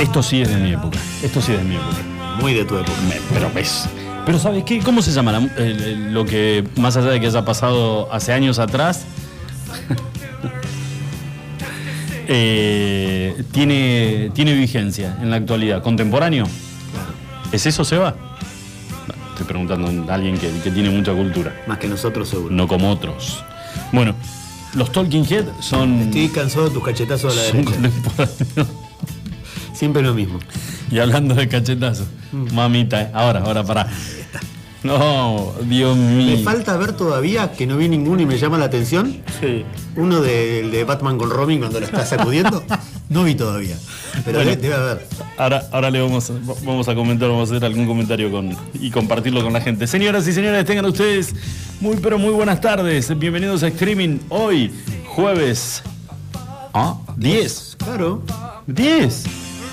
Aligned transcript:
Esto 0.00 0.22
sí 0.22 0.42
es 0.42 0.48
de 0.48 0.56
mi 0.56 0.72
época. 0.72 0.98
Esto 1.22 1.40
sí 1.40 1.52
es 1.52 1.58
de 1.58 1.64
mi 1.64 1.76
época. 1.76 1.96
Muy 2.40 2.54
de 2.54 2.64
tu 2.64 2.76
época. 2.76 2.92
Me- 3.08 3.20
pero 3.32 3.50
ves. 3.54 3.88
Pero 4.26 4.38
¿sabes 4.38 4.64
qué? 4.64 4.80
¿Cómo 4.80 5.02
se 5.02 5.12
llama 5.12 5.32
la 5.32 5.40
mu- 5.40 5.50
el- 5.56 5.82
el- 5.82 6.14
lo 6.14 6.24
que, 6.24 6.64
más 6.76 6.96
allá 6.96 7.10
de 7.10 7.20
que 7.20 7.26
haya 7.26 7.44
pasado 7.44 8.12
hace 8.12 8.32
años 8.32 8.58
atrás, 8.58 9.04
eh, 12.28 13.42
tiene, 13.52 14.30
tiene 14.34 14.54
vigencia 14.54 15.16
en 15.20 15.30
la 15.30 15.36
actualidad? 15.36 15.82
¿Contemporáneo? 15.82 16.46
¿Es 17.52 17.66
eso, 17.66 17.84
Seba? 17.84 18.14
Estoy 19.30 19.46
preguntando 19.46 20.10
a 20.10 20.14
alguien 20.14 20.38
que, 20.38 20.50
que 20.62 20.70
tiene 20.70 20.90
mucha 20.90 21.12
cultura, 21.12 21.54
Más 21.66 21.78
que 21.78 21.88
nosotros 21.88 22.28
seguro. 22.28 22.54
no 22.54 22.66
como 22.68 22.90
otros. 22.90 23.42
Bueno, 23.92 24.14
los 24.74 24.90
Talking 24.92 25.24
Head 25.28 25.44
son, 25.60 26.00
Estoy 26.02 26.28
cansado 26.28 26.68
de 26.68 26.70
tus 26.74 26.84
cachetazos 26.84 27.32
a 27.32 27.36
la 27.36 27.48
son 27.50 27.64
derecha. 27.64 28.30
Siempre 29.74 30.02
lo 30.02 30.14
mismo. 30.14 30.38
Y 30.90 30.98
hablando 30.98 31.34
de 31.34 31.48
cachetazo, 31.48 32.06
mamita, 32.52 33.02
eh. 33.02 33.10
ahora, 33.14 33.40
ahora, 33.40 33.64
pará. 33.64 33.88
No, 34.82 35.52
Dios 35.62 35.96
mío. 35.96 36.36
Me 36.36 36.42
falta 36.42 36.76
ver 36.76 36.92
todavía, 36.92 37.52
que 37.52 37.66
no 37.66 37.76
vi 37.76 37.88
ninguno 37.88 38.20
y 38.22 38.26
me 38.26 38.36
llama 38.36 38.58
la 38.58 38.64
atención, 38.66 39.22
Sí. 39.40 39.64
uno 39.96 40.20
del 40.20 40.70
de 40.70 40.84
Batman 40.84 41.18
con 41.18 41.30
Robin 41.30 41.60
cuando 41.60 41.78
lo 41.80 41.86
está 41.86 42.04
sacudiendo. 42.04 42.62
No 43.08 43.24
vi 43.24 43.34
todavía. 43.34 43.76
Pero 44.24 44.38
Bueno. 44.38 44.56
debe 44.56 44.74
haber. 44.74 45.06
Ahora, 45.36 45.62
ahora 45.72 45.90
le 45.90 46.00
vamos 46.00 46.30
a, 46.30 46.34
vamos 46.64 46.88
a 46.88 46.94
comentar, 46.94 47.28
vamos 47.28 47.50
a 47.50 47.54
hacer 47.54 47.64
algún 47.64 47.86
comentario 47.86 48.30
con, 48.30 48.56
y 48.74 48.90
compartirlo 48.90 49.42
con 49.42 49.52
la 49.52 49.60
gente. 49.60 49.86
Señoras 49.86 50.26
y 50.28 50.32
señores, 50.32 50.64
tengan 50.64 50.86
ustedes 50.86 51.34
muy 51.80 51.96
pero 51.96 52.18
muy 52.18 52.30
buenas 52.30 52.60
tardes. 52.60 53.16
Bienvenidos 53.18 53.62
a 53.62 53.68
Streaming 53.68 54.18
hoy, 54.28 54.70
jueves. 55.06 55.82
¿Ah? 56.72 56.96
10. 57.16 57.76
Claro. 57.78 58.22
10. 58.66 59.24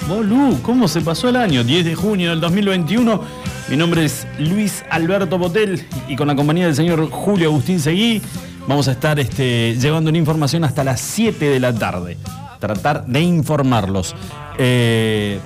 Bolú, 0.08 0.60
¿cómo 0.64 0.88
se 0.88 1.02
pasó 1.02 1.30
el 1.30 1.36
año? 1.36 1.64
10 1.64 1.86
de 1.86 1.96
junio 1.96 2.32
del 2.32 2.42
2021. 2.42 3.22
Mi 3.70 3.78
nombre 3.78 4.04
es 4.06 4.26
Luis 4.40 4.84
Alberto 4.90 5.38
Botel 5.38 5.86
y 6.08 6.16
con 6.16 6.28
la 6.28 6.36
compañía 6.36 6.66
del 6.66 6.76
señor 6.76 7.08
Julio 7.12 7.50
Agustín 7.50 7.80
Seguí 7.80 8.20
vamos 8.68 8.88
a 8.88 8.94
estar 8.94 9.20
este, 9.20 9.76
llevando 9.80 10.10
una 10.10 10.18
información 10.18 10.64
hasta 10.64 10.84
las 10.84 11.00
7 11.00 11.46
de 11.46 11.60
la 11.60 11.74
tarde. 11.74 12.18
Tratar 12.60 13.06
de 13.06 13.22
informarlos. 13.22 14.16
Eh, 14.58 15.40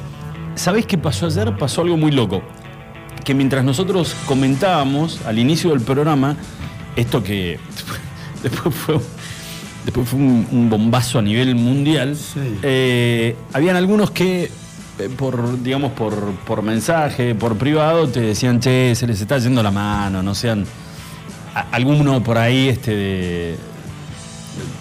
¿Sabéis 0.56 0.86
qué 0.88 0.98
pasó 0.98 1.28
ayer? 1.28 1.56
Pasó 1.58 1.82
algo 1.82 1.98
muy 1.98 2.12
loco. 2.12 2.42
Que 3.24 3.34
mientras 3.34 3.64
nosotros 3.64 4.16
comentábamos 4.26 5.22
al 5.26 5.38
inicio 5.40 5.70
del 5.72 5.82
programa, 5.82 6.36
esto 6.96 7.24
que 7.24 7.60
después 8.44 8.74
fue, 8.76 9.00
después 9.86 10.10
fue 10.10 10.20
un, 10.20 10.48
un 10.52 10.70
bombazo 10.70 11.20
a 11.20 11.22
nivel 11.22 11.56
mundial, 11.56 12.16
Sí. 12.16 12.40
eh, 12.64 13.36
habían 13.54 13.76
algunos 13.76 14.12
que 14.12 14.52
eh, 15.00 15.10
por, 15.16 15.62
digamos, 15.64 15.92
por, 15.94 16.14
por 16.46 16.62
mensaje, 16.64 17.34
por 17.36 17.56
privado, 17.58 18.08
te 18.10 18.22
decían, 18.22 18.60
che, 18.60 18.94
se 18.96 19.08
les 19.08 19.22
está 19.22 19.38
yendo 19.38 19.64
la 19.64 19.72
mano, 19.72 20.22
no 20.22 20.36
sean. 20.36 20.66
a- 21.56 21.68
alguno 21.72 22.22
por 22.24 22.38
ahí, 22.38 22.68
este, 22.70 22.96
de- 22.96 23.58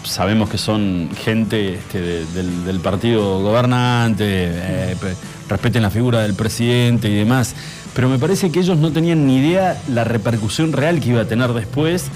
sabemos 0.05 0.49
que 0.51 0.59
son 0.59 1.09
gente 1.25 1.75
este, 1.75 2.01
de- 2.01 2.25
del, 2.65 2.81
partido 2.81 3.41
gobernante, 3.43 4.25
eh, 4.29 4.97
pe- 5.01 5.15
respeten 5.49 5.83
la 5.83 5.91
figura 5.91 6.21
del 6.21 6.35
presidente 6.35 7.09
y 7.09 7.15
demás, 7.15 7.55
pero 7.95 8.09
me 8.09 8.19
parece 8.19 8.51
que 8.51 8.61
ellos 8.61 8.79
no 8.79 8.91
tenían 8.93 9.27
ni 9.27 9.39
idea 9.39 9.81
la 9.89 10.05
repercusión 10.05 10.73
real 10.73 11.01
que 11.01 11.11
iba 11.11 11.23
a 11.23 11.27
tener 11.27 11.53
después, 11.53 12.07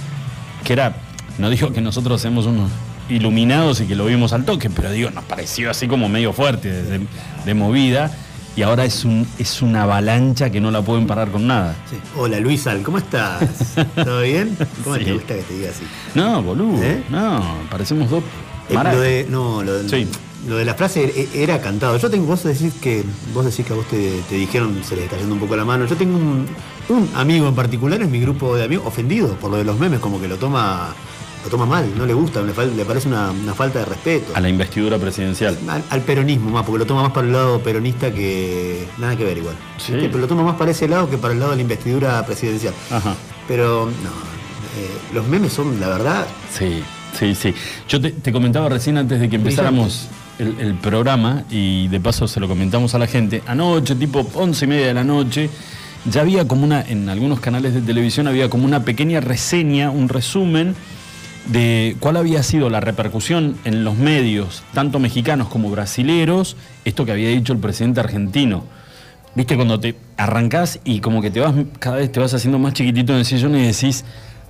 que 0.64 0.72
era, 0.72 0.96
no 1.38 1.50
digo 1.50 1.72
que 1.72 1.80
nosotros 1.80 2.20
seamos 2.20 2.46
unos 2.46 2.70
iluminados 3.08 3.80
y 3.80 3.86
que 3.86 3.94
lo 3.94 4.06
vimos 4.06 4.32
al 4.32 4.44
toque, 4.44 4.68
pero 4.70 4.90
digo, 4.90 5.10
nos 5.10 5.24
pareció 5.24 5.70
así 5.70 5.86
como 5.86 6.08
medio 6.08 6.32
fuerte, 6.32 6.70
de 7.44 7.54
movida, 7.54 8.10
y 8.56 8.62
ahora 8.62 8.84
es, 8.86 9.04
un, 9.04 9.26
es 9.38 9.60
una 9.62 9.82
avalancha 9.82 10.48
que 10.50 10.60
no 10.60 10.70
la 10.70 10.80
pueden 10.82 11.06
parar 11.06 11.30
con 11.30 11.46
nada. 11.46 11.76
Sí. 11.90 11.96
Hola 12.16 12.40
Luis 12.40 12.66
Al, 12.66 12.82
¿cómo 12.82 12.98
estás? 12.98 13.74
¿Todo 13.94 14.22
bien? 14.22 14.56
¿Cómo 14.82 14.96
Sí. 14.96 15.04
te 15.04 15.12
gusta 15.12 15.34
que 15.34 15.42
te 15.42 15.54
diga 15.54 15.70
así? 15.70 15.84
No, 16.14 16.42
boludo, 16.42 16.82
¿Eh? 16.82 17.02
no, 17.10 17.42
parecemos 17.70 18.08
dos 18.10 18.22
Eh, 18.70 18.74
lo 18.74 19.00
de, 19.00 19.26
no, 19.30 19.62
lo, 19.62 19.82
de- 19.82 19.88
Sí. 19.88 20.08
lo 20.48 20.56
de 20.56 20.64
la 20.64 20.74
frase 20.74 21.04
e- 21.04 21.42
era 21.42 21.60
cantado. 21.60 21.96
Yo 21.98 22.08
tengo, 22.10 22.26
vos 22.26 22.42
decís 22.44 22.72
que 22.80 23.04
vos 23.34 23.44
decís 23.44 23.64
que 23.66 23.72
a 23.72 23.76
vos 23.76 23.86
te, 23.86 24.20
te 24.28 24.34
dijeron 24.36 24.80
se 24.82 24.96
les 24.96 25.04
está 25.04 25.18
yendo 25.18 25.34
un 25.34 25.40
poco 25.40 25.54
la 25.54 25.64
mano. 25.64 25.84
Yo 25.86 25.94
tengo 25.96 26.16
un, 26.16 26.46
un 26.88 27.10
amigo 27.14 27.46
en 27.48 27.54
particular 27.54 28.00
en 28.00 28.10
mi 28.10 28.20
grupo 28.20 28.56
de 28.56 28.64
amigos 28.64 28.86
ofendido 28.86 29.34
por 29.36 29.50
lo 29.50 29.58
de 29.58 29.64
los 29.64 29.78
memes, 29.78 30.00
como 30.00 30.18
que 30.20 30.28
lo 30.28 30.36
toma, 30.36 30.94
lo 31.46 31.50
toma 31.50 31.66
mal, 31.66 31.88
no 31.96 32.04
le 32.06 32.12
gusta, 32.12 32.42
le, 32.42 32.52
parece 32.84 33.06
una, 33.08 33.30
una 33.30 33.54
falta 33.54 33.78
de 33.78 33.84
respeto. 33.84 34.32
A 34.34 34.40
la 34.40 34.48
investidura 34.48 34.98
presidencial. 34.98 35.56
Al, 35.68 35.84
al 35.90 36.00
peronismo 36.02 36.50
más, 36.50 36.64
porque 36.64 36.80
lo 36.80 36.86
toma 36.86 37.04
más 37.04 37.12
para 37.12 37.26
el 37.26 37.32
lado 37.32 37.60
peronista 37.60 38.12
que. 38.12 38.86
Nada 38.98 39.16
que 39.16 39.24
ver 39.24 39.38
igual. 39.38 39.54
Sí. 39.78 39.92
¿Viste? 39.92 40.08
Pero 40.08 40.20
lo 40.20 40.26
toma 40.26 40.42
más 40.42 40.56
para 40.56 40.72
ese 40.72 40.88
lado 40.88 41.08
que 41.08 41.18
para 41.18 41.32
el 41.34 41.38
lado 41.38 41.52
de 41.52 41.56
la 41.58 41.62
investidura 41.62 42.26
presidencial. 42.26 42.74
Ajá. 42.90 43.14
Pero 43.46 43.86
no. 43.86 44.10
eh, 44.10 45.14
los 45.14 45.26
memes 45.28 45.52
son, 45.52 45.78
la 45.78 45.88
verdad, 45.88 46.26
Sí, 46.52 46.82
sí, 47.16 47.34
sí. 47.36 47.54
Yo 47.88 48.00
te, 48.00 48.10
te 48.10 48.32
comentaba 48.32 48.68
recién 48.68 48.98
antes 48.98 49.20
de 49.20 49.28
que 49.28 49.36
empezáramos 49.36 50.08
el, 50.40 50.58
el 50.58 50.74
programa 50.74 51.44
y 51.48 51.86
de 51.88 52.00
paso 52.00 52.26
se 52.26 52.40
lo 52.40 52.48
comentamos 52.48 52.94
a 52.96 52.98
la 52.98 53.06
gente. 53.06 53.42
Anoche, 53.46 53.94
tipo 53.94 54.26
once 54.34 54.64
y 54.64 54.68
media 54.68 54.88
de 54.88 54.94
la 54.94 55.04
noche, 55.04 55.48
ya 56.10 56.22
había 56.22 56.48
como 56.48 56.64
una, 56.64 56.82
en 56.82 57.08
algunos 57.08 57.38
canales 57.38 57.72
de 57.72 57.82
televisión 57.82 58.26
había 58.26 58.50
como 58.50 58.64
una 58.64 58.82
pequeña 58.84 59.20
reseña, 59.20 59.90
un 59.90 60.08
resumen 60.08 60.74
de 61.46 61.96
cuál 62.00 62.16
había 62.16 62.42
sido 62.42 62.70
la 62.70 62.80
repercusión 62.80 63.56
en 63.64 63.84
los 63.84 63.96
medios, 63.96 64.62
tanto 64.74 64.98
mexicanos 64.98 65.48
como 65.48 65.70
brasileros, 65.70 66.56
esto 66.84 67.04
que 67.04 67.12
había 67.12 67.28
dicho 67.28 67.52
el 67.52 67.58
presidente 67.58 68.00
argentino. 68.00 68.64
Viste 69.34 69.56
cuando 69.56 69.78
te 69.78 69.96
arrancás 70.16 70.80
y 70.84 71.00
como 71.00 71.20
que 71.20 71.30
te 71.30 71.40
vas, 71.40 71.54
cada 71.78 71.96
vez 71.96 72.10
te 72.10 72.20
vas 72.20 72.32
haciendo 72.34 72.58
más 72.58 72.72
chiquitito 72.72 73.12
en 73.12 73.20
el 73.20 73.24
sillón 73.24 73.56
y 73.56 73.66
decís, 73.66 74.04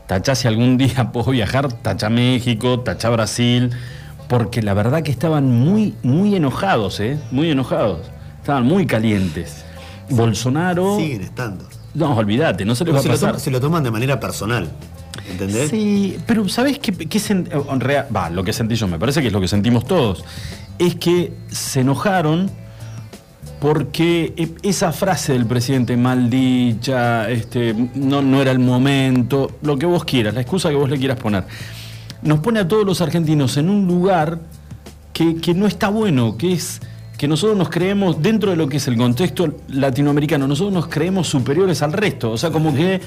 tachá 0.07 0.35
si 0.35 0.49
algún 0.49 0.79
día 0.79 1.13
puedo 1.13 1.33
viajar, 1.33 1.73
tachá 1.73 2.09
México, 2.09 2.81
tachá 2.81 3.11
Brasil, 3.11 3.71
porque 4.29 4.63
la 4.63 4.75
verdad 4.75 5.03
que 5.03 5.11
estaban 5.11 5.51
muy, 5.51 5.95
muy 6.03 6.35
enojados, 6.35 7.01
¿eh? 7.01 7.19
Muy 7.31 7.51
enojados. 7.51 8.01
Estaban 8.39 8.65
muy 8.65 8.87
calientes. 8.87 9.65
Bolsonaro. 10.09 10.99
siguen 10.99 11.23
estando. 11.23 11.67
No, 11.95 12.15
olvídate, 12.15 12.65
no 12.65 12.75
se 12.75 12.85
les 12.85 12.95
va 12.95 13.01
a 13.01 13.03
pasar. 13.03 13.41
se 13.41 13.51
lo 13.51 13.61
toman 13.61 13.83
de 13.83 13.91
manera 13.91 14.21
personal. 14.21 14.69
¿Entendés? 15.31 15.71
Sí, 15.71 16.17
pero 16.27 16.49
¿sabés 16.49 16.79
qué, 16.79 16.93
qué 16.93 17.21
Va, 18.15 18.31
lo 18.31 18.45
que 18.45 18.53
sentí 18.53 18.75
yo, 18.75 18.87
me 18.89 18.99
parece 18.99 19.21
que 19.21 19.29
es 19.29 19.33
lo 19.33 19.41
que 19.41 19.49
sentimos 19.49 19.85
todos. 19.85 20.25
Es 20.79 20.95
que 20.97 21.33
se 21.49 21.81
enojaron 21.81 22.51
porque 23.61 24.35
e- 24.37 24.69
esa 24.69 24.93
frase 24.93 25.33
del 25.33 25.47
presidente 25.47 25.97
mal 25.97 26.29
dicha, 26.31 27.31
este, 27.31 27.75
no, 27.95 28.23
no 28.23 28.43
era 28.43 28.53
el 28.53 28.59
momento, 28.59 29.51
lo 29.63 29.79
que 29.79 29.87
vos 29.87 30.05
quieras, 30.05 30.35
la 30.35 30.43
excusa 30.43 30.69
que 30.69 30.77
vos 30.77 30.91
le 30.91 30.99
quieras 30.99 31.19
poner, 31.19 31.45
nos 32.23 32.41
pone 32.41 32.61
a 32.61 32.69
todos 32.69 32.85
los 32.85 33.01
argentinos 33.01 33.57
en 33.57 33.71
un 33.71 33.87
lugar 33.87 34.41
que, 35.13 35.37
que 35.37 35.55
no 35.55 35.67
está 35.67 35.89
bueno, 35.89 36.37
que 36.37 36.53
es 36.53 36.81
que 37.17 37.29
nosotros 37.29 37.57
nos 37.57 37.71
creemos, 37.71 38.21
dentro 38.21 38.51
de 38.51 38.57
lo 38.57 38.69
que 38.69 38.77
es 38.77 38.89
el 38.89 38.97
contexto 38.97 39.57
latinoamericano, 39.69 40.47
nosotros 40.47 40.75
nos 40.75 40.89
creemos 40.89 41.29
superiores 41.29 41.81
al 41.83 41.93
resto. 41.93 42.31
O 42.31 42.37
sea, 42.37 42.51
como 42.51 42.75
que, 42.75 43.01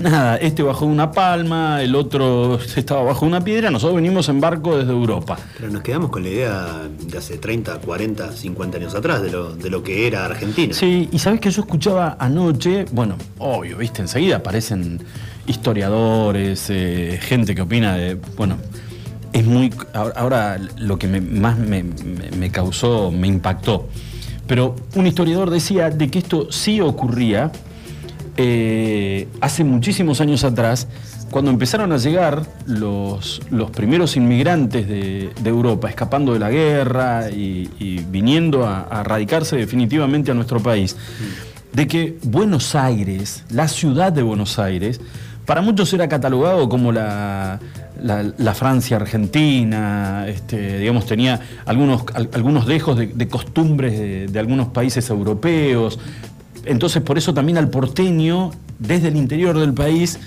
nada, 0.00 0.36
este 0.36 0.62
bajó 0.62 0.86
una 0.86 1.10
palma, 1.12 1.82
el 1.82 1.94
otro 1.94 2.58
estaba 2.76 3.02
bajo 3.02 3.26
una 3.26 3.42
piedra, 3.42 3.70
nosotros 3.70 3.96
venimos 3.96 4.28
en 4.28 4.40
barco 4.40 4.76
desde 4.76 4.92
Europa. 4.92 5.38
Pero 5.58 5.70
nos 5.72 5.82
quedamos 5.82 6.10
con 6.10 6.22
la 6.22 6.28
idea 6.28 6.66
de 7.00 7.18
hace 7.18 7.38
30, 7.38 7.78
40, 7.80 8.32
50 8.32 8.78
años 8.78 8.94
atrás 8.94 9.22
de 9.22 9.30
lo, 9.30 9.54
de 9.54 9.70
lo 9.70 9.82
que 9.82 10.06
era 10.06 10.24
Argentina. 10.24 10.72
Sí, 10.74 11.08
y 11.12 11.18
sabes 11.18 11.40
que 11.40 11.50
yo 11.50 11.62
escuchaba 11.62 12.16
anoche, 12.18 12.84
bueno, 12.92 13.16
obvio, 13.38 13.76
viste, 13.76 14.02
enseguida 14.02 14.36
aparecen 14.36 15.00
historiadores, 15.46 16.66
eh, 16.70 17.18
gente 17.22 17.54
que 17.54 17.62
opina 17.62 17.94
de, 17.96 18.14
bueno, 18.36 18.56
es 19.32 19.44
muy, 19.46 19.72
ahora, 19.94 20.58
lo 20.78 20.98
que 20.98 21.06
me- 21.08 21.20
más 21.20 21.58
me- 21.58 21.84
me 22.36 22.50
causó, 22.50 23.10
me 23.10 23.28
impactó, 23.28 23.88
pero 24.46 24.76
un 24.94 25.06
historiador 25.06 25.48
decía 25.50 25.88
de 25.90 26.08
que 26.10 26.18
esto 26.18 26.50
sí 26.52 26.80
ocurría 26.80 27.50
eh, 28.36 29.28
hace 29.40 29.64
muchísimos 29.64 30.20
años 30.20 30.44
atrás, 30.44 30.88
cuando 31.30 31.50
empezaron 31.50 31.92
a 31.92 31.96
llegar 31.96 32.42
los, 32.66 33.40
los 33.50 33.70
primeros 33.70 34.16
inmigrantes 34.16 34.86
de, 34.88 35.30
Europa, 35.44 35.88
escapando 35.88 36.32
de 36.34 36.38
la 36.38 36.50
guerra 36.50 37.30
y, 37.30 37.68
viniendo 38.10 38.66
a, 38.66 39.02
radicarse 39.02 39.56
definitivamente 39.56 40.30
a 40.30 40.34
nuestro 40.34 40.60
país, 40.60 40.96
de 41.72 41.86
que 41.86 42.18
Buenos 42.22 42.74
Aires, 42.74 43.44
la 43.50 43.66
ciudad 43.68 44.12
de 44.12 44.22
Buenos 44.22 44.58
Aires, 44.58 45.00
para 45.46 45.62
muchos 45.62 45.92
era 45.94 46.06
catalogado 46.08 46.68
como 46.68 46.92
la, 46.92 47.58
la- 48.02 48.54
Francia 48.54 48.96
argentina, 48.96 50.26
este, 50.28 50.78
digamos, 50.78 51.06
tenía 51.06 51.40
algunos, 51.64 52.04
al- 52.14 52.28
algunos 52.34 52.66
dejos 52.66 52.96
de, 52.98 53.28
costumbres 53.28 54.30
de 54.32 54.38
algunos 54.38 54.68
países 54.68 55.08
europeos, 55.10 55.98
entonces, 56.64 57.02
por 57.02 57.18
eso 57.18 57.34
también 57.34 57.58
al 57.58 57.68
porteño, 57.70 58.52
desde 58.78 59.08
el 59.08 59.16
interior 59.16 59.58
del 59.58 59.72
país, 59.72 60.18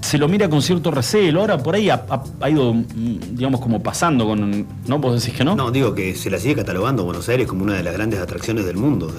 se 0.00 0.18
lo 0.18 0.28
mira 0.28 0.48
con 0.48 0.62
cierto 0.62 0.90
recelo. 0.90 1.40
Ahora 1.40 1.58
por 1.58 1.74
ahí 1.74 1.90
ha, 1.90 2.00
ido, 2.48 2.74
mm, 2.74 3.18
digamos, 3.32 3.60
como 3.60 3.82
pasando 3.82 4.26
con. 4.26 4.66
¿No? 4.86 4.98
¿Vos 4.98 5.22
decís 5.22 5.36
que 5.36 5.44
no? 5.44 5.54
No, 5.56 5.70
digo 5.70 5.94
que 5.94 6.14
se 6.14 6.30
la 6.30 6.38
sigue 6.38 6.56
catalogando 6.56 7.04
Buenos 7.04 7.28
Aires 7.28 7.46
como 7.46 7.64
una 7.64 7.74
de 7.74 7.82
las 7.82 7.94
grandes 7.94 8.20
atracciones 8.20 8.64
del 8.64 8.76
mundo. 8.76 9.12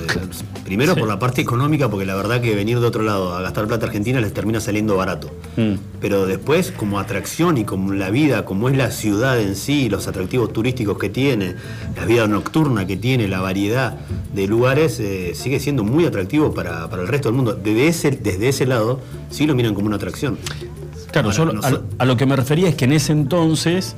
primero 0.63 0.95
por 0.95 1.07
la 1.07 1.19
parte 1.19 1.41
económica, 1.41 1.89
porque 1.89 2.05
la 2.05 2.15
verdad 2.15 2.41
que 2.41 2.55
venir 2.55 2.79
de 2.79 2.85
otro 2.85 3.03
lado 3.03 3.35
a 3.35 3.41
gastar 3.41 3.67
plata 3.67 3.85
argentina 3.85 4.19
les 4.21 4.33
termina 4.33 4.59
saliendo 4.59 4.95
barato. 4.95 5.29
Mm. 5.57 5.73
Pero 5.99 6.25
después, 6.25 6.71
como 6.71 6.99
atracción 6.99 7.57
y 7.57 7.65
como 7.65 7.93
la 7.93 8.09
vida, 8.09 8.45
como 8.45 8.69
es 8.69 8.77
la 8.77 8.91
ciudad 8.91 9.39
en 9.39 9.55
sí, 9.55 9.89
los 9.89 10.07
atractivos 10.07 10.53
turísticos 10.53 10.97
que 10.97 11.09
tiene, 11.09 11.55
la 11.95 12.05
vida 12.05 12.27
nocturna 12.27 12.87
que 12.87 12.97
tiene, 12.97 13.27
la 13.27 13.41
variedad 13.41 13.97
de 14.33 14.47
lugares, 14.47 14.99
eh, 14.99 15.33
sigue 15.35 15.59
siendo 15.59 15.83
muy 15.83 16.05
atractivo 16.05 16.53
para, 16.53 16.85
el 16.91 17.07
resto 17.07 17.29
del 17.29 17.35
mundo. 17.35 17.53
Desde 17.53 17.87
ese, 17.87 18.11
desde 18.11 18.49
ese 18.49 18.65
lado, 18.65 18.99
sí 19.29 19.45
lo 19.45 19.55
miran 19.55 19.73
como 19.73 19.87
una 19.87 19.97
atracción. 19.97 20.37
Claro, 21.11 21.31
a, 21.97 22.05
lo 22.05 22.17
que 22.17 22.25
me 22.25 22.35
refería 22.35 22.69
es 22.69 22.75
que 22.75 22.85
en 22.85 22.93
ese 22.93 23.11
entonces 23.11 23.95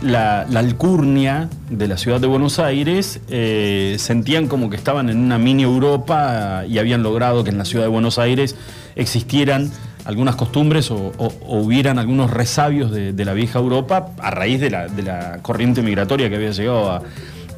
la, 0.00 0.42
alcurnia 0.42 1.48
de 1.70 1.88
la 1.88 1.96
ciudad 1.96 2.20
de 2.20 2.26
Buenos 2.26 2.58
Aires 2.58 3.20
eh, 3.28 3.96
sentían 3.98 4.46
como 4.46 4.70
que 4.70 4.76
estaban 4.76 5.08
en 5.08 5.18
una 5.18 5.38
mini 5.38 5.64
Europa 5.64 6.64
y 6.68 6.78
habían 6.78 7.02
logrado 7.02 7.42
que 7.44 7.50
en 7.50 7.58
la 7.58 7.64
ciudad 7.64 7.84
de 7.84 7.90
Buenos 7.90 8.18
Aires 8.18 8.54
existieran 8.94 9.70
algunas 10.04 10.36
costumbres 10.36 10.90
o, 10.90 11.12
hubieran 11.46 11.98
algunos 11.98 12.30
resabios 12.30 12.90
de, 12.90 13.24
la 13.24 13.34
vieja 13.34 13.58
Europa 13.58 14.08
a 14.20 14.30
raíz 14.30 14.60
de 14.60 14.70
la, 14.70 14.88
de 14.88 15.02
la 15.02 15.38
corriente 15.42 15.82
migratoria 15.82 16.28
que 16.28 16.36
había 16.36 16.50
llegado 16.50 16.90
a, 16.90 17.02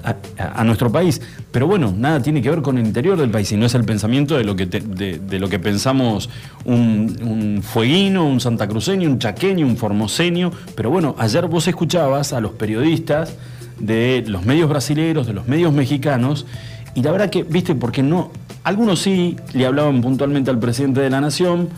a, 0.05 0.65
nuestro 0.65 0.91
país. 0.93 1.21
Pero 1.51 1.67
bueno, 1.67 1.95
nada 1.97 2.21
tiene 2.21 2.43
que 2.43 2.51
ver 2.51 2.63
con 2.63 2.79
el 2.79 2.87
interior 2.87 3.19
del 3.19 3.31
país, 3.31 3.51
y 3.53 3.57
no 3.57 3.67
es 3.67 3.75
el 3.75 3.85
pensamiento 3.85 4.37
de 4.37 4.45
lo 4.45 4.57
que, 4.57 4.67
de, 4.67 5.39
lo 5.39 5.49
que 5.49 5.59
pensamos 5.59 6.29
un, 6.65 7.61
fueguino, 7.63 8.27
un 8.27 8.41
santacruceño, 8.41 9.09
un 9.09 9.19
chaqueño, 9.19 9.67
un 9.67 9.77
formoseño. 9.77 10.51
Pero 10.75 10.91
bueno, 10.91 11.15
ayer 11.19 11.47
vos 11.47 11.67
escuchabas 11.67 12.33
a 12.33 12.41
los 12.41 12.53
periodistas 12.53 13.35
de 13.79 14.25
los 14.27 14.45
medios 14.45 14.69
brasileños, 14.69 15.27
de 15.27 15.33
los 15.33 15.49
medios 15.49 15.73
mexicanos, 15.73 16.47
y 16.95 17.03
la 17.03 17.11
verdad 17.11 17.31
que, 17.31 17.43
viste, 17.43 17.75
porque 17.75 18.03
no, 18.03 18.31
algunos 18.63 19.01
sí 19.01 19.37
le 19.53 19.67
hablaban 19.67 20.01
puntualmente 20.01 20.51
al 20.51 20.59
presidente 20.59 21.01
de 21.01 21.11
la 21.11 21.21
nación, 21.21 21.69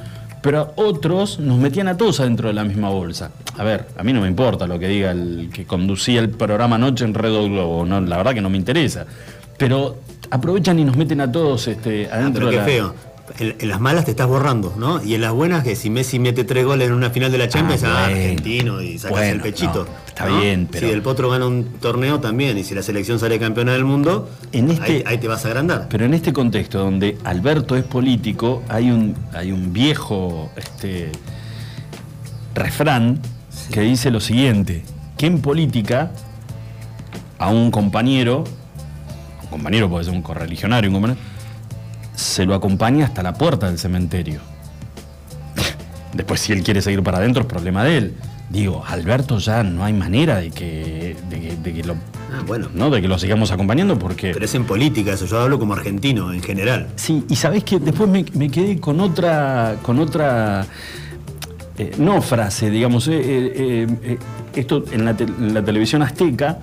pero 0.46 0.72
otros 0.76 1.40
nos 1.40 1.58
metían 1.58 1.88
a 1.88 1.96
todos 1.96 2.20
adentro 2.20 2.46
de 2.46 2.54
la 2.54 2.62
misma 2.62 2.88
bolsa. 2.88 3.32
A 3.58 3.64
ver, 3.64 3.88
a 3.96 4.04
mí 4.04 4.12
no 4.12 4.20
me 4.20 4.28
importa 4.28 4.68
lo 4.68 4.78
que 4.78 4.86
diga 4.86 5.10
el 5.10 5.50
que 5.52 5.66
conducía 5.66 6.20
el 6.20 6.30
programa 6.30 6.76
anoche 6.76 7.04
en 7.04 7.14
Redo 7.14 7.42
Globo, 7.48 7.84
no, 7.84 8.00
la 8.00 8.16
verdad 8.16 8.32
que 8.32 8.40
no 8.40 8.48
me 8.48 8.56
interesa. 8.56 9.06
Pero 9.58 9.96
aprovechan 10.30 10.78
y 10.78 10.84
nos 10.84 10.96
meten 10.96 11.20
a 11.20 11.32
todos 11.32 11.66
este, 11.66 12.08
ah, 12.12 12.18
adentro 12.18 12.48
de 12.48 12.58
la... 12.58 12.62
feo 12.62 12.94
en, 13.38 13.68
las 13.68 13.80
malas 13.80 14.04
te 14.04 14.10
estás 14.12 14.26
borrando, 14.26 14.74
¿no? 14.76 15.02
Y 15.02 15.14
en 15.14 15.20
las 15.20 15.32
buenas, 15.32 15.64
que 15.64 15.76
si 15.76 15.90
Messi 15.90 16.18
mete 16.18 16.44
tres 16.44 16.64
goles 16.64 16.88
en 16.88 16.94
una 16.94 17.10
final 17.10 17.30
de 17.32 17.38
la 17.38 17.48
Champions, 17.48 17.82
ah, 17.84 17.94
ah 17.96 18.04
argentino 18.06 18.80
y 18.80 18.98
sacas 18.98 19.24
el 19.24 19.40
pechito. 19.40 19.86
está 20.06 20.26
bien, 20.26 20.68
pero. 20.70 20.86
Si 20.86 20.92
el 20.92 21.02
Potro 21.02 21.30
gana 21.30 21.46
un 21.46 21.64
torneo 21.80 22.20
también, 22.20 22.58
y 22.58 22.64
si 22.64 22.74
la 22.74 22.82
selección 22.82 23.18
sale 23.18 23.38
campeona 23.38 23.72
del 23.72 23.84
mundo, 23.84 24.28
en 24.52 24.70
este, 24.70 25.04
ahí, 25.06 25.18
te 25.18 25.28
vas 25.28 25.44
a 25.44 25.48
agrandar. 25.48 25.88
Pero 25.88 26.04
en 26.04 26.14
este 26.14 26.32
contexto, 26.32 26.78
donde 26.78 27.18
Alberto 27.24 27.76
es 27.76 27.84
político, 27.84 28.62
hay 28.68 28.90
un, 28.90 29.16
hay 29.32 29.52
un 29.52 29.72
viejo 29.72 30.50
este, 30.56 31.12
refrán 32.54 33.20
que 33.72 33.80
dice 33.80 34.10
lo 34.10 34.20
siguiente: 34.20 34.84
que 35.16 35.26
en 35.26 35.40
política, 35.40 36.12
a 37.38 37.50
un 37.50 37.70
compañero, 37.70 38.44
un 39.42 39.48
compañero 39.48 39.88
puede 39.88 40.04
ser 40.04 40.14
un 40.14 40.22
correligionario, 40.22 40.90
un 40.90 40.94
compañero 40.94 41.35
se 42.16 42.46
lo 42.46 42.54
acompaña 42.54 43.04
hasta 43.04 43.22
la 43.22 43.34
puerta 43.34 43.68
del 43.68 43.78
cementerio. 43.78 44.40
Después, 46.12 46.40
si 46.40 46.52
él 46.52 46.64
quiere 46.64 46.82
seguir 46.82 47.02
para 47.02 47.18
adentro, 47.18 47.42
es 47.42 47.48
problema 47.48 47.84
de 47.84 47.98
él. 47.98 48.14
Digo, 48.48 48.82
Alberto 48.86 49.38
ya 49.38 49.62
no 49.62 49.84
hay 49.84 49.92
manera 49.92 50.36
de 50.36 50.50
que, 50.50 51.16
de 51.28 51.72
que, 51.74 51.82
lo. 51.84 51.94
Ah, 52.32 52.42
bueno. 52.46 52.68
¿no? 52.72 52.90
De 52.90 53.02
que 53.02 53.08
lo 53.08 53.18
sigamos 53.18 53.50
acompañando 53.50 53.98
porque. 53.98 54.32
Pero 54.32 54.44
es 54.44 54.54
en 54.54 54.64
política, 54.64 55.12
eso 55.12 55.26
yo 55.26 55.40
hablo 55.40 55.58
como 55.58 55.74
argentino 55.74 56.32
en 56.32 56.42
general. 56.42 56.88
Sí, 56.96 57.24
y 57.28 57.36
sabés 57.36 57.64
que 57.64 57.78
después 57.80 58.08
me, 58.08 58.50
quedé 58.50 58.80
con 58.80 59.00
otra. 59.00 59.76
con 59.82 59.98
otra. 59.98 60.64
Eh, 61.76 61.92
no 61.98 62.22
frase, 62.22 62.70
digamos. 62.70 63.08
Eh, 63.08 63.14
eh, 63.20 64.18
esto 64.54 64.84
en 64.90 65.04
la, 65.04 65.10
en 65.10 65.52
la 65.52 65.64
televisión 65.64 66.02
azteca 66.02 66.60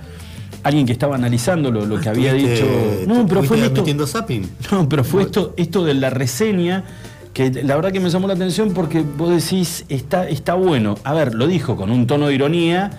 alguien 0.64 0.86
que 0.86 0.92
estaba 0.92 1.14
analizando 1.14 1.70
lo, 1.70 2.00
que 2.00 2.08
había 2.08 2.32
dicho. 2.32 2.66
No, 3.06 3.26
pero 3.26 3.42
fue 3.42 3.64
esto. 3.64 3.84
No, 4.72 4.88
pero 4.88 5.04
fue 5.04 5.22
esto, 5.22 5.54
esto 5.56 5.84
de 5.84 5.94
la 5.94 6.10
reseña 6.10 6.84
que 7.32 7.50
la 7.50 7.74
verdad 7.74 7.92
que 7.92 8.00
me 8.00 8.08
llamó 8.08 8.28
la 8.28 8.34
atención 8.34 8.72
porque 8.72 9.02
vos 9.02 9.30
decís, 9.30 9.84
está, 9.88 10.28
está 10.28 10.54
bueno. 10.54 10.96
A 11.04 11.12
ver, 11.12 11.34
lo 11.34 11.46
dijo 11.46 11.76
con 11.76 11.90
un 11.90 12.06
tono 12.06 12.28
de 12.28 12.34
ironía. 12.34 12.90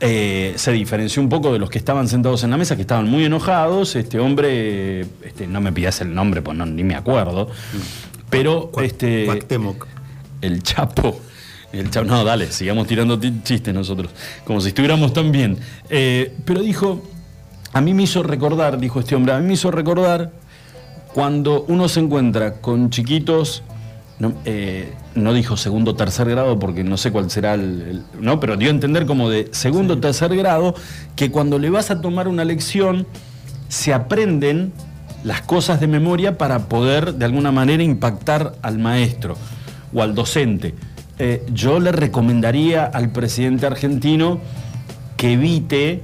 Eh, 0.00 0.52
se 0.54 0.70
diferenció 0.70 1.20
un 1.20 1.28
poco 1.28 1.52
de 1.52 1.58
los 1.58 1.68
que 1.68 1.78
estaban 1.78 2.06
sentados 2.06 2.44
en 2.44 2.50
la 2.50 2.56
mesa, 2.56 2.76
que 2.76 2.82
estaban 2.82 3.08
muy 3.08 3.24
enojados. 3.24 3.96
Este 3.96 4.20
hombre, 4.20 5.00
este, 5.00 5.48
no 5.48 5.60
me 5.60 5.72
pidas 5.72 6.00
el 6.00 6.14
nombre, 6.14 6.40
pues 6.40 6.56
no, 6.56 6.64
ni 6.66 6.84
me 6.84 6.94
acuerdo. 6.94 7.48
Pero 8.30 8.70
este. 8.80 9.26
El 10.40 10.62
Chapo 10.62 11.20
el 11.72 11.90
chavo, 11.90 12.06
no, 12.06 12.24
dale, 12.24 12.50
sigamos 12.50 12.86
tirando 12.86 13.20
chistes 13.42 13.74
nosotros, 13.74 14.10
como 14.44 14.60
si 14.60 14.68
estuviéramos 14.68 15.12
tan 15.12 15.30
bien. 15.32 15.58
Eh, 15.90 16.34
pero 16.44 16.62
dijo, 16.62 17.02
a 17.72 17.80
mí 17.80 17.94
me 17.94 18.04
hizo 18.04 18.22
recordar, 18.22 18.78
dijo 18.78 19.00
este 19.00 19.14
hombre, 19.14 19.32
a 19.32 19.38
mí 19.38 19.46
me 19.46 19.54
hizo 19.54 19.70
recordar 19.70 20.32
cuando 21.12 21.64
uno 21.68 21.88
se 21.88 22.00
encuentra 22.00 22.54
con 22.60 22.90
chiquitos, 22.90 23.62
no, 24.18 24.34
eh, 24.44 24.92
dijo 25.14 25.56
segundo 25.56 25.92
o 25.92 25.94
tercer 25.94 26.28
grado 26.28 26.58
porque 26.58 26.82
no 26.82 26.96
sé 26.96 27.12
cuál 27.12 27.30
será 27.30 27.54
el, 27.54 28.02
no, 28.20 28.40
pero 28.40 28.56
dio 28.56 28.68
a 28.68 28.72
entender 28.72 29.06
como 29.06 29.30
de 29.30 29.48
segundo 29.52 29.94
o 29.94 29.98
tercer 29.98 30.34
grado 30.36 30.74
que 31.16 31.30
cuando 31.30 31.58
le 31.58 31.70
vas 31.70 31.90
a 31.90 32.00
tomar 32.00 32.28
una 32.28 32.44
lección 32.44 33.06
se 33.68 33.92
aprenden 33.92 34.72
las 35.24 35.42
cosas 35.42 35.80
de 35.80 35.86
memoria 35.86 36.38
para 36.38 36.68
poder 36.68 37.14
de 37.14 37.24
alguna 37.24 37.52
manera 37.52 37.82
impactar 37.82 38.54
al 38.62 38.78
maestro 38.78 39.36
o 39.92 40.02
al 40.02 40.14
docente. 40.14 40.74
Eh, 41.18 41.44
yo 41.52 41.80
le 41.80 41.90
recomendaría 41.90 42.84
al 42.84 43.10
presidente 43.10 43.66
argentino 43.66 44.38
que 45.16 45.32
evite 45.32 46.00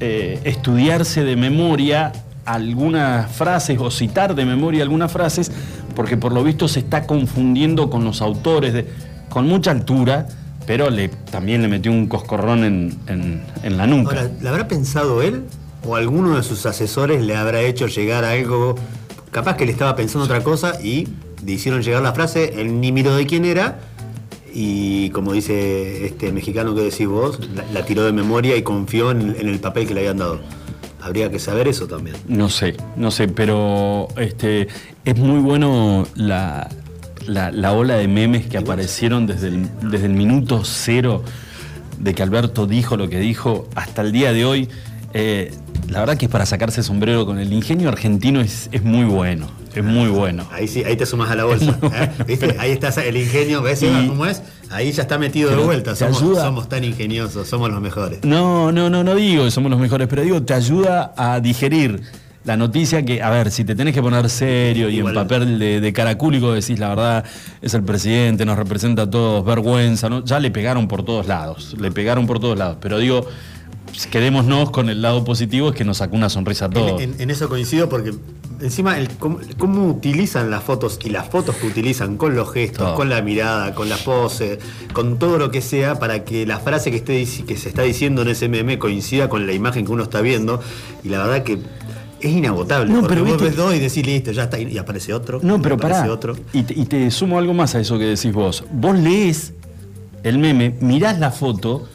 eh, 0.00 0.40
estudiarse 0.44 1.24
de 1.24 1.36
memoria 1.36 2.12
algunas 2.44 3.30
frases 3.30 3.78
o 3.80 3.90
citar 3.90 4.34
de 4.34 4.44
memoria 4.44 4.82
algunas 4.82 5.10
frases, 5.10 5.50
porque 5.94 6.16
por 6.16 6.32
lo 6.32 6.44
visto 6.44 6.68
se 6.68 6.80
está 6.80 7.06
confundiendo 7.06 7.88
con 7.88 8.04
los 8.04 8.20
autores 8.20 8.84
con 9.30 9.46
mucha 9.46 9.70
altura, 9.70 10.26
pero 10.66 10.88
también 11.30 11.62
le 11.62 11.68
metió 11.68 11.90
un 11.90 12.06
coscorrón 12.06 12.64
en, 13.06 13.42
la 13.64 13.86
nuca. 13.86 14.16
Ahora, 14.16 14.30
¿le 14.40 14.48
habrá 14.48 14.68
pensado 14.68 15.22
él 15.22 15.44
o 15.86 15.96
alguno 15.96 16.36
de 16.36 16.42
sus 16.42 16.66
asesores 16.66 17.22
le 17.22 17.36
habrá 17.36 17.62
hecho 17.62 17.86
llegar 17.86 18.24
algo? 18.24 18.74
Capaz 19.30 19.56
que 19.56 19.64
le 19.64 19.72
estaba 19.72 19.96
pensando 19.96 20.26
otra 20.26 20.42
cosa 20.42 20.78
y 20.82 21.08
le 21.44 21.52
hicieron 21.52 21.82
llegar 21.82 22.02
la 22.02 22.12
frase, 22.12 22.60
él 22.60 22.80
ni 22.80 22.92
miró 22.92 23.16
de 23.16 23.26
quién 23.26 23.46
era 23.46 23.78
y 24.52 25.10
como 25.10 25.32
dice 25.32 26.06
este 26.06 26.32
mexicano 26.32 26.74
que 26.74 26.82
decís 26.82 27.06
vos, 27.06 27.38
la, 27.72 27.84
tiró 27.84 28.04
de 28.04 28.12
memoria 28.12 28.56
y 28.56 28.62
confió 28.62 29.10
en, 29.10 29.34
el 29.38 29.60
papel 29.60 29.86
que 29.86 29.94
le 29.94 30.00
habían 30.00 30.18
dado. 30.18 30.40
Habría 31.00 31.30
que 31.30 31.38
saber 31.38 31.66
eso 31.66 31.86
también. 31.88 32.16
No 32.28 32.48
sé, 32.48 32.76
no 32.96 33.10
sé, 33.10 33.26
pero 33.28 34.08
este 34.16 34.68
es 35.04 35.18
muy 35.18 35.40
bueno 35.40 36.06
la, 36.14 36.68
ola 37.72 37.96
de 37.96 38.06
memes 38.06 38.46
que 38.46 38.58
aparecieron 38.58 39.26
desde 39.26 39.48
el, 39.48 39.68
desde 39.90 40.06
el 40.06 40.12
minuto 40.12 40.62
cero 40.64 41.22
de 41.98 42.14
que 42.14 42.22
Alberto 42.22 42.66
dijo 42.66 42.96
lo 42.96 43.08
que 43.08 43.18
dijo 43.18 43.68
hasta 43.74 44.02
el 44.02 44.12
día 44.12 44.32
de 44.32 44.44
hoy. 44.44 44.68
Eh, 45.14 45.52
la 45.88 46.00
verdad 46.00 46.16
que 46.16 46.26
es 46.26 46.30
para 46.30 46.46
sacarse 46.46 46.82
sombrero 46.82 47.26
con 47.26 47.38
el 47.38 47.52
ingenio 47.52 47.88
argentino 47.88 48.40
es, 48.40 48.68
es 48.72 48.82
muy 48.82 49.04
bueno, 49.04 49.50
es 49.74 49.84
muy 49.84 50.08
bueno. 50.08 50.46
Ahí 50.50 50.66
sí, 50.68 50.82
ahí 50.84 50.96
te 50.96 51.04
sumas 51.04 51.30
a 51.30 51.36
la 51.36 51.44
bolsa. 51.44 51.78
¿eh? 52.28 52.56
Ahí 52.58 52.70
está 52.70 52.88
el 53.02 53.16
ingenio, 53.16 53.62
¿ves 53.62 53.84
cómo 54.08 54.26
es? 54.26 54.42
Ahí 54.70 54.90
ya 54.92 55.02
está 55.02 55.18
metido 55.18 55.50
de 55.50 55.56
vuelta. 55.56 55.94
Somos, 55.94 56.18
somos, 56.18 56.68
tan 56.68 56.84
ingeniosos, 56.84 57.46
somos 57.46 57.70
los 57.70 57.80
mejores. 57.80 58.20
No, 58.24 58.72
no, 58.72 58.88
no, 58.88 59.04
no 59.04 59.14
digo 59.14 59.44
que 59.44 59.50
somos 59.50 59.70
los 59.70 59.78
mejores, 59.78 60.08
pero 60.08 60.22
digo, 60.22 60.42
te 60.42 60.54
ayuda 60.54 61.12
a 61.16 61.40
digerir 61.40 62.00
la 62.44 62.56
noticia 62.56 63.04
que, 63.04 63.22
a 63.22 63.30
ver, 63.30 63.50
si 63.50 63.64
te 63.64 63.74
tenés 63.74 63.94
que 63.94 64.02
poner 64.02 64.28
serio 64.28 64.88
y 64.88 64.98
en 64.98 65.12
papel 65.12 65.58
de, 65.58 65.80
de, 65.80 65.92
caracúlico 65.92 66.52
decís 66.52 66.78
la 66.78 66.88
verdad, 66.88 67.24
es 67.60 67.74
el 67.74 67.84
presidente, 67.84 68.44
nos 68.44 68.56
representa 68.56 69.02
a 69.02 69.10
todos, 69.10 69.44
vergüenza, 69.44 70.08
¿no? 70.08 70.24
Ya 70.24 70.40
le 70.40 70.50
pegaron 70.50 70.88
por 70.88 71.04
todos 71.04 71.26
lados, 71.26 71.76
le 71.78 71.92
pegaron 71.92 72.26
por 72.26 72.40
todos 72.40 72.58
lados. 72.58 72.78
Pero 72.80 72.98
digo, 72.98 73.26
quedémonos 74.10 74.70
con 74.70 74.88
el 74.88 75.02
lado 75.02 75.24
positivo, 75.24 75.70
es 75.70 75.74
que 75.74 75.84
nos 75.84 75.98
sacó 75.98 76.16
una 76.16 76.28
sonrisa 76.28 76.66
a 76.66 76.70
todos. 76.70 77.00
En, 77.00 77.30
eso 77.30 77.48
coincido 77.48 77.88
porque 77.88 78.14
encima 78.60 78.98
el, 78.98 79.08
cómo, 79.16 79.86
utilizan 79.88 80.50
las 80.50 80.62
fotos 80.62 80.98
y 81.04 81.10
las 81.10 81.28
fotos 81.28 81.56
que 81.56 81.66
utilizan 81.66 82.16
con 82.16 82.34
los 82.34 82.52
gestos, 82.52 82.92
con 82.92 83.08
la 83.08 83.22
mirada, 83.22 83.74
con 83.74 83.88
la 83.88 83.96
pose, 83.96 84.58
con 84.92 85.18
todo 85.18 85.38
lo 85.38 85.50
que 85.50 85.60
sea 85.60 85.98
para 85.98 86.24
que 86.24 86.46
la 86.46 86.58
frase 86.58 86.90
que, 86.90 86.98
esté, 86.98 87.44
que 87.44 87.56
se 87.56 87.68
está 87.68 87.82
diciendo 87.82 88.22
en 88.22 88.28
ese 88.28 88.48
meme 88.48 88.78
coincida 88.78 89.28
con 89.28 89.46
la 89.46 89.52
imagen 89.52 89.84
que 89.84 89.92
uno 89.92 90.04
está 90.04 90.20
viendo 90.20 90.60
y 91.04 91.08
la 91.08 91.18
verdad 91.18 91.42
que 91.42 91.58
es 92.20 92.30
inagotable. 92.30 92.92
No, 92.92 93.06
pero 93.06 93.24
vos 93.24 93.40
ves 93.40 93.56
dos 93.56 93.74
y 93.74 93.78
decís 93.78 94.06
listo, 94.06 94.30
ya 94.32 94.44
está, 94.44 94.58
y 94.58 94.78
aparece 94.78 95.12
otro. 95.12 95.40
No, 95.42 95.60
pero 95.60 95.76
para. 95.76 96.10
Otro. 96.10 96.36
Y, 96.52 96.62
te, 96.62 96.74
y 96.74 96.84
te 96.86 97.10
sumo 97.10 97.38
algo 97.38 97.52
más 97.52 97.74
a 97.74 97.80
eso 97.80 97.98
que 97.98 98.04
decís 98.04 98.32
vos. 98.32 98.64
Vos 98.72 98.96
lees 98.96 99.54
el 100.22 100.38
meme, 100.38 100.76
mirás 100.80 101.18
la 101.18 101.30
foto 101.30 101.88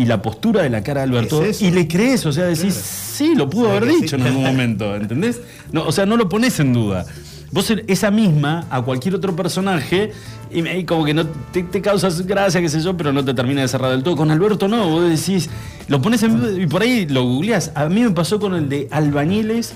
y 0.00 0.06
la 0.06 0.22
postura 0.22 0.62
de 0.62 0.70
la 0.70 0.82
cara 0.82 1.00
de 1.02 1.08
Alberto 1.08 1.42
y 1.60 1.70
le 1.70 1.86
crees, 1.86 2.24
o 2.24 2.32
sea, 2.32 2.44
decís, 2.44 2.74
Claro. 2.74 2.80
sí, 3.14 3.34
lo 3.34 3.50
pudo 3.50 3.70
haber 3.70 3.90
sí. 3.90 4.00
dicho 4.00 4.16
en 4.16 4.22
algún 4.22 4.44
momento, 4.44 4.96
¿entendés? 4.96 5.40
No, 5.72 5.84
o 5.86 5.92
sea, 5.92 6.06
no 6.06 6.16
lo 6.16 6.28
pones 6.28 6.58
en 6.60 6.72
duda. 6.72 7.04
Vos 7.52 7.70
esa 7.88 8.10
misma 8.10 8.64
a 8.70 8.80
cualquier 8.80 9.16
otro 9.16 9.34
personaje 9.36 10.12
y, 10.52 10.66
y 10.66 10.84
como 10.84 11.04
que 11.04 11.12
no 11.14 11.26
te, 11.26 11.64
te 11.64 11.80
causas 11.82 12.24
gracia, 12.26 12.60
qué 12.60 12.68
sé 12.68 12.80
yo, 12.80 12.96
pero 12.96 13.12
no 13.12 13.24
te 13.24 13.34
termina 13.34 13.60
de 13.60 13.68
cerrar 13.68 13.90
del 13.90 14.02
todo. 14.04 14.16
Con 14.16 14.30
Alberto 14.30 14.68
no, 14.68 14.88
vos 14.88 15.02
decís, 15.08 15.50
lo 15.88 16.00
pones 16.00 16.22
en 16.22 16.38
duda 16.40 16.62
y 16.62 16.66
por 16.66 16.82
ahí 16.82 17.06
lo 17.06 17.24
googleás. 17.24 17.72
A 17.74 17.88
mí 17.88 18.02
me 18.02 18.10
pasó 18.12 18.38
con 18.40 18.54
el 18.54 18.68
de 18.68 18.88
albañiles, 18.92 19.74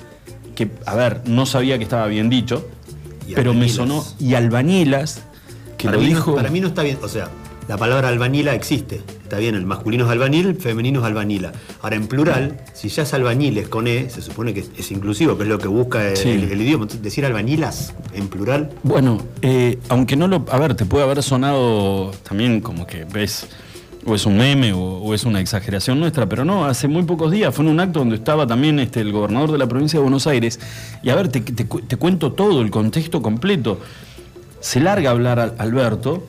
que, 0.55 0.71
a 0.87 0.95
ver, 0.95 1.23
no 1.27 1.47
sabía 1.47 1.77
que 1.77 1.83
estaba 1.85 2.07
bien 2.07 2.31
dicho, 2.31 2.67
pero 3.35 3.53
me 3.53 3.67
albañilas. 3.67 3.73
sonó, 3.77 4.05
y 4.21 4.35
albanilas, 4.35 5.23
que 5.77 5.87
para, 5.89 5.97
lo 5.99 6.03
dijo... 6.05 6.31
no, 6.31 6.37
para 6.37 6.51
mí 6.51 6.61
no 6.61 6.69
está 6.69 6.83
bien. 6.85 6.97
O 7.03 7.09
sea, 7.09 7.29
la 7.69 7.77
palabra 7.77 8.09
albañila 8.09 8.55
existe. 8.55 9.01
Está 9.23 9.39
bien, 9.39 9.55
el 9.55 9.65
masculino 9.67 10.05
es 10.05 10.11
albañil, 10.11 10.47
el 10.47 10.57
femenino 10.57 11.01
es 11.01 11.07
albañila. 11.07 11.53
Ahora, 11.83 11.97
en 11.97 12.07
plural, 12.07 12.61
si 12.75 12.89
ya 12.89 13.03
es 13.05 13.15
albañiles 13.15 13.69
con 13.69 13.87
E, 13.87 14.11
se 14.11 14.21
supone 14.23 14.53
que 14.55 14.61
es 14.77 14.91
inclusivo, 14.91 15.37
que 15.37 15.45
es 15.45 15.49
lo 15.49 15.59
que 15.59 15.69
busca 15.69 16.11
el, 16.11 16.17
Sí. 16.17 16.29
el- 16.31 16.45
el 16.53 16.61
idioma. 16.61 16.85
Entonces, 16.85 17.03
decir 17.03 17.25
albañilas 17.25 17.95
en 18.15 18.29
plural. 18.29 18.71
Bueno, 18.83 19.19
eh, 19.43 19.79
aunque 19.89 20.17
no 20.17 20.29
lo. 20.29 20.45
A 20.51 20.59
ver, 20.59 20.75
te 20.75 20.85
puede 20.85 21.05
haber 21.05 21.23
sonado 21.23 22.11
también 22.29 22.61
como 22.61 22.87
que 22.87 23.05
ves. 23.05 23.47
O 24.07 24.15
es 24.15 24.27
un 24.27 24.37
meme 24.37 24.75
o, 24.75 24.79
o 24.79 25.15
es 25.15 25.25
una 25.25 25.41
exageración 25.41 25.99
nuestra, 25.99 26.29
pero 26.29 26.45
no, 26.45 26.67
hace 26.67 26.89
muy 26.89 27.05
pocos 27.05 27.33
días 27.33 27.55
fue 27.55 27.65
en 27.65 27.71
un 27.71 27.81
acto 27.81 28.01
donde 28.01 28.17
estaba 28.17 28.47
también 28.47 28.79
este, 28.79 29.01
el 29.01 29.13
gobernador 29.13 29.51
de 29.51 29.57
la 29.57 29.67
provincia 29.67 29.99
de 29.99 30.03
Buenos 30.03 30.27
Aires. 30.27 30.61
Y 31.03 31.09
a 31.09 31.15
ver, 31.15 31.29
te, 31.29 31.41
te 31.41 31.65
te 31.65 31.97
cuento 31.97 32.33
todo, 32.35 32.61
el 32.61 32.71
contexto 32.71 33.23
completo. 33.23 33.81
Se 34.61 34.79
larga 34.81 35.09
a 35.09 35.13
hablar 35.13 35.41
al- 35.41 35.55
Alberto, 35.57 36.27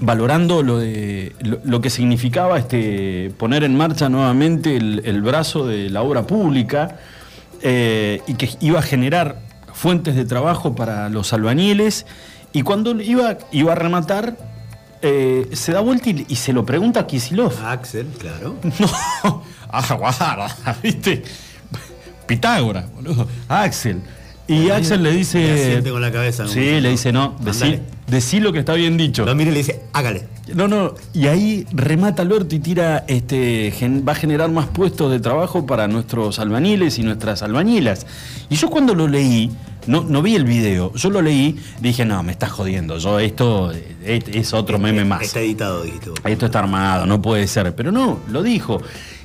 valorando 0.00 0.62
lo, 0.62 0.78
de, 0.78 1.32
lo, 1.40 1.58
lo 1.64 1.80
que 1.80 1.90
significaba 1.90 2.58
este, 2.58 3.32
poner 3.38 3.64
en 3.64 3.76
marcha 3.76 4.08
nuevamente 4.08 4.76
el, 4.76 5.02
el 5.04 5.22
brazo 5.22 5.66
de 5.66 5.90
la 5.90 6.02
obra 6.02 6.26
pública 6.26 6.98
eh, 7.62 8.20
y 8.26 8.34
que 8.34 8.50
iba 8.60 8.78
a 8.78 8.82
generar 8.82 9.40
fuentes 9.72 10.14
de 10.14 10.24
trabajo 10.24 10.74
para 10.74 11.08
los 11.08 11.32
albañiles. 11.32 12.06
Y 12.52 12.62
cuando 12.62 13.00
iba, 13.00 13.38
iba 13.52 13.72
a 13.72 13.74
rematar, 13.74 14.36
eh, 15.02 15.48
se 15.52 15.72
da 15.72 15.80
vuelta 15.80 16.10
y, 16.10 16.26
y 16.28 16.36
se 16.36 16.52
lo 16.52 16.64
pregunta 16.64 17.00
a 17.00 17.06
Kisilov. 17.06 17.52
A 17.62 17.72
Axel, 17.72 18.06
claro. 18.18 18.56
No, 19.24 19.42
ah, 19.68 19.94
guarda, 19.94 20.76
¿viste? 20.82 21.22
Pitágoras, 22.26 22.90
boludo. 22.94 23.26
Axel. 23.48 24.00
Y 24.48 24.70
Axel 24.70 25.02
le 25.02 25.12
dice. 25.12 25.80
Le 25.82 25.90
con 25.90 26.00
la 26.00 26.12
cabeza, 26.12 26.46
Sí, 26.46 26.80
le 26.80 26.90
dice, 26.90 27.12
no, 27.12 27.34
decí, 28.06 28.38
lo 28.40 28.52
que 28.52 28.60
está 28.60 28.74
bien 28.74 28.96
dicho. 28.96 29.24
Lo 29.24 29.34
mira 29.34 29.50
y 29.50 29.52
le 29.54 29.58
dice, 29.58 29.80
hágale. 29.92 30.28
No, 30.54 30.68
no, 30.68 30.94
y 31.12 31.26
ahí 31.26 31.66
remata 31.72 32.22
Alberto 32.22 32.54
y 32.54 32.60
tira, 32.60 33.04
este, 33.08 33.72
gen- 33.76 34.04
va 34.06 34.12
a 34.12 34.14
generar 34.14 34.48
más 34.50 34.66
puestos 34.68 35.10
de 35.10 35.18
trabajo 35.18 35.66
para 35.66 35.88
nuestros 35.88 36.38
albañiles 36.38 36.98
y 37.00 37.02
nuestras 37.02 37.42
albañilas. 37.42 38.06
Y 38.48 38.54
yo 38.54 38.70
cuando 38.70 38.94
lo 38.94 39.08
leí, 39.08 39.50
no, 39.88 40.04
no 40.04 40.22
vi 40.22 40.36
el 40.36 40.44
video, 40.44 40.92
yo 40.94 41.10
lo 41.10 41.20
leí, 41.20 41.56
dije, 41.80 42.04
no, 42.04 42.22
me 42.22 42.30
estás 42.30 42.52
jodiendo, 42.52 42.98
yo 42.98 43.18
esto 43.18 43.72
eh, 43.72 44.22
es 44.32 44.52
otro 44.52 44.78
meme 44.78 45.04
más. 45.04 45.22
Está 45.22 45.40
editado, 45.40 45.82
dijiste. 45.82 46.10
Esto 46.24 46.46
está 46.46 46.60
armado, 46.60 47.06
no 47.06 47.20
puede 47.20 47.48
ser. 47.48 47.74
Pero 47.74 47.90
no, 47.90 48.20
lo 48.30 48.44
dijo. 48.44 48.80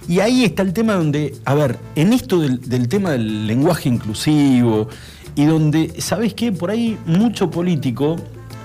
Y 0.08 0.20
ahí 0.20 0.44
está 0.44 0.64
el 0.64 0.74
tema 0.74 0.94
donde, 0.94 1.36
a 1.46 1.54
ver, 1.54 1.78
en 1.96 2.14
esto 2.14 2.40
del, 2.40 2.62
del 2.62 2.88
tema 2.88 3.12
del 3.12 3.48
lenguaje 3.48 3.90
inclusivo 3.90 4.90
y 5.36 5.46
donde, 5.46 5.94
¿sabes 6.02 6.34
qué? 6.34 6.52
Por 6.52 6.72
ahí 6.72 6.98
mucho 7.06 7.50
político 7.50 8.18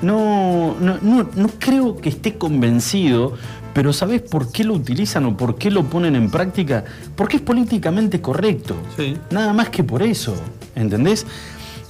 no, 0.02 0.76
no, 0.80 0.98
no, 1.00 1.28
no 1.34 1.48
creo 1.58 1.96
que 1.96 2.08
esté 2.08 2.36
convencido, 2.36 3.34
pero 3.72 3.92
¿sabes 3.92 4.22
por 4.22 4.50
qué 4.52 4.64
lo 4.64 4.74
utilizan 4.74 5.24
o 5.26 5.36
por 5.36 5.56
qué 5.56 5.70
lo 5.70 5.84
ponen 5.84 6.16
en 6.16 6.30
práctica? 6.30 6.84
Porque 7.14 7.36
es 7.36 7.42
políticamente 7.42 8.20
correcto. 8.20 8.74
Sí. 8.96 9.16
Nada 9.30 9.52
más 9.52 9.70
que 9.70 9.84
por 9.84 10.02
eso, 10.02 10.34
¿entendés? 10.74 11.26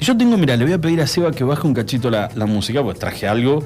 Yo 0.00 0.16
tengo, 0.16 0.36
mira, 0.36 0.56
le 0.56 0.64
voy 0.64 0.74
a 0.74 0.80
pedir 0.80 1.00
a 1.00 1.06
Seba 1.06 1.32
que 1.32 1.42
baje 1.42 1.66
un 1.66 1.74
cachito 1.74 2.10
la, 2.10 2.28
la 2.34 2.46
música, 2.46 2.82
pues 2.82 2.98
traje 2.98 3.26
algo 3.26 3.62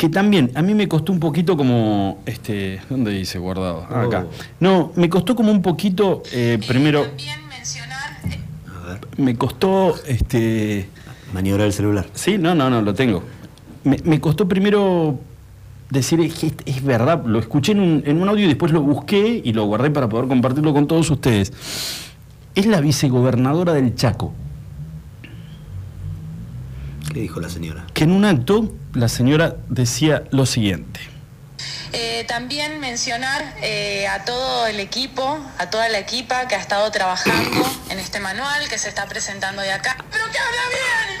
que 0.00 0.08
también 0.08 0.50
a 0.54 0.62
mí 0.62 0.72
me 0.72 0.88
costó 0.88 1.12
un 1.12 1.20
poquito 1.20 1.58
como, 1.58 2.22
este, 2.24 2.80
¿dónde 2.88 3.10
dice 3.10 3.38
guardado? 3.38 3.86
Ah, 3.90 4.04
Acá. 4.04 4.24
Oh. 4.26 4.32
No, 4.58 4.92
me 4.96 5.10
costó 5.10 5.36
como 5.36 5.52
un 5.52 5.60
poquito, 5.60 6.22
eh, 6.32 6.58
primero, 6.66 7.02
También 7.02 7.38
mencionar 7.50 8.18
A 8.82 8.88
ver, 8.94 9.00
me 9.18 9.36
costó, 9.36 9.94
este, 10.06 10.88
maniobrar 11.34 11.66
el 11.66 11.74
celular. 11.74 12.06
sí, 12.14 12.38
no, 12.38 12.54
no, 12.54 12.70
no, 12.70 12.80
lo 12.80 12.94
tengo. 12.94 13.22
Me, 13.84 13.98
me 14.04 14.18
costó 14.22 14.48
primero 14.48 15.18
decir, 15.90 16.18
es- 16.20 16.54
es 16.64 16.82
verdad, 16.82 17.22
lo 17.26 17.38
escuché 17.38 17.72
en 17.72 17.80
un, 17.80 18.02
en 18.06 18.22
un 18.22 18.26
audio 18.30 18.46
y 18.46 18.48
después 18.48 18.72
lo 18.72 18.80
busqué 18.80 19.42
y 19.44 19.52
lo 19.52 19.66
guardé 19.66 19.90
para 19.90 20.08
poder 20.08 20.28
compartirlo 20.28 20.72
con 20.72 20.86
todos 20.86 21.10
ustedes. 21.10 21.52
Es 22.54 22.64
la 22.64 22.80
vicegobernadora 22.80 23.74
del 23.74 23.94
Chaco. 23.96 24.32
¿Qué 27.12 27.20
dijo 27.20 27.40
la 27.40 27.48
señora? 27.48 27.86
que 27.94 28.04
en 28.04 28.12
un 28.12 28.24
acto 28.24 28.72
la 28.94 29.08
señora 29.08 29.56
decía 29.68 30.22
lo 30.30 30.46
siguiente. 30.46 31.00
Eh, 31.92 32.24
también 32.28 32.78
mencionar 32.80 33.42
eh, 33.62 34.06
a 34.06 34.24
todo 34.24 34.66
el 34.68 34.78
equipo, 34.78 35.40
a 35.58 35.70
toda 35.70 35.88
la 35.88 35.98
equipa 35.98 36.46
que 36.46 36.54
ha 36.54 36.60
estado 36.60 36.88
trabajando 36.92 37.66
en 37.90 37.98
este 37.98 38.20
manual 38.20 38.68
que 38.68 38.78
se 38.78 38.88
está 38.88 39.06
presentando 39.06 39.60
de 39.60 39.72
acá. 39.72 39.96
¡Pero 40.12 40.24
que 40.30 40.38
habla 40.38 40.62
bien, 40.70 41.20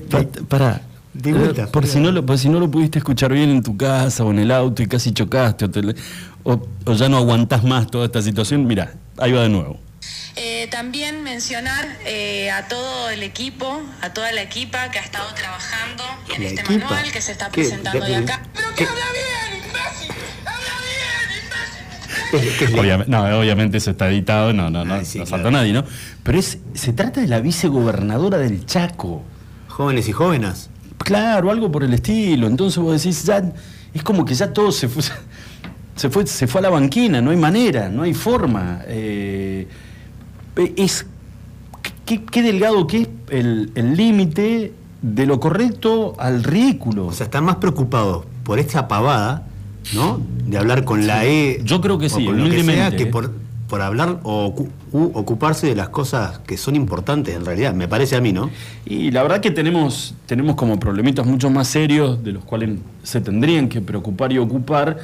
imbécil! 0.00 0.44
Para, 0.48 0.80
De 1.12 1.32
vuelta, 1.32 1.66
por, 1.66 1.86
si 1.86 1.98
no 2.00 2.10
lo, 2.10 2.24
por 2.24 2.38
si 2.38 2.48
no 2.48 2.58
lo 2.60 2.70
pudiste 2.70 2.98
escuchar 2.98 3.32
bien 3.32 3.50
en 3.50 3.62
tu 3.62 3.76
casa 3.76 4.24
o 4.24 4.30
en 4.30 4.38
el 4.38 4.50
auto 4.50 4.82
y 4.82 4.86
casi 4.86 5.12
chocaste 5.12 5.64
o, 5.66 5.70
te 5.70 5.82
le- 5.82 5.94
o- 6.44 6.66
o 6.86 6.92
ya 6.94 7.08
no 7.08 7.16
aguantás 7.18 7.64
más 7.64 7.88
toda 7.90 8.06
esta 8.06 8.22
situación, 8.22 8.66
mira, 8.66 8.94
ahí 9.18 9.32
va 9.32 9.42
de 9.42 9.48
nuevo. 9.48 9.78
Eh, 10.36 10.66
también 10.68 11.22
mencionar 11.22 11.86
eh, 12.06 12.50
a 12.50 12.66
todo 12.66 13.08
el 13.10 13.22
equipo, 13.22 13.80
a 14.00 14.10
toda 14.12 14.32
la 14.32 14.42
equipa 14.42 14.90
que 14.90 14.98
ha 14.98 15.02
estado 15.02 15.32
trabajando 15.34 16.02
en 16.34 16.42
¿La 16.42 16.48
este 16.48 16.60
equipa? 16.62 16.86
manual 16.86 17.12
que 17.12 17.20
se 17.20 17.32
está 17.32 17.46
¿Qué? 17.50 17.60
presentando 17.62 18.04
¿De- 18.04 18.16
acá. 18.16 18.42
¡Pero 18.52 18.68
que 18.74 18.84
habla 18.84 19.04
bien, 19.12 19.62
imbécil! 19.64 20.10
¡Habla 20.44 20.74
bien, 20.82 21.44
imbécil! 21.44 22.40
¿Qué 22.40 22.48
es- 22.48 22.58
qué 22.58 22.64
es 22.64 22.70
la- 22.72 22.80
Obviamente, 22.80 23.10
no, 23.12 23.38
obviamente 23.38 23.76
eso 23.78 23.92
está 23.92 24.08
editado, 24.08 24.52
no, 24.52 24.70
no, 24.70 24.84
no, 24.84 24.94
Ay, 24.94 25.04
sí, 25.04 25.18
no 25.18 25.24
claro. 25.24 25.42
falta 25.44 25.56
nadie, 25.56 25.72
¿no? 25.72 25.84
Pero 26.24 26.38
es, 26.38 26.58
se 26.74 26.92
trata 26.92 27.20
de 27.20 27.28
la 27.28 27.38
vicegobernadora 27.38 28.38
del 28.38 28.66
Chaco. 28.66 29.22
Jóvenes 29.68 30.08
y 30.08 30.12
jóvenes. 30.12 30.68
Claro, 30.98 31.50
algo 31.52 31.70
por 31.70 31.84
el 31.84 31.94
estilo. 31.94 32.48
Entonces 32.48 32.78
vos 32.78 33.00
decís, 33.00 33.22
ya, 33.24 33.40
es 33.92 34.02
como 34.02 34.24
que 34.24 34.34
ya 34.34 34.52
todo 34.52 34.72
se 34.72 34.88
fue, 34.88 35.02
se 35.96 36.10
fue, 36.10 36.26
se 36.26 36.48
fue 36.48 36.58
a 36.58 36.62
la 36.62 36.70
banquina, 36.70 37.20
no 37.20 37.30
hay 37.30 37.36
manera, 37.36 37.88
no 37.88 38.02
hay 38.02 38.14
forma. 38.14 38.82
Eh, 38.88 39.68
es 40.56 41.06
qué, 42.04 42.24
qué 42.24 42.42
delgado 42.42 42.86
que 42.86 43.02
es 43.02 43.08
el 43.30 43.96
límite 43.96 44.72
de 45.04 45.26
lo 45.26 45.38
correcto 45.38 46.14
al 46.18 46.42
ridículo. 46.42 47.06
O 47.06 47.12
sea, 47.12 47.24
están 47.24 47.44
más 47.44 47.56
preocupados 47.56 48.24
por 48.42 48.58
esta 48.58 48.88
pavada, 48.88 49.46
¿no? 49.92 50.18
De 50.46 50.56
hablar 50.56 50.84
con 50.84 51.06
la 51.06 51.26
E. 51.26 51.60
Yo 51.62 51.82
creo 51.82 51.98
que 51.98 52.06
o 52.06 52.08
sí, 52.08 52.24
con 52.24 52.42
lo 52.42 52.48
que 52.48 52.64
sea, 52.64 52.96
que 52.96 53.02
¿eh? 53.02 53.06
por, 53.06 53.30
por 53.68 53.82
hablar 53.82 54.20
o 54.22 54.54
ocuparse 54.92 55.66
de 55.66 55.74
las 55.74 55.90
cosas 55.90 56.38
que 56.46 56.56
son 56.56 56.74
importantes 56.74 57.36
en 57.36 57.44
realidad, 57.44 57.74
me 57.74 57.86
parece 57.86 58.16
a 58.16 58.22
mí, 58.22 58.32
¿no? 58.32 58.48
Y 58.86 59.10
la 59.10 59.22
verdad 59.22 59.40
que 59.40 59.50
tenemos, 59.50 60.14
tenemos 60.24 60.56
como 60.56 60.80
problemitas 60.80 61.26
mucho 61.26 61.50
más 61.50 61.68
serios 61.68 62.24
de 62.24 62.32
los 62.32 62.44
cuales 62.44 62.70
se 63.02 63.20
tendrían 63.20 63.68
que 63.68 63.82
preocupar 63.82 64.32
y 64.32 64.38
ocupar 64.38 64.98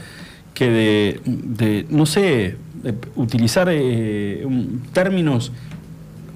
que 0.54 0.70
de, 0.70 1.20
de, 1.24 1.86
no 1.90 2.06
sé, 2.06 2.56
de 2.82 2.94
utilizar 3.16 3.68
eh, 3.70 4.46
términos 4.92 5.52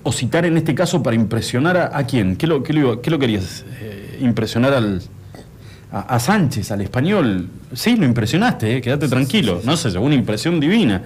o 0.03 0.13
citar 0.13 0.45
en 0.47 0.57
este 0.57 0.75
caso 0.75 1.03
para 1.03 1.17
impresionar 1.17 1.77
a, 1.77 1.97
a 1.99 2.05
quién. 2.07 2.37
¿Qué 2.37 2.47
lo, 2.47 2.63
qué 2.63 2.73
lo, 2.73 2.81
iba- 2.81 3.03
qué 3.03 3.11
lo 3.11 3.19
querías? 3.19 3.65
Eh, 3.81 4.19
impresionar 4.21 4.73
al, 4.75 5.03
a, 5.91 6.01
a 6.01 6.19
Sánchez, 6.21 6.71
al 6.71 6.81
español. 6.83 7.49
Sí, 7.73 7.97
lo 7.97 8.05
impresionaste, 8.05 8.77
eh, 8.77 8.81
quédate 8.81 9.09
tranquilo. 9.09 9.61
No 9.65 9.77
sé, 9.77 9.97
una 9.99 10.15
impresión 10.15 10.61
divina. 10.61 11.03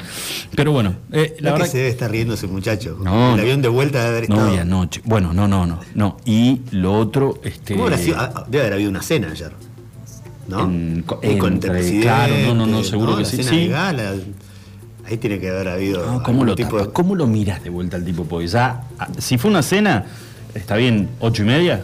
Pero 0.54 0.72
bueno, 0.72 0.94
eh, 1.12 1.36
la 1.40 1.50
que 1.50 1.52
verdad 1.58 1.66
se 1.72 1.78
debe 1.78 1.88
estar 1.90 2.10
riendo 2.10 2.34
ese 2.34 2.46
muchacho. 2.46 2.98
No, 3.02 3.30
el 3.30 3.36
no. 3.36 3.42
avión 3.42 3.62
de 3.62 3.68
vuelta 3.68 3.98
debe 4.04 4.16
haber 4.18 4.28
No, 4.28 4.36
estado. 4.36 4.54
y 4.54 4.58
anoche. 4.58 5.00
Bueno, 5.04 5.32
no, 5.32 5.48
no, 5.48 5.64
no, 5.66 5.80
no. 5.94 6.16
Y 6.24 6.60
lo 6.72 6.92
otro, 6.98 7.40
este. 7.44 7.74
¿Cómo 7.74 7.84
habrá 7.86 7.98
sido? 7.98 8.16
Ah, 8.18 8.44
Debe 8.48 8.62
haber 8.64 8.74
habido 8.74 8.90
una 8.90 9.02
cena 9.02 9.28
ayer. 9.30 9.52
¿No? 10.48 10.64
En- 10.64 11.04
el 11.22 11.58
presidente, 11.58 12.00
claro, 12.02 12.34
no, 12.46 12.54
no, 12.54 12.66
no, 12.66 12.82
seguro 12.82 13.16
que 13.16 13.24
sí, 13.24 13.42
sí. 13.42 13.68
gala. 13.68 14.14
Ahí 15.06 15.16
tiene 15.18 15.38
que 15.38 15.48
haber 15.50 15.68
habido. 15.68 16.04
No, 16.04 16.22
¿cómo, 16.22 16.44
lo 16.44 16.54
tipo 16.54 16.76
tapa- 16.76 16.86
de- 16.86 16.92
¿Cómo 16.92 17.14
lo 17.14 17.26
miras 17.26 17.62
de 17.62 17.70
vuelta 17.70 17.96
al 17.96 18.04
tipo? 18.04 18.24
Porque 18.24 18.46
ya, 18.46 18.82
ah, 18.98 19.08
si 19.18 19.38
fue 19.38 19.50
una 19.50 19.62
cena, 19.62 20.04
está 20.54 20.76
bien, 20.76 21.08
ocho 21.20 21.42
y 21.42 21.46
media. 21.46 21.82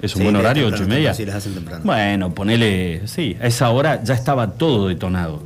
¿Es 0.00 0.14
un 0.14 0.18
Sí, 0.18 0.24
buen 0.24 0.36
horario, 0.36 0.66
ocho 0.66 0.82
y 0.82 0.86
media? 0.86 1.14
sí, 1.14 1.24
las 1.24 1.36
hacen 1.36 1.54
temprano. 1.54 1.82
Bueno, 1.84 2.34
ponele. 2.34 3.06
Sí, 3.06 3.36
a 3.40 3.46
esa 3.46 3.70
hora 3.70 4.02
ya 4.02 4.14
estaba 4.14 4.52
todo 4.52 4.88
detonado. 4.88 5.42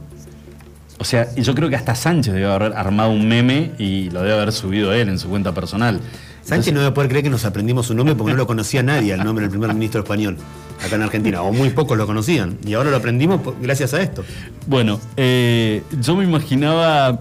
O 0.98 1.04
sea, 1.04 1.34
yo 1.34 1.54
creo 1.54 1.68
que 1.68 1.76
hasta 1.76 1.94
Sánchez 1.94 2.32
debe 2.32 2.46
haber 2.50 2.72
armado 2.74 3.10
un 3.10 3.28
meme 3.28 3.72
y 3.78 4.08
lo 4.10 4.22
debe 4.22 4.32
haber 4.34 4.52
subido 4.52 4.94
él 4.94 5.10
en 5.10 5.18
su 5.18 5.28
cuenta 5.28 5.52
personal. 5.52 6.00
Sánchez 6.46 6.72
no 6.72 6.80
va 6.80 6.86
a 6.86 6.94
poder 6.94 7.10
creer 7.10 7.24
que 7.24 7.30
nos 7.30 7.44
aprendimos 7.44 7.86
su 7.86 7.94
nombre 7.94 8.14
porque 8.14 8.30
no 8.30 8.36
lo 8.36 8.46
conocía 8.46 8.80
nadie, 8.80 9.12
el 9.12 9.24
nombre 9.24 9.42
del 9.42 9.50
primer 9.50 9.74
ministro 9.74 10.02
español, 10.02 10.36
acá 10.80 10.94
en 10.94 11.02
Argentina, 11.02 11.42
o 11.42 11.52
muy 11.52 11.70
pocos 11.70 11.98
lo 11.98 12.06
conocían. 12.06 12.56
Y 12.64 12.74
ahora 12.74 12.90
lo 12.90 12.98
aprendimos 12.98 13.40
gracias 13.60 13.94
a 13.94 14.00
esto. 14.00 14.24
Bueno, 14.68 15.00
eh, 15.16 15.82
yo 16.00 16.14
me 16.14 16.22
imaginaba 16.22 17.20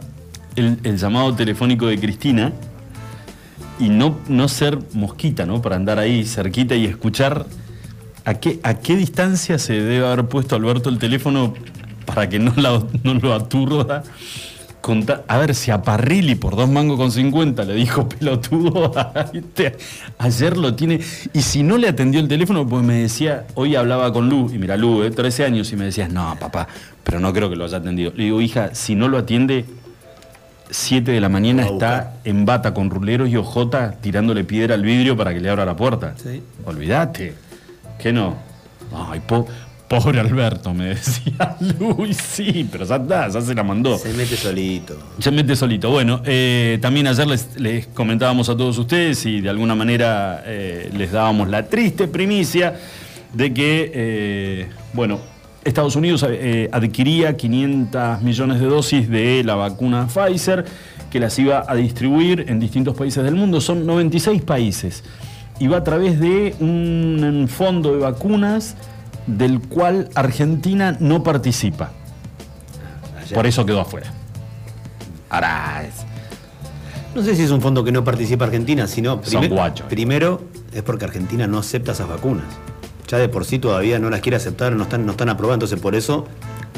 el, 0.55 0.77
llamado 0.96 1.34
telefónico 1.34 1.88
de 1.88 2.00
Cristina 2.00 2.53
y 3.79 3.89
no, 3.89 4.20
no 4.27 4.48
ser 4.48 4.77
mosquita, 4.94 5.48
¿no? 5.48 5.60
Para 5.60 5.75
andar 5.75 5.98
ahí 5.98 6.24
cerquita 6.24 6.75
y 6.75 6.86
escuchar 6.86 7.48
a 8.25 8.36
qué, 8.36 8.60
a 8.62 8.75
qué 8.75 8.96
distancia 8.96 9.58
se 9.58 9.74
debe 9.74 10.05
haber 10.05 10.25
puesto 10.25 10.55
Alberto 10.55 10.89
el 10.89 11.00
teléfono 11.00 11.55
para 12.05 12.29
que 12.29 12.38
no, 12.38 12.53
no 13.03 13.13
lo 13.15 13.34
aturda 13.34 14.03
a 15.27 15.37
ver 15.37 15.55
si 15.55 15.71
a 15.71 15.81
Parrilli 15.81 16.35
por 16.35 16.55
dos 16.55 16.69
mangos 16.69 16.97
con 16.97 17.11
50 17.11 17.63
le 17.63 17.73
dijo 17.73 18.07
pelotudo, 18.07 18.91
ayer 20.19 20.57
lo 20.57 20.75
tiene. 20.75 20.99
Y 21.33 21.41
si 21.41 21.63
no 21.63 21.77
le 21.77 21.87
atendió 21.87 22.19
el 22.19 22.27
teléfono, 22.27 22.67
pues 22.67 22.83
me 22.83 22.95
decía, 22.95 23.45
hoy 23.55 23.75
hablaba 23.75 24.13
con 24.13 24.29
Lu, 24.29 24.51
y 24.53 24.59
mira, 24.59 24.77
Lu, 24.77 25.09
13 25.09 25.41
eh, 25.41 25.45
años, 25.45 25.71
y 25.71 25.75
me 25.75 25.85
decías, 25.85 26.11
no, 26.11 26.35
papá, 26.39 26.67
pero 27.03 27.19
no 27.19 27.33
creo 27.33 27.49
que 27.49 27.55
lo 27.55 27.65
haya 27.65 27.77
atendido. 27.77 28.11
Le 28.15 28.25
digo, 28.25 28.41
hija, 28.41 28.75
si 28.75 28.93
no 28.95 29.07
lo 29.07 29.17
atiende, 29.17 29.65
7 30.69 31.11
de 31.11 31.21
la 31.21 31.29
mañana 31.29 31.65
está 31.65 32.17
en 32.23 32.45
bata 32.45 32.73
con 32.73 32.89
ruleros 32.89 33.29
y 33.29 33.37
ojota 33.37 33.95
tirándole 34.01 34.43
piedra 34.43 34.75
al 34.75 34.83
vidrio 34.83 35.17
para 35.17 35.33
que 35.33 35.39
le 35.39 35.49
abra 35.49 35.65
la 35.65 35.75
puerta. 35.75 36.13
Sí. 36.21 36.43
Olvídate. 36.65 37.33
¿Qué 37.97 38.13
no? 38.13 38.35
Ay, 38.93 39.21
po 39.25 39.47
Pobre 39.87 40.19
Alberto, 40.19 40.73
me 40.73 40.85
decía 40.85 41.55
Luis, 41.79 42.17
sí, 42.17 42.67
pero 42.71 42.85
ya 42.85 42.95
está, 42.95 43.29
ya 43.29 43.41
se 43.41 43.53
la 43.53 43.63
mandó. 43.63 43.97
Se 43.99 44.13
mete 44.13 44.35
solito. 44.35 44.97
Se 45.19 45.29
mete 45.29 45.55
solito. 45.55 45.91
Bueno, 45.91 46.21
eh, 46.25 46.79
también 46.81 47.05
ayer 47.05 47.27
les, 47.27 47.87
comentábamos 47.93 48.49
a 48.49 48.57
todos 48.57 48.77
ustedes 48.79 49.23
y 49.27 49.41
de 49.41 49.49
alguna 49.49 49.75
manera 49.75 50.41
eh, 50.45 50.89
les 50.91 51.11
dábamos 51.11 51.49
la 51.49 51.67
triste 51.67 52.07
primicia 52.07 52.79
de 53.33 53.53
que, 53.53 53.91
eh, 53.93 54.67
bueno, 54.93 55.19
Estados 55.63 55.95
Unidos 55.95 56.25
adquiría 56.71 57.37
500 57.37 58.21
millones 58.21 58.59
de 58.59 58.65
dosis 58.67 59.09
de 59.09 59.43
la 59.43 59.55
vacuna 59.55 60.07
Pfizer, 60.07 60.65
que 61.11 61.19
las 61.19 61.37
iba 61.37 61.63
a 61.67 61.75
distribuir 61.75 62.45
en 62.47 62.59
distintos 62.59 62.95
países 62.95 63.23
del 63.23 63.35
mundo. 63.35 63.61
Son 63.61 63.85
96 63.85 64.41
países. 64.43 65.03
Y 65.59 65.67
va 65.67 65.77
a 65.77 65.83
través 65.83 66.19
de 66.19 66.55
un 66.59 67.47
fondo 67.49 67.93
de 67.93 67.99
vacunas 67.99 68.75
del 69.27 69.60
cual 69.62 70.10
Argentina 70.15 70.98
no 71.00 71.24
participa. 71.24 71.91
Por 73.34 73.48
eso 73.48 73.65
quedó 73.65 73.82
afuera. 73.82 74.12
Ahora 75.29 75.84
No 77.15 77.24
sé 77.24 77.36
si 77.36 77.44
es 77.44 77.51
un 77.51 77.62
fondo 77.62 77.84
que 77.84 77.91
no 77.91 78.03
participa 78.03 78.46
Argentina, 78.46 78.88
sino 78.88 79.22
primero 79.89 80.41
es 80.74 80.84
porque 80.84 81.05
Argentina 81.05 81.48
no 81.48 81.58
acepta 81.58 81.94
esas 81.94 82.08
vacunas. 82.08 82.46
Ya 83.08 83.17
de 83.17 83.29
por 83.29 83.46
sí 83.46 83.60
todavía 83.60 84.00
no 84.00 84.10
las 84.10 84.22
quiere 84.22 84.36
aceptar, 84.36 84.74
no 84.74 84.84
están, 84.84 85.05
no 85.05 85.12
están 85.12 85.29
aprobando, 85.29 85.65
entonces 85.65 85.79
por 85.79 85.96
eso 85.96 86.27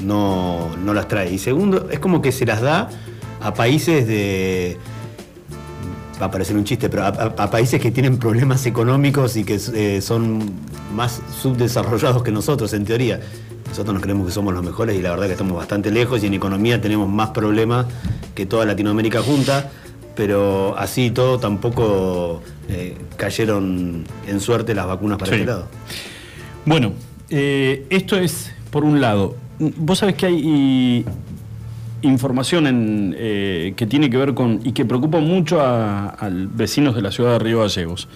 no, 0.03 0.75
no 0.77 0.93
las 0.93 1.07
trae. 1.07 1.31
Y 1.31 1.37
segundo, 1.37 1.89
es 1.89 1.99
como 1.99 2.21
que 2.21 2.31
se 2.31 2.45
las 2.45 2.61
da 2.61 2.89
a 3.41 3.53
países 3.53 4.07
de 4.07 4.77
va 6.21 6.27
a 6.27 6.31
parecer 6.31 6.55
un 6.55 6.63
chiste, 6.63 6.89
pero 6.89 7.05
a, 7.05 7.49
países 7.49 7.81
que 7.81 7.91
tienen 7.91 8.17
problemas 8.17 8.65
económicos 8.65 9.35
y 9.37 9.43
que 9.43 9.59
eh, 9.73 10.01
son 10.01 10.51
más 10.93 11.21
subdesarrollados 11.41 12.23
que 12.23 12.31
nosotros, 12.31 12.73
en 12.73 12.85
teoría. 12.85 13.19
Nosotros 13.67 13.93
nos 13.93 14.01
creemos 14.01 14.25
que 14.27 14.33
somos 14.33 14.53
los 14.53 14.63
mejores 14.63 14.97
y 14.97 15.01
la 15.01 15.11
verdad 15.11 15.25
que 15.25 15.33
estamos 15.33 15.55
bastante 15.55 15.91
lejos 15.91 16.23
y 16.23 16.27
en 16.27 16.33
economía 16.33 16.81
tenemos 16.81 17.09
más 17.09 17.29
problemas 17.29 17.85
que 18.33 18.45
toda 18.45 18.65
Latinoamérica 18.65 19.21
junta, 19.21 19.69
pero 20.15 20.75
así 20.77 21.11
todo 21.11 21.37
tampoco 21.37 22.41
eh, 22.69 22.95
cayeron 23.17 24.05
en 24.27 24.39
suerte 24.39 24.73
las 24.73 24.87
vacunas 24.87 25.17
para 25.17 25.33
este 25.33 25.45
lado. 25.45 25.67
Bueno, 26.65 26.93
eh, 27.29 27.85
esto 27.89 28.17
es 28.17 28.51
por 28.71 28.83
un 28.83 29.01
lado. 29.01 29.35
Vos 29.59 29.99
sabés 29.99 30.15
que 30.15 30.25
hay 30.25 31.05
información 32.01 33.15
eh, 33.17 33.73
que 33.75 33.87
tiene 33.87 34.09
que 34.09 34.17
ver 34.17 34.33
con 34.33 34.59
y 34.63 34.71
que 34.71 34.85
preocupa 34.85 35.19
mucho 35.19 35.61
a, 35.61 36.29
vecinos 36.31 36.95
de 36.95 37.01
la 37.01 37.11
ciudad 37.11 37.33
de 37.33 37.39
Río 37.39 37.61
Gallegos, 37.61 38.07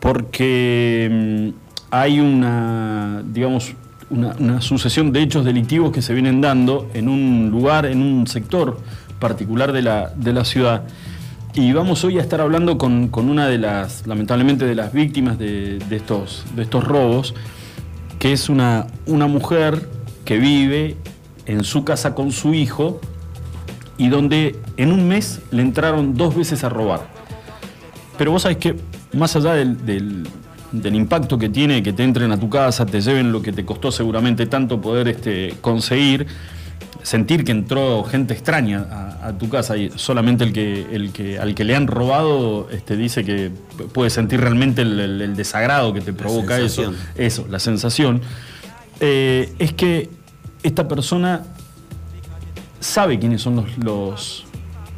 porque 0.00 1.52
mm, 1.52 1.66
hay 1.90 2.20
una, 2.20 3.22
digamos, 3.26 3.74
una, 4.10 4.60
sucesión 4.60 5.12
de 5.12 5.22
hechos 5.22 5.44
delictivos 5.44 5.92
que 5.92 6.02
se 6.02 6.14
vienen 6.14 6.40
dando 6.40 6.88
en 6.94 7.08
un 7.08 7.50
lugar, 7.50 7.86
en 7.86 8.02
un 8.02 8.26
sector 8.26 8.78
particular 9.18 9.72
de 9.72 9.82
la, 9.82 10.12
de 10.14 10.32
la 10.32 10.44
ciudad. 10.44 10.82
Y 11.54 11.72
vamos 11.72 12.04
hoy 12.04 12.18
a 12.18 12.22
estar 12.22 12.40
hablando 12.40 12.76
con, 12.76 13.10
una 13.14 13.48
de 13.48 13.58
las, 13.58 14.06
lamentablemente, 14.06 14.66
de 14.66 14.74
las 14.74 14.92
víctimas 14.92 15.38
de, 15.38 15.78
estos, 15.90 16.44
de 16.54 16.62
estos 16.62 16.84
robos, 16.84 17.34
que 18.18 18.32
es 18.32 18.50
una, 18.50 18.86
una 19.06 19.26
mujer 19.26 19.88
que 20.26 20.38
vive 20.38 20.96
en 21.46 21.64
su 21.64 21.84
casa 21.84 22.14
con 22.14 22.32
su 22.32 22.54
hijo 22.54 23.00
y 23.98 24.08
donde 24.08 24.56
en 24.76 24.92
un 24.92 25.08
mes 25.08 25.40
le 25.50 25.62
entraron 25.62 26.14
dos 26.14 26.34
veces 26.34 26.64
a 26.64 26.68
robar. 26.68 27.08
Pero 28.18 28.32
vos 28.32 28.42
sabés 28.42 28.58
que 28.58 28.76
más 29.12 29.36
allá 29.36 29.54
del, 29.54 30.26
impacto 30.72 31.38
que 31.38 31.48
tiene 31.48 31.82
que 31.82 31.92
te 31.92 32.02
entren 32.02 32.32
a 32.32 32.38
tu 32.38 32.50
casa, 32.50 32.84
te 32.84 33.00
lleven 33.00 33.32
lo 33.32 33.42
que 33.42 33.52
te 33.52 33.64
costó 33.64 33.90
seguramente 33.90 34.46
tanto 34.46 34.80
poder 34.80 35.08
este, 35.08 35.54
conseguir, 35.60 36.26
sentir 37.02 37.44
que 37.44 37.52
entró 37.52 38.04
gente 38.04 38.34
extraña 38.34 39.18
a, 39.22 39.32
tu 39.38 39.48
casa 39.48 39.76
y 39.76 39.90
solamente 39.96 40.44
el 40.44 40.52
que, 40.52 40.86
el 40.92 41.12
que, 41.12 41.38
al 41.38 41.54
que 41.54 41.64
le 41.64 41.74
han 41.74 41.88
robado 41.88 42.68
este, 42.70 42.96
dice 42.96 43.24
que 43.24 43.50
puede 43.92 44.08
sentir 44.08 44.40
realmente 44.40 44.82
el, 44.82 45.34
desagrado 45.34 45.92
que 45.92 46.00
te 46.00 46.12
provoca 46.12 46.58
eso, 46.58 46.92
eso, 47.16 47.46
la 47.50 47.58
sensación, 47.58 48.20
eh, 49.00 49.52
es 49.58 49.72
que 49.72 50.10
esta 50.62 50.88
persona 50.88 51.44
sabe 52.80 53.18
quiénes 53.18 53.42
son 53.42 53.66
los, 53.78 54.44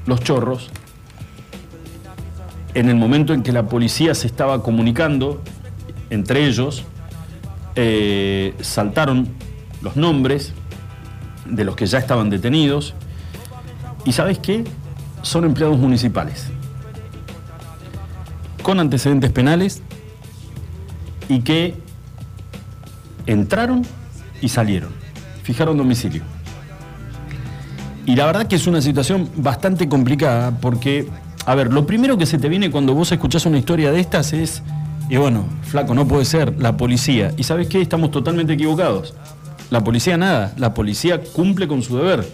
los, 0.07 0.21
chorros. 0.21 0.71
En 2.75 2.89
el 2.89 2.97
momento 2.97 3.33
en 3.33 3.43
que 3.43 3.53
la 3.53 3.65
policía 3.65 4.15
se 4.15 4.27
estaba 4.27 4.63
comunicando 4.63 5.43
entre 6.11 6.47
ellos, 6.47 6.85
eh, 7.75 8.55
saltaron 8.61 9.29
los 9.83 9.97
nombres 9.97 10.53
de 11.47 11.65
los 11.65 11.77
que 11.77 11.87
ya 11.87 11.99
estaban 11.99 12.31
detenidos. 12.31 12.95
¿Y 14.05 14.13
sabes 14.13 14.39
qué? 14.39 14.65
Son 15.23 15.45
empleados 15.45 15.79
municipales, 15.79 16.47
con 18.63 18.81
antecedentes 18.81 19.31
penales 19.33 19.83
y 21.29 21.41
que 21.41 21.75
entraron 23.27 23.85
y 24.41 24.49
salieron, 24.49 24.93
fijaron 25.49 25.79
domicilio. 25.79 26.21
Y 28.05 28.15
la 28.17 28.27
verdad 28.27 28.47
que 28.47 28.57
es 28.57 28.67
una 28.67 28.83
situación 28.83 29.31
bastante 29.37 29.89
complicada 29.89 30.51
porque, 30.51 31.09
a 31.47 31.55
ver, 31.55 31.73
lo 31.73 31.87
primero 31.87 32.19
que 32.19 32.27
se 32.27 32.37
te 32.37 32.51
viene 32.51 32.71
cuando 32.71 32.93
vos 32.93 33.11
escuchás 33.13 33.47
una 33.47 33.57
historia 33.57 33.91
de 33.91 33.99
estas 33.99 34.35
es, 34.35 34.63
y 35.09 35.17
bueno, 35.17 35.47
flaco, 35.63 35.95
no 35.95 36.07
puede 36.07 36.27
ser, 36.27 36.61
la 36.61 36.77
policía. 36.77 37.33
¿Y 37.39 37.45
sabes 37.45 37.67
qué? 37.67 37.81
Estamos 37.81 38.11
totalmente 38.11 38.53
equivocados. 38.53 39.15
La 39.71 39.83
policía 39.83 40.19
nada, 40.19 40.53
la 40.59 40.75
policía 40.75 41.23
cumple 41.33 41.67
con 41.67 41.81
su 41.81 41.97
deber. 41.97 42.31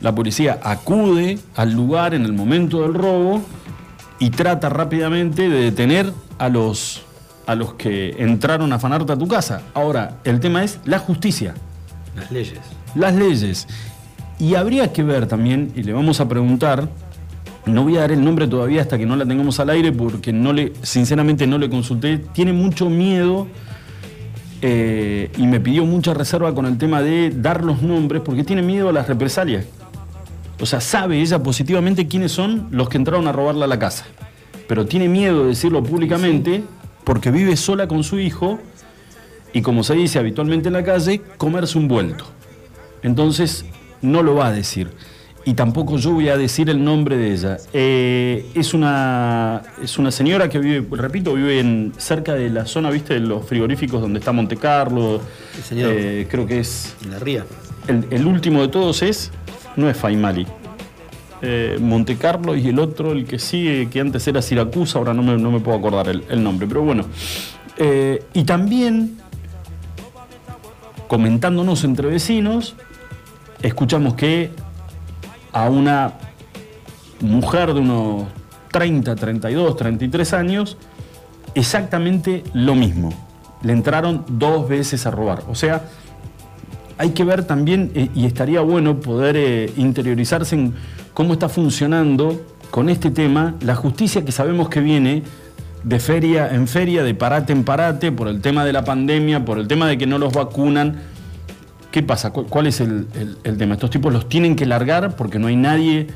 La 0.00 0.12
policía 0.12 0.58
acude 0.60 1.38
al 1.54 1.72
lugar 1.72 2.14
en 2.14 2.24
el 2.24 2.32
momento 2.32 2.82
del 2.82 2.94
robo 2.94 3.42
y 4.18 4.30
trata 4.30 4.70
rápidamente 4.70 5.48
de 5.48 5.60
detener 5.60 6.12
a 6.38 6.48
los, 6.48 7.02
a 7.46 7.54
los 7.54 7.74
que 7.74 8.16
entraron 8.18 8.72
a 8.72 8.76
afanarte 8.76 9.12
a 9.12 9.16
tu 9.16 9.28
casa. 9.28 9.62
Ahora, 9.72 10.16
el 10.24 10.40
tema 10.40 10.64
es 10.64 10.80
la 10.84 10.98
justicia. 10.98 11.54
Las 12.16 12.30
leyes. 12.30 12.60
Las 12.94 13.14
leyes. 13.14 13.66
Y 14.38 14.54
habría 14.54 14.92
que 14.92 15.02
ver 15.02 15.26
también, 15.26 15.72
y 15.74 15.82
le 15.82 15.92
vamos 15.92 16.20
a 16.20 16.28
preguntar, 16.28 16.88
no 17.66 17.82
voy 17.82 17.96
a 17.96 18.00
dar 18.00 18.12
el 18.12 18.22
nombre 18.22 18.46
todavía 18.46 18.82
hasta 18.82 18.98
que 18.98 19.06
no 19.06 19.16
la 19.16 19.24
tengamos 19.24 19.58
al 19.60 19.70
aire 19.70 19.92
porque 19.92 20.32
no 20.32 20.52
le, 20.52 20.72
sinceramente 20.82 21.46
no 21.46 21.58
le 21.58 21.70
consulté, 21.70 22.18
tiene 22.18 22.52
mucho 22.52 22.90
miedo 22.90 23.46
eh, 24.60 25.30
y 25.36 25.46
me 25.46 25.60
pidió 25.60 25.84
mucha 25.84 26.14
reserva 26.14 26.54
con 26.54 26.66
el 26.66 26.78
tema 26.78 27.00
de 27.00 27.30
dar 27.30 27.64
los 27.64 27.82
nombres 27.82 28.22
porque 28.24 28.44
tiene 28.44 28.62
miedo 28.62 28.88
a 28.88 28.92
las 28.92 29.08
represalias. 29.08 29.66
O 30.60 30.66
sea, 30.66 30.80
sabe 30.80 31.20
ella 31.20 31.42
positivamente 31.42 32.06
quiénes 32.06 32.32
son 32.32 32.68
los 32.70 32.88
que 32.88 32.96
entraron 32.96 33.26
a 33.28 33.32
robarla 33.32 33.64
a 33.64 33.68
la 33.68 33.78
casa, 33.78 34.04
pero 34.68 34.86
tiene 34.86 35.08
miedo 35.08 35.42
de 35.42 35.48
decirlo 35.48 35.82
públicamente 35.82 36.64
porque 37.02 37.30
vive 37.30 37.56
sola 37.56 37.88
con 37.88 38.04
su 38.04 38.18
hijo 38.18 38.58
y 39.54 39.62
como 39.62 39.84
se 39.84 39.94
dice 39.94 40.18
habitualmente 40.18 40.68
en 40.68 40.74
la 40.74 40.82
calle, 40.84 41.22
comerse 41.38 41.78
un 41.78 41.88
vuelto. 41.88 42.26
Entonces, 43.02 43.64
no 44.02 44.22
lo 44.22 44.34
va 44.34 44.48
a 44.48 44.52
decir. 44.52 44.90
Y 45.46 45.54
tampoco 45.54 45.96
yo 45.98 46.10
voy 46.10 46.28
a 46.28 46.36
decir 46.36 46.70
el 46.70 46.82
nombre 46.82 47.16
de 47.16 47.32
ella. 47.32 47.58
Eh, 47.72 48.46
es, 48.54 48.74
una, 48.74 49.62
es 49.82 49.98
una 49.98 50.10
señora 50.10 50.48
que 50.48 50.58
vive, 50.58 50.84
repito, 50.96 51.34
vive 51.34 51.60
en, 51.60 51.92
cerca 51.98 52.34
de 52.34 52.50
la 52.50 52.66
zona, 52.66 52.90
viste, 52.90 53.14
de 53.14 53.20
los 53.20 53.46
frigoríficos 53.46 54.00
donde 54.00 54.18
está 54.18 54.32
Monte 54.32 54.56
Carlo. 54.56 55.20
señor. 55.62 55.92
Eh, 55.94 56.26
creo 56.28 56.46
que 56.46 56.60
es. 56.60 56.96
En 57.04 57.12
la 57.12 57.18
ría. 57.18 57.44
El, 57.86 58.26
último 58.26 58.62
de 58.62 58.68
todos 58.68 59.02
es. 59.02 59.30
No 59.76 59.88
es 59.88 59.96
Faimali. 59.96 60.46
eh, 61.42 61.76
Monte 61.78 62.16
Carlo 62.16 62.56
y 62.56 62.68
el 62.68 62.78
otro, 62.78 63.12
el 63.12 63.26
que 63.26 63.38
sigue, 63.38 63.88
que 63.90 64.00
antes 64.00 64.26
era 64.26 64.40
Siracusa, 64.40 64.98
ahora 64.98 65.12
no 65.12 65.22
me, 65.22 65.36
no 65.36 65.50
me 65.52 65.60
puedo 65.60 65.76
acordar 65.76 66.08
el, 66.08 66.24
el 66.28 66.42
nombre, 66.42 66.66
pero 66.66 66.82
bueno. 66.82 67.04
Eh, 67.76 68.22
y 68.32 68.44
también, 68.44 69.18
comentándonos 71.08 71.84
entre 71.84 72.08
vecinos, 72.08 72.74
escuchamos 73.62 74.14
que 74.14 74.50
a 75.52 75.68
una 75.68 76.14
mujer 77.20 77.72
de 77.74 77.80
unos 77.80 78.24
30, 78.72 79.14
32, 79.14 79.76
33 79.76 80.32
años, 80.34 80.76
exactamente 81.54 82.42
lo 82.52 82.74
mismo. 82.74 83.10
Le 83.62 83.72
entraron 83.72 84.24
dos 84.28 84.68
veces 84.68 85.06
a 85.06 85.10
robar. 85.10 85.44
O 85.48 85.54
sea, 85.54 85.84
hay 86.98 87.10
que 87.10 87.24
ver 87.24 87.44
también, 87.44 87.90
eh, 87.94 88.10
y 88.14 88.26
estaría 88.26 88.60
bueno 88.60 89.00
poder 89.00 89.36
eh, 89.36 89.72
interiorizarse 89.76 90.54
en 90.54 90.74
cómo 91.12 91.34
está 91.34 91.48
funcionando 91.48 92.40
con 92.70 92.88
este 92.88 93.10
tema 93.10 93.54
la 93.60 93.76
justicia 93.76 94.24
que 94.24 94.32
sabemos 94.32 94.68
que 94.68 94.80
viene 94.80 95.22
de 95.84 95.98
feria 96.00 96.52
en 96.54 96.66
feria, 96.66 97.02
de 97.02 97.14
parate 97.14 97.52
en 97.52 97.62
parate, 97.64 98.10
por 98.10 98.28
el 98.28 98.40
tema 98.40 98.64
de 98.64 98.72
la 98.72 98.84
pandemia, 98.84 99.44
por 99.44 99.58
el 99.58 99.68
tema 99.68 99.86
de 99.86 99.98
que 99.98 100.06
no 100.06 100.18
los 100.18 100.32
vacunan. 100.32 100.96
¿Qué 101.90 102.02
pasa? 102.02 102.30
¿Cuál, 102.30 102.66
es 102.66 102.80
el, 102.80 103.06
el- 103.14 103.38
el 103.44 103.56
tema? 103.56 103.74
Estos 103.74 103.90
tipos 103.90 104.12
los 104.12 104.28
tienen 104.28 104.56
que 104.56 104.66
largar 104.66 105.14
porque 105.14 105.38
no 105.38 105.46
hay 105.46 105.56
nadie 105.56 106.08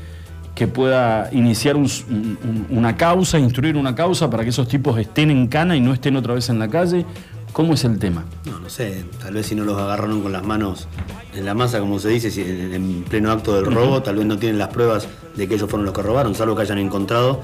que 0.55 0.67
pueda 0.67 1.29
iniciar 1.31 1.77
un- 1.77 1.83
un- 2.09 2.67
una 2.77 2.97
causa, 2.97 3.39
instruir 3.39 3.77
una 3.77 3.95
causa 3.95 4.29
para 4.29 4.43
que 4.43 4.49
esos 4.49 4.67
tipos 4.67 4.99
estén 4.99 5.31
en 5.31 5.47
cana 5.47 5.75
y 5.77 5.79
no 5.79 5.93
estén 5.93 6.17
otra 6.17 6.33
vez 6.33 6.49
en 6.49 6.59
la 6.59 6.67
calle. 6.67 7.05
¿Cómo 7.53 7.73
es 7.73 7.83
el 7.85 7.97
tema? 7.97 8.25
No, 8.45 8.59
no 8.59 8.69
sé, 8.69 9.05
tal 9.21 9.33
vez 9.33 9.47
si 9.47 9.55
no 9.55 9.63
los 9.63 9.77
agarraron 9.77 10.21
con 10.21 10.31
las 10.31 10.43
manos 10.43 10.87
en 11.33 11.45
la 11.45 11.53
masa, 11.53 11.79
como 11.79 11.97
se 11.99 12.09
dice, 12.09 12.29
si 12.29 12.41
en, 12.41 12.73
en 12.73 13.03
pleno 13.03 13.31
acto 13.31 13.55
del 13.55 13.65
robo, 13.73 14.03
tal 14.03 14.17
vez 14.17 14.25
no 14.25 14.37
tienen 14.37 14.59
las 14.59 14.67
pruebas 14.67 15.07
de 15.35 15.47
que 15.47 15.55
ellos 15.55 15.69
fueron 15.69 15.85
los 15.85 15.93
que 15.95 16.01
robaron, 16.01 16.35
salvo 16.35 16.55
que 16.55 16.61
hayan 16.63 16.77
encontrado 16.77 17.41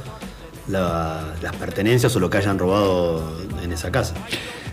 la- 0.68 1.34
las 1.42 1.56
pertenencias 1.56 2.16
o 2.16 2.20
lo 2.20 2.30
que 2.30 2.38
hayan 2.38 2.58
robado 2.60 3.24
en 3.64 3.72
esa 3.72 3.92
casa. 3.92 4.14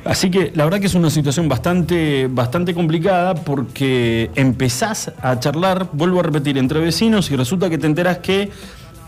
Así 0.05 0.31
que 0.33 0.51
la 0.57 0.65
verdad 0.65 0.81
que 0.81 0.87
es 0.87 0.95
una 0.97 1.11
situación 1.11 1.49
bastante, 1.49 2.27
bastante 2.29 2.75
complicada 2.75 3.35
porque 3.37 4.31
empezás 4.35 5.13
a 5.23 5.39
charlar, 5.39 5.89
vuelvo 5.93 6.19
a 6.19 6.25
repetir, 6.25 6.59
entre 6.59 6.81
vecinos 6.81 7.31
y 7.31 7.37
resulta 7.37 7.71
que 7.71 7.79
te 7.79 7.87
enterás 7.87 8.19
que 8.19 8.51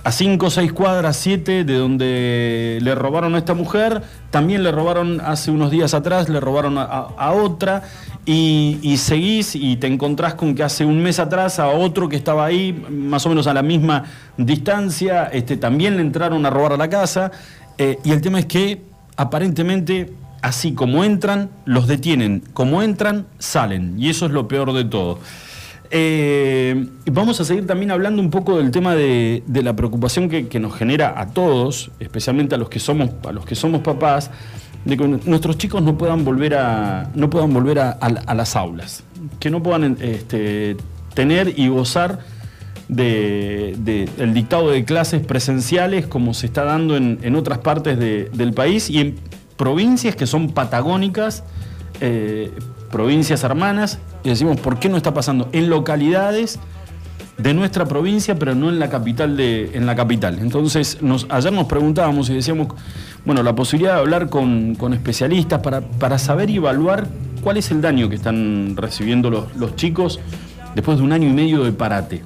a 0.05 0.13
5 0.13 0.47
o 0.47 0.51
6 0.51 0.73
cuadras, 0.73 1.17
7 1.17 1.65
de 1.65 1.75
donde 1.75 2.79
le 2.83 2.95
robaron 2.95 3.35
a 3.35 3.39
esta 3.39 3.55
mujer, 3.55 4.03
también 4.31 4.63
le 4.63 4.71
robaron 4.71 5.21
hace 5.23 5.51
unos 5.51 5.71
días 5.71 5.95
atrás, 5.95 6.29
le 6.29 6.41
robaron 6.41 6.77
a, 6.77 7.33
otra 7.33 7.83
y, 8.27 8.79
y 8.83 8.99
seguís 8.99 9.57
y 9.57 9.77
te 9.77 9.87
encontrás 9.87 10.35
con 10.35 10.55
que 10.55 10.63
hace 10.63 10.85
un 10.85 11.03
mes 11.03 11.19
atrás 11.19 11.59
a 11.59 11.69
otro 11.69 12.11
que 12.11 12.17
estaba 12.17 12.45
ahí, 12.45 12.85
más 12.91 13.25
o 13.25 13.31
menos 13.31 13.47
a 13.47 13.55
la 13.55 13.63
misma 13.63 14.05
distancia, 14.37 15.25
este, 15.33 15.57
también 15.57 15.97
le 15.97 16.03
entraron 16.03 16.45
a 16.45 16.51
robar 16.51 16.75
a 16.75 16.77
la 16.77 16.91
casa 16.91 17.33
eh, 17.79 17.99
y 18.05 18.13
el 18.13 18.21
tema 18.21 18.39
es 18.39 18.47
que 18.47 18.83
aparentemente 19.17 20.13
así 20.45 20.75
como 20.75 21.05
entran, 21.05 21.49
los 21.65 21.87
detienen. 21.87 22.43
Como 22.53 22.83
entran, 22.83 23.27
salen. 23.39 23.95
Y 23.99 24.11
eso 24.11 24.27
es 24.27 24.33
lo 24.33 24.47
peor 24.47 24.75
de 24.75 24.85
todo. 24.85 25.19
Eh, 25.97 26.89
vamos 27.07 27.41
a 27.41 27.45
seguir 27.45 27.69
también 27.69 27.93
hablando 27.93 28.21
un 28.21 28.29
poco 28.29 28.59
del 28.59 28.73
tema 28.73 28.97
de, 28.97 29.45
la 29.47 29.77
preocupación 29.77 30.29
que, 30.29 30.59
nos 30.59 30.75
genera 30.75 31.15
a 31.21 31.29
todos, 31.29 31.93
especialmente 32.01 32.57
a 32.57 32.59
los 32.59 32.69
que 32.69 32.81
somos, 32.81 33.11
a 33.25 33.31
los 33.31 33.47
que 33.47 33.55
somos 33.55 33.81
papás, 33.83 34.33
de 34.85 34.97
que 34.97 35.07
nuestros 35.07 35.57
chicos 35.57 35.83
no 35.83 35.97
puedan 35.97 36.25
volver 36.25 36.57
a, 36.57 37.13
no 37.15 37.31
puedan 37.31 37.55
volver 37.55 37.79
a, 37.79 38.35
las 38.35 38.57
aulas, 38.57 39.05
que 39.39 39.51
no 39.51 39.63
puedan 39.63 39.97
este, 40.01 40.77
tener 41.15 41.55
y 41.57 41.69
gozar 41.69 42.19
de- 42.89 43.77
de- 43.79 44.09
del 44.19 44.35
dictado 44.35 44.71
de 44.73 44.85
clases 44.85 45.25
presenciales 45.25 46.09
como 46.09 46.35
se 46.35 46.47
está 46.47 46.65
dando 46.65 46.97
en, 46.97 47.37
otras 47.37 47.59
partes 47.59 48.01
de- 48.01 48.31
del 48.35 48.53
país 48.53 48.91
y 48.91 48.99
en 48.99 49.15
provincias 49.57 50.17
que 50.17 50.27
son 50.27 50.51
patagónicas, 50.51 51.45
eh, 52.01 52.51
provincias 52.91 53.45
hermanas, 53.45 54.01
y 54.25 54.31
decimos, 54.31 54.59
¿por 54.59 54.79
qué 54.79 54.89
no 54.89 54.97
está 54.97 55.15
pasando? 55.15 55.49
En 55.53 55.69
localidades 55.71 56.59
de 57.39 57.53
nuestra 57.55 57.85
provincia, 57.85 58.37
pero 58.39 58.55
no 58.55 58.69
en 58.71 58.79
la 58.79 58.89
capital 58.89 59.37
de, 59.37 59.71
en 59.75 59.87
la 59.87 59.95
capital. 59.95 60.39
Entonces, 60.41 60.99
nos, 61.03 61.27
ayer 61.29 61.53
nos 61.53 61.67
preguntábamos 61.67 62.31
y 62.31 62.35
decíamos, 62.35 62.69
bueno, 63.25 63.43
la 63.43 63.55
posibilidad 63.55 63.95
de 63.95 64.01
hablar 64.01 64.29
con, 64.31 64.75
con 64.77 64.95
especialistas 64.95 65.61
para, 65.61 65.81
para 65.81 66.19
saber 66.19 66.49
y 66.51 66.57
evaluar 66.57 67.07
cuál 67.43 67.57
es 67.59 67.71
el 67.71 67.81
daño 67.83 68.09
que 68.09 68.15
están 68.17 68.75
recibiendo 68.77 69.31
los, 69.31 69.55
los 69.57 69.77
chicos 69.77 70.21
después 70.75 70.99
de 70.99 71.05
un 71.05 71.13
año 71.13 71.29
y 71.29 71.33
medio 71.33 71.63
de 71.65 71.73
parate. 71.73 72.23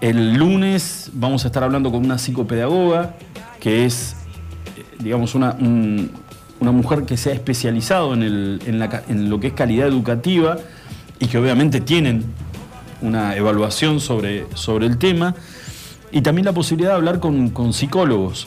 El 0.00 0.34
lunes 0.34 1.10
vamos 1.12 1.44
a 1.44 1.48
estar 1.48 1.62
hablando 1.62 1.90
con 1.90 2.04
una 2.04 2.16
psicopedagoga 2.18 3.14
que 3.60 3.84
es, 3.84 4.16
eh, 4.76 4.84
digamos, 5.02 5.34
una, 5.34 5.52
un- 5.58 6.10
una 6.60 6.72
mujer 6.72 7.04
que 7.04 7.16
se 7.16 7.30
ha 7.30 7.32
especializado 7.34 8.12
en, 8.14 8.22
el- 8.22 8.60
en 9.08 9.30
lo 9.30 9.40
que 9.40 9.48
es 9.48 9.52
calidad 9.54 9.88
educativa 9.88 10.58
y 11.18 11.26
que 11.26 11.38
obviamente 11.38 11.80
tienen 11.80 12.24
una 13.02 13.34
evaluación 13.36 13.98
sobre, 14.00 14.46
sobre 14.54 14.86
el 14.86 14.98
tema. 14.98 15.34
Y 16.12 16.22
también 16.22 16.44
la 16.44 16.52
posibilidad 16.52 16.90
de 16.90 16.96
hablar 16.96 17.20
con, 17.20 17.50
con 17.50 17.72
psicólogos 17.72 18.46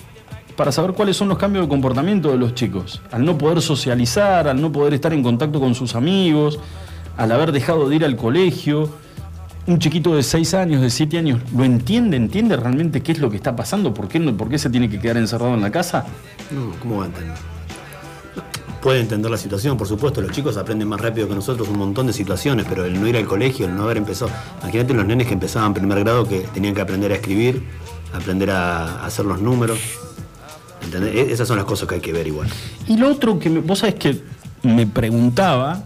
para 0.56 0.72
saber 0.72 0.92
cuáles 0.94 1.18
son 1.18 1.30
los 1.30 1.38
cambios 1.40 1.66
de 1.66 1.70
comportamiento 1.70 2.30
de 2.30 2.38
los 2.38 2.54
chicos. 2.54 3.02
Al 3.12 3.26
no 3.26 3.38
poder 3.38 3.62
socializar, 3.62 4.48
al 4.48 4.62
no 4.62 4.72
poder 4.72 4.94
estar 4.94 5.12
en 5.14 5.24
contacto 5.24 5.60
con 5.60 5.74
sus 5.74 5.96
amigos, 5.96 6.60
al 7.18 7.32
haber 7.32 7.52
dejado 7.52 7.90
de 7.90 7.96
ir 7.96 8.06
al 8.06 8.16
colegio. 8.16 8.90
Un 9.66 9.80
chiquito 9.80 10.14
de 10.14 10.24
6 10.24 10.54
años, 10.56 10.82
de 10.82 10.90
7 10.90 11.18
años, 11.18 11.40
¿lo 11.56 11.64
entiende? 11.64 12.18
¿Entiende 12.18 12.58
realmente 12.58 13.02
qué 13.02 13.14
es 13.14 13.20
lo 13.20 13.30
que 13.30 13.38
está 13.38 13.56
pasando? 13.56 13.94
¿Por 13.94 14.10
qué, 14.10 14.20
por 14.20 14.50
qué 14.50 14.60
se 14.60 14.70
tiene 14.70 14.90
que 14.90 15.00
quedar 15.00 15.16
encerrado 15.16 15.54
en 15.54 15.62
la 15.62 15.72
casa? 15.72 16.06
No, 16.52 16.72
¿cómo 16.82 16.98
va 16.98 17.04
a 17.06 17.08
entender? 17.08 17.38
Puede 18.84 19.00
entender 19.00 19.32
la 19.32 19.38
situación, 19.38 19.78
por 19.78 19.88
supuesto, 19.88 20.20
los 20.20 20.32
chicos 20.32 20.58
aprenden 20.58 20.90
más 20.90 21.00
rápido 21.00 21.26
que 21.30 21.34
nosotros 21.36 21.70
un 21.70 21.78
montón 21.78 22.06
de 22.06 22.12
situaciones, 22.12 22.66
pero 22.68 22.84
el 22.84 23.00
no 23.00 23.08
ir 23.08 23.16
al 23.16 23.26
colegio, 23.26 23.66
el 23.66 23.74
no 23.78 23.84
haber 23.84 23.96
empezado. 23.96 24.30
Imagínate 24.62 24.94
los 24.94 25.06
nenes 25.06 25.26
que 25.26 25.34
empezaban 25.36 25.74
primer 25.74 26.00
grado 26.02 26.28
que 26.28 26.42
tenían 26.54 26.76
que 26.76 26.82
aprender 26.82 27.14
a 27.14 27.16
escribir, 27.16 27.64
aprender 28.14 28.52
a 28.52 29.06
hacer 29.06 29.24
los 29.26 29.40
números. 29.40 29.80
¿Entendés? 30.84 31.16
E- 31.16 31.32
Esas 31.32 31.48
son 31.48 31.56
las 31.56 31.66
cosas 31.66 31.88
que 31.88 31.96
hay 31.96 32.02
que 32.02 32.12
ver 32.12 32.28
igual. 32.28 32.50
Y 32.86 32.98
lo 32.98 33.10
otro 33.10 33.40
que 33.40 33.50
me- 33.50 33.62
vos 33.62 33.80
sabés 33.80 33.96
que 33.96 34.22
me 34.64 34.86
preguntaba 34.86 35.86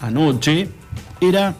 anoche 0.00 0.70
era, 1.20 1.54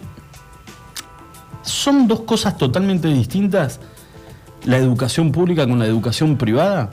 ¿son 1.63 2.09
dos 2.09 2.21
cosas 2.21 2.57
totalmente 2.57 3.09
distintas 3.09 3.81
la 4.65 4.79
educación 4.79 5.31
pública 5.31 5.67
con 5.69 5.79
la 5.79 5.85
educación 5.85 6.39
privada? 6.39 6.89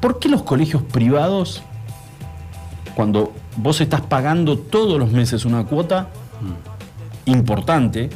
¿Por 0.00 0.18
qué 0.18 0.30
los 0.30 0.44
colegios 0.44 0.82
privados, 0.82 1.62
cuando 2.98 3.32
vos 3.56 3.80
estás 3.80 4.00
pagando 4.00 4.58
todos 4.58 4.98
los 4.98 5.12
meses 5.12 5.44
una 5.44 5.64
cuota 5.64 6.08
importante, 7.26 8.10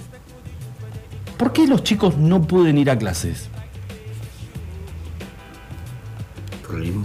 ¿por 1.37 1.53
qué 1.53 1.68
los 1.68 1.85
chicos 1.85 2.16
no 2.16 2.42
pueden 2.42 2.79
ir 2.79 2.90
a 2.90 2.99
clases? 2.99 3.49
Por 6.66 6.75
el 6.79 6.83
mismo, 6.83 7.05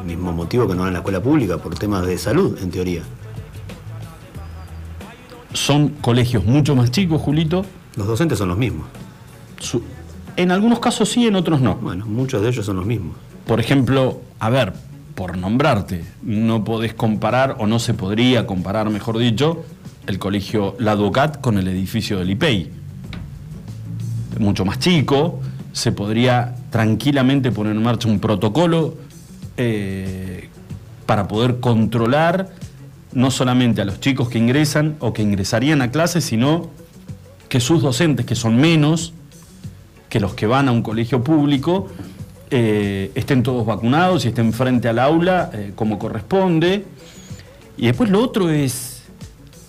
el 0.00 0.04
mismo 0.04 0.32
motivo 0.32 0.66
que 0.66 0.74
no 0.74 0.80
van 0.80 0.88
a 0.88 0.92
la 0.94 0.98
escuela 0.98 1.22
pública, 1.22 1.58
por 1.58 1.76
temas 1.78 2.04
de 2.06 2.18
salud, 2.18 2.58
en 2.60 2.72
teoría. 2.72 3.02
Son 5.52 5.90
colegios 6.00 6.44
mucho 6.44 6.74
más 6.74 6.90
chicos, 6.90 7.22
Julito, 7.22 7.64
Los 7.94 8.08
docentes 8.08 8.36
son 8.38 8.48
los 8.48 8.58
mismos. 8.58 8.86
Su- 9.60 9.80
en 10.36 10.50
algunos 10.50 10.80
casos 10.80 11.08
sí, 11.08 11.24
en 11.28 11.36
otros 11.36 11.60
no. 11.60 11.76
Bueno, 11.76 12.04
muchos 12.06 12.42
de 12.42 12.48
ellos 12.48 12.66
son 12.66 12.74
los 12.78 12.84
mismos. 12.86 13.14
Por 13.46 13.60
ejemplo, 13.60 14.22
a 14.40 14.50
ver, 14.50 14.72
por 15.14 15.38
nombrarte, 15.38 16.04
no 16.22 16.64
podés 16.64 16.94
comparar, 16.94 17.56
o 17.58 17.66
no 17.66 17.78
se 17.78 17.94
podría 17.94 18.46
comparar, 18.46 18.90
mejor 18.90 19.18
dicho, 19.18 19.64
el 20.06 20.18
colegio 20.18 20.74
La 20.78 20.96
Ducat 20.96 21.40
con 21.40 21.58
el 21.58 21.68
edificio 21.68 22.18
del 22.18 22.30
IPEI. 22.30 22.70
Mucho 24.38 24.64
más 24.64 24.78
chico, 24.78 25.40
se 25.72 25.92
podría 25.92 26.56
tranquilamente 26.70 27.52
poner 27.52 27.76
en 27.76 27.82
marcha 27.82 28.08
un 28.08 28.18
protocolo 28.18 28.96
eh, 29.56 30.48
para 31.06 31.28
poder 31.28 31.60
controlar 31.60 32.50
no 33.12 33.30
solamente 33.30 33.80
a 33.80 33.84
los 33.84 34.00
chicos 34.00 34.28
que 34.28 34.38
ingresan 34.38 34.96
o 34.98 35.12
que 35.12 35.22
ingresarían 35.22 35.82
a 35.82 35.90
clases, 35.92 36.24
sino 36.24 36.70
que 37.48 37.60
sus 37.60 37.82
docentes, 37.82 38.26
que 38.26 38.34
son 38.34 38.56
menos, 38.56 39.12
que 40.08 40.18
los 40.18 40.34
que 40.34 40.46
van 40.46 40.68
a 40.68 40.72
un 40.72 40.82
colegio 40.82 41.22
público 41.22 41.88
eh, 42.56 43.10
estén 43.16 43.42
todos 43.42 43.66
vacunados 43.66 44.24
y 44.24 44.28
estén 44.28 44.52
frente 44.52 44.86
al 44.86 45.00
aula 45.00 45.50
eh, 45.52 45.72
como 45.74 45.98
corresponde. 45.98 46.84
Y 47.76 47.86
después 47.86 48.10
lo 48.10 48.22
otro 48.22 48.48
es, 48.48 49.02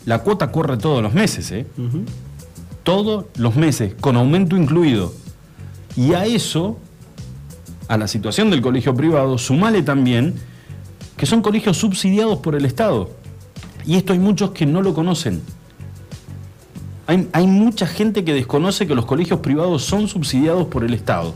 la 0.06 0.20
cuota 0.20 0.52
corre 0.52 0.78
todos 0.78 1.02
los 1.02 1.12
meses, 1.12 1.52
¿eh? 1.52 1.66
Todos 2.84 3.26
los 3.38 3.56
meses, 3.56 3.96
con 4.00 4.16
aumento 4.18 4.56
incluido. 4.56 5.12
Y 5.96 6.14
a 6.14 6.26
eso, 6.26 6.78
a 7.88 7.98
la 7.98 8.08
situación 8.08 8.52
del 8.52 8.62
colegio 8.62 8.94
privado, 8.94 9.40
sumale 9.40 9.82
también 9.82 10.36
que 11.18 11.26
son 11.26 11.42
colegios 11.42 11.78
subsidiados 11.78 12.38
por 12.38 12.54
el 12.54 12.66
Estado. 12.66 13.10
Y 13.88 13.96
esto 13.96 14.14
hay 14.14 14.20
muchos 14.20 14.52
que 14.52 14.68
no 14.68 14.84
lo 14.84 14.94
conocen. 14.94 15.42
Hay, 17.08 17.28
hay 17.34 17.48
mucha 17.48 17.88
gente 17.88 18.24
que 18.24 18.34
desconoce 18.36 18.86
que 18.86 18.94
los 18.94 19.08
colegios 19.08 19.40
privados 19.40 19.84
son 19.84 20.08
subsidiados 20.08 20.68
por 20.68 20.84
el 20.84 20.94
Estado. 20.94 21.34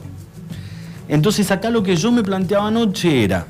Entonces 1.09 1.49
acá 1.51 1.71
lo 1.71 1.83
que 1.83 1.95
yo 1.95 2.11
me 2.11 2.23
planteaba 2.23 2.67
anoche 2.67 3.23
era, 3.23 3.47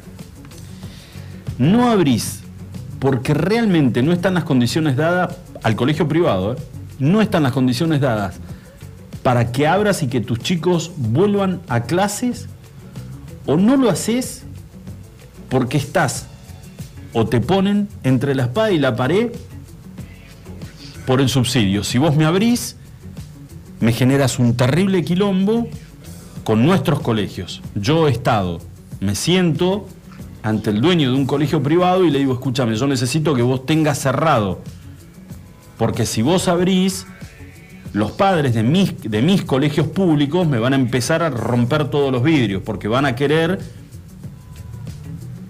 no 1.57 1.91
abrís 1.91 2.39
porque 2.99 3.33
realmente 3.33 4.01
no 4.01 4.13
están 4.13 4.33
las 4.33 4.45
condiciones 4.45 4.95
dadas 4.95 5.35
al 5.61 5.75
colegio 5.75 6.07
privado, 6.07 6.53
¿eh? 6.53 6.55
no 6.99 7.21
están 7.21 7.43
las 7.43 7.51
condiciones 7.51 7.99
dadas 7.99 8.39
para 9.23 9.51
que 9.51 9.67
abras 9.67 10.01
y 10.03 10.07
que 10.07 10.21
tus 10.21 10.39
chicos 10.39 10.91
vuelvan 10.95 11.61
a 11.67 11.83
clases, 11.83 12.47
o 13.45 13.57
no 13.57 13.75
lo 13.75 13.89
haces 13.89 14.43
porque 15.49 15.77
estás 15.77 16.27
o 17.11 17.25
te 17.25 17.41
ponen 17.41 17.89
entre 18.03 18.35
la 18.35 18.43
espada 18.43 18.71
y 18.71 18.77
la 18.77 18.95
pared 18.95 19.31
por 21.05 21.21
el 21.21 21.27
subsidio. 21.27 21.83
Si 21.83 21.97
vos 21.97 22.15
me 22.15 22.25
abrís, 22.25 22.75
me 23.79 23.91
generas 23.91 24.39
un 24.39 24.55
terrible 24.55 25.03
quilombo 25.03 25.67
con 26.49 26.65
nuestros 26.65 26.99
colegios. 27.01 27.61
Yo, 27.75 28.07
Estado, 28.07 28.57
me 29.01 29.13
siento 29.13 29.87
ante 30.41 30.71
el 30.71 30.81
dueño 30.81 31.11
de 31.11 31.15
un 31.15 31.27
colegio 31.27 31.61
privado 31.61 32.03
y 32.05 32.09
le 32.09 32.17
digo, 32.17 32.33
escúchame, 32.33 32.75
yo 32.75 32.87
necesito 32.87 33.35
que 33.35 33.43
vos 33.43 33.67
tengas 33.67 33.99
cerrado, 33.99 34.59
porque 35.77 36.07
si 36.07 36.23
vos 36.23 36.47
abrís, 36.47 37.05
los 37.93 38.13
padres 38.13 38.55
de 38.55 38.63
mis, 38.63 38.99
de 38.99 39.21
mis 39.21 39.43
colegios 39.43 39.85
públicos 39.89 40.47
me 40.47 40.57
van 40.57 40.73
a 40.73 40.75
empezar 40.77 41.21
a 41.21 41.29
romper 41.29 41.91
todos 41.91 42.11
los 42.11 42.23
vidrios, 42.23 42.63
porque 42.65 42.87
van 42.87 43.05
a 43.05 43.15
querer 43.15 43.59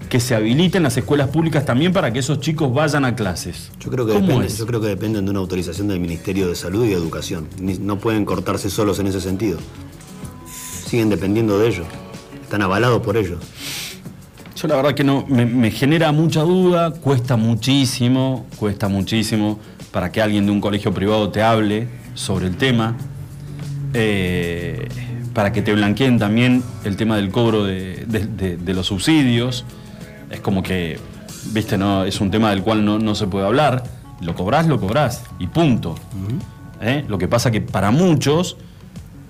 que 0.10 0.20
se 0.20 0.36
habiliten 0.36 0.84
las 0.84 0.98
escuelas 0.98 1.30
públicas 1.30 1.64
también 1.64 1.94
para 1.94 2.12
que 2.12 2.20
esos 2.20 2.42
chicos 2.42 2.74
vayan 2.74 3.06
a 3.06 3.16
clases. 3.16 3.72
Yo 3.80 3.90
creo 3.90 4.06
que, 4.06 4.12
¿Cómo 4.16 4.28
depende- 4.28 4.48
es? 4.48 4.58
yo 4.58 4.66
creo 4.66 4.82
que 4.82 4.88
dependen 4.88 5.24
de 5.24 5.32
una 5.32 5.40
autorización 5.40 5.88
del 5.88 6.02
Ministerio 6.02 6.50
de 6.50 6.56
Salud 6.56 6.84
y 6.86 6.92
Educación. 6.92 7.48
No 7.62 8.00
pueden 8.00 8.26
cortarse 8.26 8.70
solos 8.70 9.00
en 9.00 9.08
ese 9.08 9.22
sentido. 9.22 9.60
Siguen 10.90 11.10
dependiendo 11.10 11.60
de 11.60 11.68
ellos. 11.68 11.86
Están 12.42 12.64
avalados 12.64 13.02
por 13.04 13.16
ellos. 13.16 13.38
Yo 14.56 14.68
la 14.68 14.76
verdad 14.76 14.94
que 14.96 15.04
no, 15.04 15.24
me, 15.28 15.46
me 15.46 15.70
genera 15.70 16.12
mucha 16.12 16.42
duda, 16.42 16.92
cuesta 16.92 17.38
muchísimo, 17.38 18.48
cuesta 18.58 18.88
muchísimo 18.90 19.60
para 19.92 20.12
que 20.12 20.20
alguien 20.20 20.48
de 20.48 20.52
un 20.52 20.60
colegio 20.60 20.92
privado 20.94 21.30
te 21.30 21.44
hable 21.44 21.88
sobre 22.16 22.48
el 22.48 22.58
tema, 22.58 22.98
eh, 23.94 24.88
para 25.34 25.52
que 25.52 25.62
te 25.62 25.74
blanqueen 25.74 26.18
también 26.20 26.64
el 26.84 26.98
tema 26.98 27.16
del 27.18 27.30
cobro 27.30 27.64
de, 27.64 28.06
de- 28.08 28.26
de- 28.26 28.58
de 28.58 28.74
los 28.74 28.88
subsidios. 28.88 29.66
Es 30.32 30.40
como 30.42 30.64
que, 30.64 31.00
viste, 31.54 31.78
no, 31.78 32.04
es 32.04 32.20
un 32.20 32.32
tema 32.32 32.50
del 32.50 32.64
cual 32.64 32.84
no, 32.84 32.98
no 33.00 33.14
se 33.16 33.28
puede 33.28 33.46
hablar. 33.46 33.84
Lo 34.22 34.36
cobrás, 34.36 34.68
lo 34.68 34.80
cobrás, 34.80 35.24
y 35.40 35.48
punto. 35.48 35.96
¿Eh? 36.82 37.06
Lo 37.08 37.18
que 37.18 37.28
pasa 37.28 37.52
que 37.52 37.62
para 37.62 37.92
muchos, 37.92 38.58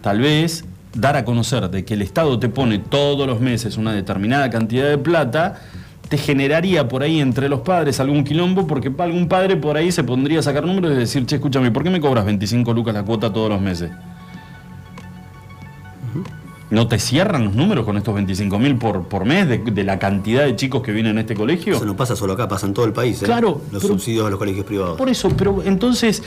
tal 0.02 0.20
vez 0.22 0.66
dar 1.00 1.16
a 1.16 1.26
conocer 1.26 1.70
de 1.70 1.86
que 1.86 1.94
el 1.94 2.02
Estado 2.02 2.40
te 2.40 2.50
pone 2.50 2.80
todos 2.80 3.28
los 3.28 3.40
meses 3.40 3.78
una 3.78 3.94
determinada 3.94 4.50
cantidad 4.50 4.90
de 4.90 4.98
plata, 4.98 5.62
te 6.08 6.18
generaría 6.18 6.88
por 6.88 7.04
ahí 7.04 7.20
entre 7.20 7.50
los 7.50 7.62
padres 7.62 8.00
algún 8.00 8.24
quilombo, 8.24 8.66
porque 8.68 8.92
algún 8.98 9.28
padre 9.28 9.56
por 9.58 9.78
ahí 9.78 9.92
se 9.92 10.04
pondría 10.04 10.40
a 10.40 10.44
sacar 10.44 10.66
números 10.66 10.92
y 10.94 10.96
decir, 10.96 11.26
che, 11.26 11.36
escúchame, 11.36 11.72
¿por 11.72 11.84
qué 11.84 11.90
me 11.90 12.02
cobras 12.02 12.26
25 12.26 12.74
lucas 12.74 12.94
la 12.94 13.04
cuota 13.04 13.32
todos 13.32 13.50
los 13.50 13.62
meses? 13.62 13.92
¿No 16.72 16.88
te 16.88 17.00
cierran 17.00 17.46
los 17.46 17.56
números 17.56 17.84
con 17.84 17.98
estos 17.98 18.14
25 18.14 18.60
mil 18.60 18.76
por, 18.78 19.08
por 19.08 19.26
mes 19.26 19.48
de, 19.48 19.58
de 19.58 19.84
la 19.84 19.98
cantidad 19.98 20.44
de 20.46 20.56
chicos 20.56 20.84
que 20.84 20.92
vienen 20.92 21.18
a 21.18 21.22
este 21.22 21.34
colegio? 21.34 21.76
Eso 21.76 21.86
no 21.86 21.96
pasa 21.96 22.16
solo 22.16 22.34
acá, 22.34 22.48
pasa 22.48 22.68
en 22.68 22.76
todo 22.76 22.86
el 22.86 22.94
país. 22.94 23.22
¿eh? 23.24 23.26
Claro, 23.26 23.62
Los 23.72 23.82
pero- 23.82 23.94
subsidios 23.96 24.28
a 24.28 24.30
los 24.30 24.38
colegios 24.38 24.66
privados. 24.66 24.96
Por 24.98 25.10
eso, 25.10 25.30
pero 25.36 25.64
entonces, 25.64 26.22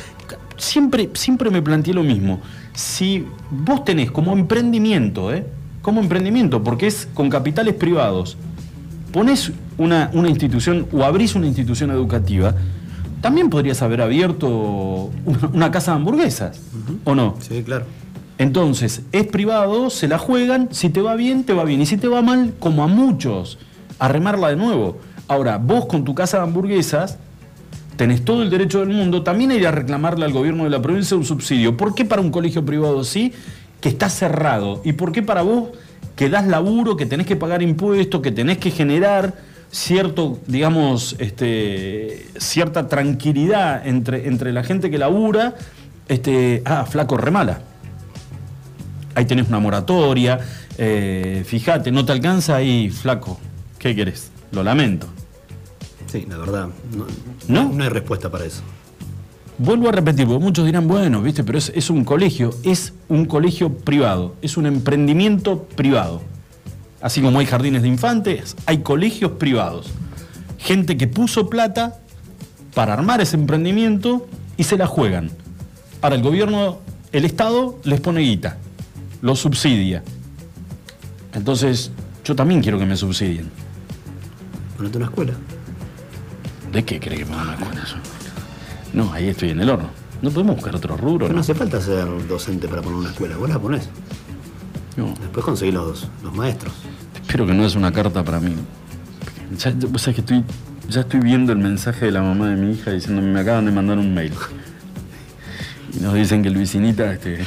siempre, 0.57 1.11
siempre 1.15 1.49
me 1.51 1.63
planteé 1.63 1.95
lo 1.95 2.03
mismo. 2.03 2.41
Si 2.75 3.25
vos 3.51 3.85
tenés 3.85 4.11
como 4.11 4.33
emprendimiento, 4.33 5.33
¿eh? 5.33 5.47
Como 5.81 6.01
emprendimiento, 6.01 6.63
porque 6.65 6.89
es 6.89 7.07
con 7.15 7.31
capitales 7.31 7.75
privados, 7.75 8.37
ponés 9.13 9.53
una, 9.79 10.11
una 10.13 10.29
institución 10.29 10.87
o 10.93 11.05
abrís 11.05 11.37
una 11.37 11.47
institución 11.47 11.91
educativa, 11.93 12.55
también 13.21 13.49
podrías 13.49 13.81
haber 13.83 14.01
abierto 14.01 14.49
una, 15.25 15.47
una 15.53 15.71
casa 15.71 15.93
de 15.93 15.97
hamburguesas, 15.99 16.61
¿o 17.05 17.15
no? 17.15 17.37
Sí, 17.41 17.63
claro. 17.63 17.85
Entonces, 18.43 19.03
es 19.13 19.29
privado, 19.29 19.89
se 19.89 20.09
la 20.09 20.19
juegan, 20.19 20.67
si 20.73 20.91
te 20.91 21.01
va 21.01 21.15
bien, 21.15 21.45
te 21.45 21.53
va 21.53 21.63
bien. 21.63 21.81
Y 21.81 21.87
si 21.87 21.97
te 21.97 22.09
va 22.09 22.23
mal, 22.23 22.55
como 22.59 22.83
a 22.83 22.89
muchos, 22.89 23.57
a 24.01 24.09
remarla 24.09 24.49
de 24.49 24.57
nuevo. 24.57 24.99
Ahora, 25.29 25.59
vos 25.59 25.87
con 25.87 26.03
tu 26.03 26.13
casa 26.13 26.39
de 26.39 26.43
hamburguesas, 26.43 27.19
tenés 27.97 28.25
todo 28.25 28.43
el 28.43 28.51
derecho 28.51 28.81
del 28.81 28.89
mundo 28.89 29.23
también 29.23 29.53
a 29.53 29.55
ir 29.55 29.65
a 29.65 29.71
reclamarle 29.71 30.25
al 30.25 30.33
gobierno 30.33 30.65
de 30.65 30.71
la 30.71 30.83
provincia 30.83 31.17
un 31.17 31.25
subsidio. 31.25 31.77
¿Por 31.77 31.95
qué 31.95 32.05
para 32.05 32.21
un 32.21 32.33
colegio 32.33 32.67
privado 32.67 33.05
sí, 33.05 33.33
que 33.81 33.89
está 33.89 34.09
cerrado? 34.09 34.83
¿Y 34.85 34.95
por 34.95 35.13
qué 35.13 35.23
para 35.23 35.43
vos, 35.43 35.69
que 36.17 36.29
das 36.29 36.45
laburo, 36.45 36.97
que 36.97 37.07
tenés 37.07 37.29
que 37.29 37.37
pagar 37.37 37.63
impuestos, 37.63 38.23
que 38.23 38.33
tenés 38.33 38.59
que 38.59 38.73
generar 38.73 39.35
cierto, 39.71 40.41
digamos, 40.49 41.15
este, 41.21 42.27
cierta 42.39 42.89
tranquilidad 42.89 43.87
entre, 43.87 44.27
entre 44.27 44.53
la 44.53 44.65
gente 44.65 44.91
que 44.91 44.99
labura, 44.99 45.55
este, 46.09 46.63
ah, 46.65 46.87
flaco 46.87 47.17
remala? 47.17 47.71
Ahí 49.15 49.25
tenés 49.25 49.49
una 49.49 49.59
moratoria, 49.59 50.41
eh, 50.79 51.45
fíjate, 51.47 51.91
no 51.91 52.05
te 52.05 52.13
alcanza 52.13 52.57
ahí, 52.57 52.91
flaco, 52.91 53.39
¿qué 53.79 53.95
querés? 53.95 54.31
Lo 54.53 54.63
lamento. 54.63 55.07
Sí, 56.07 56.27
la 56.29 56.37
verdad. 56.37 56.69
No, 56.97 57.07
¿No? 57.49 57.73
no 57.73 57.85
hay 57.85 57.89
respuesta 57.89 58.31
para 58.31 58.45
eso. 58.45 58.63
Vuelvo 59.59 59.89
a 59.89 59.93
repetir, 59.93 60.27
porque 60.27 60.43
muchos 60.43 60.67
dirán, 60.67 60.89
bueno, 60.89 61.23
viste, 61.23 61.45
pero 61.45 61.59
es, 61.59 61.73
es 61.75 61.89
un 61.91 62.05
colegio, 62.05 62.51
es 62.63 62.95
un 63.09 63.27
colegio 63.27 63.71
privado, 63.75 64.35
es 64.43 64.57
un 64.57 64.67
emprendimiento 64.67 65.63
privado. 65.77 66.23
Así 67.01 67.21
como 67.21 67.39
hay 67.39 67.47
jardines 67.47 67.83
de 67.83 67.89
infantes, 67.89 68.57
hay 68.67 68.79
colegios 68.79 69.33
privados. 69.33 69.91
Gente 70.59 70.97
que 70.97 71.09
puso 71.09 71.51
plata 71.51 71.99
para 72.75 72.93
armar 72.95 73.21
ese 73.21 73.37
emprendimiento 73.37 74.27
y 74.57 74.65
se 74.65 74.77
la 74.77 74.87
juegan. 74.87 75.31
Ahora 76.01 76.17
el 76.17 76.23
gobierno, 76.23 76.79
el 77.13 77.25
Estado 77.25 77.79
les 77.85 78.01
pone 78.01 78.21
guita, 78.21 78.57
los 79.23 79.39
subsidia. 79.41 80.03
Entonces, 81.33 81.91
yo 82.25 82.37
también 82.37 82.61
quiero 82.61 82.79
que 82.79 82.85
me 82.87 82.97
subsidien. 82.97 83.51
Ponete 84.77 84.99
una 84.99 85.07
escuela. 85.07 85.33
¿De 86.71 86.85
qué 86.85 87.01
cree 87.01 87.19
que 87.19 87.25
me 87.25 87.35
van 87.37 87.49
a 87.51 87.55
eso? 87.55 87.97
No, 88.93 89.13
ahí 89.13 89.29
estoy 89.29 89.51
en 89.51 89.61
el 89.61 89.71
horno. 89.71 89.89
¿No 90.21 90.31
podemos 90.31 90.57
buscar 90.57 90.77
otro 90.77 90.97
rubro? 90.97 91.21
Pero 91.27 91.29
no 91.31 91.35
No. 91.37 91.41
hace 91.41 91.55
falta 91.55 91.81
ser 91.81 92.07
docente 92.29 92.69
para 92.69 92.83
poner 92.83 92.99
una 92.99 93.11
escuela. 93.11 93.37
Vos 93.37 93.49
la 93.49 93.59
ponés. 93.59 93.89
No. 94.97 95.15
Después 95.21 95.45
conseguís 95.45 95.75
los, 95.75 96.09
los 96.23 96.35
maestros. 96.35 96.73
Espero 97.21 97.47
que 97.47 97.55
no 97.55 97.65
es 97.65 97.75
una 97.75 97.93
carta 97.93 98.23
para 98.25 98.39
mí. 98.41 98.55
Ya- 99.59 99.73
vos 99.89 100.03
sabés 100.03 100.17
que 100.17 100.21
estoy, 100.21 100.45
ya 100.89 101.01
estoy 101.01 101.21
viendo 101.21 101.53
el 101.53 101.59
mensaje 101.59 102.07
de 102.07 102.13
la 102.13 102.23
mamá 102.23 102.49
de 102.51 102.57
mi 102.57 102.73
hija 102.75 102.91
diciéndome 102.91 103.29
me 103.33 103.41
acaban 103.41 103.65
de 103.65 103.73
mandar 103.73 103.99
un 103.99 104.13
mail. 104.15 104.33
Y 105.99 106.01
nos 106.01 106.15
dicen 106.15 106.43
que 106.43 106.51
Luisinita, 106.51 107.13
este, 107.13 107.45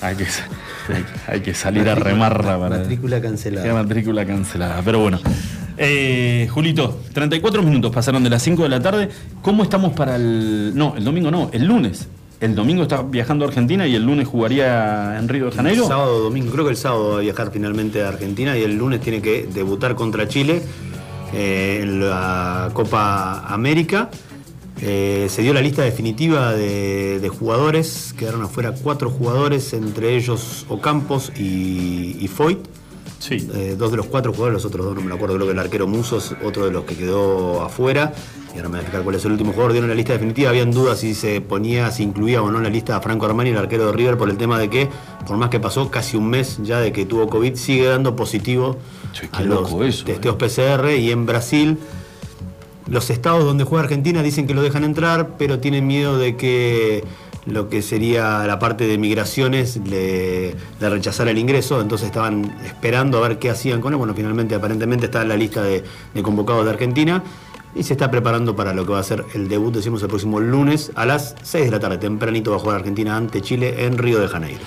hay 0.00 0.16
que, 0.16 0.24
hay, 0.24 1.02
que- 1.02 1.32
hay 1.32 1.40
que 1.40 1.54
salir 1.54 1.88
a 1.88 1.94
remarla 1.94 2.58
para. 2.58 2.78
Matrícula 2.78 3.20
cancelada. 3.20 3.62
Queda 3.64 3.74
matrícula 3.74 4.26
cancelada. 4.26 4.82
Pero 4.84 5.00
bueno. 5.00 5.18
Eh, 5.76 6.48
Julito, 6.52 7.00
34 7.12 7.62
minutos 7.62 7.90
pasaron 7.92 8.22
de 8.22 8.30
las 8.30 8.42
5 8.42 8.62
de 8.62 8.68
la 8.68 8.80
tarde. 8.80 9.08
¿Cómo 9.42 9.62
estamos 9.64 9.92
para 9.92 10.16
el. 10.16 10.72
No, 10.74 10.94
el 10.96 11.04
domingo 11.04 11.30
no, 11.30 11.50
el 11.52 11.64
lunes. 11.64 12.08
El 12.40 12.54
domingo 12.54 12.82
está 12.82 13.00
viajando 13.02 13.44
a 13.44 13.48
Argentina 13.48 13.86
y 13.86 13.94
el 13.94 14.04
lunes 14.04 14.28
jugaría 14.28 15.18
en 15.18 15.28
Río 15.28 15.46
de 15.46 15.52
Janeiro. 15.52 15.86
Sábado, 15.86 16.18
domingo, 16.24 16.52
creo 16.52 16.64
que 16.64 16.72
el 16.72 16.76
sábado 16.76 17.12
va 17.12 17.18
a 17.18 17.20
viajar 17.20 17.50
finalmente 17.52 18.02
a 18.02 18.08
Argentina 18.08 18.56
y 18.58 18.62
el 18.62 18.76
lunes 18.76 19.00
tiene 19.00 19.22
que 19.22 19.48
debutar 19.52 19.94
contra 19.94 20.28
Chile 20.28 20.60
eh, 21.32 21.80
en 21.82 22.00
la 22.08 22.70
Copa 22.74 23.44
América. 23.48 24.10
Eh, 24.80 25.28
se 25.30 25.42
dio 25.42 25.54
la 25.54 25.62
lista 25.62 25.82
definitiva 25.82 26.52
de, 26.52 27.20
de 27.20 27.28
jugadores, 27.28 28.14
quedaron 28.18 28.42
afuera 28.42 28.74
cuatro 28.82 29.10
jugadores, 29.10 29.72
entre 29.72 30.16
ellos 30.16 30.66
Ocampos 30.68 31.32
y, 31.36 32.16
y 32.20 32.28
Foyt. 32.28 32.58
Sí. 33.20 33.48
Eh, 33.54 33.76
dos 33.78 33.90
de 33.90 33.96
los 33.96 34.06
cuatro 34.06 34.32
jugadores, 34.32 34.54
los 34.54 34.64
otros 34.66 34.84
dos 34.84 34.94
no 34.96 35.00
me 35.00 35.14
acuerdo, 35.14 35.36
creo 35.36 35.46
que 35.46 35.52
el 35.52 35.58
arquero 35.58 35.86
Musos, 35.86 36.34
otro 36.44 36.66
de 36.66 36.72
los 36.72 36.84
que 36.84 36.94
quedó 36.94 37.62
afuera. 37.62 38.12
Y 38.54 38.58
ahora 38.58 38.68
me 38.68 38.72
voy 38.72 38.78
a 38.78 38.80
explicar 38.82 39.02
cuál 39.02 39.16
es 39.16 39.24
el 39.24 39.32
último 39.32 39.52
jugador. 39.52 39.72
Dieron 39.72 39.88
la 39.88 39.96
lista 39.96 40.12
definitiva, 40.12 40.50
habían 40.50 40.70
dudas 40.70 41.00
si 41.00 41.14
se 41.14 41.40
ponía, 41.40 41.90
si 41.90 42.02
incluía 42.02 42.42
o 42.42 42.50
no 42.50 42.58
en 42.58 42.64
la 42.64 42.70
lista 42.70 42.96
a 42.96 43.00
Franco 43.00 43.24
Armani, 43.24 43.50
el 43.50 43.56
arquero 43.56 43.86
de 43.86 43.92
River, 43.92 44.18
por 44.18 44.28
el 44.28 44.36
tema 44.36 44.58
de 44.58 44.68
que, 44.68 44.90
por 45.26 45.38
más 45.38 45.48
que 45.48 45.58
pasó 45.58 45.90
casi 45.90 46.16
un 46.18 46.28
mes 46.28 46.58
ya 46.62 46.80
de 46.80 46.92
que 46.92 47.06
tuvo 47.06 47.28
COVID, 47.28 47.54
sigue 47.54 47.86
dando 47.86 48.14
positivo 48.14 48.76
Che, 49.12 49.28
a 49.32 49.42
los 49.42 49.70
loco 49.70 49.84
eso, 49.84 50.04
testeos 50.04 50.36
PCR 50.36 50.90
y 50.90 51.10
en 51.10 51.24
Brasil. 51.24 51.78
Los 52.86 53.08
estados 53.10 53.44
donde 53.44 53.64
juega 53.64 53.84
Argentina 53.84 54.22
dicen 54.22 54.46
que 54.46 54.54
lo 54.54 54.62
dejan 54.62 54.84
entrar, 54.84 55.36
pero 55.38 55.58
tienen 55.58 55.86
miedo 55.86 56.18
de 56.18 56.36
que 56.36 57.04
lo 57.46 57.68
que 57.68 57.82
sería 57.82 58.46
la 58.46 58.58
parte 58.58 58.86
de 58.86 58.98
migraciones 58.98 59.78
le, 59.84 60.54
le 60.80 60.90
rechazara 60.90 61.30
el 61.30 61.38
ingreso, 61.38 61.80
entonces 61.80 62.06
estaban 62.06 62.56
esperando 62.64 63.18
a 63.18 63.28
ver 63.28 63.38
qué 63.38 63.50
hacían 63.50 63.80
con 63.80 63.92
él. 63.92 63.98
Bueno, 63.98 64.14
finalmente 64.14 64.54
aparentemente 64.54 65.06
está 65.06 65.22
en 65.22 65.28
la 65.28 65.36
lista 65.36 65.62
de, 65.62 65.84
de 66.14 66.22
convocados 66.22 66.64
de 66.64 66.70
Argentina. 66.70 67.22
y 67.74 67.82
se 67.82 67.94
está 67.94 68.10
preparando 68.10 68.54
para 68.54 68.72
lo 68.72 68.86
que 68.86 68.92
va 68.92 69.00
a 69.00 69.02
ser 69.02 69.24
el 69.34 69.48
debut, 69.48 69.74
decimos, 69.74 70.02
el 70.02 70.08
próximo 70.08 70.38
lunes 70.40 70.92
a 70.94 71.06
las 71.06 71.34
6 71.42 71.64
de 71.66 71.70
la 71.70 71.80
tarde. 71.80 71.98
Tempranito 71.98 72.50
va 72.50 72.56
a 72.58 72.60
jugar 72.60 72.76
Argentina 72.76 73.16
ante 73.16 73.40
Chile 73.40 73.84
en 73.84 73.98
Río 73.98 74.20
de 74.20 74.28
Janeiro. 74.28 74.60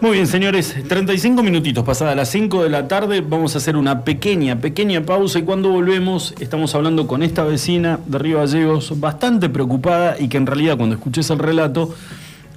Muy 0.00 0.12
bien, 0.12 0.28
señores, 0.28 0.76
35 0.86 1.42
minutitos 1.42 1.82
pasadas 1.82 2.14
las 2.14 2.28
5 2.30 2.62
de 2.62 2.70
la 2.70 2.86
tarde, 2.86 3.20
vamos 3.20 3.56
a 3.56 3.58
hacer 3.58 3.76
una 3.76 4.04
pequeña, 4.04 4.60
pequeña 4.60 5.04
pausa 5.04 5.40
y 5.40 5.42
cuando 5.42 5.70
volvemos 5.70 6.34
estamos 6.38 6.72
hablando 6.76 7.08
con 7.08 7.24
esta 7.24 7.42
vecina 7.42 7.98
de 8.06 8.18
Río 8.18 8.38
Gallegos, 8.38 9.00
bastante 9.00 9.48
preocupada 9.48 10.14
y 10.16 10.28
que 10.28 10.36
en 10.36 10.46
realidad 10.46 10.76
cuando 10.76 10.94
escuches 10.94 11.28
el 11.30 11.40
relato, 11.40 11.92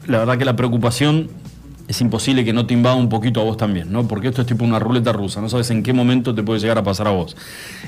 la 0.06 0.20
verdad 0.20 0.38
que 0.38 0.46
la 0.46 0.56
preocupación 0.56 1.30
es 1.88 2.00
imposible 2.00 2.46
que 2.46 2.54
no 2.54 2.68
te 2.68 2.76
invada 2.76 2.96
un 2.96 3.10
poquito 3.10 3.42
a 3.42 3.44
vos 3.44 3.58
también, 3.58 3.92
¿no? 3.92 4.08
Porque 4.08 4.28
esto 4.28 4.42
es 4.42 4.48
tipo 4.48 4.64
una 4.64 4.78
ruleta 4.78 5.12
rusa, 5.12 5.42
no 5.42 5.50
sabes 5.50 5.72
en 5.72 5.82
qué 5.82 5.94
momento 5.94 6.36
te 6.36 6.44
puede 6.44 6.60
llegar 6.60 6.78
a 6.78 6.84
pasar 6.84 7.08
a 7.08 7.12
vos. 7.12 7.36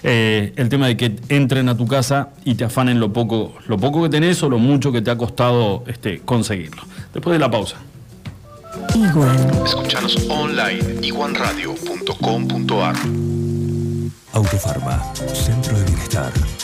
Eh, 0.02 0.52
el 0.56 0.68
tema 0.68 0.88
de 0.88 0.98
que 0.98 1.16
entren 1.30 1.70
a 1.70 1.78
tu 1.78 1.86
casa 1.86 2.30
y 2.44 2.56
te 2.56 2.63
afanen 2.63 3.00
lo 3.00 3.13
poco, 3.13 3.54
lo 3.68 3.78
poco 3.78 4.02
que 4.02 4.10
tenés 4.10 4.42
o 4.42 4.50
lo 4.50 4.58
mucho 4.58 4.92
que 4.92 5.04
te 5.04 5.12
ha 5.12 5.16
costado 5.16 5.84
este, 5.86 6.22
conseguirlo. 6.22 6.82
Después 7.13 7.34
de 7.34 7.39
la 7.39 7.52
pausa. 7.52 7.78
Iguan. 8.95 9.65
Escuchanos 9.65 10.17
online 10.29 10.99
iguanradio.com.ar 11.01 12.95
Autofarma, 14.33 15.13
Centro 15.33 15.77
de 15.77 15.86
Bienestar. 15.86 16.31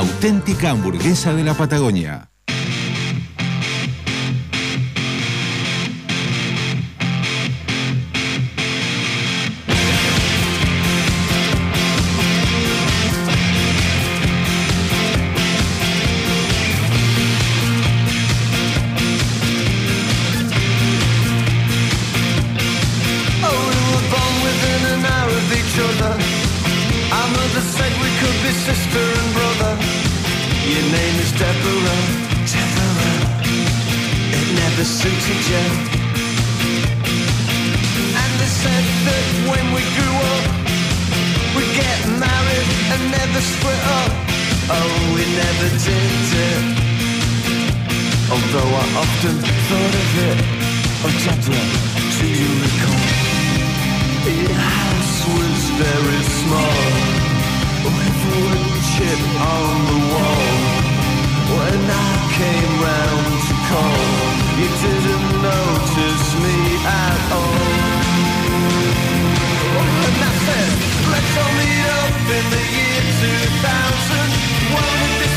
auténtica 0.00 0.70
hamburguesa 0.70 1.34
de 1.34 1.44
la 1.44 1.52
Patagonia. 1.52 2.29
The 52.20 52.36
house 54.52 55.24
was 55.24 55.60
very 55.80 56.22
small, 56.40 56.84
with 57.80 58.20
on 59.40 59.72
the 59.88 59.98
wall. 60.12 60.52
When 61.56 61.80
I 61.88 62.12
came 62.36 62.72
round 62.84 63.40
to 63.48 63.54
call, 63.72 64.04
you 64.60 64.68
didn't 64.84 65.28
notice 65.40 66.26
me 66.44 66.56
at 66.84 67.20
all. 67.32 68.10
And 70.04 70.20
I 70.20 70.32
said, 70.44 70.72
let's 71.08 71.34
all 71.40 71.52
meet 71.56 71.86
up 72.04 72.20
in 72.36 72.44
the 72.52 72.64
year 72.76 73.00
2000. 73.16 74.28
One 74.76 74.98
of 75.08 75.12
this 75.24 75.36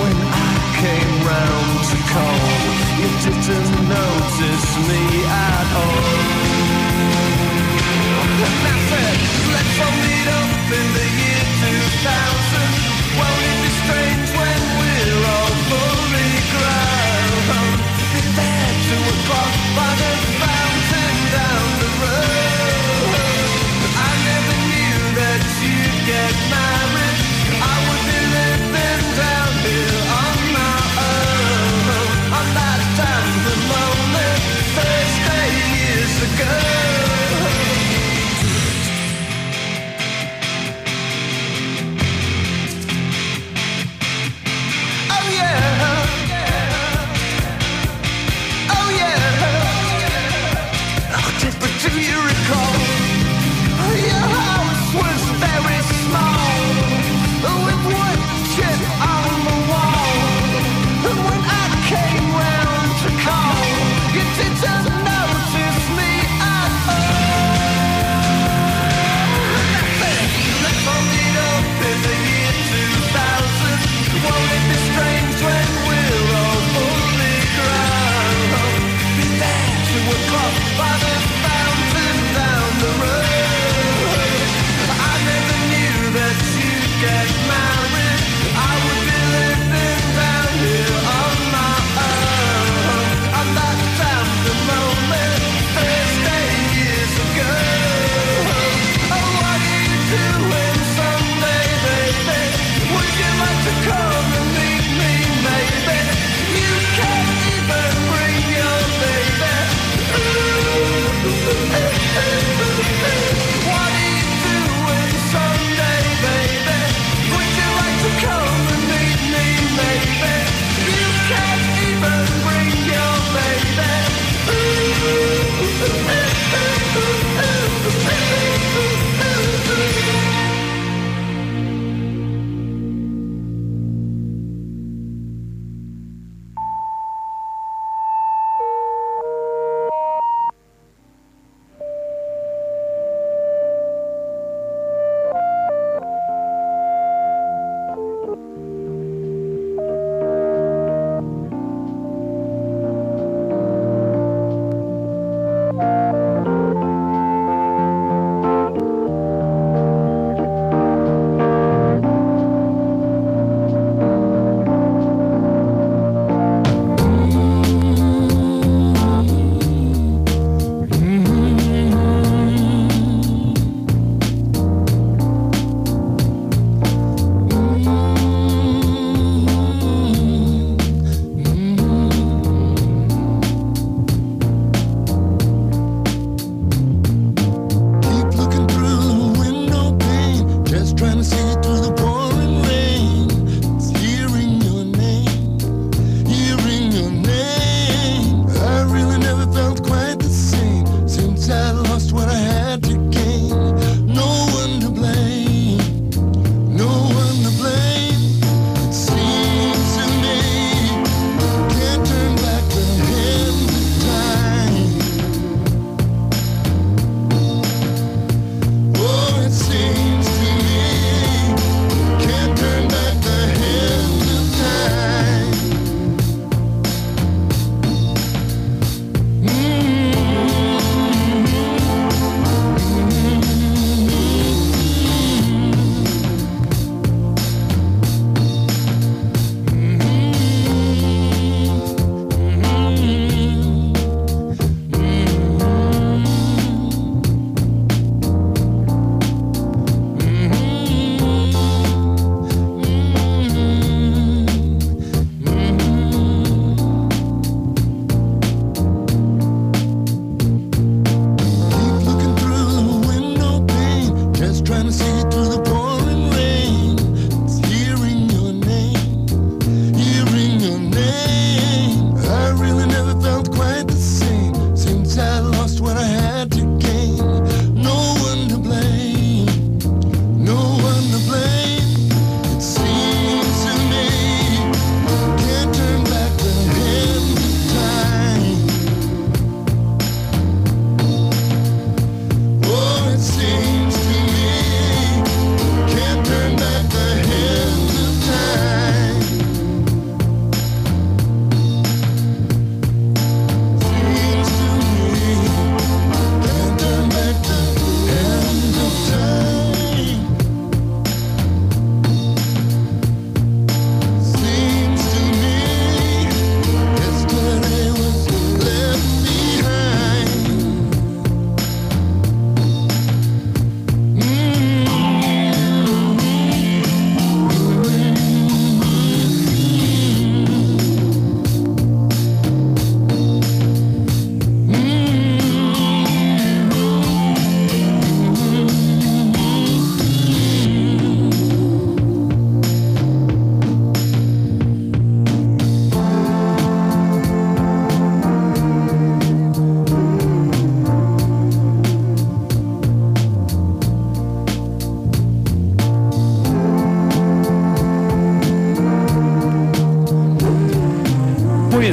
when 0.00 0.16
I 0.16 0.52
came 0.80 1.12
round 1.28 1.76
to 1.92 1.98
call, 2.12 2.48
you 3.00 3.08
didn't 3.20 3.72
notice 3.84 4.68
me 4.88 5.02
at 5.28 5.68
all. 5.76 6.60
And 8.22 8.32
That's 8.40 8.84
said, 8.90 9.18
Let's 9.54 9.76
hold 9.76 10.04
it 10.16 10.28
up 10.40 10.68
in 10.78 10.86
the 10.96 11.06
year 11.20 11.44
2000. 11.60 12.72
Won't 13.18 13.44
it 13.50 13.58
be 13.64 13.72
strange 13.84 14.28
when 14.40 14.60
we're 14.80 15.20
all 15.34 15.54
fully 15.68 16.32
grown? 16.54 17.76
Be 18.12 18.22
There 18.38 18.74
to 18.88 18.96
a 19.12 19.16
bar 19.28 19.52
by 19.76 19.90
the 20.00 20.12
fountain 20.40 21.16
down 21.36 21.68
the 21.82 21.90
road. 22.02 23.12
I 24.08 24.10
never 24.28 24.54
knew 24.70 24.98
that 25.20 25.42
you'd 25.60 25.98
get 26.08 26.34
mad. 26.52 26.79
If 51.92 52.08
you 52.08 52.29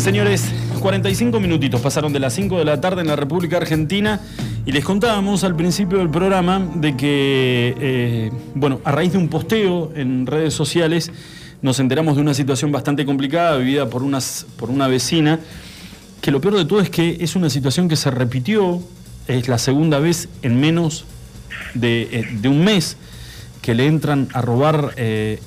señores, 0.07 0.45
45 0.79 1.37
minutitos 1.41 1.81
pasaron 1.81 2.13
de 2.13 2.21
las 2.21 2.33
5 2.33 2.59
de 2.59 2.63
la 2.63 2.79
tarde 2.79 3.01
en 3.01 3.07
la 3.07 3.17
República 3.17 3.57
Argentina 3.57 4.21
y 4.65 4.71
les 4.71 4.85
contábamos 4.85 5.43
al 5.43 5.53
principio 5.53 5.97
del 5.97 6.09
programa 6.09 6.65
de 6.75 6.95
que, 6.95 7.75
eh, 7.77 8.31
bueno, 8.55 8.79
a 8.85 8.93
raíz 8.93 9.11
de 9.11 9.17
un 9.17 9.27
posteo 9.27 9.91
en 9.97 10.25
redes 10.25 10.53
sociales 10.53 11.11
nos 11.61 11.81
enteramos 11.81 12.15
de 12.15 12.21
una 12.21 12.33
situación 12.33 12.71
bastante 12.71 13.05
complicada 13.05 13.57
vivida 13.57 13.89
por, 13.89 14.01
por 14.57 14.69
una 14.69 14.87
vecina, 14.87 15.41
que 16.21 16.31
lo 16.31 16.39
peor 16.39 16.55
de 16.55 16.63
todo 16.63 16.79
es 16.79 16.89
que 16.89 17.17
es 17.19 17.35
una 17.35 17.49
situación 17.49 17.89
que 17.89 17.97
se 17.97 18.09
repitió, 18.09 18.81
es 19.27 19.49
la 19.49 19.57
segunda 19.57 19.99
vez 19.99 20.29
en 20.41 20.57
menos 20.57 21.03
de, 21.73 22.03
eh, 22.03 22.27
de 22.31 22.47
un 22.47 22.63
mes 22.63 22.95
que 23.61 23.75
le 23.75 23.87
entran 23.87 24.29
a 24.31 24.41
robar 24.41 24.93
eh, 24.95 25.41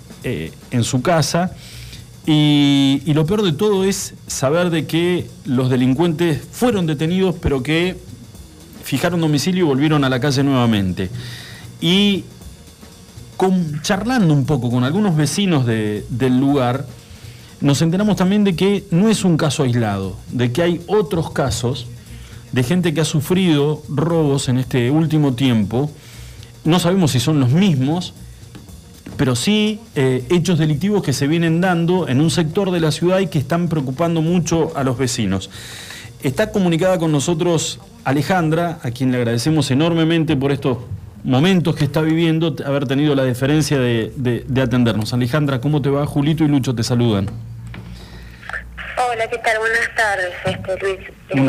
en 0.70 0.84
su 0.84 1.00
casa. 1.00 1.56
Y, 2.32 3.02
lo 3.12 3.26
peor 3.26 3.42
de 3.42 3.50
todo 3.50 3.82
es 3.82 4.14
saber 4.28 4.70
de 4.70 4.86
que 4.86 5.28
los 5.46 5.68
delincuentes 5.68 6.40
fueron 6.52 6.86
detenidos, 6.86 7.34
pero 7.42 7.60
que 7.64 7.96
fijaron 8.84 9.20
domicilio 9.20 9.64
y 9.64 9.66
volvieron 9.66 10.04
a 10.04 10.08
la 10.08 10.20
calle 10.20 10.44
nuevamente. 10.44 11.10
Y 11.80 12.22
con- 13.36 13.82
charlando 13.82 14.32
un 14.32 14.46
poco 14.46 14.70
con 14.70 14.84
algunos 14.84 15.16
vecinos 15.16 15.66
de- 15.66 16.06
del 16.08 16.38
lugar, 16.38 16.86
nos 17.60 17.82
enteramos 17.82 18.14
también 18.14 18.44
de 18.44 18.54
que 18.54 18.84
no 18.92 19.08
es 19.08 19.24
un 19.24 19.36
caso 19.36 19.64
aislado, 19.64 20.16
de 20.30 20.52
que 20.52 20.62
hay 20.62 20.80
otros 20.86 21.32
casos 21.32 21.88
de 22.52 22.62
gente 22.62 22.94
que 22.94 23.00
ha 23.00 23.04
sufrido 23.04 23.82
robos 23.88 24.48
en 24.48 24.58
este 24.58 24.88
último 24.92 25.34
tiempo. 25.34 25.90
No 26.64 26.78
sabemos 26.78 27.10
si 27.10 27.18
son 27.18 27.40
los 27.40 27.50
mismos, 27.50 28.14
pero 29.20 29.36
sí 29.36 29.78
eh, 29.96 30.24
hechos 30.30 30.58
delictivos 30.58 31.02
que 31.02 31.12
se 31.12 31.26
vienen 31.26 31.60
dando 31.60 32.08
en 32.08 32.22
un 32.22 32.30
sector 32.30 32.70
de 32.70 32.80
la 32.80 32.90
ciudad 32.90 33.18
y 33.18 33.26
que 33.26 33.38
están 33.38 33.68
preocupando 33.68 34.22
mucho 34.22 34.72
a 34.74 34.82
los 34.82 34.96
vecinos. 34.96 35.50
Está 36.22 36.50
comunicada 36.52 36.98
con 36.98 37.12
nosotros 37.12 37.80
Alejandra, 38.04 38.78
a 38.82 38.90
quien 38.92 39.12
le 39.12 39.18
agradecemos 39.18 39.70
enormemente 39.70 40.36
por 40.36 40.52
estos 40.52 40.78
momentos 41.22 41.76
que 41.76 41.84
está 41.84 42.00
viviendo, 42.00 42.56
haber 42.64 42.86
tenido 42.86 43.14
la 43.14 43.24
deferencia 43.24 43.78
de, 43.78 44.10
de- 44.16 44.42
de 44.48 44.62
atendernos. 44.62 45.12
Alejandra, 45.12 45.60
¿cómo 45.60 45.82
te 45.82 45.90
va? 45.90 46.06
Julito 46.06 46.42
y 46.42 46.48
Lucho 46.48 46.74
te 46.74 46.82
saludan. 46.82 47.26
Hola, 47.26 49.28
¿qué 49.28 49.36
tal? 49.36 49.58
Buenas 49.58 49.90
tardes, 49.98 50.32
este, 50.46 50.78
Luis. 50.82 50.98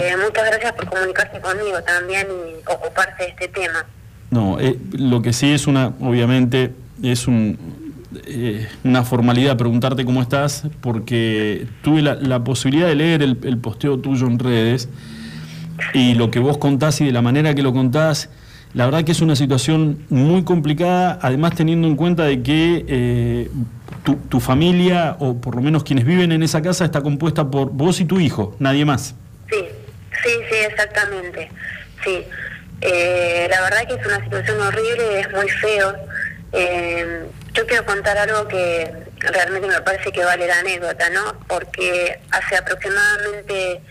Eh, 0.03 0.15
muchas 0.21 0.45
gracias 0.45 0.73
por 0.73 0.89
comunicarse 0.89 1.39
conmigo 1.39 1.81
también 1.87 2.27
y 2.27 2.69
ocuparse 2.69 3.23
de 3.23 3.29
este 3.29 3.47
tema. 3.47 3.85
No, 4.29 4.59
eh, 4.59 4.77
lo 4.91 5.21
que 5.21 5.31
sí 5.31 5.53
es 5.53 5.67
una, 5.67 5.93
obviamente, 6.01 6.73
es 7.03 7.27
un, 7.27 7.57
eh, 8.25 8.67
una 8.83 9.03
formalidad 9.03 9.57
preguntarte 9.57 10.05
cómo 10.05 10.21
estás, 10.21 10.63
porque 10.81 11.67
tuve 11.81 12.01
la, 12.01 12.15
la 12.15 12.43
posibilidad 12.43 12.87
de 12.87 12.95
leer 12.95 13.21
el, 13.21 13.57
posteo 13.57 13.99
tuyo 13.99 14.27
en 14.27 14.39
redes 14.39 14.89
y 15.93 16.13
lo 16.13 16.29
que 16.29 16.39
vos 16.39 16.57
contás 16.57 17.01
y 17.01 17.05
de 17.05 17.11
la 17.11 17.21
manera 17.21 17.55
que 17.55 17.63
lo 17.63 17.73
contás, 17.73 18.29
la 18.73 18.85
verdad 18.85 19.03
que 19.03 19.11
es 19.11 19.21
una 19.21 19.35
situación 19.35 20.05
muy 20.09 20.43
complicada, 20.43 21.19
además 21.21 21.55
teniendo 21.55 21.87
en 21.87 21.95
cuenta 21.95 22.23
de 22.23 22.41
que 22.41 22.85
eh, 22.87 23.49
tu, 24.03 24.15
tu 24.15 24.39
familia, 24.39 25.15
o 25.19 25.39
por 25.39 25.55
lo 25.55 25.61
menos 25.61 25.83
quienes 25.83 26.05
viven 26.05 26.31
en 26.31 26.43
esa 26.43 26.61
casa, 26.61 26.85
está 26.85 27.01
compuesta 27.01 27.49
por 27.49 27.71
vos 27.71 27.99
y 27.99 28.05
tu 28.05 28.19
hijo, 28.19 28.55
nadie 28.59 28.85
más. 28.85 29.15
Sí, 29.49 29.57
sí, 30.23 30.31
sí, 30.49 30.55
exactamente. 30.69 31.49
Sí. 32.03 32.23
Eh, 32.81 33.47
la 33.49 33.61
verdad 33.61 33.87
que 33.87 33.93
es 33.93 34.05
una 34.05 34.23
situación 34.23 34.59
horrible, 34.59 35.19
es 35.19 35.31
muy 35.31 35.47
feo. 35.49 35.93
Eh, 36.53 37.27
yo 37.53 37.65
quiero 37.65 37.85
contar 37.85 38.17
algo 38.17 38.47
que 38.47 38.91
realmente 39.19 39.67
me 39.67 39.81
parece 39.81 40.11
que 40.11 40.23
vale 40.23 40.47
la 40.47 40.59
anécdota, 40.59 41.09
¿no? 41.09 41.39
Porque 41.47 42.19
hace 42.31 42.57
aproximadamente 42.57 43.81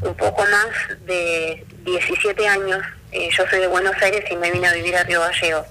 un 0.00 0.14
poco 0.14 0.44
más 0.44 0.98
de 1.06 1.64
17 1.84 2.48
años, 2.48 2.82
eh, 3.12 3.28
yo 3.36 3.46
soy 3.48 3.60
de 3.60 3.66
Buenos 3.66 4.00
Aires 4.02 4.24
y 4.30 4.36
me 4.36 4.50
vine 4.50 4.68
a 4.68 4.72
vivir 4.72 4.96
a 4.96 5.04
Río 5.04 5.20
Gallegos. 5.20 5.66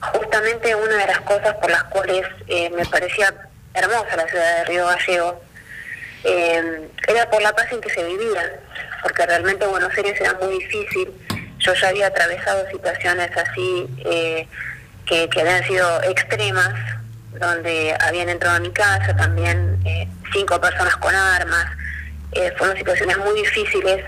Justamente 0.00 0.74
una 0.74 0.96
de 0.96 1.06
las 1.06 1.20
cosas 1.20 1.54
por 1.54 1.70
las 1.70 1.84
cuales 1.84 2.26
eh, 2.48 2.70
me 2.70 2.84
parecía 2.86 3.34
hermosa 3.74 4.16
la 4.16 4.26
ciudad 4.26 4.56
de 4.58 4.64
Río 4.64 4.86
Gallegos 4.86 5.34
era 6.24 7.28
por 7.30 7.42
la 7.42 7.52
paz 7.52 7.66
en 7.72 7.80
que 7.80 7.90
se 7.90 8.04
vivía, 8.04 8.60
porque 9.02 9.26
realmente 9.26 9.66
Buenos 9.66 9.92
Aires 9.96 10.20
era 10.20 10.34
muy 10.34 10.58
difícil. 10.58 11.10
Yo 11.58 11.74
ya 11.74 11.88
había 11.88 12.06
atravesado 12.06 12.64
situaciones 12.70 13.30
así 13.36 13.88
que, 15.30 15.40
habían 15.40 15.64
sido 15.64 16.02
extremas, 16.04 16.72
donde 17.38 17.94
habían 18.00 18.28
entrado 18.28 18.56
a 18.56 18.60
mi 18.60 18.70
casa 18.70 19.14
también 19.16 19.78
eh, 19.84 20.08
cinco 20.32 20.60
personas 20.60 20.96
con 20.96 21.14
armas. 21.14 21.66
Eh, 22.32 22.52
fueron 22.56 22.76
situaciones 22.76 23.18
muy 23.18 23.34
difíciles 23.40 24.04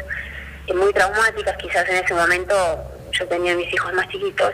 y 0.66 0.72
muy 0.72 0.92
traumáticas, 0.94 1.56
quizás 1.58 1.86
en 1.90 2.02
ese 2.02 2.14
momento 2.14 2.54
yo 3.12 3.26
tenía 3.28 3.54
mis 3.54 3.72
hijos 3.72 3.92
más 3.92 4.08
chiquitos. 4.08 4.52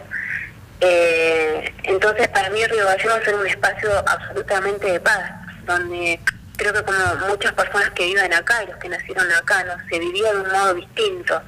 Eh, 0.80 1.72
entonces, 1.84 2.26
para 2.28 2.50
mí 2.50 2.64
Río 2.64 2.84
Gallegos 2.84 3.20
era 3.26 3.36
un 3.36 3.46
espacio 3.46 3.90
absolutamente 4.08 4.90
de 4.90 5.00
paz, 5.00 5.30
donde 5.66 6.18
creo 6.56 6.72
que 6.72 6.82
como 6.82 6.98
muchas 7.28 7.52
personas 7.52 7.90
que 7.90 8.06
viven 8.06 8.32
acá 8.32 8.64
y 8.64 8.66
los 8.66 8.76
que 8.78 8.88
nacieron 8.88 9.30
acá, 9.32 9.62
¿no? 9.64 9.74
se 9.88 9.98
vivía 9.98 10.32
de 10.32 10.40
un 10.40 10.50
modo 10.50 10.74
distinto. 10.74 11.40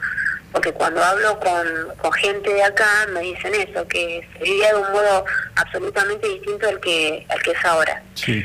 Porque 0.52 0.72
cuando 0.72 1.02
hablo 1.02 1.40
con, 1.40 1.96
con 1.96 2.12
gente 2.12 2.52
de 2.52 2.62
acá 2.62 3.06
me 3.12 3.20
dicen 3.20 3.54
eso, 3.54 3.86
que 3.88 4.28
se 4.32 4.44
vivía 4.44 4.68
de 4.68 4.80
un 4.80 4.92
modo 4.92 5.24
absolutamente 5.56 6.28
distinto 6.28 6.68
al 6.68 6.78
que, 6.80 7.26
al 7.28 7.42
que 7.42 7.52
es 7.52 7.64
ahora. 7.64 8.02
Sí. 8.14 8.44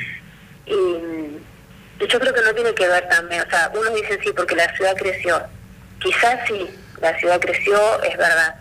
Y, 0.66 0.72
y 0.72 2.08
yo 2.08 2.20
creo 2.20 2.34
que 2.34 2.42
no 2.42 2.54
tiene 2.54 2.74
que 2.74 2.88
ver 2.88 3.08
también, 3.10 3.44
o 3.46 3.50
sea, 3.50 3.72
unos 3.74 3.94
dicen 3.94 4.20
sí 4.24 4.32
porque 4.36 4.56
la 4.56 4.74
ciudad 4.76 4.96
creció. 4.96 5.42
Quizás 6.00 6.40
sí, 6.48 6.70
la 7.02 7.18
ciudad 7.20 7.40
creció, 7.42 8.04
es 8.04 8.18
verdad. 8.18 8.56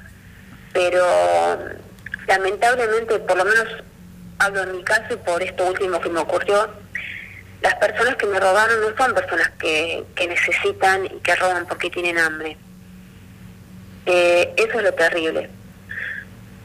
Pero 0.72 1.06
lamentablemente, 2.26 3.18
por 3.20 3.36
lo 3.36 3.44
menos 3.44 3.66
hablo 4.38 4.62
en 4.64 4.76
mi 4.76 4.82
caso 4.82 5.14
y 5.14 5.16
por 5.16 5.42
esto 5.42 5.66
último 5.66 6.00
que 6.00 6.08
me 6.08 6.20
ocurrió, 6.20 6.68
las 7.62 7.74
personas 7.76 8.16
que 8.16 8.26
me 8.26 8.40
robaron 8.40 8.80
no 8.80 8.96
son 8.96 9.14
personas 9.14 9.50
que, 9.58 10.04
que 10.14 10.26
necesitan 10.26 11.06
y 11.06 11.20
que 11.20 11.36
roban 11.36 11.66
porque 11.66 11.90
tienen 11.90 12.18
hambre. 12.18 12.56
Eh, 14.06 14.54
eso 14.56 14.78
es 14.78 14.84
lo 14.84 14.92
terrible. 14.94 15.50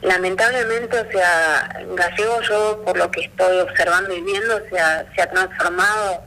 Lamentablemente, 0.02 1.00
o 1.00 1.12
sea, 1.12 1.80
Gallego 1.96 2.42
yo 2.42 2.82
por 2.86 2.98
lo 2.98 3.12
que 3.12 3.22
estoy 3.22 3.60
observando 3.60 4.16
y 4.16 4.22
viendo, 4.22 4.56
o 4.56 4.70
sea, 4.76 5.06
se 5.16 5.22
ha 5.22 5.30
transformado 5.30 6.24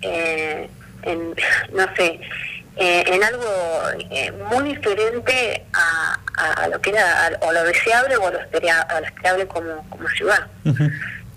eh, 0.00 0.68
en, 1.02 1.34
no 1.72 1.86
sé, 1.96 2.20
eh, 2.76 3.04
en 3.06 3.22
algo 3.22 3.44
eh, 4.10 4.32
muy 4.50 4.74
diferente 4.74 5.62
a, 5.72 6.18
a 6.62 6.68
lo 6.68 6.80
que 6.80 6.90
era, 6.90 7.26
a, 7.26 7.30
o 7.46 7.52
lo 7.52 7.62
deseable 7.64 8.16
o 8.16 8.26
a 8.26 8.30
lo, 8.32 8.38
a 8.40 9.00
lo 9.00 9.06
esperable 9.06 9.46
como, 9.46 9.88
como 9.88 10.08
ciudad. 10.08 10.46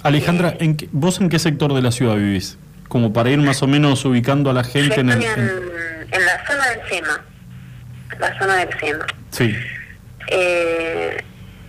Alejandra, 0.02 0.56
¿en 0.60 0.78
qué- 0.78 0.90
¿vos 0.92 1.20
en 1.20 1.30
qué 1.30 1.38
sector 1.38 1.74
de 1.74 1.82
la 1.84 1.92
ciudad 1.92 2.16
vivís? 2.16 2.58
Como 2.88 3.14
para 3.14 3.30
ir 3.30 3.38
más 3.40 3.62
o 3.62 3.68
menos 3.68 4.06
ubicando 4.06 4.50
a 4.50 4.54
la 4.54 4.64
gente 4.64 5.00
en 5.02 5.10
el... 5.12 5.22
en, 5.24 6.08
en 6.12 6.26
la 6.26 6.46
zona 6.48 6.70
del 6.70 6.80
SEMA, 6.90 7.26
la 8.20 8.38
zona 8.40 8.58
del 8.66 8.80
SEMA. 8.80 9.06
Sí, 9.32 9.56
Eh, 10.28 11.24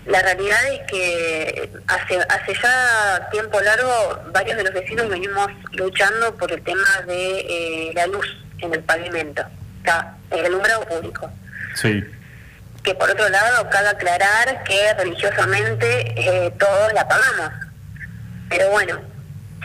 la 0.07 0.23
realidad 0.23 0.59
es 0.73 0.81
que 0.91 1.71
hace, 1.89 2.19
hace 2.29 2.55
ya 2.63 3.29
tiempo 3.33 3.61
largo 3.61 4.23
varios 4.33 4.57
de 4.57 4.63
los 4.65 4.73
vecinos 4.73 5.09
venimos 5.09 5.49
luchando 5.73 6.35
por 6.37 6.51
el 6.53 6.63
tema 6.63 6.89
de 7.07 7.41
eh, 7.41 7.93
la 7.95 8.07
luz 8.07 8.27
en 8.61 8.73
el 8.73 8.81
pavimento, 8.85 9.43
está, 9.79 10.15
el 10.31 10.47
alumbrado 10.47 10.85
público. 10.87 11.31
sí. 11.75 12.05
Que 12.85 12.95
por 12.95 13.11
otro 13.11 13.29
lado, 13.29 13.69
cabe 13.69 13.89
aclarar 13.89 14.63
que 14.63 14.95
religiosamente 14.95 16.15
eh, 16.17 16.53
todos 16.57 16.93
la 16.93 17.09
pagamos. 17.09 17.51
Pero 18.49 18.71
bueno, 18.71 19.01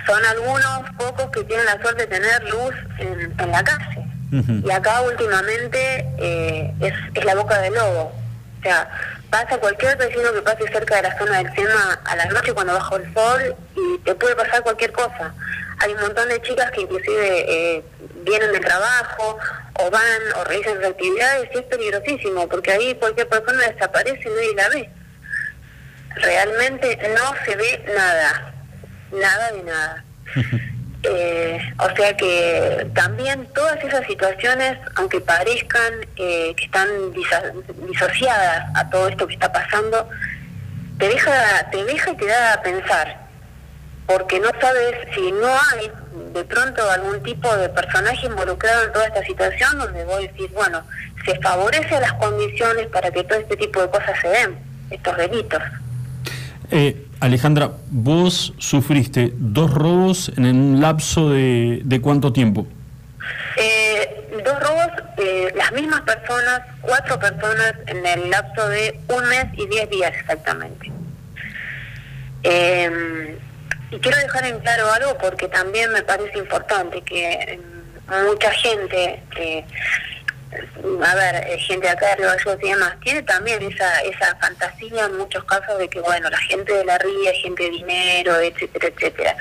son 0.08 0.26
algunos 0.26 0.90
pocos 0.98 1.30
que 1.30 1.44
tienen 1.44 1.68
la 1.68 1.80
suerte 1.80 2.08
de 2.08 2.18
tener 2.18 2.44
luz 2.50 2.74
en, 2.98 3.32
en 3.40 3.52
la 3.52 3.64
calle. 3.64 4.01
Y 4.32 4.72
acá 4.72 5.02
últimamente 5.02 6.08
eh, 6.18 6.74
es, 6.80 6.94
es 7.14 7.26
la 7.26 7.36
boca 7.36 7.60
del 7.60 7.74
lobo. 7.74 8.14
O 8.60 8.64
sea, 8.64 8.90
pasa 9.32 9.58
cualquier 9.58 9.98
vecino 9.98 10.32
que 10.34 10.42
pase 10.42 10.68
cerca 10.72 10.98
de 10.98 11.02
la 11.04 11.18
zona 11.18 11.38
del 11.38 11.56
SEMA 11.56 12.00
a 12.06 12.16
la 12.16 12.26
noche 12.26 12.54
cuando 12.54 12.74
baja 12.74 12.96
el 12.98 13.14
sol 13.14 13.56
y 13.76 13.98
te 14.00 14.14
puede 14.16 14.36
pasar 14.36 14.62
cualquier 14.62 14.92
cosa. 14.92 15.34
Hay 15.80 15.94
un 15.94 16.02
montón 16.02 16.30
de 16.30 16.42
chicas 16.42 16.70
que 16.72 16.82
inclusive 16.82 17.46
eh, 17.48 17.84
vienen 18.24 18.52
de 18.52 18.60
trabajo 18.60 19.38
o 19.80 19.90
van 19.90 20.22
o 20.36 20.44
realizan 20.44 20.76
sus 20.76 20.86
actividades 20.86 21.50
y 21.54 21.58
es 21.58 21.64
peligrosísimo 21.64 22.48
porque 22.48 22.72
ahí 22.72 22.96
cualquier 22.96 23.28
persona 23.28 23.68
desaparece 23.68 24.22
y 24.30 24.30
nadie 24.30 24.56
la 24.56 24.70
ve. 24.70 24.90
Realmente 26.16 27.10
no 27.16 27.34
se 27.46 27.56
ve 27.56 27.86
nada, 27.96 28.54
nada 29.12 29.52
de 29.54 29.64
nada. 29.64 30.04
Eh, 31.04 31.60
o 31.80 31.96
sea 31.96 32.16
que 32.16 32.88
también 32.94 33.48
todas 33.56 33.84
esas 33.84 34.06
situaciones, 34.06 34.78
aunque 34.96 35.20
parezcan 35.20 35.94
eh, 36.16 36.54
que 36.56 36.66
están 36.66 36.88
disociadas 37.88 38.66
a 38.76 38.90
todo 38.90 39.08
esto 39.08 39.26
que 39.26 39.34
está 39.34 39.52
pasando, 39.52 40.08
te 41.00 41.08
deja, 41.08 41.70
te 41.72 41.84
deja 41.86 42.12
y 42.12 42.18
te 42.18 42.28
da 42.28 42.54
a 42.54 42.62
pensar, 42.62 43.18
porque 44.06 44.40
no 44.40 44.50
sabes 44.60 44.96
si 45.16 45.32
no 45.32 45.48
hay 45.48 45.92
de 46.34 46.44
pronto 46.44 46.88
algún 46.92 47.24
tipo 47.24 47.56
de 47.58 47.70
personaje 47.70 48.28
involucrado 48.28 48.86
en 48.86 48.92
toda 48.92 49.08
esta 49.08 49.24
situación 49.26 49.80
donde 49.80 50.04
vos 50.06 50.20
decís, 50.20 50.52
bueno, 50.54 50.84
se 51.26 51.40
favorece 51.40 52.00
las 52.00 52.14
condiciones 52.14 52.88
para 52.88 53.10
que 53.10 53.24
todo 53.24 53.40
este 53.40 53.58
tipo 53.58 53.82
de 53.82 53.90
cosas 53.90 54.20
se 54.22 54.28
den, 54.28 54.60
estos 54.92 55.18
delitos. 55.18 55.62
Eh, 56.70 57.08
Alejandra, 57.22 57.72
vos 57.92 58.52
sufriste 58.58 59.32
dos 59.36 59.72
robos 59.72 60.32
en 60.38 60.46
un 60.46 60.82
lapso 60.82 61.30
de, 61.30 61.82
de 61.84 62.02
cuánto 62.02 62.34
tiempo? 62.34 62.66
Eh, 63.58 64.42
dos 64.44 64.60
robos, 64.60 64.88
eh, 65.18 65.54
las 65.56 65.72
mismas 65.72 66.02
personas, 66.02 66.62
cuatro 66.82 67.20
personas 67.20 67.76
en 67.86 68.04
el 68.04 68.32
lapso 68.32 68.68
de 68.70 69.00
un 69.08 69.24
mes 69.30 69.46
y 69.54 69.68
diez 69.68 69.88
días 69.92 70.12
exactamente. 70.20 70.92
Eh, 72.42 73.38
y 73.92 74.00
quiero 74.00 74.18
dejar 74.18 74.46
en 74.48 74.60
claro 74.60 74.92
algo 74.92 75.16
porque 75.20 75.48
también 75.48 75.92
me 75.92 76.02
parece 76.02 76.40
importante 76.40 77.02
que 77.04 77.60
mucha 78.26 78.52
gente, 78.52 79.22
eh, 79.38 79.64
a 81.04 81.16
ver, 81.16 81.36
eh, 81.48 81.58
gente 81.60 81.88
acá 81.90 82.08
de 82.10 82.16
Río 82.18 82.28
Gallegos 82.28 82.58
y 82.62 82.70
demás, 82.70 82.96
tiene 83.02 83.24
también 83.24 83.62
esa, 83.64 84.02
esa 84.02 84.36
fantasía 84.36 85.06
en 85.06 85.18
muchos 85.18 85.44
casos 85.46 85.78
de 85.78 85.90
que, 85.90 86.00
bueno, 86.02 86.30
la 86.30 86.38
gente 86.38 86.74
de 86.74 86.86
la 86.86 86.98
ría 86.98 87.34
gente 87.34 87.64
de 87.64 87.70
dinero, 87.70 88.40
etcétera, 88.40 88.88
etcétera. 88.88 89.36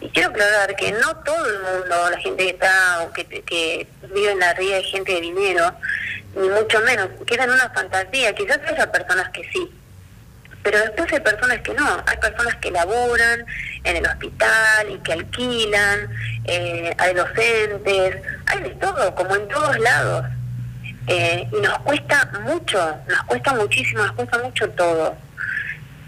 Y 0.00 0.08
quiero 0.10 0.30
aclarar 0.30 0.76
que 0.76 0.92
no 0.92 1.16
todo 1.24 1.46
el 1.46 1.58
mundo, 1.60 2.10
la 2.10 2.18
gente 2.18 2.44
que 2.44 2.50
está 2.50 3.02
o 3.02 3.12
que, 3.12 3.24
que 3.24 3.86
vive 4.12 4.32
en 4.32 4.38
la 4.38 4.52
ría 4.54 4.78
es 4.78 4.90
gente 4.90 5.12
de 5.12 5.20
dinero, 5.20 5.74
ni 6.36 6.48
mucho 6.48 6.80
menos, 6.80 7.08
queda 7.26 7.44
en 7.44 7.50
una 7.50 7.70
fantasía, 7.70 8.34
quizás 8.34 8.60
haya 8.66 8.90
personas 8.92 9.30
que 9.30 9.48
sí, 9.52 9.70
pero 10.62 10.78
después 10.78 11.12
hay 11.12 11.20
personas 11.20 11.58
que 11.60 11.72
no, 11.74 12.02
hay 12.06 12.16
personas 12.18 12.54
que 12.56 12.70
laboran 12.70 13.46
en 13.84 13.96
el 13.96 14.06
hospital 14.06 14.90
y 14.90 14.98
que 14.98 15.12
alquilan, 15.14 16.10
eh, 16.44 16.94
hay 16.98 17.14
docentes, 17.14 18.16
hay 18.46 18.62
de 18.62 18.70
todo, 18.70 19.14
como 19.14 19.36
en 19.36 19.48
todos 19.48 19.78
lados. 19.78 20.26
Eh, 21.06 21.48
y 21.50 21.60
nos 21.60 21.78
cuesta 21.80 22.30
mucho, 22.44 22.78
nos 23.08 23.22
cuesta 23.26 23.54
muchísimo, 23.54 24.02
nos 24.02 24.12
cuesta 24.12 24.38
mucho 24.42 24.68
todo. 24.70 25.14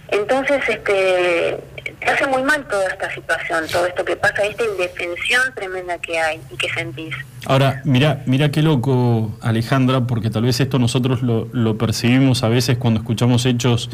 Entonces, 0.09 0.61
este, 0.69 1.59
te 1.99 2.11
hace 2.11 2.27
muy 2.27 2.43
mal 2.43 2.67
toda 2.69 2.87
esta 2.89 3.13
situación, 3.15 3.65
todo 3.73 3.87
esto 3.87 4.05
que 4.05 4.15
pasa, 4.17 4.45
esta 4.45 4.65
indefensión 4.65 5.41
tremenda 5.55 5.97
que 5.99 6.19
hay 6.19 6.41
y 6.51 6.57
que 6.57 6.69
sentís. 6.69 7.15
Ahora, 7.47 7.81
mira, 7.85 8.23
mira 8.27 8.51
qué 8.51 8.63
loco, 8.63 9.37
Alejandra, 9.41 10.03
porque 10.03 10.29
tal 10.29 10.43
vez 10.43 10.61
esto 10.61 10.79
nosotros 10.79 11.23
lo, 11.23 11.79
percibimos 11.79 12.45
a 12.45 12.49
veces 12.49 12.77
cuando 12.77 13.01
escuchamos 13.01 13.47
hechos 13.47 13.89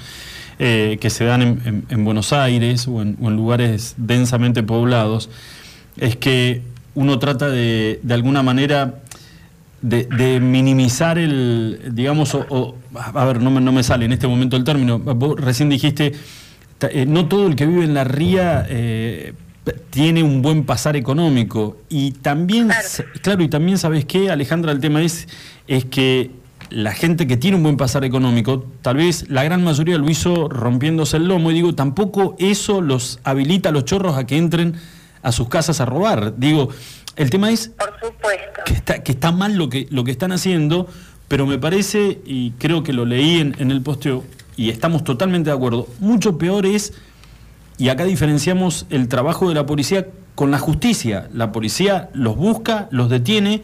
eh, 0.58 0.98
que 1.00 1.08
se 1.08 1.24
dan 1.24 1.86
en 1.88 2.04
Buenos 2.04 2.32
Aires 2.32 2.88
o 2.88 3.00
en, 3.00 3.16
o 3.22 3.28
en, 3.28 3.36
lugares 3.36 3.94
densamente 3.96 4.64
poblados, 4.64 5.30
es 5.98 6.16
que 6.16 6.62
uno 6.96 7.20
trata 7.20 7.48
de, 7.48 8.00
de 8.02 8.14
alguna 8.14 8.42
manera 8.42 8.96
de, 9.82 10.04
de, 10.04 10.40
minimizar 10.40 11.18
el, 11.18 11.90
digamos, 11.92 12.34
o, 12.34 12.46
o, 12.48 12.74
a 12.94 13.24
ver, 13.24 13.40
no 13.40 13.50
me, 13.50 13.60
no 13.60 13.72
me 13.72 13.82
sale 13.82 14.06
en 14.06 14.12
este 14.12 14.26
momento 14.26 14.56
el 14.56 14.64
término, 14.64 14.98
vos 14.98 15.40
recién 15.40 15.68
dijiste, 15.68 16.12
eh, 16.80 17.06
no 17.06 17.26
todo 17.26 17.46
el 17.46 17.56
que 17.56 17.66
vive 17.66 17.84
en 17.84 17.94
la 17.94 18.04
ría 18.04 18.66
eh, 18.68 19.34
tiene 19.90 20.22
un 20.22 20.42
buen 20.42 20.64
pasar 20.64 20.96
económico. 20.96 21.78
Y 21.88 22.12
también, 22.12 22.66
claro. 22.66 22.88
claro, 23.22 23.42
y 23.42 23.48
también 23.48 23.78
sabes 23.78 24.04
qué, 24.04 24.30
Alejandra, 24.30 24.72
el 24.72 24.80
tema 24.80 25.02
es, 25.02 25.28
es 25.66 25.84
que 25.84 26.30
la 26.70 26.92
gente 26.92 27.26
que 27.26 27.36
tiene 27.36 27.56
un 27.56 27.62
buen 27.62 27.76
pasar 27.76 28.04
económico, 28.04 28.66
tal 28.82 28.96
vez 28.96 29.28
la 29.28 29.42
gran 29.42 29.64
mayoría 29.64 29.98
lo 29.98 30.08
hizo 30.10 30.48
rompiéndose 30.48 31.16
el 31.16 31.28
lomo, 31.28 31.50
y 31.50 31.54
digo, 31.54 31.74
tampoco 31.74 32.36
eso 32.38 32.80
los 32.80 33.20
habilita 33.24 33.70
a 33.70 33.72
los 33.72 33.84
chorros 33.84 34.16
a 34.16 34.26
que 34.26 34.36
entren 34.36 34.74
a 35.22 35.32
sus 35.32 35.48
casas 35.48 35.80
a 35.80 35.86
robar. 35.86 36.38
Digo, 36.38 36.68
el 37.18 37.30
tema 37.30 37.50
es 37.50 37.72
Que, 38.64 38.72
está, 38.72 39.02
que 39.02 39.12
está 39.12 39.32
mal 39.32 39.56
lo 39.56 39.68
que, 39.68 39.86
lo 39.90 40.04
que 40.04 40.10
están 40.10 40.32
haciendo, 40.32 40.88
pero 41.28 41.44
me 41.44 41.58
parece, 41.58 42.20
y 42.24 42.52
creo 42.52 42.82
que 42.82 42.92
lo 42.94 43.04
leí 43.04 43.40
en, 43.40 43.54
en 43.58 43.70
el 43.70 43.82
posteo, 43.82 44.24
y 44.56 44.70
estamos 44.70 45.04
totalmente 45.04 45.50
de 45.50 45.56
acuerdo, 45.56 45.86
mucho 45.98 46.38
peor 46.38 46.64
es, 46.64 46.94
y 47.76 47.90
acá 47.90 48.04
diferenciamos 48.04 48.86
el 48.90 49.08
trabajo 49.08 49.48
de 49.48 49.54
la 49.54 49.66
policía 49.66 50.06
con 50.34 50.52
la 50.52 50.58
justicia. 50.58 51.28
La 51.32 51.50
policía 51.50 52.10
los 52.12 52.36
busca, 52.36 52.86
los 52.92 53.10
detiene, 53.10 53.62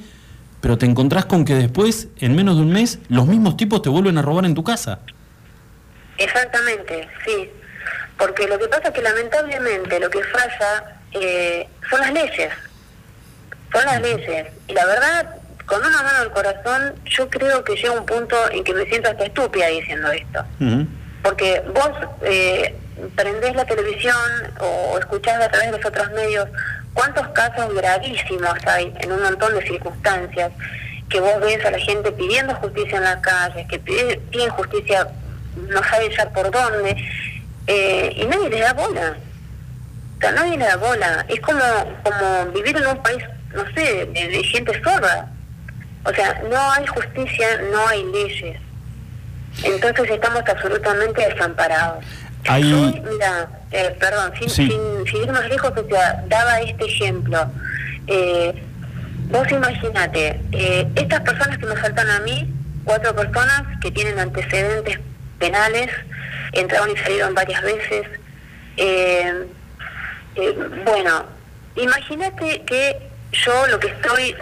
pero 0.60 0.76
te 0.76 0.86
encontrás 0.86 1.24
con 1.24 1.44
que 1.44 1.54
después, 1.54 2.08
en 2.18 2.34
menos 2.34 2.56
de 2.56 2.62
un 2.62 2.72
mes, 2.72 2.98
los 3.08 3.26
mismos 3.26 3.56
tipos 3.56 3.82
te 3.82 3.88
vuelven 3.88 4.18
a 4.18 4.22
robar 4.22 4.44
en 4.44 4.54
tu 4.54 4.64
casa. 4.64 4.98
Exactamente, 6.18 7.08
sí. 7.24 7.50
Porque 8.18 8.48
lo 8.48 8.58
que 8.58 8.66
pasa 8.66 8.88
es 8.88 8.94
que 8.94 9.02
lamentablemente 9.02 10.00
lo 10.00 10.10
que 10.10 10.22
falla 10.24 11.00
eh, 11.12 11.68
son 11.88 12.00
las 12.00 12.12
leyes. 12.12 12.50
Son 13.74 13.84
las 13.84 14.00
leyes. 14.00 14.46
Y 14.68 14.72
la 14.72 14.86
verdad, 14.86 15.36
con 15.66 15.80
una 15.80 16.02
mano 16.02 16.18
al 16.20 16.30
corazón, 16.30 16.94
yo 17.04 17.28
creo 17.28 17.62
que 17.64 17.74
llega 17.74 17.92
un 17.92 18.06
punto 18.06 18.36
en 18.50 18.64
que 18.64 18.72
me 18.74 18.84
siento 18.86 19.10
hasta 19.10 19.24
estúpida 19.24 19.66
diciendo 19.66 20.10
esto. 20.12 20.44
Uh 20.60 20.64
-huh. 20.64 20.88
Porque 21.22 21.62
vos 21.74 21.90
eh, 22.22 22.74
prendés 23.16 23.54
la 23.56 23.64
televisión 23.64 24.14
o 24.60 24.98
escuchás 24.98 25.42
a 25.42 25.48
través 25.48 25.70
de 25.70 25.78
los 25.78 25.86
otros 25.86 26.10
medios 26.12 26.48
cuántos 26.94 27.26
casos 27.28 27.74
gravísimos 27.74 28.54
hay 28.66 28.92
en 29.00 29.12
un 29.12 29.22
montón 29.22 29.54
de 29.54 29.66
circunstancias 29.66 30.52
que 31.08 31.20
vos 31.20 31.40
ves 31.40 31.64
a 31.64 31.70
la 31.70 31.78
gente 31.78 32.12
pidiendo 32.12 32.54
justicia 32.56 32.98
en 32.98 33.04
la 33.04 33.20
calle, 33.20 33.66
que 33.68 33.78
piden 33.78 34.50
justicia 34.50 35.08
no 35.68 35.82
sabe 35.84 36.14
ya 36.16 36.28
por 36.30 36.50
dónde, 36.50 36.96
eh, 37.66 38.12
y 38.16 38.24
nadie 38.26 38.50
le 38.50 38.60
da 38.60 38.72
bola. 38.72 39.16
O 40.16 40.20
sea, 40.20 40.32
nadie 40.32 40.56
le 40.56 40.64
da 40.64 40.76
bola. 40.76 41.24
Es 41.28 41.40
como, 41.40 41.62
como 42.02 42.46
vivir 42.52 42.76
en 42.76 42.86
un 42.86 43.02
país, 43.02 43.22
no 43.54 43.64
sé, 43.74 44.06
de, 44.06 44.28
de 44.28 44.44
gente 44.44 44.82
sorda. 44.82 45.30
O 46.04 46.12
sea, 46.12 46.42
no 46.50 46.72
hay 46.72 46.86
justicia, 46.86 47.46
no 47.72 47.88
hay 47.88 48.04
leyes. 48.04 48.60
Entonces 49.62 50.10
estamos 50.10 50.42
absolutamente 50.46 51.26
desamparados. 51.26 52.04
Yo, 52.44 52.92
mira, 53.10 53.48
eh, 53.70 53.96
perdón, 53.98 54.32
sin, 54.38 54.50
sí. 54.50 54.68
sin, 54.68 55.06
sin, 55.06 55.22
ir 55.22 55.32
más 55.32 55.48
lejos, 55.48 55.72
o 55.74 55.88
sea, 55.88 56.22
daba 56.28 56.60
este 56.60 56.84
ejemplo. 56.84 57.46
Eh, 58.06 58.54
vos 59.30 59.50
imaginate, 59.50 60.40
eh, 60.52 60.86
estas 60.94 61.20
personas 61.22 61.56
que 61.56 61.66
me 61.66 61.76
faltan 61.76 62.10
a 62.10 62.20
mí, 62.20 62.52
cuatro 62.84 63.14
personas 63.14 63.62
que 63.80 63.90
tienen 63.90 64.18
antecedentes 64.18 64.98
penales, 65.38 65.90
entraron 66.52 66.90
y 66.90 66.96
salieron 66.98 67.34
varias 67.34 67.62
veces. 67.62 68.06
Eh, 68.76 69.46
eh, 70.36 70.58
bueno, 70.84 71.24
imagínate 71.76 72.62
que 72.64 73.13
yo 73.34 73.66
lo 73.66 73.78
que 73.78 73.88
estoy 73.88 74.34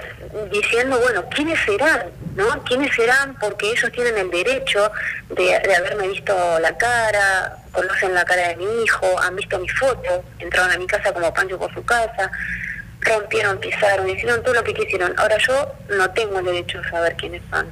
diciendo, 0.51 0.99
bueno, 1.01 1.25
¿quiénes 1.31 1.59
serán? 1.65 2.05
¿No? 2.35 2.65
¿Quiénes 2.65 2.95
serán? 2.95 3.37
Porque 3.39 3.71
ellos 3.71 3.93
tienen 3.93 4.17
el 4.17 4.31
derecho 4.31 4.91
de, 5.31 5.45
de, 5.61 5.77
haberme 5.77 6.09
visto 6.09 6.35
la 6.61 6.77
cara, 6.77 7.57
conocen 7.73 8.15
la 8.15 8.25
cara 8.25 8.49
de 8.49 8.57
mi 8.57 8.85
hijo, 8.85 9.07
han 9.21 9.37
visto 9.37 9.59
mis 9.59 9.73
fotos, 9.75 10.21
entraron 10.39 10.73
a 10.73 10.79
mi 10.79 10.87
casa 10.87 11.13
como 11.13 11.33
Pancho 11.35 11.59
por 11.59 11.73
su 11.75 11.85
casa, 11.85 12.31
rompieron, 13.01 13.59
pisaron, 13.59 14.09
hicieron 14.09 14.43
todo 14.43 14.55
lo 14.55 14.65
que 14.65 14.73
quisieron. 14.73 15.13
Ahora 15.19 15.37
yo 15.39 15.75
no 15.91 16.11
tengo 16.11 16.39
el 16.39 16.47
derecho 16.47 16.81
a 16.81 16.91
saber 16.91 17.15
quiénes 17.17 17.43
son. 17.51 17.67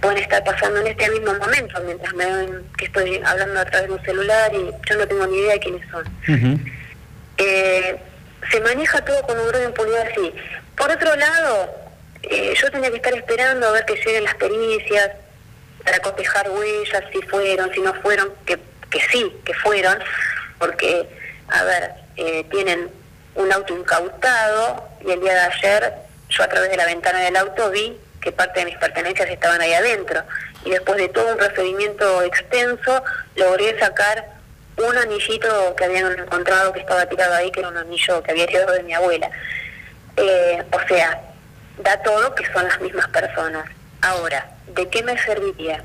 Pueden 0.00 0.18
estar 0.18 0.42
pasando 0.44 0.80
en 0.80 0.86
este 0.86 1.10
mismo 1.10 1.34
momento, 1.34 1.80
mientras 1.84 2.14
me 2.14 2.24
ven 2.24 2.62
que 2.76 2.86
estoy 2.86 3.20
hablando 3.24 3.60
a 3.60 3.64
través 3.64 3.88
de 3.88 3.94
un 3.94 4.04
celular 4.04 4.52
y 4.54 4.70
yo 4.88 4.96
no 4.96 5.06
tengo 5.06 5.26
ni 5.26 5.38
idea 5.38 5.54
de 5.54 5.60
quiénes 5.60 5.90
son. 5.90 6.06
Uh 6.06 6.32
-huh. 6.32 6.72
eh, 7.38 8.00
se 8.50 8.60
maneja 8.60 9.04
todo 9.04 9.22
con 9.22 9.38
un 9.38 9.48
grado 9.48 9.72
de 9.84 10.02
así. 10.02 10.34
Por 10.76 10.90
otro 10.90 11.14
lado, 11.16 11.74
eh, 12.22 12.54
yo 12.56 12.70
tenía 12.70 12.90
que 12.90 12.96
estar 12.96 13.14
esperando 13.14 13.68
a 13.68 13.72
ver 13.72 13.84
que 13.84 13.96
lleguen 13.96 14.24
las 14.24 14.34
pericias 14.34 15.10
para 15.84 16.00
cotejar 16.00 16.50
huellas, 16.50 17.04
si 17.12 17.22
fueron, 17.22 17.72
si 17.72 17.80
no 17.80 17.94
fueron, 17.94 18.32
que, 18.44 18.58
que 18.90 19.00
sí, 19.10 19.34
que 19.44 19.54
fueron, 19.54 19.98
porque, 20.58 21.08
a 21.48 21.64
ver, 21.64 21.92
eh, 22.16 22.44
tienen 22.50 22.90
un 23.34 23.52
auto 23.52 23.76
incautado 23.76 24.88
y 25.04 25.12
el 25.12 25.20
día 25.20 25.32
de 25.32 25.40
ayer 25.40 25.94
yo 26.28 26.42
a 26.42 26.48
través 26.48 26.70
de 26.70 26.76
la 26.76 26.86
ventana 26.86 27.20
del 27.20 27.36
auto 27.36 27.70
vi 27.70 27.96
que 28.20 28.32
parte 28.32 28.60
de 28.60 28.66
mis 28.66 28.76
pertenencias 28.76 29.30
estaban 29.30 29.60
ahí 29.60 29.72
adentro 29.72 30.22
y 30.64 30.70
después 30.70 30.98
de 30.98 31.08
todo 31.08 31.32
un 31.32 31.38
procedimiento 31.38 32.22
extenso 32.22 33.02
logré 33.36 33.78
sacar 33.78 34.37
un 34.78 34.96
anillito 34.96 35.74
que 35.76 35.84
habían 35.84 36.18
encontrado 36.18 36.72
que 36.72 36.80
estaba 36.80 37.06
tirado 37.06 37.34
ahí, 37.34 37.50
que 37.50 37.60
era 37.60 37.68
un 37.68 37.76
anillo 37.76 38.22
que 38.22 38.30
había 38.30 38.44
heredado 38.44 38.72
de 38.72 38.82
mi 38.82 38.94
abuela. 38.94 39.30
Eh, 40.16 40.62
o 40.72 40.88
sea, 40.88 41.20
da 41.82 42.02
todo 42.02 42.34
que 42.34 42.44
son 42.52 42.66
las 42.66 42.80
mismas 42.80 43.08
personas. 43.08 43.68
Ahora, 44.02 44.48
¿de 44.68 44.88
qué 44.88 45.02
me 45.02 45.18
serviría? 45.18 45.82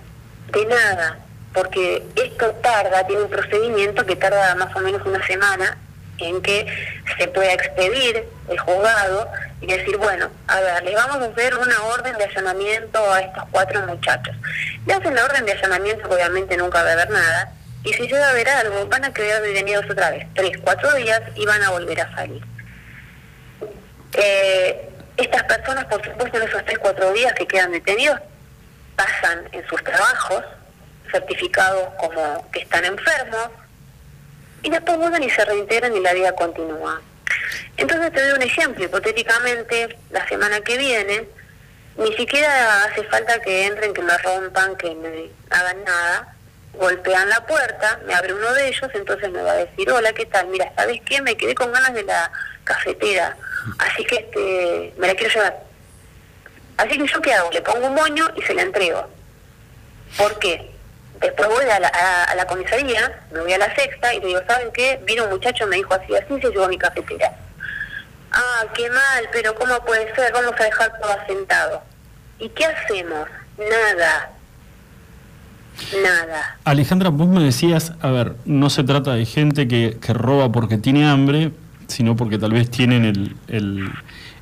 De 0.52 0.66
nada, 0.66 1.20
porque 1.54 2.04
esto 2.16 2.52
tarda, 2.62 3.06
tiene 3.08 3.24
un 3.24 3.30
procedimiento 3.30 4.06
que 4.06 4.16
tarda 4.16 4.56
más 4.56 4.76
o 4.76 4.80
menos 4.80 5.06
una 5.06 5.26
semana 5.26 5.78
en 6.20 6.42
que 6.42 6.66
se 7.18 7.28
pueda 7.28 7.54
expedir 7.54 8.26
el 8.50 8.60
juzgado 8.60 9.30
y 9.62 9.68
decir, 9.68 9.98
bueno, 9.98 10.30
a 10.48 10.60
ver, 10.60 10.84
le 10.84 10.96
vamos 10.96 11.18
a 11.18 11.26
hacer 11.26 11.58
una 11.58 11.84
orden 11.84 12.18
de 12.18 12.26
allanamiento 12.26 13.12
a 13.12 13.22
estos 13.22 13.44
cuatro 13.52 13.82
muchachos. 13.88 14.36
Le 14.86 14.94
hacen 14.94 15.16
la 15.16 15.26
orden 15.26 15.46
de 15.46 15.54
allanamiento, 15.54 16.10
obviamente 16.10 16.58
nunca 16.58 16.84
va 16.84 16.90
a 16.90 16.94
haber 16.94 17.10
nada, 17.10 17.52
y 17.84 17.94
si 17.94 18.04
llega 18.04 18.28
a 18.28 18.30
haber 18.32 18.50
algo, 18.50 18.86
van 18.88 19.06
a 19.06 19.14
quedar 19.14 19.42
detenidos 19.42 19.86
otra 19.90 20.12
vez, 20.12 20.28
tres, 20.34 20.52
cuatro 20.64 20.94
días, 20.96 21.22
y 21.36 21.46
van 21.46 21.62
a 21.64 21.70
volver 21.72 22.00
a 22.02 22.16
salir. 22.16 22.44
Eh, 24.14 24.90
estas 25.18 25.44
personas, 25.44 25.86
por 25.86 26.04
supuesto, 26.04 26.38
en 26.38 26.48
esos 26.48 26.64
3, 26.66 26.78
4 26.80 27.14
días 27.14 27.34
que 27.34 27.48
quedan 27.48 27.72
detenidos, 27.72 28.20
pasan 28.96 29.48
en 29.52 29.68
sus 29.68 29.84
trabajos 29.84 30.44
certificados 31.12 31.90
como 32.00 32.50
que 32.52 32.62
están 32.62 32.86
enfermos 32.86 33.50
y 34.64 34.70
después 34.70 34.98
vuelven 34.98 35.24
y 35.24 35.30
se 35.30 35.46
reintegran 35.46 35.96
y 35.96 36.00
la 36.00 36.14
vida 36.14 36.34
continúa. 36.34 37.02
Entonces 37.78 38.12
te 38.12 38.22
doy 38.22 38.38
un 38.38 38.42
ejemplo, 38.42 38.86
hipotéticamente, 38.86 39.98
la 40.10 40.28
semana 40.28 40.62
que 40.62 40.78
viene, 40.78 41.28
ni 41.98 42.14
siquiera 42.16 42.86
hace 42.86 43.04
falta 43.04 43.40
que 43.42 43.68
entren, 43.68 43.94
que 43.94 44.02
me 44.02 44.18
rompan, 44.18 44.76
que 44.78 44.96
me 44.96 45.30
hagan 45.52 45.84
nada, 45.84 46.33
golpean 46.74 47.30
la 47.30 47.46
puerta, 47.46 48.00
me 48.06 48.14
abre 48.14 48.34
uno 48.34 48.54
de 48.54 48.68
ellos, 48.68 48.90
entonces 48.94 49.30
me 49.32 49.42
va 49.42 49.52
a 49.52 49.66
decir, 49.66 49.90
hola, 49.92 50.12
¿qué 50.14 50.26
tal? 50.26 50.48
Mira, 50.48 50.72
¿sabes 50.76 51.02
qué? 51.06 51.22
Me 51.22 51.38
quedé 51.38 51.56
con 51.56 51.72
ganas 51.72 51.94
de 51.94 52.04
la 52.04 52.32
cafetera, 52.64 53.38
así 53.78 54.04
que 54.06 54.16
este, 54.16 54.94
me 54.98 55.08
la 55.08 55.16
quiero 55.16 55.34
llevar. 55.34 55.64
Así 56.78 56.98
que 56.98 57.08
yo 57.08 57.22
qué 57.22 57.34
hago, 57.34 57.52
le 57.52 57.62
pongo 57.62 57.88
un 57.88 57.94
moño 57.94 58.28
y 58.36 58.42
se 58.42 58.54
la 58.54 58.64
entrego. 58.64 59.08
¿Por 60.18 60.40
qué? 60.40 60.72
Después 61.20 61.48
voy 61.48 61.66
a 61.66 61.80
la, 61.80 62.48
comisaría, 62.48 63.22
me 63.32 63.42
voy 63.42 63.54
a 63.54 63.58
la 63.58 63.74
sexta 63.76 64.14
y 64.14 64.20
le 64.20 64.28
digo, 64.28 64.42
¿saben 64.48 64.72
qué? 64.72 65.00
Vino 65.04 65.24
un 65.24 65.30
muchacho, 65.30 65.66
me 65.68 65.78
dijo 65.78 65.94
así, 65.94 66.14
así 66.16 66.42
se 66.42 66.50
llevó 66.50 66.68
mi 66.68 66.78
cafetera. 66.78 67.34
Ah, 68.32 68.66
qué 68.74 68.90
mal, 68.90 69.30
pero 69.32 69.54
¿cómo 69.56 69.80
puede 69.86 70.14
ser? 70.16 70.34
Vamos 70.34 70.60
a 70.60 70.64
dejar 70.64 71.00
todo 71.00 71.12
asentado. 71.12 71.84
¿Y 72.40 72.50
qué 72.50 72.66
hacemos? 72.66 73.30
Nada. 73.58 74.33
Nada. 76.02 76.58
Alejandra, 76.64 77.10
vos 77.10 77.28
me 77.28 77.44
decías, 77.44 77.94
a 78.02 78.10
ver, 78.10 78.36
no 78.46 78.70
se 78.70 78.84
trata 78.84 79.14
de 79.14 79.26
gente 79.26 79.68
que, 79.68 79.98
que 80.02 80.14
roba 80.14 80.52
porque 80.52 80.78
tiene 80.78 81.06
hambre, 81.06 81.52
sino 81.88 82.16
porque 82.16 82.38
tal 82.38 82.54
vez 82.54 82.70
tienen 82.70 83.06
el, 83.06 83.36
el 83.48 83.90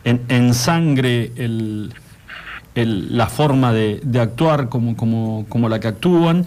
en, 0.04 0.22
en, 0.30 0.54
sangre 0.54 1.32
el, 1.36 1.94
el, 2.76 3.18
la 3.18 3.28
forma 3.28 3.74
de, 3.74 4.00
de 4.04 4.20
actuar 4.20 4.70
como, 4.70 4.96
como, 4.96 5.46
como, 5.50 5.70
la 5.70 5.80
que 5.80 5.88
actúan. 5.88 6.46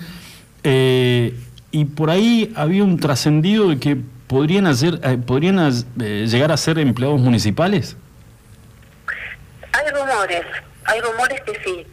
Eh, 0.62 1.38
y 1.70 1.84
por 1.86 2.10
ahí 2.10 2.52
había 2.56 2.84
un 2.84 2.98
trascendido 2.98 3.68
de 3.68 3.78
que 3.78 3.96
podrían, 4.26 4.66
hacer, 4.66 5.00
eh, 5.02 5.18
podrían 5.18 5.58
eh, 6.00 6.26
llegar 6.28 6.52
a 6.52 6.56
ser 6.56 6.78
empleados 6.78 7.20
municipales. 7.20 7.96
Hay 9.72 9.90
rumores, 9.90 10.42
hay 10.84 11.00
rumores 11.00 11.40
que 11.42 11.52
sí, 11.64 11.86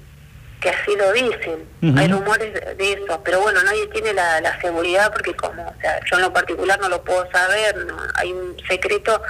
que 0.61 0.69
así 0.69 0.95
lo 0.95 1.11
dicen. 1.11 1.97
Hay 1.97 2.07
rumores 2.07 2.53
de 2.53 2.93
eso, 2.93 3.19
pero 3.25 3.41
bueno, 3.41 3.61
nadie 3.63 3.87
tiene 3.87 4.13
la, 4.13 4.39
la, 4.41 4.61
seguridad 4.61 5.11
porque 5.11 5.33
como, 5.33 5.63
o 5.63 5.73
sea, 5.81 5.99
yo 6.05 6.17
en 6.17 6.21
lo 6.21 6.31
particular 6.31 6.79
no 6.79 6.87
lo 6.87 7.03
puedo 7.03 7.29
saber, 7.31 7.75
no, 7.87 7.97
hay 8.15 8.31
un 8.31 8.55
secreto, 8.67 9.21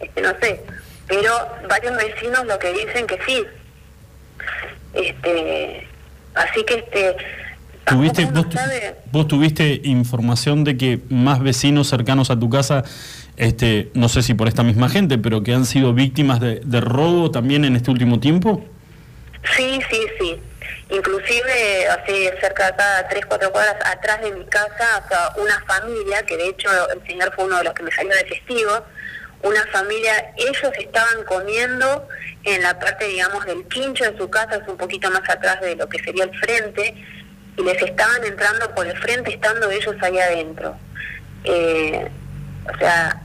este, 0.00 0.22
no 0.22 0.30
sé, 0.40 0.62
pero 1.06 1.32
varios 1.68 1.96
vecinos 1.96 2.46
lo 2.46 2.58
que 2.58 2.72
dicen 2.72 3.06
que 3.06 3.18
sí. 3.26 3.44
Este, 4.94 5.86
así 6.34 6.64
que 6.64 6.74
este 6.74 7.16
¿Tuviste, 7.84 8.24
vos, 8.26 8.46
vos, 9.10 9.28
tuviste 9.28 9.80
información 9.84 10.64
de 10.64 10.76
que 10.76 11.00
más 11.08 11.40
vecinos 11.42 11.88
cercanos 11.88 12.30
a 12.30 12.38
tu 12.38 12.48
casa, 12.48 12.84
este, 13.36 13.90
no 13.94 14.08
sé 14.08 14.22
si 14.22 14.34
por 14.34 14.48
esta 14.48 14.62
misma 14.62 14.88
gente, 14.88 15.18
pero 15.18 15.42
que 15.42 15.52
han 15.52 15.66
sido 15.66 15.92
víctimas 15.92 16.40
de, 16.40 16.60
de 16.60 16.80
robo 16.80 17.30
también 17.30 17.64
en 17.64 17.74
este 17.74 17.90
último 17.90 18.20
tiempo? 18.20 18.64
Sí, 19.56 19.80
sí, 19.90 19.98
sí. 20.20 20.36
Inclusive, 20.90 21.88
así 21.88 22.28
cerca 22.40 22.64
de 22.64 22.68
acá, 22.70 23.08
tres, 23.08 23.24
cuatro 23.26 23.52
cuadras 23.52 23.76
atrás 23.84 24.20
de 24.22 24.32
mi 24.32 24.44
casa, 24.46 25.04
sea, 25.08 25.30
una 25.36 25.60
familia, 25.60 26.24
que 26.24 26.36
de 26.36 26.48
hecho 26.48 26.68
el 26.90 27.06
señor 27.06 27.32
fue 27.34 27.44
uno 27.44 27.58
de 27.58 27.64
los 27.64 27.74
que 27.74 27.84
me 27.84 27.92
salió 27.92 28.12
de 28.12 28.24
testigo, 28.24 28.84
una 29.42 29.64
familia, 29.68 30.32
ellos 30.36 30.72
estaban 30.78 31.24
comiendo 31.24 32.08
en 32.44 32.62
la 32.62 32.78
parte, 32.78 33.06
digamos, 33.06 33.46
del 33.46 33.64
quincho 33.68 34.10
de 34.10 34.18
su 34.18 34.28
casa, 34.28 34.56
es 34.56 34.68
un 34.68 34.76
poquito 34.76 35.10
más 35.10 35.28
atrás 35.28 35.60
de 35.60 35.76
lo 35.76 35.88
que 35.88 35.98
sería 36.02 36.24
el 36.24 36.38
frente, 36.38 36.94
y 37.56 37.62
les 37.62 37.80
estaban 37.82 38.24
entrando 38.24 38.74
por 38.74 38.86
el 38.86 38.96
frente 38.98 39.32
estando 39.32 39.70
ellos 39.70 39.94
ahí 40.00 40.18
adentro. 40.18 40.76
Eh, 41.44 42.08
o 42.72 42.78
sea, 42.78 43.22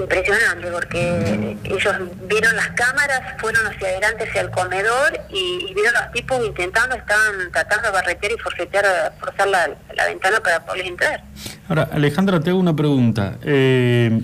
impresionante 0.00 0.70
porque 0.70 1.56
ellos 1.64 1.94
vieron 2.28 2.56
las 2.56 2.68
cámaras, 2.68 3.40
fueron 3.40 3.66
hacia 3.66 3.88
adelante 3.88 4.24
hacia 4.24 4.40
el 4.42 4.50
comedor 4.50 5.20
y, 5.30 5.72
vieron 5.74 5.96
a 5.96 6.06
los 6.06 6.12
tipos 6.12 6.44
intentando, 6.46 6.96
estaban 6.96 7.50
tratando 7.52 7.88
de 7.88 7.92
barretear 7.92 8.32
y 8.32 8.38
forcetear, 8.38 9.14
forzar 9.20 9.48
la, 9.48 9.70
la 9.94 10.06
ventana 10.06 10.40
para 10.40 10.64
poder 10.64 10.86
entrar. 10.86 11.22
Ahora, 11.68 11.88
Alejandra, 11.92 12.40
te 12.40 12.50
hago 12.50 12.58
una 12.58 12.74
pregunta. 12.74 13.36
Eh, 13.42 14.20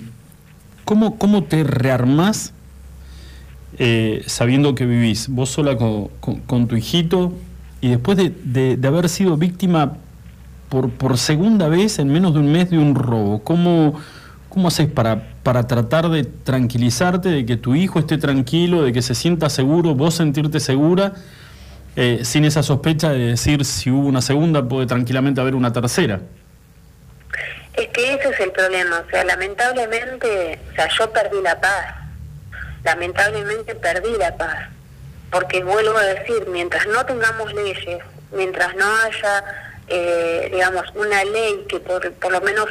¿cómo, 0.83 1.17
¿Cómo 1.17 1.43
te 1.43 1.63
rearmás 1.63 2.53
eh, 3.77 4.23
sabiendo 4.25 4.73
que 4.73 4.85
vivís 4.85 5.27
vos 5.27 5.49
sola 5.49 5.75
con, 5.77 6.67
tu 6.67 6.75
hijito 6.77 7.33
y 7.81 7.89
después 7.89 8.17
de, 8.17 8.33
de, 8.43 8.77
de, 8.77 8.87
haber 8.87 9.09
sido 9.09 9.35
víctima 9.35 9.97
por, 10.69 10.89
por 10.91 11.17
segunda 11.17 11.67
vez 11.67 11.99
en 11.99 12.07
menos 12.07 12.33
de 12.33 12.39
un 12.39 12.51
mes 12.51 12.69
de 12.69 12.77
un 12.77 12.95
robo? 12.95 13.43
¿Cómo, 13.43 13.99
cómo 14.49 14.69
haces 14.69 14.87
para, 14.87 15.23
para 15.45 15.67
tratar 15.67 16.09
de 16.09 16.23
tranquilizarte, 16.23 17.29
de 17.29 17.45
que 17.45 17.55
tu 17.55 17.75
hijo 17.75 17.99
esté 17.99 18.17
tranquilo, 18.17 18.81
de 18.81 18.91
que 18.91 19.03
se 19.03 19.13
sienta 19.13 19.47
seguro, 19.51 19.93
vos 19.93 20.15
sentirte 20.15 20.59
segura, 20.59 21.13
eh, 21.95 22.21
sin 22.23 22.45
esa 22.45 22.63
sospecha 22.63 23.11
de 23.11 23.19
decir 23.19 23.63
si 23.63 23.91
hubo 23.91 24.07
una 24.07 24.23
segunda, 24.23 24.67
puede 24.67 24.87
tranquilamente 24.87 25.39
haber 25.39 25.53
una 25.53 25.71
tercera? 25.71 26.21
Es 27.75 27.87
que 27.89 28.15
ese 28.15 28.29
es 28.29 28.39
el 28.39 28.53
problema, 28.53 29.03
o 29.05 29.09
sea, 29.11 29.23
lamentablemente, 29.23 30.59
o 30.71 30.73
sea, 30.73 30.89
yo 30.97 31.13
perdí 31.13 31.39
la 31.43 31.61
paz, 31.61 31.93
lamentablemente 32.83 33.75
perdí 33.75 34.17
la 34.17 34.35
paz, 34.35 34.69
porque 35.29 35.63
vuelvo 35.63 35.95
a 35.95 36.05
decir, 36.05 36.47
mientras 36.51 36.87
no 36.87 37.05
tengamos 37.05 37.53
leyes, 37.53 37.99
mientras 38.35 38.75
no 38.75 38.85
haya, 39.03 39.43
eh, 39.89 40.49
digamos, 40.51 40.85
una 40.95 41.23
ley 41.23 41.67
que 41.69 41.79
por, 41.81 42.11
por 42.13 42.31
lo 42.31 42.41
menos 42.41 42.65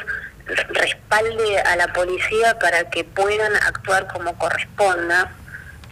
respalde 0.47 1.59
a 1.59 1.77
la 1.77 1.93
policía 1.93 2.59
para 2.59 2.91
que 2.91 3.05
puedan 3.05 3.55
actuar 3.57 4.07
como 4.09 4.37
corresponda, 4.39 5.33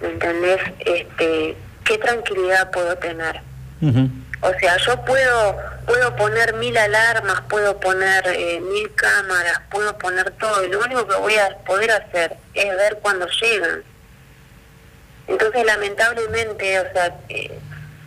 ¿me 0.01 0.09
entendés? 0.09 0.61
Este, 0.81 1.57
¿Qué 1.85 1.99
tranquilidad 1.99 2.71
puedo 2.71 2.97
tener? 2.97 3.41
O 4.41 4.53
sea, 4.61 4.77
yo 4.79 5.05
puedo 5.05 5.57
puedo 5.87 6.15
poner 6.17 6.55
mil 6.55 6.77
alarmas, 6.77 7.41
puedo 7.49 7.79
poner 7.81 8.25
eh, 8.29 8.61
mil 8.61 8.93
cámaras, 8.95 9.61
puedo 9.71 9.97
poner 9.99 10.31
todo, 10.33 10.65
y 10.65 10.69
lo 10.69 10.81
único 10.81 11.07
que 11.07 11.17
voy 11.17 11.35
a 11.35 11.57
poder 11.67 11.91
hacer 11.91 12.37
es 12.55 12.77
ver 12.77 12.99
cuando 13.03 13.27
llegan. 13.27 13.83
Entonces, 15.27 15.65
lamentablemente, 15.65 16.81
o 16.81 16.93
sea, 16.93 17.17
eh, 17.29 17.59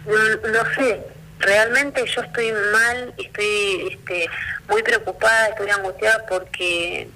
no, 0.05 0.49
no 0.49 0.73
sé, 0.75 1.01
realmente 1.39 2.03
yo 2.13 2.21
estoy 2.21 2.51
mal, 2.71 3.13
estoy 3.17 3.89
este, 3.91 4.27
muy 4.69 4.83
preocupada, 4.83 5.49
estoy 5.49 5.69
angustiada 5.69 6.25
porque 6.27 7.07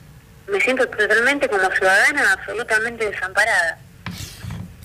me 0.52 0.60
siento 0.62 0.88
totalmente 0.88 1.48
como 1.48 1.70
ciudadana 1.72 2.34
absolutamente 2.34 3.10
desamparada. 3.10 3.80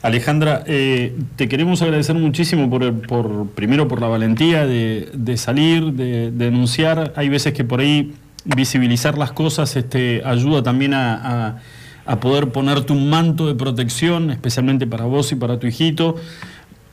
Alejandra, 0.02 0.62
eh, 0.66 1.16
te 1.36 1.48
queremos 1.48 1.80
agradecer 1.80 2.14
muchísimo 2.14 2.68
por, 2.68 3.06
por 3.06 3.48
primero 3.52 3.88
por 3.88 4.02
la 4.02 4.06
valentía 4.06 4.66
de, 4.66 5.36
salir, 5.38 5.92
de, 5.92 6.30
de, 6.30 6.44
denunciar. 6.44 7.14
Hay 7.16 7.30
veces 7.30 7.54
que 7.54 7.64
por 7.64 7.80
ahí 7.80 8.14
visibilizar 8.44 9.16
las 9.16 9.32
cosas 9.32 9.74
este, 9.76 10.20
ayuda 10.22 10.62
también 10.62 10.92
a, 10.92 11.14
a, 11.14 11.58
a 12.04 12.20
poder 12.20 12.50
ponerte 12.50 12.92
un 12.92 13.08
manto 13.08 13.46
de 13.46 13.54
protección, 13.54 14.30
especialmente 14.30 14.86
para 14.86 15.04
vos 15.04 15.32
y 15.32 15.36
para 15.36 15.58
tu 15.58 15.66
hijito. 15.66 16.16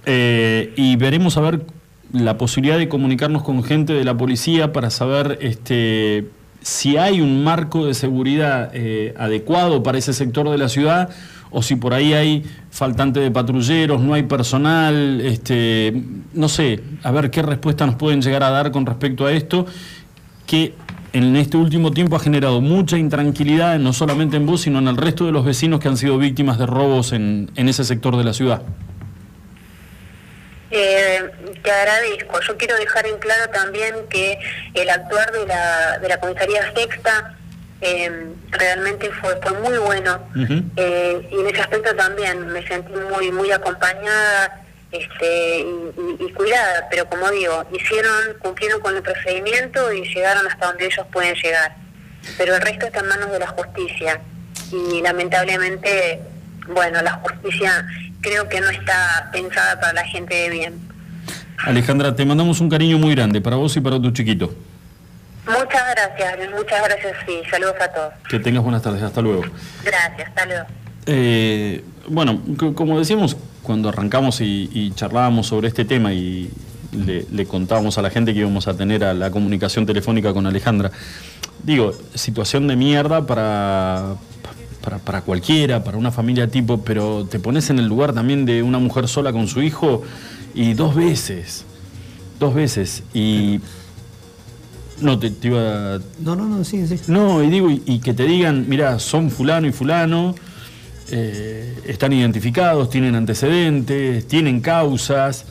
Eh, 0.05 0.73
y 0.77 0.95
veremos 0.95 1.37
a 1.37 1.41
ver 1.41 1.61
la 2.13 2.37
posibilidad 2.37 2.77
de 2.77 2.89
comunicarnos 2.89 3.43
con 3.43 3.63
gente 3.63 3.93
de 3.93 4.03
la 4.03 4.17
policía 4.17 4.73
para 4.73 4.89
saber 4.89 5.37
este, 5.41 6.27
si 6.61 6.97
hay 6.97 7.21
un 7.21 7.43
marco 7.43 7.85
de 7.85 7.93
seguridad 7.93 8.71
eh, 8.73 9.13
adecuado 9.17 9.83
para 9.83 9.97
ese 9.97 10.13
sector 10.13 10.49
de 10.49 10.57
la 10.57 10.69
ciudad 10.69 11.09
o 11.49 11.61
si 11.61 11.75
por 11.75 11.93
ahí 11.93 12.13
hay 12.13 12.43
faltante 12.69 13.19
de 13.19 13.29
patrulleros, 13.29 14.01
no 14.01 14.13
hay 14.13 14.23
personal, 14.23 15.19
este, 15.21 16.01
no 16.33 16.47
sé, 16.47 16.79
a 17.03 17.11
ver 17.11 17.29
qué 17.29 17.41
respuesta 17.41 17.85
nos 17.85 17.95
pueden 17.95 18.21
llegar 18.21 18.43
a 18.43 18.49
dar 18.49 18.71
con 18.71 18.85
respecto 18.85 19.25
a 19.25 19.33
esto, 19.33 19.65
que 20.47 20.73
en 21.11 21.35
este 21.35 21.57
último 21.57 21.91
tiempo 21.91 22.15
ha 22.15 22.19
generado 22.19 22.61
mucha 22.61 22.97
intranquilidad, 22.97 23.77
no 23.79 23.91
solamente 23.91 24.37
en 24.37 24.45
vos, 24.45 24.61
sino 24.61 24.79
en 24.79 24.87
el 24.87 24.95
resto 24.95 25.25
de 25.25 25.33
los 25.33 25.43
vecinos 25.43 25.81
que 25.81 25.89
han 25.89 25.97
sido 25.97 26.17
víctimas 26.17 26.57
de 26.57 26.67
robos 26.67 27.11
en, 27.11 27.51
en 27.57 27.67
ese 27.67 27.83
sector 27.83 28.15
de 28.15 28.23
la 28.23 28.31
ciudad. 28.31 28.61
Eh, 30.71 31.19
te 31.63 31.71
agradezco. 31.71 32.39
Yo 32.41 32.57
quiero 32.57 32.75
dejar 32.77 33.05
en 33.07 33.17
claro 33.19 33.49
también 33.51 33.95
que 34.09 34.39
el 34.73 34.89
actuar 34.89 35.31
de 35.31 35.45
la, 35.45 35.99
de 35.99 36.07
la 36.07 36.19
comisaría 36.19 36.73
sexta 36.73 37.35
eh, 37.81 38.27
realmente 38.51 39.09
fue, 39.11 39.35
fue 39.41 39.51
muy 39.59 39.77
bueno 39.79 40.23
uh 40.35 40.39
-huh. 40.39 40.63
eh, 40.77 41.27
y 41.31 41.39
en 41.39 41.47
ese 41.47 41.61
aspecto 41.61 41.95
también 41.95 42.45
me 42.47 42.61
sentí 42.67 42.93
muy 42.93 43.31
muy 43.31 43.51
acompañada 43.51 44.61
este, 44.91 45.59
y, 45.61 45.91
y, 46.19 46.25
y, 46.25 46.33
cuidada, 46.33 46.87
pero 46.91 47.09
como 47.09 47.31
digo, 47.31 47.65
hicieron, 47.71 48.35
cumplieron 48.39 48.81
con 48.81 48.95
el 48.95 49.01
procedimiento 49.01 49.91
y 49.93 50.03
llegaron 50.13 50.45
hasta 50.45 50.67
donde 50.67 50.85
ellos 50.85 51.05
pueden 51.11 51.33
llegar. 51.35 51.75
Pero 52.37 52.55
el 52.55 52.61
resto 52.61 52.85
está 52.87 52.99
en 52.99 53.07
manos 53.07 53.31
de 53.31 53.39
la 53.39 53.47
justicia 53.47 54.21
y 54.71 55.01
lamentablemente 55.01 56.19
bueno, 56.67 57.01
la 57.01 57.13
justicia 57.13 57.85
creo 58.21 58.47
que 58.47 58.61
no 58.61 58.69
está 58.69 59.29
pensada 59.31 59.79
para 59.79 59.93
la 59.93 60.05
gente 60.05 60.35
de 60.35 60.49
bien. 60.49 60.90
Alejandra, 61.65 62.15
te 62.15 62.25
mandamos 62.25 62.59
un 62.59 62.69
cariño 62.69 62.97
muy 62.97 63.13
grande 63.13 63.41
para 63.41 63.55
vos 63.55 63.75
y 63.77 63.81
para 63.81 64.01
tu 64.01 64.11
chiquito. 64.11 64.53
Muchas 65.45 65.83
gracias, 65.95 66.49
muchas 66.55 66.83
gracias, 66.83 67.17
sí, 67.25 67.33
saludos 67.49 67.75
a 67.81 67.87
todos. 67.87 68.13
Que 68.29 68.39
tengas 68.39 68.63
buenas 68.63 68.81
tardes, 68.81 69.01
hasta 69.01 69.21
luego. 69.21 69.43
Gracias, 69.83 70.27
hasta 70.29 70.45
luego. 70.45 70.65
Eh, 71.05 71.83
bueno, 72.07 72.41
como 72.75 72.99
decíamos 72.99 73.35
cuando 73.63 73.89
arrancamos 73.89 74.41
y, 74.41 74.69
y 74.71 74.91
charlábamos 74.91 75.47
sobre 75.47 75.67
este 75.67 75.85
tema 75.85 76.13
y 76.13 76.51
le, 76.91 77.25
le 77.31 77.45
contábamos 77.45 77.97
a 77.97 78.01
la 78.01 78.09
gente 78.09 78.33
que 78.33 78.39
íbamos 78.39 78.67
a 78.67 78.75
tener 78.75 79.03
a 79.03 79.13
la 79.13 79.31
comunicación 79.31 79.85
telefónica 79.85 80.33
con 80.33 80.45
Alejandra, 80.45 80.91
digo, 81.63 81.93
situación 82.15 82.67
de 82.67 82.75
mierda 82.75 83.25
para, 83.25 84.15
para, 84.81 84.97
para 84.99 85.21
cualquiera, 85.21 85.83
para 85.83 85.97
una 85.97 86.11
familia 86.11 86.47
tipo, 86.47 86.83
pero 86.83 87.25
te 87.25 87.39
pones 87.39 87.69
en 87.69 87.79
el 87.79 87.87
lugar 87.87 88.13
también 88.13 88.45
de 88.45 88.63
una 88.63 88.79
mujer 88.79 89.07
sola 89.07 89.31
con 89.31 89.47
su 89.47 89.61
hijo 89.61 90.03
y 90.53 90.73
dos 90.73 90.95
veces, 90.95 91.65
dos 92.39 92.53
veces, 92.53 93.03
y... 93.13 93.59
No, 94.99 95.17
te, 95.17 95.31
te 95.31 95.47
iba 95.47 95.95
a 95.95 95.99
No, 96.19 96.35
no, 96.35 96.45
no, 96.47 96.63
sí, 96.63 96.85
sí. 96.87 96.95
no, 97.07 97.43
y 97.43 97.49
digo, 97.49 97.71
y, 97.71 97.81
y 97.87 97.99
que 97.99 98.13
te 98.13 98.23
digan, 98.25 98.65
mira, 98.69 98.99
son 98.99 99.31
fulano 99.31 99.65
y 99.67 99.71
fulano, 99.71 100.35
eh, 101.09 101.75
están 101.87 102.13
identificados, 102.13 102.89
tienen 102.91 103.15
antecedentes, 103.15 104.27
tienen 104.27 104.61
causas, 104.61 105.45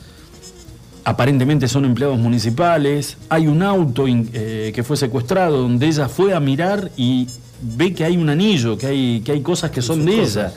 aparentemente 1.03 1.67
son 1.67 1.83
empleados 1.83 2.17
municipales, 2.17 3.17
hay 3.27 3.47
un 3.47 3.61
auto 3.61 4.07
in- 4.07 4.29
eh, 4.33 4.71
que 4.73 4.83
fue 4.83 4.95
secuestrado 4.95 5.57
donde 5.63 5.87
ella 5.87 6.07
fue 6.07 6.33
a 6.33 6.39
mirar 6.39 6.89
y 6.95 7.27
ve 7.61 7.93
que 7.93 8.05
hay 8.05 8.15
un 8.17 8.29
anillo, 8.29 8.77
que 8.77 8.87
hay, 8.87 9.21
que 9.21 9.33
hay 9.33 9.41
cosas 9.41 9.71
que 9.71 9.81
son 9.81 10.05
de 10.05 10.21
ella. 10.23 10.53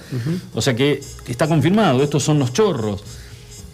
O 0.54 0.62
sea 0.62 0.76
que 0.76 1.02
está 1.26 1.48
confirmado, 1.48 2.02
estos 2.02 2.22
son 2.22 2.38
los 2.38 2.52
chorros. 2.52 3.02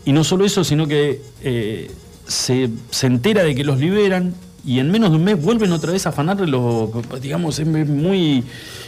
Y 0.04 0.12
no 0.12 0.24
solo 0.24 0.44
eso, 0.44 0.64
sino 0.64 0.86
que 0.86 1.20
eh, 1.42 1.90
se, 2.26 2.70
se 2.90 3.06
entera 3.06 3.42
de 3.42 3.54
que 3.54 3.64
los 3.64 3.78
liberan 3.78 4.34
y 4.64 4.78
en 4.78 4.90
menos 4.90 5.10
de 5.10 5.16
un 5.16 5.24
mes 5.24 5.42
vuelven 5.42 5.72
otra 5.72 5.92
vez 5.92 6.06
a 6.06 6.10
afanarle 6.10 6.46
los, 6.46 6.90
digamos, 7.20 7.58
es 7.58 7.66
muy, 7.66 8.44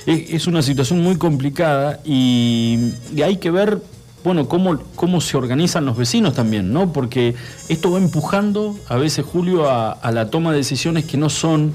es, 0.06 0.30
es 0.34 0.46
una 0.46 0.62
situación 0.62 1.00
muy 1.02 1.16
complicada 1.16 2.00
y, 2.04 2.78
y 3.14 3.22
hay 3.22 3.36
que 3.36 3.50
ver, 3.50 3.80
bueno, 4.24 4.48
cómo, 4.48 4.78
cómo 4.94 5.20
se 5.20 5.36
organizan 5.36 5.84
los 5.86 5.96
vecinos 5.96 6.34
también, 6.34 6.72
¿no? 6.72 6.92
Porque 6.92 7.34
esto 7.68 7.90
va 7.90 7.98
empujando 7.98 8.76
a 8.88 8.96
veces, 8.96 9.24
Julio, 9.24 9.68
a, 9.70 9.92
a 9.92 10.12
la 10.12 10.30
toma 10.30 10.52
de 10.52 10.58
decisiones 10.58 11.04
que 11.06 11.16
no 11.16 11.28
son, 11.30 11.72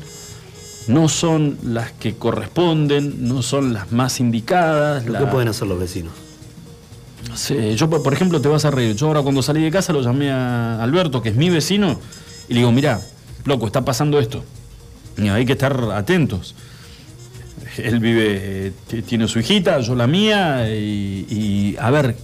no 0.87 1.09
son 1.09 1.57
las 1.63 1.91
que 1.91 2.15
corresponden, 2.15 3.27
no 3.27 3.41
son 3.41 3.73
las 3.73 3.91
más 3.91 4.19
indicadas. 4.19 5.03
¿Qué 5.03 5.09
la- 5.09 5.29
pueden 5.29 5.47
hacer 5.49 5.67
los 5.67 5.79
vecinos? 5.79 6.13
Yo 7.75 7.89
por 7.89 8.13
ejemplo 8.13 8.41
te 8.41 8.47
vas 8.47 8.65
a 8.65 8.71
reír. 8.71 8.95
Yo 8.95 9.07
ahora 9.07 9.21
cuando 9.21 9.41
salí 9.41 9.61
de 9.61 9.71
casa 9.71 9.93
lo 9.93 10.01
llamé 10.01 10.31
a 10.31 10.81
Alberto, 10.81 11.21
que 11.21 11.29
es 11.29 11.35
mi 11.35 11.49
vecino, 11.49 11.99
y 12.47 12.53
le 12.53 12.59
digo, 12.59 12.71
mirá, 12.71 13.01
loco, 13.45 13.65
está 13.65 13.83
pasando 13.83 14.19
esto. 14.19 14.43
Y 15.17 15.27
hay 15.29 15.45
que 15.45 15.53
estar 15.53 15.91
atentos. 15.93 16.55
Él 17.77 17.99
vive, 17.99 18.71
eh, 18.91 19.01
tiene 19.05 19.27
su 19.27 19.39
hijita, 19.39 19.79
yo 19.81 19.95
la 19.95 20.07
mía, 20.07 20.67
y, 20.69 21.25
y, 21.29 21.75
a 21.79 21.91
ver, 21.91 22.15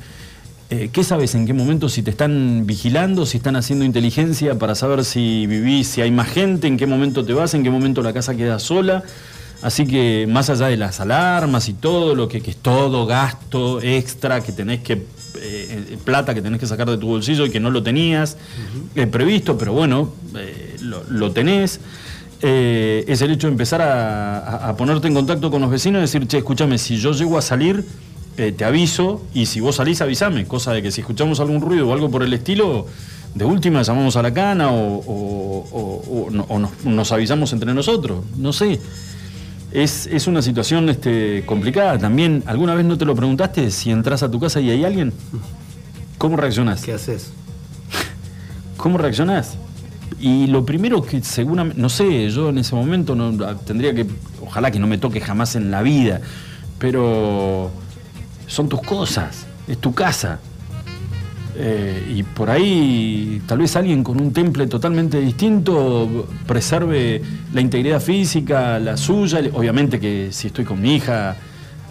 eh, 0.70 0.89
¿qué 0.91 1.04
sabes 1.04 1.36
en 1.36 1.45
qué 1.45 1.54
momento 1.54 1.89
si 1.89 2.01
te 2.01 2.10
están 2.10 2.66
vigilando, 2.66 3.26
si 3.26 3.38
están 3.38 3.56
haciendo 3.56 3.86
inteligencia 3.86 4.58
para 4.58 4.74
saber 4.74 5.06
si 5.06 5.45
vivís, 5.45 5.88
si 5.88 6.01
hay 6.01 6.10
más 6.10 6.30
gente, 6.30 6.68
en 6.68 6.78
qué 6.78 6.88
momento 6.88 7.24
te 7.24 7.34
vas, 7.34 7.54
en 7.54 7.64
qué 7.64 7.70
momento 7.70 8.01
la 8.01 8.14
casa 8.14 8.36
queda 8.36 8.58
sola? 8.58 9.04
Así 9.64 9.88
que 9.88 10.28
más 10.30 10.49
allá 10.49 10.68
de 10.68 10.78
las 10.78 10.99
alarmas 10.99 11.70
y 11.70 11.74
todo, 11.74 12.16
lo 12.16 12.28
que, 12.28 12.41
que 12.41 12.51
es 12.51 12.57
todo 12.57 13.05
gasto 13.05 13.82
extra 13.82 14.41
que 14.43 14.51
tenés 14.51 14.82
que, 14.82 15.01
eh, 15.41 15.97
plata 16.03 16.34
que 16.34 16.41
tenés 16.41 16.59
que 16.59 16.68
sacar 16.68 16.89
de 16.89 16.97
tu 16.97 17.07
bolsillo 17.07 17.45
y 17.45 17.49
que 17.49 17.59
no 17.61 17.72
lo 17.72 17.82
tenías 17.82 18.36
eh, 18.95 19.07
previsto, 19.07 19.57
pero 19.57 19.72
bueno, 19.74 20.11
eh, 20.38 20.76
lo, 20.82 21.03
lo 21.09 21.32
tenés. 21.32 21.80
es 22.41 23.22
el 23.22 23.32
hecho 23.32 23.47
de 23.47 23.51
empezar 23.53 23.82
a, 23.82 24.76
ponerte 24.78 25.07
en 25.07 25.14
contacto 25.14 25.49
con 25.49 25.61
los 25.61 25.72
vecinos 25.72 25.99
y 25.99 26.01
decir, 26.01 26.28
che, 26.28 26.39
escúchame, 26.39 26.78
si 26.78 26.97
yo 26.97 27.14
llego 27.14 27.38
a 27.38 27.41
salir, 27.41 27.86
te 28.36 28.66
aviso, 28.66 29.22
y 29.34 29.45
si 29.45 29.61
vos 29.61 29.76
salís, 29.78 30.01
avísame, 30.01 30.45
cosa 30.45 30.74
de 30.74 30.82
que 30.82 30.91
si 30.91 31.01
escuchamos 31.01 31.39
algún 31.39 31.61
ruido 31.61 31.88
o 31.88 31.93
algo 31.93 32.09
por 32.11 32.22
el 32.24 32.34
estilo, 32.34 32.88
de 33.34 33.45
última 33.45 33.82
llamamos 33.82 34.16
a 34.18 34.22
la 34.22 34.34
cana 34.34 34.72
o, 34.72 34.97
o- 34.97 35.68
o- 35.72 36.26
o 36.28 36.30
no- 36.32 36.45
o 36.49 36.59
nos, 36.59 36.72
nos 36.84 37.11
avisamos 37.14 37.53
entre 37.53 37.74
nosotros, 37.74 38.24
no 38.38 38.51
sé. 38.51 38.80
Es, 39.74 40.06
es 40.06 40.28
una 40.28 40.44
situación 40.44 40.88
este, 40.88 41.44
complicada. 41.48 41.98
También, 41.98 42.44
¿alguna 42.46 42.76
vez 42.76 42.86
no 42.86 42.96
te 42.96 43.06
lo 43.06 43.16
preguntaste 43.16 43.72
si 43.72 43.90
entras 43.90 44.22
a 44.22 44.30
tu 44.30 44.40
casa 44.40 44.62
y 44.62 44.70
hay 44.70 44.86
alguien? 44.86 45.12
¿Cómo 46.20 46.38
reaccionás? 46.38 46.84
¿Qué 46.84 46.94
haces? 46.94 47.34
¿Cómo 48.78 49.00
reaccionás? 49.00 49.58
Y 50.20 50.46
lo 50.46 50.64
primero 50.64 51.02
que 51.02 51.24
seguramente, 51.24 51.82
no 51.82 51.90
sé, 51.90 52.30
yo 52.30 52.50
en 52.50 52.60
ese 52.60 52.76
momento 52.76 53.16
no, 53.16 53.56
tendría 53.58 53.96
que, 53.96 54.06
ojalá 54.42 54.70
que 54.70 54.78
no 54.80 54.86
me 54.86 55.00
toque 55.00 55.20
jamás 55.20 55.56
en 55.56 55.72
la 55.72 55.82
vida, 55.82 56.22
pero 56.78 57.72
son 58.46 58.70
tus 58.70 58.82
cosas, 58.82 59.48
es 59.68 59.80
tu 59.80 59.94
casa. 59.94 60.40
Eh, 61.56 62.14
y 62.16 62.24
por 62.24 62.49
ahí 62.49 63.41
tal 63.45 63.60
vez 63.60 63.76
alguien 63.76 64.04
con 64.04 64.20
un 64.20 64.34
temple 64.34 64.66
totalmente 64.66 65.20
distinto 65.22 66.28
preserve 66.47 67.22
la 67.54 67.62
integridad 67.62 68.01
física, 68.01 68.80
la 68.80 68.97
suya. 68.97 69.39
Obviamente 69.54 69.99
que 69.99 70.30
si 70.32 70.47
estoy 70.47 70.66
con 70.66 70.82
mi 70.82 70.95
hija, 70.95 71.36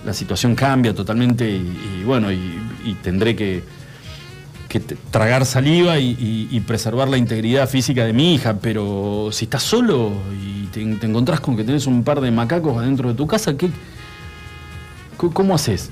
la 0.05 0.13
situación 0.13 0.55
cambia 0.55 0.95
totalmente 0.95 1.49
y, 1.49 2.03
bueno, 2.05 2.33
y, 2.33 2.95
tendré 3.03 3.37
que, 3.37 3.63
tragar 5.11 5.45
saliva 5.45 5.99
y, 5.99 6.63
preservar 6.67 7.09
la 7.09 7.19
integridad 7.19 7.69
física 7.69 8.05
de 8.05 8.13
mi 8.13 8.35
hija, 8.35 8.59
pero 8.61 9.29
si 9.31 9.45
estás 9.45 9.63
solo 9.63 10.13
y 10.45 10.67
te, 10.67 10.85
te 10.97 11.07
encontrás 11.07 11.41
con 11.41 11.57
que 11.57 11.63
tenés 11.63 11.87
un 11.87 12.03
par 12.03 12.21
de 12.21 12.31
macacos 12.31 12.77
adentro 12.79 13.11
de 13.11 13.15
tu 13.15 13.27
casa, 13.27 13.57
¿qué, 13.57 13.71
¿cómo 15.17 15.55
haces? 15.55 15.91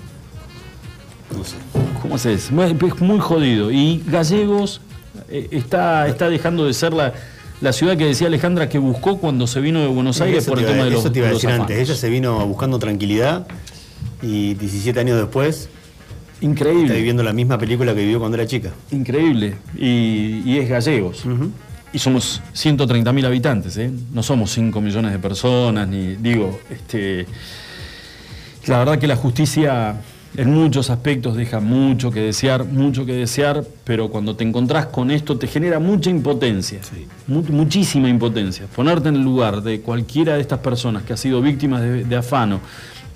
No 1.36 1.44
sé. 1.44 1.89
¿Cómo 2.00 2.14
haces? 2.16 2.50
Muy- 2.50 2.64
Es 2.64 3.00
muy 3.00 3.18
jodido. 3.18 3.70
Y 3.70 4.02
Gallegos 4.06 4.80
eh, 5.28 5.48
está, 5.50 6.06
está 6.08 6.28
dejando 6.28 6.66
de 6.66 6.72
ser 6.74 6.92
la, 6.92 7.12
la 7.60 7.72
ciudad 7.72 7.96
que 7.96 8.06
decía 8.06 8.26
Alejandra 8.28 8.68
que 8.68 8.78
buscó 8.78 9.18
cuando 9.18 9.46
se 9.46 9.60
vino 9.60 9.80
de 9.80 9.86
Buenos 9.88 10.20
Aires 10.20 10.46
por 10.46 10.58
el 10.58 10.66
tema 10.66 10.84
de 10.84 10.90
los, 10.90 11.00
Eso 11.00 11.12
te 11.12 11.18
iba 11.18 11.28
a 11.28 11.32
decir 11.32 11.50
antes. 11.50 11.78
Ella 11.78 11.94
se 11.94 12.08
vino 12.08 12.46
buscando 12.46 12.78
tranquilidad 12.78 13.46
y 14.22 14.54
17 14.54 14.98
años 15.00 15.18
después 15.18 15.68
está 16.34 16.46
Increíble. 16.46 16.94
viviendo 16.94 17.22
la 17.22 17.32
misma 17.34 17.58
película 17.58 17.94
que 17.94 18.00
vivió 18.00 18.18
cuando 18.18 18.36
era 18.38 18.46
chica. 18.46 18.70
Increíble. 18.90 19.56
Y, 19.76 20.42
y 20.46 20.58
es 20.58 20.68
Gallegos. 20.70 21.24
Y 21.92 21.98
somos 21.98 22.40
130.000 22.54 23.26
habitantes, 23.26 23.76
¿eh? 23.76 23.90
No 24.12 24.22
somos 24.22 24.52
5 24.52 24.80
millones 24.80 25.10
de 25.12 25.18
personas, 25.18 25.88
ni 25.88 26.14
digo, 26.16 26.60
este. 26.70 27.26
La 28.66 28.78
verdad 28.78 28.98
que 28.98 29.06
la 29.08 29.16
justicia 29.16 29.96
en 30.36 30.50
muchos 30.54 30.90
aspectos 30.90 31.36
deja 31.36 31.58
mucho 31.60 32.10
que 32.10 32.20
desear, 32.20 32.64
mucho 32.64 33.04
que 33.04 33.12
desear, 33.14 33.64
pero 33.84 34.08
cuando 34.10 34.36
te 34.36 34.44
encontrás 34.44 34.86
con 34.86 35.10
esto 35.10 35.36
te 35.36 35.46
genera 35.48 35.78
mucha 35.80 36.08
impotencia, 36.10 36.78
mu- 37.26 37.42
muchísima 37.48 38.08
impotencia. 38.08 38.66
Ponerte 38.74 39.08
en 39.08 39.16
el 39.16 39.22
lugar 39.22 39.62
de 39.62 39.80
cualquiera 39.80 40.34
de 40.34 40.40
estas 40.40 40.60
personas 40.60 41.02
que 41.02 41.12
ha 41.12 41.16
sido 41.16 41.42
víctimas 41.42 41.80
de, 41.82 42.04
de 42.04 42.16
afano 42.16 42.60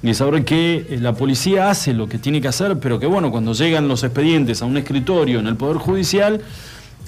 y 0.02 0.12
saber 0.12 0.44
que 0.44 0.86
eh, 0.90 0.98
la 1.00 1.14
policía 1.14 1.70
hace 1.70 1.94
lo 1.94 2.08
que 2.08 2.18
tiene 2.18 2.40
que 2.40 2.48
hacer, 2.48 2.78
pero 2.78 2.98
que 2.98 3.06
bueno, 3.06 3.30
cuando 3.30 3.52
llegan 3.54 3.86
los 3.88 4.02
expedientes 4.02 4.60
a 4.60 4.66
un 4.66 4.76
escritorio 4.76 5.38
en 5.38 5.46
el 5.46 5.56
Poder 5.56 5.76
Judicial, 5.78 6.40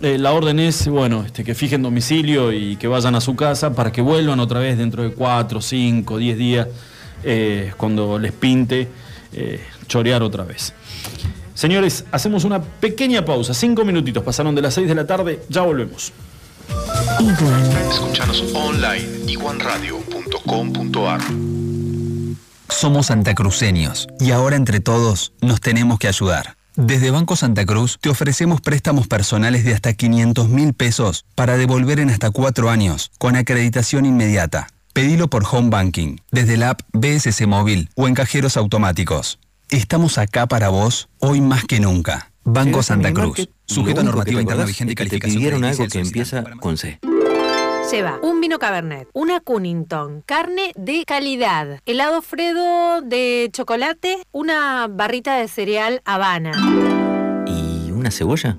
eh, 0.03 0.19
la 0.19 0.33
orden 0.33 0.61
es, 0.61 0.87
bueno, 0.89 1.25
este, 1.25 1.43
que 1.43 1.55
fijen 1.55 1.83
domicilio 1.83 2.53
y 2.53 2.77
que 2.77 2.87
vayan 2.87 3.15
a 3.17 3.21
su 3.21 3.35
casa 3.35 3.75
para 3.75 3.91
que 3.93 4.03
vuelvan 4.03 4.41
otra 4.41 4.61
vez 4.61 4.79
dentro 4.79 5.03
de 5.03 5.11
4, 5.11 5.61
5, 5.61 6.17
10 6.19 6.39
días, 6.39 6.69
eh, 7.25 7.73
cuando 7.77 8.19
les 8.19 8.33
pinte, 8.33 8.89
eh, 9.33 9.61
chorear 9.87 10.23
otra 10.23 10.45
vez. 10.45 10.73
Señores, 11.55 12.05
hacemos 12.13 12.45
una 12.45 12.63
pequeña 12.63 13.25
pausa, 13.25 13.55
5 13.55 13.85
minutitos, 13.85 14.23
pasaron 14.23 14.55
de 14.55 14.63
las 14.63 14.75
6 14.75 14.89
de 14.89 14.95
la 14.95 15.07
tarde, 15.07 15.43
ya 15.49 15.63
volvemos. 15.63 16.13
Escuchanos 17.91 18.45
online 18.55 19.09
iguanradio.com.ar 19.27 21.21
Somos 22.69 23.07
santacruceños 23.07 24.09
y 24.21 24.33
ahora 24.33 24.57
entre 24.57 24.81
todos 24.81 25.33
nos 25.41 25.61
tenemos 25.61 25.99
que 25.99 26.09
ayudar. 26.09 26.57
Desde 26.75 27.11
Banco 27.11 27.37
Santa 27.37 27.65
Cruz 27.65 27.97
te 28.01 28.11
ofrecemos 28.11 28.61
préstamos 28.61 29.07
personales 29.07 29.65
de 29.65 29.73
hasta 29.73 29.95
500 29.95 30.51
mil 30.51 30.75
pesos 30.75 31.25
para 31.35 31.57
devolver 31.57 32.01
en 32.01 32.11
hasta 32.11 32.31
cuatro 32.31 32.69
años 32.69 33.11
con 33.19 33.35
acreditación 33.35 34.05
inmediata. 34.05 34.67
Pedilo 34.93 35.29
por 35.29 35.45
Home 35.51 35.71
Banking, 35.71 36.17
desde 36.31 36.59
la 36.59 36.71
app 36.71 36.81
BSC 36.93 37.47
Móvil 37.47 37.89
o 37.97 38.09
en 38.09 38.15
cajeros 38.15 38.59
automáticos. 38.59 39.39
Estamos 39.71 40.17
acá 40.19 40.47
para 40.47 40.69
vos 40.69 41.09
hoy 41.19 41.41
más 41.41 41.65
que 41.65 41.81
nunca. 41.81 42.31
Banco 42.45 42.85
Santa 42.85 43.13
Cruz. 43.13 43.49
Sujeto 43.65 44.01
a 44.01 44.05
normativa 44.05 44.41
interna 44.41 44.65
vigente 44.65 44.93
y 44.93 45.09
te 45.09 45.19
pidieron 45.19 45.65
algo 45.65 45.89
que 45.89 45.99
empieza 45.99 46.45
con 46.61 46.77
C. 46.77 47.01
Lleva 47.91 48.19
un 48.23 48.41
vino 48.41 48.61
Cabernet, 48.61 49.09
una 49.13 49.41
Cunnington, 49.41 50.23
carne 50.25 50.73
de 50.77 51.05
calidad, 51.05 51.81
helado 51.85 52.23
Fredo 52.23 53.01
de 53.03 53.49
chocolate, 53.53 54.19
una 54.31 54.87
barrita 54.89 55.37
de 55.37 55.49
cereal 55.49 56.01
Habana. 56.05 56.53
¿Y 57.47 57.91
una 57.91 58.13
cebolla? 58.13 58.59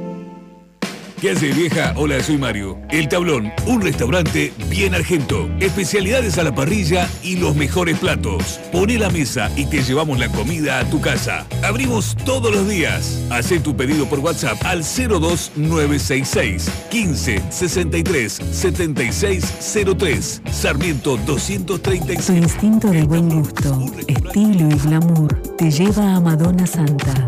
¿Qué 1.21 1.29
hace 1.29 1.53
vieja? 1.53 1.93
Hola, 1.97 2.23
soy 2.23 2.39
Mario. 2.39 2.79
El 2.89 3.07
Tablón, 3.07 3.53
un 3.67 3.79
restaurante 3.79 4.51
bien 4.71 4.95
argento. 4.95 5.47
Especialidades 5.59 6.39
a 6.39 6.43
la 6.43 6.55
parrilla 6.55 7.07
y 7.21 7.35
los 7.35 7.55
mejores 7.55 7.99
platos. 7.99 8.59
Pone 8.71 8.97
la 8.97 9.11
mesa 9.11 9.51
y 9.55 9.65
te 9.65 9.83
llevamos 9.83 10.17
la 10.17 10.29
comida 10.29 10.79
a 10.79 10.85
tu 10.85 10.99
casa. 10.99 11.45
Abrimos 11.63 12.17
todos 12.25 12.51
los 12.51 12.67
días. 12.67 13.23
Haz 13.29 13.49
tu 13.61 13.77
pedido 13.77 14.07
por 14.07 14.17
WhatsApp 14.17 14.57
al 14.65 14.81
02966 14.81 16.71
15 16.89 17.43
63 17.51 18.33
7603. 18.51 20.41
Sarmiento 20.51 21.17
236. 21.17 22.25
Su 22.25 22.33
instinto 22.33 22.89
de 22.89 23.03
buen 23.03 23.29
gusto, 23.29 23.85
estilo 24.07 24.71
y 24.71 24.79
glamour 24.79 25.39
te 25.55 25.69
lleva 25.69 26.15
a 26.15 26.19
Madonna 26.19 26.65
Santa. 26.65 27.27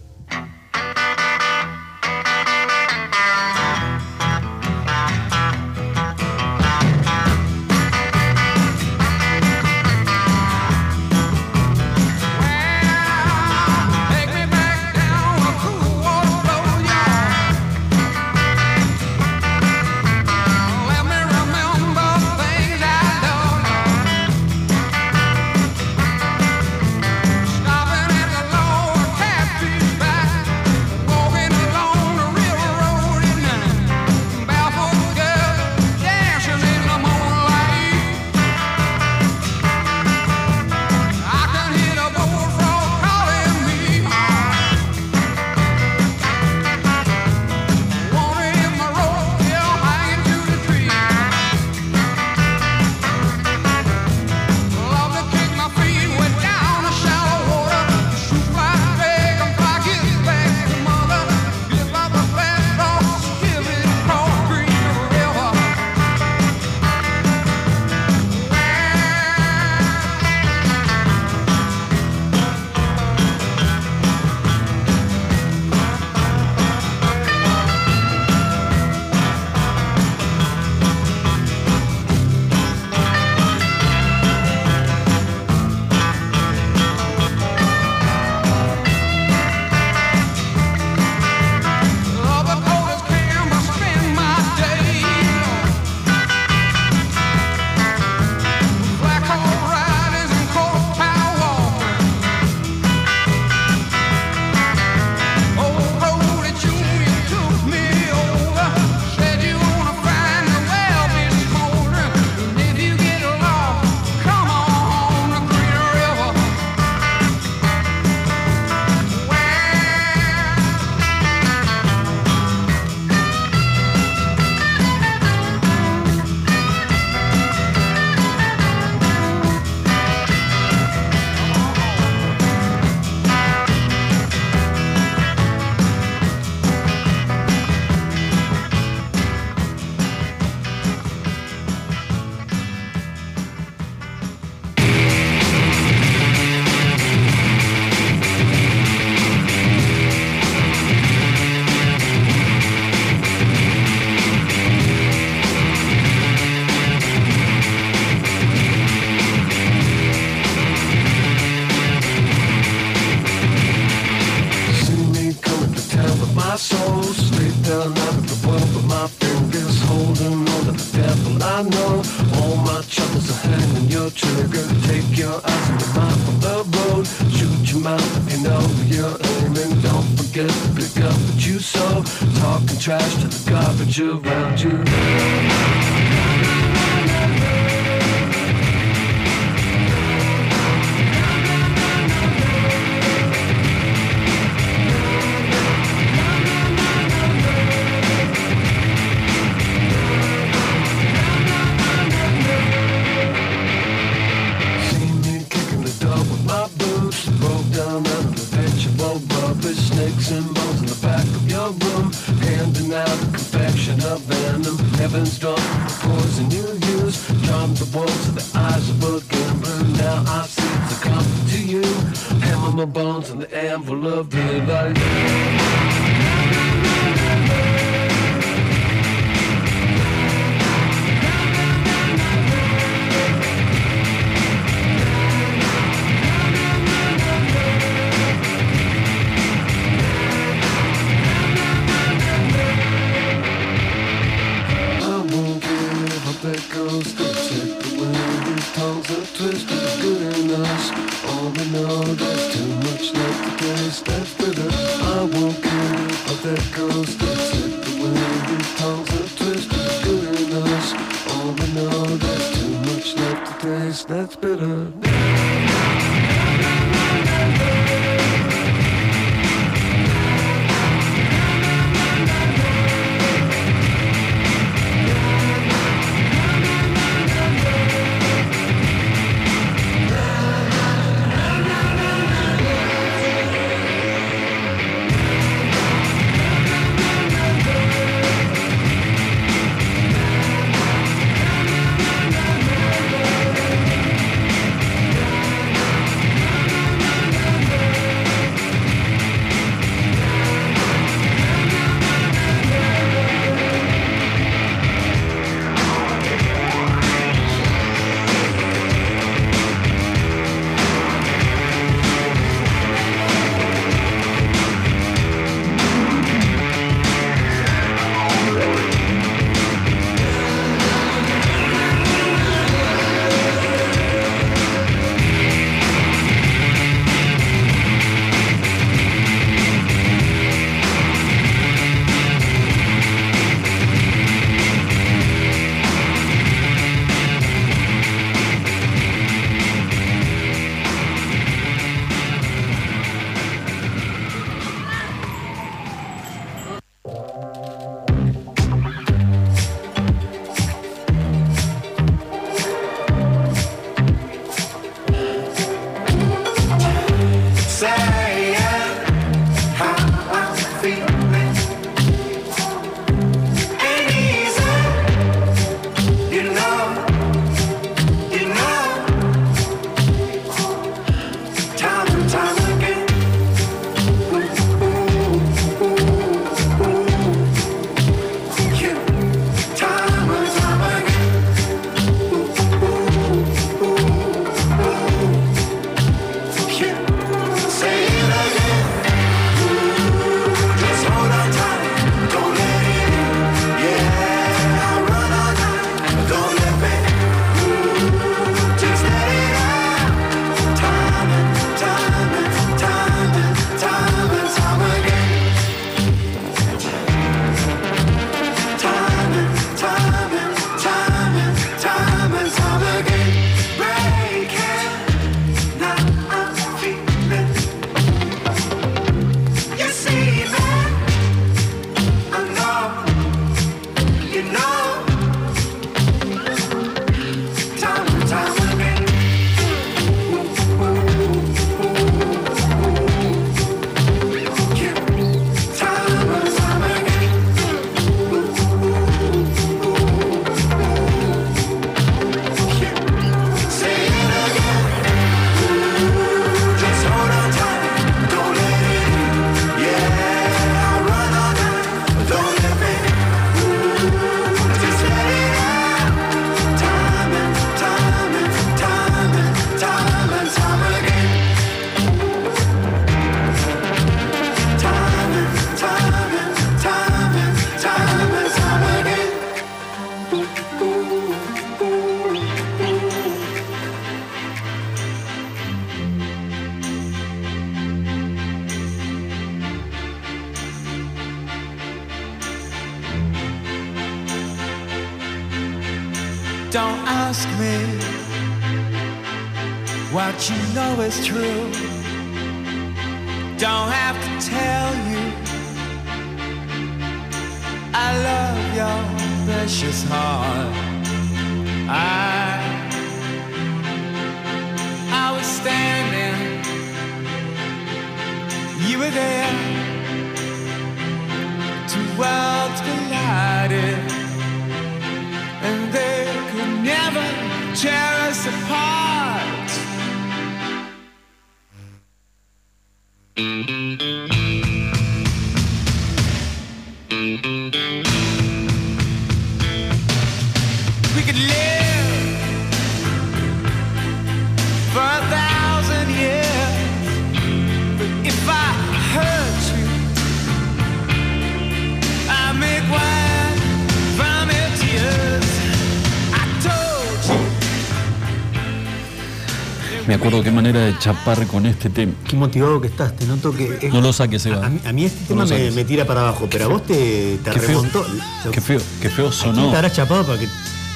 chapar 551.01 551.45
con 551.47 551.65
este 551.65 551.89
tema. 551.89 552.13
Qué 552.29 552.35
motivado 552.37 552.79
que 552.79 552.87
estás, 552.87 553.15
te 553.15 553.25
noto 553.25 553.51
que. 553.53 553.79
es- 553.81 553.91
No 553.93 553.99
lo 554.01 554.13
saques, 554.13 554.45
Eva. 554.45 554.65
A 554.65 554.69
mí, 554.69 554.79
a 554.85 554.93
mí 554.93 555.05
este 555.05 555.25
tema 555.25 555.45
me, 555.45 555.83
tira 555.83 556.05
para 556.05 556.21
abajo, 556.21 556.47
pero 556.49 556.65
a 556.65 556.67
vos 556.67 556.85
te, 556.85 557.37
te 557.43 557.51
Qué 557.51 557.59
feo. 557.59 557.67
remontó. 557.81 558.05
Qué 558.51 558.61
feo, 558.61 558.79
qué 559.01 559.09
feo 559.09 559.27
¿A 559.27 559.29
quién 559.31 559.55
sonó. 559.55 559.69
te 559.71 559.75
habrás 559.75 559.93
chapado 559.93 560.23
para 560.25 560.39
que 560.39 560.47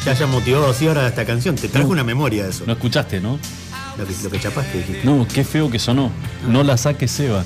te 0.03 0.09
haya 0.11 0.27
motivado 0.27 0.69
así 0.69 0.87
ahora 0.87 1.07
esta 1.07 1.25
canción? 1.25 1.55
Te 1.55 1.67
trajo 1.67 1.87
No. 1.87 1.93
una 1.93 2.03
memoria 2.03 2.43
de 2.43 2.51
eso. 2.51 2.63
No 2.67 2.73
escuchaste, 2.73 3.19
¿no? 3.19 3.39
Lo 3.97 4.05
que, 4.05 4.13
lo 4.23 4.29
que 4.29 4.39
chapaste, 4.39 4.77
dijiste. 4.77 5.01
No, 5.03 5.27
qué 5.27 5.43
feo 5.43 5.69
que 5.71 5.79
sonó. 5.79 6.11
No 6.47 6.63
la 6.63 6.77
saques, 6.77 7.09
Seba. 7.11 7.43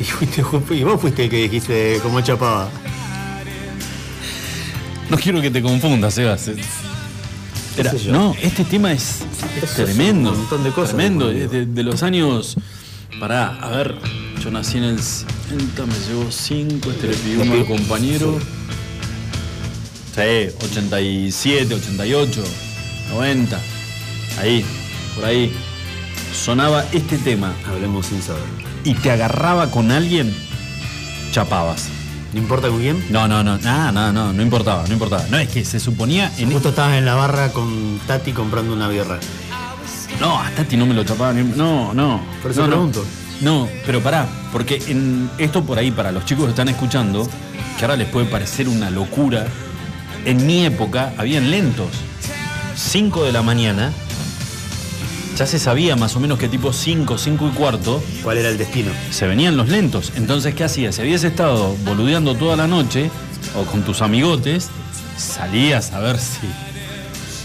Y, 0.00 0.04
fuiste- 0.04 0.42
y 0.74 0.82
vos 0.84 1.00
fuiste 1.00 1.24
el 1.24 1.30
que 1.30 1.36
dijiste 1.42 1.98
cómo 2.02 2.20
chapaba. 2.22 2.68
No 5.10 5.16
quiero 5.18 5.40
que 5.42 5.50
te 5.50 5.60
confundas, 5.60 6.14
Seba. 6.14 6.38
Se- 6.38 6.56
Era- 7.76 7.92
no, 8.08 8.34
este 8.42 8.64
tema 8.64 8.92
es, 8.92 9.20
es 9.62 9.74
tremendo. 9.74 10.32
un 10.32 10.38
montón 10.38 10.64
de 10.64 10.70
cosas, 10.70 10.94
Tremendo. 10.94 11.28
de 11.28 11.66
de, 11.66 11.82
los 11.82 12.02
años. 12.02 12.56
Pará, 13.20 13.58
a 13.60 13.70
ver. 13.70 13.94
Yo 14.42 14.50
nací 14.50 14.78
en 14.78 14.84
el 14.84 14.98
60, 15.00 15.86
me 15.86 15.94
llevo 16.08 16.30
5. 16.30 16.90
Este 16.90 17.06
le 17.08 17.14
pidió 17.14 17.52
al 17.52 17.66
compañero. 17.66 18.38
Sí, 20.14 20.54
87, 20.64 21.74
88, 21.74 22.42
90. 23.10 23.60
Ahí, 24.40 24.64
por 25.14 25.24
ahí. 25.24 25.52
Sonaba 26.34 26.84
este 26.92 27.18
tema. 27.18 27.54
Hablemos 27.66 28.06
sin 28.06 28.20
saber. 28.20 28.42
Y 28.84 28.94
te 28.94 29.10
agarraba 29.10 29.70
con 29.70 29.90
alguien, 29.92 30.34
chapabas. 31.30 31.88
¿No 32.32 32.38
importa 32.38 32.68
con 32.68 32.78
quién? 32.78 33.04
No, 33.10 33.28
no, 33.28 33.44
no, 33.44 33.58
no, 33.58 33.92
no, 33.92 34.12
no, 34.12 34.32
no 34.32 34.42
importaba, 34.42 34.84
no 34.86 34.92
importaba. 34.94 35.24
No, 35.30 35.38
es 35.38 35.48
que 35.48 35.64
se 35.64 35.78
suponía 35.78 36.32
en 36.38 36.50
Justo 36.50 36.70
estabas 36.70 36.96
en 36.96 37.04
la 37.04 37.14
barra 37.14 37.52
con 37.52 38.00
Tati 38.06 38.32
comprando 38.32 38.72
una 38.72 38.88
birra. 38.88 39.18
No, 40.18 40.40
a 40.40 40.50
Tati 40.50 40.76
no 40.76 40.86
me 40.86 40.94
lo 40.94 41.04
chapaba 41.04 41.32
ni. 41.32 41.42
No, 41.42 41.92
no. 41.92 42.22
Por 42.40 42.50
eso 42.50 42.62
no, 42.62 42.66
no. 42.68 42.72
pregunto. 42.72 43.04
No, 43.42 43.68
pero 43.84 44.00
pará, 44.00 44.26
porque 44.52 44.80
en 44.86 45.28
esto 45.36 45.64
por 45.64 45.76
ahí, 45.76 45.90
para 45.90 46.12
los 46.12 46.24
chicos 46.24 46.44
que 46.44 46.50
están 46.50 46.68
escuchando, 46.68 47.28
que 47.76 47.84
ahora 47.84 47.96
les 47.96 48.08
puede 48.08 48.26
parecer 48.26 48.68
una 48.68 48.88
locura, 48.88 49.46
en 50.24 50.46
mi 50.46 50.64
época 50.64 51.12
habían 51.18 51.50
lentos. 51.50 51.88
5 52.76 53.24
de 53.24 53.32
la 53.32 53.42
mañana, 53.42 53.92
ya 55.36 55.46
se 55.46 55.58
sabía 55.58 55.96
más 55.96 56.14
o 56.16 56.20
menos 56.20 56.38
que 56.38 56.48
tipo 56.48 56.72
5, 56.72 57.16
5 57.18 57.48
y 57.48 57.50
cuarto. 57.56 58.02
¿Cuál 58.22 58.38
era 58.38 58.48
el 58.48 58.58
destino? 58.58 58.90
Se 59.10 59.26
venían 59.26 59.56
los 59.56 59.68
lentos. 59.68 60.12
Entonces, 60.16 60.54
¿qué 60.54 60.64
hacías? 60.64 60.94
Si 60.96 61.00
habías 61.02 61.24
estado 61.24 61.74
boludeando 61.84 62.34
toda 62.34 62.56
la 62.56 62.66
noche, 62.66 63.10
o 63.56 63.64
con 63.64 63.82
tus 63.82 64.02
amigotes, 64.02 64.68
salías 65.16 65.92
a 65.92 66.00
ver 66.00 66.18
si, 66.18 66.46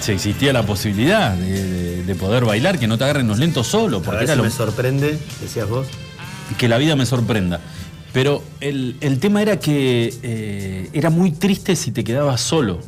si 0.01 0.11
existía 0.11 0.53
la 0.53 0.63
posibilidad 0.63 1.33
de, 1.33 1.63
de- 1.63 1.87
de 2.03 2.15
poder 2.15 2.45
bailar, 2.45 2.79
que 2.79 2.87
no 2.87 2.97
te 2.97 3.03
agarren 3.03 3.27
los 3.27 3.37
lentos 3.39 3.67
solo, 3.67 3.97
A 3.97 4.01
porque 4.01 4.19
ver 4.19 4.23
era 4.25 4.33
si 4.33 4.37
lo, 4.37 4.43
me 4.45 4.51
sorprende, 4.51 5.19
decías 5.41 5.67
vos. 5.67 5.87
que 6.57 6.67
la 6.69 6.77
vida 6.77 6.95
me 6.95 7.05
sorprenda. 7.05 7.59
Pero 8.13 8.41
el, 8.61 8.95
el 9.01 9.19
tema 9.19 9.41
era 9.41 9.59
que 9.59 10.13
eh, 10.23 10.89
era 10.93 11.09
muy 11.09 11.31
triste 11.31 11.75
si 11.75 11.91
te 11.91 12.03
quedabas 12.05 12.39
solo. 12.41 12.79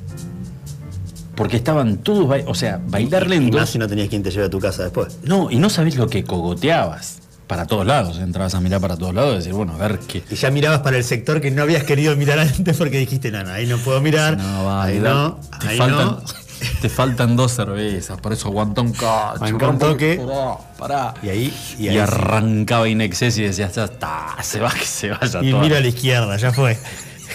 Porque 1.39 1.55
estaban 1.55 1.97
todos, 1.99 2.29
o 2.45 2.53
sea, 2.53 2.81
bailar 2.85 3.25
Y 3.27 3.29
lento. 3.29 3.57
más 3.57 3.69
si 3.69 3.77
no 3.79 3.87
tenías 3.87 4.09
quien 4.09 4.21
te 4.21 4.29
lleve 4.29 4.47
a 4.47 4.49
tu 4.49 4.59
casa 4.59 4.83
después. 4.83 5.19
No, 5.23 5.49
y 5.49 5.55
no 5.55 5.69
sabés 5.69 5.95
lo 5.95 6.07
que 6.07 6.23
cogoteabas. 6.25 7.19
Para 7.47 7.65
todos 7.65 7.85
lados, 7.85 8.19
entrabas 8.19 8.53
a 8.55 8.59
mirar 8.61 8.81
para 8.81 8.97
todos 8.97 9.15
lados 9.15 9.33
y 9.33 9.37
decir, 9.37 9.53
bueno, 9.53 9.73
a 9.73 9.77
ver 9.77 9.99
qué. 9.99 10.21
Y 10.29 10.35
ya 10.35 10.51
mirabas 10.51 10.81
para 10.81 10.97
el 10.97 11.03
sector 11.05 11.39
que 11.41 11.49
no 11.49 11.61
habías 11.63 11.83
querido 11.85 12.13
mirar 12.17 12.37
antes 12.39 12.77
porque 12.77 12.97
dijiste, 12.99 13.31
no, 13.31 13.41
no, 13.43 13.51
ahí 13.51 13.65
no 13.65 13.77
puedo 13.77 14.01
mirar. 14.01 14.37
No, 14.37 14.65
va, 14.65 14.83
ahí 14.83 14.99
no, 14.99 15.39
te 15.61 15.67
ahí 15.69 15.77
faltan, 15.77 16.05
no. 16.07 16.21
Te 16.81 16.89
faltan 16.89 17.37
dos 17.37 17.53
cervezas, 17.53 18.19
por 18.19 18.33
eso 18.33 18.49
aguanta 18.49 18.81
un 18.81 18.91
cacho. 18.91 19.41
Aguanta 19.45 19.69
un 19.69 19.79
toque. 19.79 20.21
Pará. 20.77 21.13
Y 21.23 21.29
ahí, 21.29 21.53
y 21.79 21.85
Y, 21.85 21.87
ahí 21.87 21.95
sí. 21.95 21.99
arrancaba 22.01 22.87
Inexcess 22.89 23.37
y 23.37 23.43
decías, 23.43 23.73
ya 23.73 23.85
está, 23.85 24.35
se 24.41 24.59
va 24.59 24.69
que 24.71 24.85
se 24.85 25.09
vaya 25.09 25.41
Y 25.41 25.53
mira 25.53 25.77
a 25.77 25.79
la 25.79 25.87
izquierda, 25.87 26.35
ya 26.35 26.51
fue. 26.51 26.77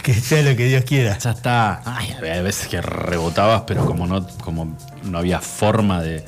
Que 0.02 0.14
sea 0.14 0.42
lo 0.42 0.56
que 0.56 0.66
Dios 0.66 0.84
quiera. 0.84 1.16
Ya 1.18 1.30
está. 1.30 1.80
Ay, 1.84 2.12
había 2.18 2.42
veces 2.42 2.68
que 2.68 2.80
rebotabas, 2.82 3.62
pero 3.66 3.84
como 3.86 4.06
no, 4.06 4.26
como 4.42 4.76
no 5.04 5.18
había 5.18 5.40
forma 5.40 6.02
de. 6.02 6.24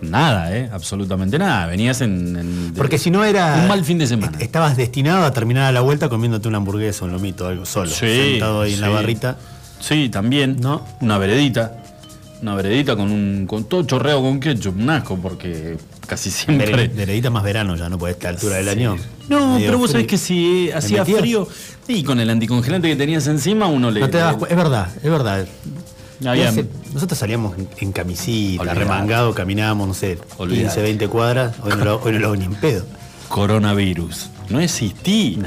Nada, 0.00 0.56
¿eh? 0.56 0.68
Absolutamente 0.72 1.38
nada. 1.38 1.66
Venías 1.66 2.00
en. 2.02 2.36
en- 2.36 2.72
de- 2.74 2.78
Porque 2.78 2.98
si 2.98 3.10
no 3.10 3.24
era. 3.24 3.56
Un 3.62 3.68
mal 3.68 3.84
fin 3.84 3.98
de 3.98 4.06
semana. 4.06 4.38
Estabas 4.38 4.76
destinado 4.76 5.24
a 5.24 5.32
terminar 5.32 5.64
a 5.64 5.72
la 5.72 5.80
vuelta 5.80 6.08
comiéndote 6.08 6.46
una 6.48 6.58
hamburguesa, 6.58 7.04
un 7.04 7.12
lomito, 7.12 7.46
algo 7.48 7.64
solo. 7.66 7.90
Sí, 7.90 8.30
Sentado 8.32 8.62
ahí 8.62 8.74
en 8.74 8.80
la 8.80 8.88
barrita. 8.90 9.36
Sí, 9.80 10.08
también. 10.08 10.56
¿No? 10.60 10.84
Una 11.00 11.18
veredita. 11.18 11.78
Una 12.42 12.54
veredita 12.54 12.94
con 12.94 13.10
un. 13.10 13.46
con 13.48 13.64
todo 13.64 13.82
chorreado 13.84 14.22
con 14.22 14.38
ketchup, 14.38 14.76
un 14.78 14.90
asco, 14.90 15.16
porque 15.16 15.76
casi 16.08 16.30
siempre. 16.32 16.72
Vere- 16.72 16.88
Veredita 16.92 17.30
más 17.30 17.44
verano 17.44 17.76
ya, 17.76 17.88
¿no? 17.88 17.98
Por 17.98 18.10
esta 18.10 18.30
altura 18.30 18.56
del 18.56 18.68
año. 18.68 18.96
No, 19.28 19.54
Medio 19.54 19.66
pero 19.68 19.78
vos 19.78 19.92
sabés 19.92 20.06
que 20.08 20.18
si 20.18 20.70
hacía 20.72 21.04
frío, 21.04 21.46
y 21.86 22.02
con 22.02 22.18
el 22.18 22.28
anticongelante 22.30 22.88
que 22.88 22.96
tenías 22.96 23.26
encima, 23.28 23.66
uno 23.66 23.90
le. 23.92 24.00
No 24.00 24.10
te 24.10 24.16
das 24.18 24.34
cu- 24.36 24.46
Es 24.46 24.56
verdad, 24.56 24.88
es 24.96 25.10
verdad. 25.10 25.46
Nosotros 26.92 27.16
salíamos 27.18 27.54
en, 27.78 27.92
camisita, 27.92 28.62
Olvidate. 28.62 28.80
remangado, 28.80 29.34
caminábamos, 29.34 29.86
no 29.86 29.94
sé, 29.94 30.16
15, 30.16 30.34
Olvidate. 30.38 30.82
20 30.82 31.08
cuadras. 31.08 31.54
Hoy 31.62 31.70
no 31.78 31.84
lo, 31.84 32.00
hoy 32.02 32.12
no 32.12 32.18
lo 32.18 32.26
hago 32.28 32.36
ni 32.36 32.44
en 32.46 32.54
pedo. 32.56 32.84
coronavirus. 33.28 34.30
No 34.48 34.58
existí. 34.60 35.38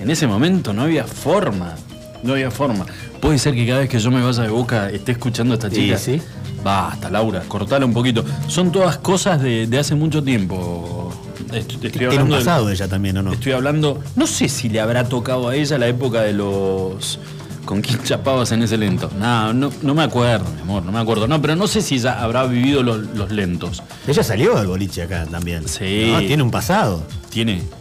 En 0.00 0.10
ese 0.10 0.26
momento 0.26 0.72
no 0.72 0.82
había 0.82 1.04
forma. 1.04 1.74
No 2.22 2.32
había 2.32 2.50
forma. 2.50 2.84
Puede 3.20 3.38
ser 3.38 3.54
que 3.54 3.66
cada 3.66 3.80
vez 3.80 3.88
que 3.88 3.98
yo 3.98 4.10
me 4.10 4.22
vaya 4.22 4.42
de 4.42 4.48
boca 4.48 4.90
esté 4.90 5.12
escuchando 5.12 5.54
a 5.54 5.56
esta 5.56 5.70
Sí, 5.70 5.76
chica. 5.76 5.98
sí. 5.98 6.20
Basta, 6.64 7.08
Laura, 7.10 7.42
cortala 7.46 7.86
un 7.86 7.92
poquito. 7.92 8.24
Son 8.48 8.72
todas 8.72 8.98
cosas 8.98 9.40
de, 9.40 9.66
de 9.68 9.78
hace 9.78 9.94
mucho 9.94 10.22
tiempo. 10.22 11.12
Est- 11.52 11.72
Estoy 11.72 11.90
Tiene 11.90 12.06
un 12.08 12.12
hablando 12.12 12.34
de- 12.36 12.40
pasado 12.44 12.70
ella 12.70 12.88
también, 12.88 13.16
¿o 13.18 13.22
no? 13.22 13.32
Estoy 13.32 13.52
hablando. 13.52 14.00
No 14.16 14.26
sé 14.26 14.48
si 14.48 14.68
le 14.68 14.80
habrá 14.80 15.08
tocado 15.08 15.48
a 15.48 15.54
ella 15.54 15.78
la 15.78 15.86
época 15.86 16.22
de 16.22 16.32
los. 16.32 17.20
¿Con 17.64 17.82
quién 17.82 18.02
chapabas 18.02 18.50
en 18.52 18.62
ese 18.62 18.76
lento? 18.78 19.10
No, 19.20 19.52
no, 19.52 19.70
no 19.82 19.94
me 19.94 20.02
acuerdo, 20.02 20.46
mi 20.54 20.62
amor, 20.62 20.82
no 20.84 20.90
me 20.90 20.98
acuerdo. 20.98 21.28
No, 21.28 21.40
pero 21.40 21.54
no 21.54 21.66
sé 21.68 21.82
si 21.82 21.96
ella 21.96 22.20
habrá 22.22 22.44
vivido 22.46 22.82
los, 22.82 22.98
los 23.14 23.30
lentos. 23.30 23.82
Ella 24.06 24.22
salió 24.24 24.56
del 24.56 24.66
boliche 24.66 25.02
acá 25.02 25.26
también. 25.30 25.68
Sí. 25.68 26.08
No, 26.10 26.18
tiene 26.20 26.42
un 26.42 26.50
pasado. 26.50 27.02
Tiene. 27.30 27.62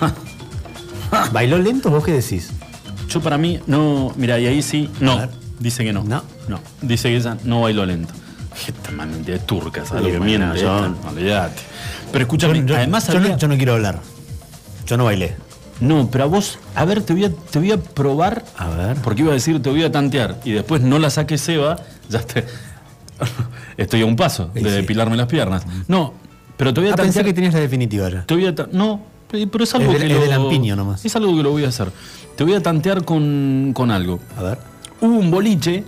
¿Bailó 1.32 1.58
lento? 1.58 1.90
¿Vos 1.90 2.04
qué 2.04 2.12
decís? 2.12 2.50
Yo 3.14 3.20
para 3.20 3.38
mí, 3.38 3.60
no, 3.68 4.12
mira, 4.16 4.38
y 4.40 4.46
ahí 4.46 4.60
sí, 4.60 4.90
no. 5.00 5.20
Dice 5.60 5.84
que 5.84 5.92
no. 5.92 6.02
No. 6.02 6.22
No. 6.48 6.60
Dice 6.82 7.08
que 7.10 7.16
ella 7.16 7.36
no 7.44 7.60
bailó 7.62 7.86
lento. 7.86 8.12
Esta 8.68 8.90
man 8.90 9.24
de 9.24 9.38
turca, 9.38 9.84
¿sabes 9.86 10.02
lo 10.04 10.10
que 10.10 10.20
miente? 10.20 10.60
yo-. 10.60 10.88
Pero 12.12 12.22
escúchame, 12.24 12.64
yo, 12.66 12.76
además 12.76 13.06
yo 13.08 13.18
había- 13.18 13.30
no, 13.30 13.38
yo 13.38 13.48
no 13.48 13.56
quiero 13.56 13.74
hablar. 13.74 14.00
Yo 14.86 14.96
no 14.96 15.04
bailé. 15.04 15.36
No, 15.80 16.08
pero 16.10 16.24
a 16.24 16.26
vos, 16.26 16.58
a 16.74 16.84
ver, 16.84 17.02
te 17.02 17.12
voy 17.14 17.24
a, 17.24 17.30
te 17.30 17.58
voy 17.58 17.72
a 17.72 17.78
probar. 17.78 18.44
A 18.56 18.68
ver. 18.68 18.96
Porque 18.98 19.22
iba 19.22 19.30
a 19.30 19.34
decir, 19.34 19.60
te 19.62 19.70
voy 19.70 19.82
a 19.84 19.90
tantear. 19.92 20.40
Y 20.44 20.52
después 20.52 20.82
no 20.82 20.98
la 20.98 21.10
saques 21.10 21.40
Seba, 21.40 21.76
ya 22.08 22.20
te. 22.20 22.44
Estoy 23.76 24.02
a 24.02 24.06
un 24.06 24.16
paso 24.16 24.50
de 24.54 24.60
Sí, 24.60 24.66
depilarme 24.70 25.16
las 25.16 25.26
piernas. 25.26 25.64
No, 25.88 26.14
pero 26.56 26.72
te 26.74 26.80
voy 26.80 26.90
a 26.90 26.92
Ah, 26.92 26.96
pensé 26.96 27.12
tantear. 27.20 27.24
que 27.26 27.32
tenías 27.34 27.54
la 27.54 27.60
definitiva 27.60 28.08
ya. 28.08 28.22
Te 28.26 28.34
voy 28.34 28.46
a 28.46 28.54
no, 28.72 29.00
pero 29.50 29.64
es 29.64 29.74
algo 29.74 29.92
Es 29.92 30.00
de- 30.00 30.06
que 30.06 30.12
es 30.12 30.18
lo, 30.18 30.24
de 30.24 30.28
lampiño 30.30 30.76
nomás. 30.76 31.04
Es 31.04 31.14
algo 31.16 31.36
que 31.36 31.42
lo 31.42 31.50
voy 31.50 31.64
a 31.64 31.68
hacer. 31.68 31.90
Te 32.36 32.44
voy 32.44 32.54
a 32.54 32.62
tantear 32.62 33.04
con, 33.04 33.72
con 33.74 33.90
algo. 33.90 34.20
A 34.38 34.42
ver. 34.42 34.58
Hubo 35.00 35.14
un 35.18 35.30
boliche. 35.30 35.84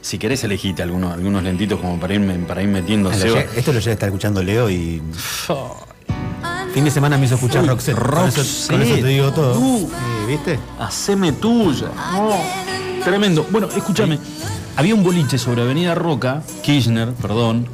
Si 0.00 0.18
querés 0.18 0.44
elegite 0.44 0.82
algunos, 0.82 1.12
algunos 1.12 1.42
lentitos 1.42 1.80
como 1.80 1.98
para 1.98 2.14
ir, 2.14 2.46
para 2.46 2.62
ir 2.62 2.68
metiendo 2.68 3.10
Ah, 3.10 3.14
Esto 3.56 3.72
lo 3.72 3.78
llega 3.80 3.90
a 3.90 3.94
estar 3.94 4.08
escuchando 4.08 4.42
Leo 4.42 4.70
y. 4.70 5.02
Fin 6.72 6.84
de 6.84 6.90
semana 6.90 7.16
me 7.18 7.26
hizo 7.26 7.34
escuchar 7.34 7.62
Uy, 7.62 7.68
Roxette. 7.68 7.96
Con 7.98 8.04
eso, 8.28 8.40
Roxette. 8.40 8.70
con 8.70 8.82
eso 8.82 8.94
te 8.96 9.06
digo 9.06 9.32
todo. 9.32 9.58
Uh. 9.58 9.90
Eh, 9.90 10.26
¿Viste? 10.28 10.58
Haceme 10.78 11.32
tuya. 11.32 11.88
Tremendo. 13.04 13.46
Bueno, 13.50 13.68
escúchame. 13.74 14.18
Había 14.76 14.94
un 14.94 15.02
boliche 15.02 15.38
sobre 15.38 15.62
Avenida 15.62 15.94
Roca, 15.94 16.42
Kirchner, 16.62 17.12
perdón. 17.14 17.66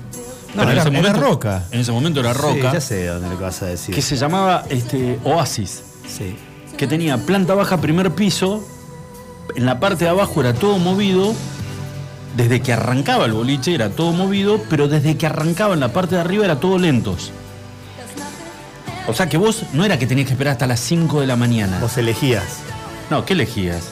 No, 0.55 0.61
Pero 0.61 0.63
en 0.63 0.71
era- 0.73 0.81
ese 0.83 0.89
era 0.91 0.99
momento- 1.03 1.21
Roca. 1.21 1.65
En 1.73 1.81
ese 1.81 1.93
momento 1.93 2.21
era 2.21 2.33
Sí, 2.35 2.41
Roca. 2.41 2.73
ya 2.73 2.81
sé 2.81 3.07
dónde 3.07 3.29
lo 3.29 3.37
que 3.39 3.43
vas 3.45 3.63
a 3.63 3.67
decir. 3.67 3.95
que 3.95 4.03
se 4.03 4.17
llamaba 4.17 4.65
este, 4.71 5.19
Oasis. 5.25 5.83
Sí. 6.09 6.37
que 6.77 6.87
tenía 6.89 7.17
planta 7.19 7.55
baja, 7.55 7.81
primer 7.81 8.11
piso, 8.13 8.63
en 9.55 9.65
la 9.67 9.79
parte 9.81 10.05
de 10.05 10.11
abajo 10.11 10.41
era 10.41 10.53
todo 10.55 10.79
movido, 10.79 11.33
desde 12.37 12.61
que 12.63 12.73
arrancaba 12.73 13.25
el 13.27 13.33
boliche 13.33 13.75
era 13.75 13.91
todo 13.91 14.11
movido, 14.13 14.61
pero 14.69 14.89
desde 14.89 15.17
que 15.17 15.27
arrancaba 15.27 15.75
en 15.75 15.81
la 15.81 15.93
parte 15.93 16.17
de 16.17 16.21
arriba 16.21 16.45
era 16.45 16.59
todo 16.59 16.79
lentos. 16.79 17.31
O 19.07 19.13
sea 19.15 19.29
que 19.29 19.37
vos 19.37 19.65
no 19.73 19.85
era 19.85 19.99
que 19.99 20.07
tenías 20.07 20.27
que 20.27 20.33
esperar 20.33 20.53
hasta 20.53 20.67
las 20.67 20.81
5 20.81 21.21
de 21.21 21.27
la 21.27 21.37
mañana. 21.37 21.79
Vos 21.81 21.97
elegías. 21.99 22.45
No, 23.11 23.25
¿qué 23.25 23.35
elegías? 23.35 23.85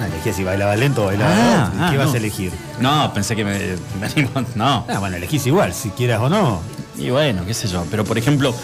Ah, 0.00 0.32
si 0.32 0.42
bailaba 0.44 0.74
lento 0.76 1.02
o 1.02 1.06
bailaba 1.06 1.32
Ah, 1.36 1.72
ah, 1.78 1.88
¿Qué 1.90 1.98
vas 1.98 2.08
no. 2.08 2.14
a 2.14 2.16
elegir? 2.16 2.52
No, 2.80 3.12
pensé 3.12 3.36
que 3.36 3.44
me, 3.44 3.58
venimos. 4.00 4.44
No. 4.56 4.86
Ah, 4.88 4.98
bueno, 4.98 5.16
elegís 5.16 5.46
igual, 5.46 5.74
si 5.74 5.90
quieras 5.90 6.20
o 6.20 6.28
no. 6.28 6.60
Y 6.98 7.10
bueno, 7.10 7.44
qué 7.46 7.54
sé 7.54 7.68
yo. 7.68 7.84
Pero 7.90 8.04
por 8.04 8.16
ejemplo, 8.18 8.54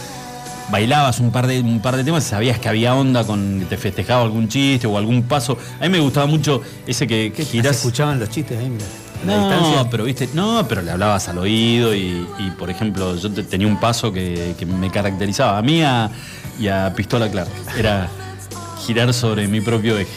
bailabas 0.71 1.21
un 1.21 1.31
par 1.31 1.47
de, 1.47 1.61
un 1.61 1.81
par 1.81 1.97
de 1.97 2.05
temas 2.05 2.27
y 2.27 2.29
sabías 2.31 2.59
que 2.59 2.69
había 2.69 2.95
onda 2.95 3.25
con 3.25 3.61
que 3.61 3.67
te 3.67 3.77
festejaba 3.77 4.23
algún 4.23 4.49
chiste 4.49 4.87
o 4.87 4.97
algún 4.99 5.23
paso. 5.25 5.59
A 5.79 5.83
mí 5.85 5.89
me 5.91 6.01
gustaba 6.01 6.27
mucho 6.27 6.63
ese 6.87 7.07
que, 7.07 7.33
que 7.35 7.45
¿Se 7.45 7.53
tirás. 7.53 7.77
escuchaban 7.77 8.19
los 8.19 8.31
chistes 8.31 8.59
ahí? 8.59 8.69
Mira. 8.71 8.85
la 9.27 9.37
No, 9.37 9.49
distancia. 9.49 9.91
pero 9.91 10.05
viste, 10.05 10.29
no, 10.35 10.67
pero 10.69 10.83
le 10.83 10.91
hablabas 10.91 11.29
al 11.29 11.39
oído 11.39 11.95
y, 11.95 12.27
y, 12.39 12.51
por 12.59 12.69
ejemplo, 12.71 13.15
yo 13.17 13.31
te- 13.31 13.43
tenía 13.45 13.67
un 13.67 13.79
paso 13.81 14.13
que, 14.13 14.55
que 14.59 14.67
me 14.67 14.91
caracterizaba 14.91 15.59
a 15.59 15.63
mí 15.63 15.83
a- 15.83 16.11
y 16.59 16.69
a 16.69 16.93
Pistola 16.97 17.31
Clark. 17.31 17.49
Era 17.79 18.09
girar 18.87 19.13
sobre 19.15 19.47
mi 19.49 19.61
propio 19.61 19.97
eje. 19.99 20.11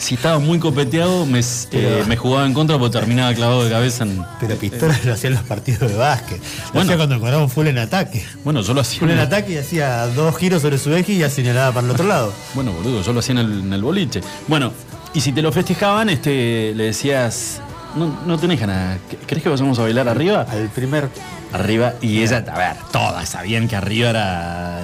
Si 0.00 0.14
estaba 0.14 0.38
muy 0.38 0.58
copeteado, 0.58 1.26
me, 1.26 1.40
eh, 1.72 2.04
me 2.08 2.16
jugaba 2.16 2.46
en 2.46 2.54
contra 2.54 2.78
porque 2.78 2.98
terminaba 2.98 3.34
clavado 3.34 3.64
de 3.64 3.70
cabeza 3.70 4.04
en. 4.04 4.24
Pero 4.40 4.56
Pistola 4.56 4.98
lo 5.04 5.12
hacía 5.12 5.28
en 5.28 5.34
los 5.34 5.44
partidos 5.44 5.90
de 5.90 5.96
básquet. 5.96 6.38
Lo 6.38 6.72
Bueno. 6.72 6.80
hacía 6.80 6.96
cuando 6.96 7.14
encontramos 7.16 7.52
full 7.52 7.66
en 7.66 7.76
ataque. 7.78 8.24
Bueno, 8.42 8.62
yo 8.62 8.72
lo 8.72 8.80
hacía. 8.80 8.98
Full 8.98 9.10
en 9.10 9.18
ataque 9.18 9.52
y 9.52 9.56
hacía 9.58 10.06
dos 10.06 10.34
giros 10.38 10.62
sobre 10.62 10.78
su 10.78 10.94
eje 10.94 11.12
y 11.12 11.18
ya 11.18 11.28
señalaba 11.28 11.72
para 11.74 11.84
el 11.86 11.90
otro 11.92 12.06
lado. 12.06 12.32
Bueno, 12.54 12.72
boludo, 12.72 13.02
yo 13.02 13.12
lo 13.12 13.20
hacía 13.20 13.32
en 13.32 13.38
el, 13.40 13.60
en 13.60 13.72
el 13.74 13.82
boliche. 13.82 14.22
Bueno, 14.48 14.72
y 15.12 15.20
si 15.20 15.32
te 15.32 15.42
lo 15.42 15.52
festejaban, 15.52 16.08
este, 16.08 16.72
le 16.74 16.84
decías, 16.84 17.60
no, 17.94 18.18
no 18.26 18.38
tenés 18.38 18.58
ganas, 18.58 18.98
¿crees 19.26 19.42
que 19.42 19.50
vayamos 19.50 19.78
a 19.78 19.82
bailar 19.82 20.08
arriba? 20.08 20.46
Al 20.50 20.68
primer. 20.70 21.10
Arriba, 21.52 21.94
y 22.00 22.22
ella, 22.22 22.44
a 22.50 22.58
ver, 22.58 22.76
todas 22.90 23.28
sabían 23.28 23.68
que 23.68 23.76
arriba 23.76 24.10
era 24.10 24.80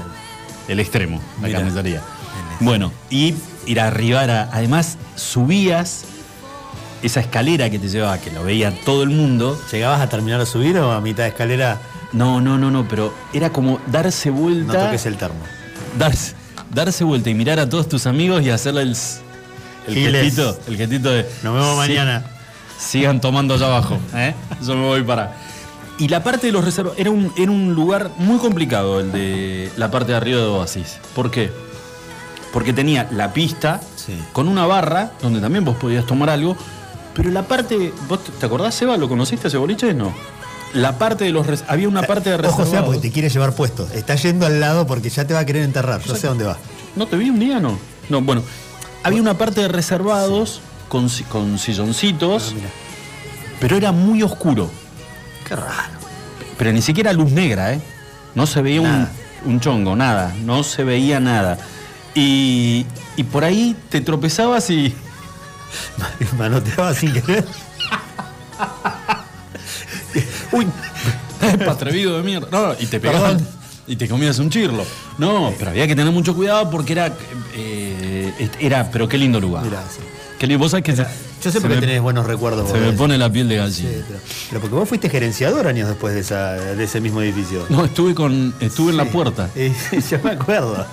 el 0.68 0.78
extremo, 0.80 1.20
la 1.40 1.48
carnicería. 1.50 2.02
Bueno, 2.60 2.92
y 3.10 3.34
ir 3.66 3.80
arriba 3.80 4.24
era, 4.24 4.48
además, 4.52 4.96
subías 5.14 6.04
esa 7.02 7.20
escalera 7.20 7.68
que 7.70 7.78
te 7.78 7.88
llevaba, 7.88 8.18
que 8.18 8.30
lo 8.30 8.42
veía 8.44 8.72
todo 8.84 9.02
el 9.02 9.10
mundo. 9.10 9.60
¿Llegabas 9.70 10.00
a 10.00 10.08
terminar 10.08 10.40
de 10.40 10.46
subir 10.46 10.78
o 10.78 10.92
a 10.92 11.00
mitad 11.00 11.24
de 11.24 11.30
escalera? 11.30 11.78
No, 12.12 12.40
no, 12.40 12.56
no, 12.56 12.70
no, 12.70 12.88
pero 12.88 13.12
era 13.32 13.50
como 13.50 13.78
darse 13.88 14.30
No 14.30 14.36
vuelta. 14.36 14.86
toques 14.86 15.04
el 15.06 15.16
termo. 15.16 15.40
darse, 15.98 16.34
darse 16.72 17.04
vuelta 17.04 17.28
y 17.30 17.34
mirar 17.34 17.58
a 17.58 17.68
todos 17.68 17.88
tus 17.88 18.06
amigos 18.06 18.42
y 18.42 18.50
hacerle 18.50 18.82
el, 18.82 18.96
el 19.88 19.94
gestito, 19.94 20.58
el 20.66 20.76
gestito 20.76 21.10
de. 21.10 21.22
Nos 21.42 21.54
vemos 21.54 21.70
"Sí, 21.72 21.76
mañana. 21.92 22.24
Sigan 22.78 23.20
tomando 23.20 23.54
allá 23.54 23.66
abajo, 23.66 23.98
¿eh? 24.14 24.34
Yo 24.66 24.74
me 24.76 24.82
voy 24.86 25.02
para. 25.02 25.34
Y 25.98 26.08
la 26.08 26.22
parte 26.22 26.46
de 26.48 26.52
los 26.52 26.64
reservados 26.64 26.98
era 26.98 27.10
un, 27.10 27.32
era 27.38 27.50
un 27.50 27.74
lugar 27.74 28.10
muy 28.18 28.38
complicado 28.38 29.00
el 29.00 29.12
de 29.12 29.70
la 29.76 29.90
parte 29.90 30.12
de 30.12 30.18
arriba 30.18 30.40
de 30.40 30.46
Oasis. 30.46 30.98
¿Por 31.14 31.30
qué? 31.30 31.50
Porque 32.52 32.72
tenía 32.72 33.08
la 33.12 33.32
pista 33.32 33.80
con 34.32 34.48
una 34.48 34.66
barra 34.66 35.12
donde 35.20 35.40
también 35.40 35.64
vos 35.64 35.76
podías 35.76 36.06
tomar 36.06 36.30
algo, 36.30 36.56
pero 37.14 37.30
la 37.30 37.42
parte. 37.42 37.92
¿Vos 38.08 38.20
te- 38.24 38.46
acordás, 38.46 38.74
Seba? 38.74 38.96
¿Lo 38.96 39.08
conociste 39.08 39.48
ese 39.48 39.56
boliche? 39.58 39.92
No. 39.94 40.12
La 40.72 40.98
parte 40.98 41.24
de 41.24 41.30
los. 41.30 41.46
Había 41.68 41.88
una 41.88 42.02
parte 42.02 42.30
de 42.30 42.34
Ojo, 42.36 42.42
reservados. 42.42 42.70
sea, 42.70 42.84
porque 42.84 43.00
te 43.00 43.10
quiere 43.12 43.28
llevar 43.28 43.52
puesto. 43.54 43.88
Está 43.94 44.14
yendo 44.16 44.46
al 44.46 44.60
lado 44.60 44.86
porque 44.86 45.10
ya 45.10 45.26
te 45.26 45.34
va 45.34 45.40
a 45.40 45.46
querer 45.46 45.62
enterrar. 45.64 46.00
No 46.06 46.14
sé 46.14 46.26
dónde 46.26 46.44
va. 46.44 46.56
¿No 46.94 47.06
te 47.06 47.16
vi 47.16 47.30
un 47.30 47.38
día, 47.38 47.60
no? 47.60 47.78
No, 48.08 48.20
bueno. 48.22 48.42
Había 49.02 49.20
una 49.20 49.34
parte 49.38 49.60
de 49.60 49.68
reservados 49.68 50.60
con, 50.88 51.08
con 51.28 51.58
silloncitos, 51.58 52.54
pero 53.60 53.76
era 53.76 53.92
muy 53.92 54.22
oscuro. 54.22 54.70
Qué 55.46 55.54
raro. 55.56 55.96
Pero 56.58 56.72
ni 56.72 56.82
siquiera 56.82 57.12
luz 57.12 57.30
negra, 57.32 57.72
¿eh? 57.74 57.80
No 58.34 58.46
se 58.46 58.62
veía 58.62 58.80
un, 58.80 59.08
un 59.44 59.60
chongo, 59.60 59.94
nada. 59.96 60.34
No 60.44 60.62
se 60.64 60.84
veía 60.84 61.20
nada. 61.20 61.56
Y, 62.16 62.84
y 63.16 63.22
por 63.24 63.44
ahí 63.44 63.76
te 63.90 64.00
tropezabas 64.00 64.68
y. 64.70 64.92
Manoteaba 66.38 66.94
sin 66.94 67.12
querer. 67.12 67.44
Uy, 70.52 70.66
atrevido 71.68 72.16
de 72.16 72.22
mierda. 72.22 72.48
No, 72.50 72.74
y 72.78 72.86
te 72.86 72.98
pegaban. 73.00 73.46
Y 73.86 73.96
te 73.96 74.08
comías 74.08 74.38
un 74.38 74.50
chirlo. 74.50 74.84
No, 75.18 75.52
pero 75.58 75.70
había 75.70 75.86
que 75.86 75.94
tener 75.94 76.12
mucho 76.12 76.34
cuidado 76.34 76.70
porque 76.70 76.92
era. 76.94 77.12
eh, 77.54 78.48
era 78.58 78.90
pero 78.90 79.08
qué 79.08 79.18
lindo 79.18 79.38
lugar. 79.40 79.64
Mirá, 79.64 79.82
sí. 79.88 80.00
Qué 80.38 80.46
lindo. 80.46 80.62
Vos 80.64 80.70
sabés 80.72 80.84
que. 80.84 80.96
se- 80.96 81.06
Yo 81.46 81.52
sé 81.52 81.58
se 81.58 81.60
por 81.62 81.70
qué 81.70 81.76
me- 81.76 81.80
tenés 81.86 82.02
buenos 82.02 82.26
recuerdos. 82.26 82.68
Se 82.70 82.78
vos 82.78 82.82
me 82.82 82.92
pone 82.92 83.16
la 83.18 83.30
piel 83.30 83.48
de 83.48 83.56
gallina. 83.56 83.88
Sí, 83.90 84.02
pero, 84.06 84.20
pero 84.50 84.60
porque 84.60 84.74
vos 84.76 84.88
fuiste 84.88 85.08
gerenciador 85.08 85.66
años 85.66 85.88
después 85.88 86.14
de, 86.14 86.20
esa, 86.20 86.52
de 86.52 86.84
ese 86.84 87.00
mismo 87.00 87.22
edificio. 87.22 87.64
No, 87.68 87.84
estuve 87.84 88.14
con. 88.14 88.54
Estuve 88.60 88.90
en 88.90 88.96
la 88.98 89.04
puerta. 89.06 89.48
Eh, 89.56 89.72
yo 90.10 90.18
me 90.22 90.30
acuerdo. 90.32 90.86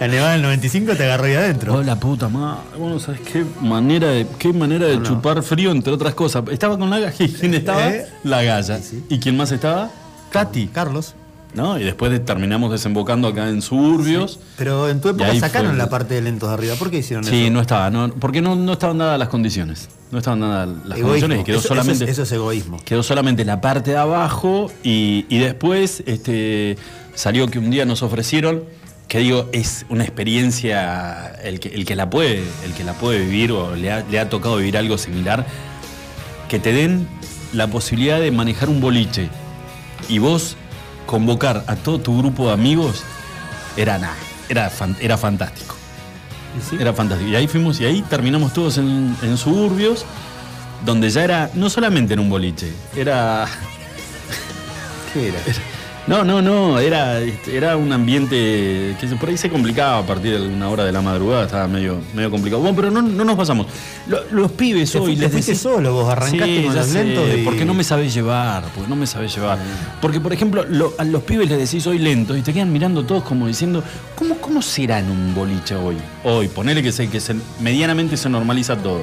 La 0.00 0.08
nevada 0.08 0.32
del 0.32 0.42
95 0.42 0.94
te 0.96 1.04
agarró 1.04 1.24
ahí 1.24 1.34
adentro. 1.34 1.74
Oh, 1.74 1.82
la 1.82 1.94
puta 2.00 2.28
madre. 2.28 2.60
Bueno, 2.78 2.98
¿sabes 2.98 3.20
qué 3.20 3.44
manera 3.60 4.08
de, 4.08 4.26
qué 4.38 4.52
manera 4.52 4.86
de 4.86 5.00
chupar 5.02 5.42
frío, 5.42 5.70
entre 5.70 5.92
otras 5.92 6.14
cosas? 6.14 6.42
Estaba 6.50 6.76
con 6.78 6.90
la 6.90 6.98
galla. 6.98 7.14
¿Y 7.24 7.28
quién 7.32 7.54
estaba? 7.54 7.88
¿Eh? 7.88 8.06
La 8.24 8.42
galla. 8.42 8.80
¿Y 9.08 9.18
quién 9.20 9.36
más 9.36 9.52
estaba? 9.52 9.90
Katy. 10.30 10.68
Carlos. 10.68 11.14
¿No? 11.56 11.78
Y 11.80 11.84
después 11.84 12.12
de- 12.12 12.20
terminamos 12.20 12.70
desembocando 12.70 13.26
acá 13.28 13.48
en 13.48 13.62
suburbios. 13.62 14.38
Pero 14.58 14.88
en 14.88 15.00
tu 15.00 15.08
época 15.08 15.34
sacaron 15.40 15.70
fue- 15.70 15.78
la 15.78 15.88
parte 15.88 16.14
de 16.14 16.20
lentos 16.20 16.48
de 16.50 16.54
arriba. 16.54 16.74
¿Por 16.76 16.90
qué 16.90 16.98
hicieron 16.98 17.24
Sí, 17.24 17.44
eso? 17.44 17.52
no 17.52 17.60
estaba, 17.62 17.90
no, 17.90 18.10
porque 18.10 18.42
no, 18.42 18.54
no 18.54 18.72
estaban 18.74 18.98
dadas 18.98 19.18
las 19.18 19.28
condiciones. 19.28 19.88
No 20.12 20.18
estaban 20.18 20.40
dadas 20.40 20.68
las 20.68 20.98
Egoísmo. 20.98 21.02
condiciones 21.08 21.40
y 21.40 21.44
quedó 21.44 21.56
Eso- 21.56 21.64
eso 21.66 21.68
solamente. 21.74 22.04
es- 22.04 22.10
eso 22.10 22.22
es 22.24 22.32
egoísmo. 22.32 22.78
Quedó 22.84 23.02
solamente 23.02 23.44
la 23.44 23.60
parte 23.62 23.92
de 23.92 23.96
abajo 23.96 24.70
y, 24.84 25.24
y 25.30 25.38
después 25.38 26.02
este, 26.06 26.76
salió 27.14 27.48
que 27.48 27.58
un 27.58 27.70
día 27.70 27.86
nos 27.86 28.02
ofrecieron, 28.02 28.64
que 29.08 29.18
digo, 29.20 29.48
es 29.52 29.86
una 29.88 30.04
experiencia, 30.04 31.26
el 31.42 31.58
que, 31.58 31.68
el 31.70 31.84
que, 31.86 31.96
la, 31.96 32.10
puede, 32.10 32.42
el 32.64 32.72
que 32.76 32.84
la 32.84 32.92
puede 32.92 33.20
vivir 33.20 33.52
o 33.52 33.74
le 33.74 33.90
ha, 33.92 34.04
le 34.10 34.18
ha 34.20 34.28
tocado 34.28 34.56
vivir 34.58 34.76
algo 34.76 34.98
similar, 34.98 35.46
que 36.48 36.58
te 36.58 36.72
den 36.72 37.08
la 37.52 37.66
posibilidad 37.68 38.20
de 38.20 38.30
manejar 38.30 38.68
un 38.68 38.80
boliche 38.80 39.28
y 40.08 40.18
vos 40.18 40.56
convocar 41.06 41.64
a 41.66 41.76
todo 41.76 41.98
tu 42.00 42.18
grupo 42.18 42.48
de 42.48 42.52
amigos, 42.54 43.02
era 43.76 43.98
nada, 43.98 44.16
era, 44.48 44.68
fan- 44.70 44.96
era 45.00 45.16
fantástico. 45.16 45.74
Era 46.80 46.92
fantástico. 46.94 47.30
Y 47.30 47.36
ahí 47.36 47.46
fuimos 47.48 47.78
y 47.80 47.84
ahí 47.84 48.02
terminamos 48.02 48.52
todos 48.54 48.78
en, 48.78 49.14
en 49.22 49.36
suburbios, 49.36 50.04
donde 50.84 51.10
ya 51.10 51.22
era, 51.22 51.50
no 51.54 51.68
solamente 51.68 52.14
en 52.14 52.20
un 52.20 52.30
boliche, 52.30 52.72
era. 52.96 53.46
¿Qué 55.12 55.28
era? 55.28 55.38
No, 56.06 56.22
no, 56.22 56.40
no, 56.40 56.78
era, 56.78 57.20
era 57.52 57.76
un 57.76 57.92
ambiente 57.92 58.94
que 59.00 59.06
por 59.18 59.28
ahí 59.28 59.36
se 59.36 59.50
complicaba 59.50 59.98
a 59.98 60.06
partir 60.06 60.38
de 60.38 60.46
una 60.46 60.68
hora 60.68 60.84
de 60.84 60.92
la 60.92 61.00
madrugada, 61.02 61.46
estaba 61.46 61.66
medio, 61.66 61.98
medio 62.14 62.30
complicado. 62.30 62.62
Bueno, 62.62 62.76
pero 62.76 62.90
no, 62.92 63.02
no 63.02 63.24
nos 63.24 63.34
pasamos. 63.36 63.66
Lo- 64.06 64.22
los 64.30 64.52
pibes 64.52 64.92
Te 64.92 64.98
hoy 64.98 65.16
te 65.16 65.22
les 65.22 65.32
fuiste 65.32 65.52
decís- 65.54 65.62
solo, 65.62 65.92
vos 65.94 66.08
arrancaste 66.08 66.58
Sí, 66.58 66.62
con 66.64 66.74
ya 66.74 66.80
los 66.82 66.88
sé, 66.90 67.04
lentos 67.04 67.24
y- 67.36 67.42
Porque 67.42 67.64
no 67.64 67.74
me 67.74 67.82
sabés 67.82 68.14
llevar, 68.14 68.62
porque 68.72 68.88
no 68.88 68.94
me 68.94 69.04
sabés 69.08 69.34
llevar. 69.34 69.58
Porque, 70.00 70.20
por 70.20 70.32
ejemplo, 70.32 70.64
lo- 70.68 70.94
a 70.96 71.02
los 71.02 71.24
pibes 71.24 71.48
les 71.50 71.58
decís 71.58 71.84
hoy 71.88 71.98
lentos 71.98 72.38
y 72.38 72.42
te 72.42 72.52
quedan 72.52 72.72
mirando 72.72 73.04
todos 73.04 73.24
como 73.24 73.48
diciendo, 73.48 73.82
¿cómo, 74.14 74.36
cómo 74.36 74.62
será 74.62 75.00
en 75.00 75.10
un 75.10 75.34
boliche 75.34 75.74
hoy? 75.74 75.96
Hoy, 76.22 76.46
ponele 76.46 76.84
que, 76.84 76.92
se, 76.92 77.08
que 77.08 77.18
se- 77.18 77.34
medianamente 77.60 78.16
se 78.16 78.28
normaliza 78.28 78.76
todo. 78.76 79.00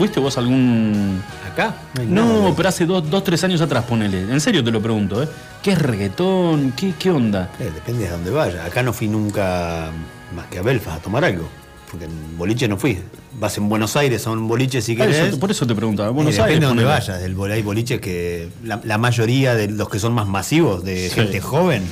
¿Fuiste 0.00 0.18
vos 0.18 0.38
algún. 0.38 1.22
¿Acá? 1.52 1.74
No, 2.08 2.24
nada. 2.44 2.54
pero 2.56 2.70
hace 2.70 2.86
dos, 2.86 3.10
dos, 3.10 3.22
tres 3.22 3.44
años 3.44 3.60
atrás, 3.60 3.84
ponele. 3.84 4.22
En 4.22 4.40
serio 4.40 4.64
te 4.64 4.70
lo 4.70 4.80
pregunto, 4.80 5.22
¿eh? 5.22 5.28
¿Qué 5.62 5.72
es 5.72 5.78
reggaetón? 5.78 6.72
¿Qué, 6.72 6.94
qué 6.98 7.10
onda? 7.10 7.50
Eh, 7.60 7.70
depende 7.74 8.04
de 8.04 8.08
dónde 8.10 8.30
vaya. 8.30 8.64
Acá 8.64 8.82
no 8.82 8.94
fui 8.94 9.08
nunca 9.08 9.90
más 10.34 10.46
que 10.46 10.58
a 10.58 10.62
Belfast 10.62 10.96
a 11.00 11.02
tomar 11.02 11.22
algo. 11.26 11.46
Porque 11.90 12.06
en 12.06 12.38
boliche 12.38 12.66
no 12.66 12.78
fui. 12.78 12.98
Vas 13.38 13.58
en 13.58 13.68
Buenos 13.68 13.94
Aires 13.94 14.26
a 14.26 14.30
un 14.30 14.48
boliche 14.48 14.80
si 14.80 14.92
Ah, 14.98 15.04
eso- 15.04 15.20
querés. 15.20 15.36
por 15.36 15.50
eso 15.50 15.66
te 15.66 15.74
preguntaba. 15.74 16.08
Buenos 16.08 16.32
Eh, 16.32 16.36
depende 16.38 16.54
Aires. 16.54 16.60
de 16.62 16.66
dónde 16.66 16.84
vayas. 16.84 17.36
Bol- 17.36 17.50
hay 17.52 17.60
boliches 17.60 18.00
que 18.00 18.48
la, 18.64 18.80
la 18.82 18.96
mayoría 18.96 19.54
de 19.54 19.68
los 19.68 19.90
que 19.90 19.98
son 19.98 20.14
más 20.14 20.26
masivos, 20.26 20.82
de 20.82 21.10
Sí. 21.10 21.14
gente 21.16 21.42
joven, 21.42 21.82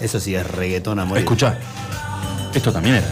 eso 0.00 0.18
sí 0.18 0.34
es 0.34 0.46
reggaetón 0.50 0.98
a 0.98 1.04
morir. 1.04 1.24
Escuchá, 1.24 1.58
esto 2.54 2.72
también 2.72 2.94
era. 2.94 3.06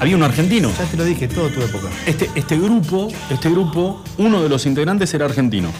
Había 0.00 0.16
un 0.16 0.22
argentino. 0.22 0.70
Ya 0.78 0.84
te 0.84 0.96
lo 0.96 1.04
dije, 1.04 1.28
todo 1.28 1.48
tu 1.48 1.60
época. 1.62 1.88
Este, 2.06 2.30
este 2.34 2.58
grupo, 2.58 3.08
este 3.30 3.50
grupo, 3.50 4.02
uno 4.18 4.42
de 4.42 4.48
los 4.48 4.66
integrantes 4.66 5.12
era 5.14 5.24
argentino. 5.26 5.70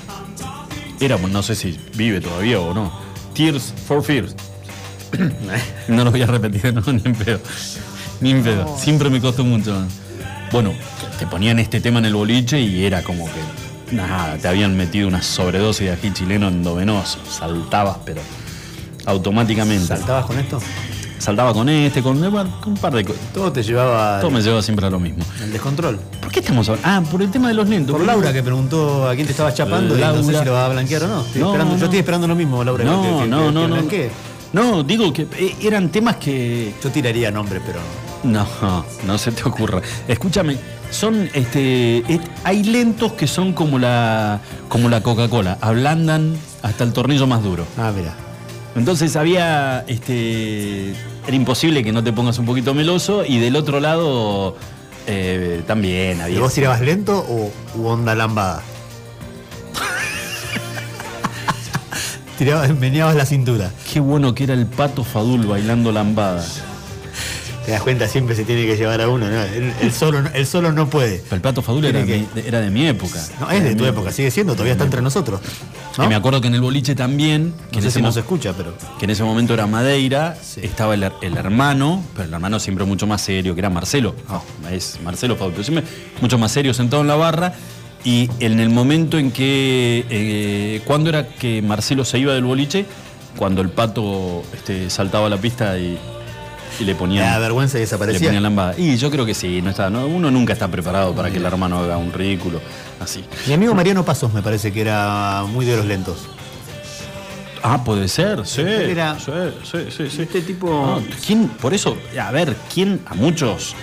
Era, 1.00 1.18
no 1.18 1.42
sé 1.42 1.54
si 1.54 1.78
vive 1.96 2.20
todavía 2.20 2.60
o 2.60 2.72
no. 2.72 2.92
Tears 3.34 3.74
for 3.86 4.02
Fears. 4.02 4.34
no 5.88 6.04
lo 6.04 6.10
voy 6.10 6.22
a 6.22 6.26
repetir, 6.26 6.72
no, 6.72 6.80
ni 6.92 7.02
en 7.04 7.14
pedo. 7.14 7.40
Ni 8.20 8.30
en 8.30 8.42
pedo. 8.42 8.76
Siempre 8.78 9.10
me 9.10 9.20
costó 9.20 9.44
mucho. 9.44 9.84
Bueno, 10.52 10.72
te 11.18 11.26
ponían 11.26 11.58
este 11.58 11.80
tema 11.80 11.98
en 11.98 12.06
el 12.06 12.14
boliche 12.14 12.60
y 12.60 12.84
era 12.84 13.02
como 13.02 13.26
que. 13.26 13.94
Nada, 13.94 14.38
te 14.38 14.48
habían 14.48 14.76
metido 14.76 15.06
una 15.08 15.22
sobredosis 15.22 15.86
de 15.86 15.92
ají 15.92 16.12
chileno 16.12 16.48
endovenoso. 16.48 17.18
Saltabas, 17.28 17.98
pero 18.04 18.22
automáticamente. 19.04 19.86
¿Saltabas 19.86 20.26
con 20.26 20.38
esto? 20.38 20.60
Saltaba 21.18 21.52
con 21.54 21.68
este, 21.68 22.02
con, 22.02 22.18
bueno, 22.20 22.50
con 22.60 22.72
un 22.72 22.78
par 22.78 22.92
de 22.94 23.04
cosas. 23.04 23.22
Todo 23.32 23.50
te 23.52 23.62
llevaba 23.62 24.20
Todo 24.20 24.30
me 24.30 24.42
lleva 24.42 24.60
siempre 24.62 24.86
a 24.86 24.90
lo 24.90 24.98
mismo. 25.00 25.24
al 25.42 25.52
descontrol. 25.52 25.98
¿Por 26.20 26.30
qué 26.30 26.40
estamos 26.40 26.68
hablando? 26.68 26.88
Ah, 26.88 27.10
por 27.10 27.22
el 27.22 27.30
tema 27.30 27.48
de 27.48 27.54
los 27.54 27.68
lentos. 27.68 27.96
Por 27.96 28.04
Laura 28.04 28.32
que 28.32 28.42
preguntó 28.42 29.08
a 29.08 29.14
quién 29.14 29.26
te 29.26 29.32
estabas 29.32 29.54
chapando 29.54 29.96
y 29.96 30.00
no 30.00 30.14
sé 30.16 30.22
Laura. 30.22 30.38
si 30.40 30.44
lo 30.44 30.52
vas 30.52 30.64
a 30.64 30.68
blanquear 30.68 31.02
o 31.04 31.06
no. 31.08 31.20
Estoy 31.22 31.40
No, 31.40 31.46
esperando, 31.48 31.72
no. 31.74 31.78
Yo 31.78 31.84
estoy 31.86 31.98
esperando 32.00 32.26
lo 32.28 32.34
mismo, 32.34 32.62
Laura. 32.64 32.84
No, 32.84 33.02
que, 33.02 33.08
que- 33.08 33.28
no, 33.28 33.46
que- 33.46 33.52
no, 33.52 33.88
que 33.88 34.10
no. 34.52 34.62
No, 34.62 34.82
digo 34.84 35.12
que 35.12 35.22
eh, 35.38 35.56
eran 35.62 35.88
temas 35.90 36.16
que. 36.16 36.74
Yo 36.82 36.90
tiraría 36.90 37.30
nombre, 37.30 37.60
pero. 37.64 37.80
No, 38.24 38.46
no 39.06 39.18
se 39.18 39.32
te 39.32 39.42
ocurra. 39.48 39.80
Escúchame, 40.06 40.56
son 40.90 41.28
este. 41.32 41.98
et- 42.12 42.22
hay 42.44 42.62
lentos 42.64 43.12
que 43.14 43.26
son 43.26 43.52
como 43.52 43.78
la. 43.78 44.40
como 44.68 44.88
la 44.88 45.00
Coca-Cola. 45.02 45.58
Ablandan 45.60 46.36
hasta 46.62 46.84
el 46.84 46.92
tornillo 46.92 47.26
más 47.26 47.42
duro. 47.42 47.64
Ah, 47.78 47.92
mira. 47.96 48.14
Entonces 48.76 49.14
había, 49.16 49.84
este, 49.86 50.90
era 51.26 51.36
imposible 51.36 51.84
que 51.84 51.92
no 51.92 52.02
te 52.02 52.12
pongas 52.12 52.38
un 52.38 52.46
poquito 52.46 52.74
meloso 52.74 53.24
y 53.24 53.38
del 53.38 53.56
otro 53.56 53.80
lado 53.80 54.56
eh, 55.06 55.62
también 55.66 56.20
había. 56.20 56.36
¿Y 56.36 56.40
vos 56.40 56.52
tirabas 56.52 56.80
lento 56.80 57.18
o 57.18 57.88
onda 57.88 58.14
lambada? 58.14 58.62
Tirabas, 62.38 62.76
meneabas 62.76 63.14
la 63.14 63.26
cintura. 63.26 63.70
Qué 63.92 64.00
bueno 64.00 64.34
que 64.34 64.44
era 64.44 64.54
el 64.54 64.66
pato 64.66 65.04
Fadul 65.04 65.46
bailando 65.46 65.92
lambada. 65.92 66.44
Te 67.64 67.72
das 67.72 67.82
cuenta, 67.82 68.06
siempre 68.08 68.36
se 68.36 68.44
tiene 68.44 68.66
que 68.66 68.76
llevar 68.76 69.00
a 69.00 69.08
uno, 69.08 69.26
¿no? 69.30 69.42
Él, 69.42 69.72
él 69.80 69.92
solo, 69.92 70.20
no- 70.20 70.28
él 70.34 70.46
solo 70.46 70.70
no 70.72 70.90
puede. 70.90 71.18
Pero 71.24 71.36
el 71.36 71.40
pato 71.40 71.62
Fadul 71.62 71.86
era, 71.86 72.02
de, 72.04 72.26
era 72.46 72.60
de 72.60 72.70
mi 72.70 72.86
época. 72.86 73.18
No, 73.40 73.50
es 73.50 73.64
de 73.64 73.74
tu 73.74 73.86
época, 73.86 74.12
sigue 74.12 74.30
siendo, 74.30 74.52
todavía 74.52 74.72
está 74.72 74.84
entre 74.84 75.00
nosotros. 75.00 75.40
Que 75.96 76.06
me 76.06 76.14
acuerdo 76.14 76.40
que 76.42 76.48
en 76.48 76.54
el 76.54 76.60
boliche 76.60 76.94
también, 76.94 77.54
que, 77.70 77.76
No 77.78 77.82
sé 77.82 77.90
si 77.90 78.02
nos 78.02 78.16
escucha, 78.16 78.52
pero. 78.54 78.74
que 78.98 79.04
en 79.06 79.10
ese 79.10 79.24
momento 79.24 79.54
era 79.54 79.66
Madeira, 79.66 80.36
estaba 80.60 80.92
el, 80.94 81.04
her- 81.04 81.12
el 81.22 81.36
hermano, 81.38 82.04
pero 82.14 82.28
el 82.28 82.34
hermano 82.34 82.60
siempre 82.60 82.84
mucho 82.84 83.06
más 83.06 83.22
serio, 83.22 83.54
que 83.54 83.60
era 83.60 83.70
Marcelo. 83.70 84.14
No, 84.28 84.42
es 84.68 84.98
Marcelo 85.02 85.36
Fadul, 85.36 85.52
pero 85.52 85.64
siempre 85.64 85.84
mucho 86.20 86.36
más 86.36 86.52
serio, 86.52 86.74
sentado 86.74 87.00
en 87.02 87.08
la 87.08 87.16
barra. 87.16 87.54
Y 88.04 88.28
en 88.40 88.60
el 88.60 88.68
momento 88.68 89.16
en 89.18 89.30
que. 89.30 90.04
Eh, 90.10 90.82
¿Cuándo 90.84 91.08
era 91.08 91.28
que 91.28 91.62
Marcelo 91.62 92.04
se 92.04 92.18
iba 92.18 92.34
del 92.34 92.44
boliche? 92.44 92.84
Cuando 93.38 93.62
el 93.62 93.70
pato 93.70 94.42
este, 94.52 94.90
saltaba 94.90 95.28
a 95.28 95.30
la 95.30 95.38
pista 95.38 95.78
y, 95.78 95.98
y 96.80 96.84
le 96.84 96.94
ponían. 96.94 97.40
Vergüenza 97.40 97.78
y 97.78 97.82
desaparecía. 97.82 98.20
Le 98.20 98.26
ponían 98.26 98.42
lambada. 98.42 98.74
Y 98.78 98.96
yo 98.96 99.10
creo 99.10 99.24
que 99.26 99.34
sí, 99.34 99.60
no 99.62 99.70
está, 99.70 99.90
no- 99.90 100.06
uno 100.06 100.30
nunca 100.30 100.52
está 100.52 100.68
preparado 100.68 101.14
para 101.14 101.30
que 101.30 101.38
el 101.38 101.44
hermano 101.44 101.78
haga 101.78 101.96
un 101.96 102.12
ridículo 102.12 102.60
así. 103.00 103.24
Mi 103.46 103.54
amigo 103.54 103.74
Mariano 103.74 104.04
Pasos 104.04 104.32
me 104.32 104.42
parece 104.42 104.72
que 104.72 104.80
era 104.80 105.44
muy 105.50 105.64
de 105.66 105.76
los 105.76 105.86
lentos. 105.86 106.26
Ah, 107.62 107.82
puede 107.82 108.08
ser, 108.08 108.46
sí. 108.46 108.60
Era- 108.60 109.16
sí, 109.18 109.32
sí, 109.62 109.78
sí, 109.96 110.10
sí. 110.10 110.22
Este 110.22 110.42
tipo. 110.42 110.68
No, 110.68 111.02
¿quién, 111.26 111.48
por 111.48 111.72
eso, 111.72 111.96
a 112.20 112.30
ver, 112.30 112.54
¿quién 112.72 113.00
a 113.06 113.14
muchos 113.14 113.74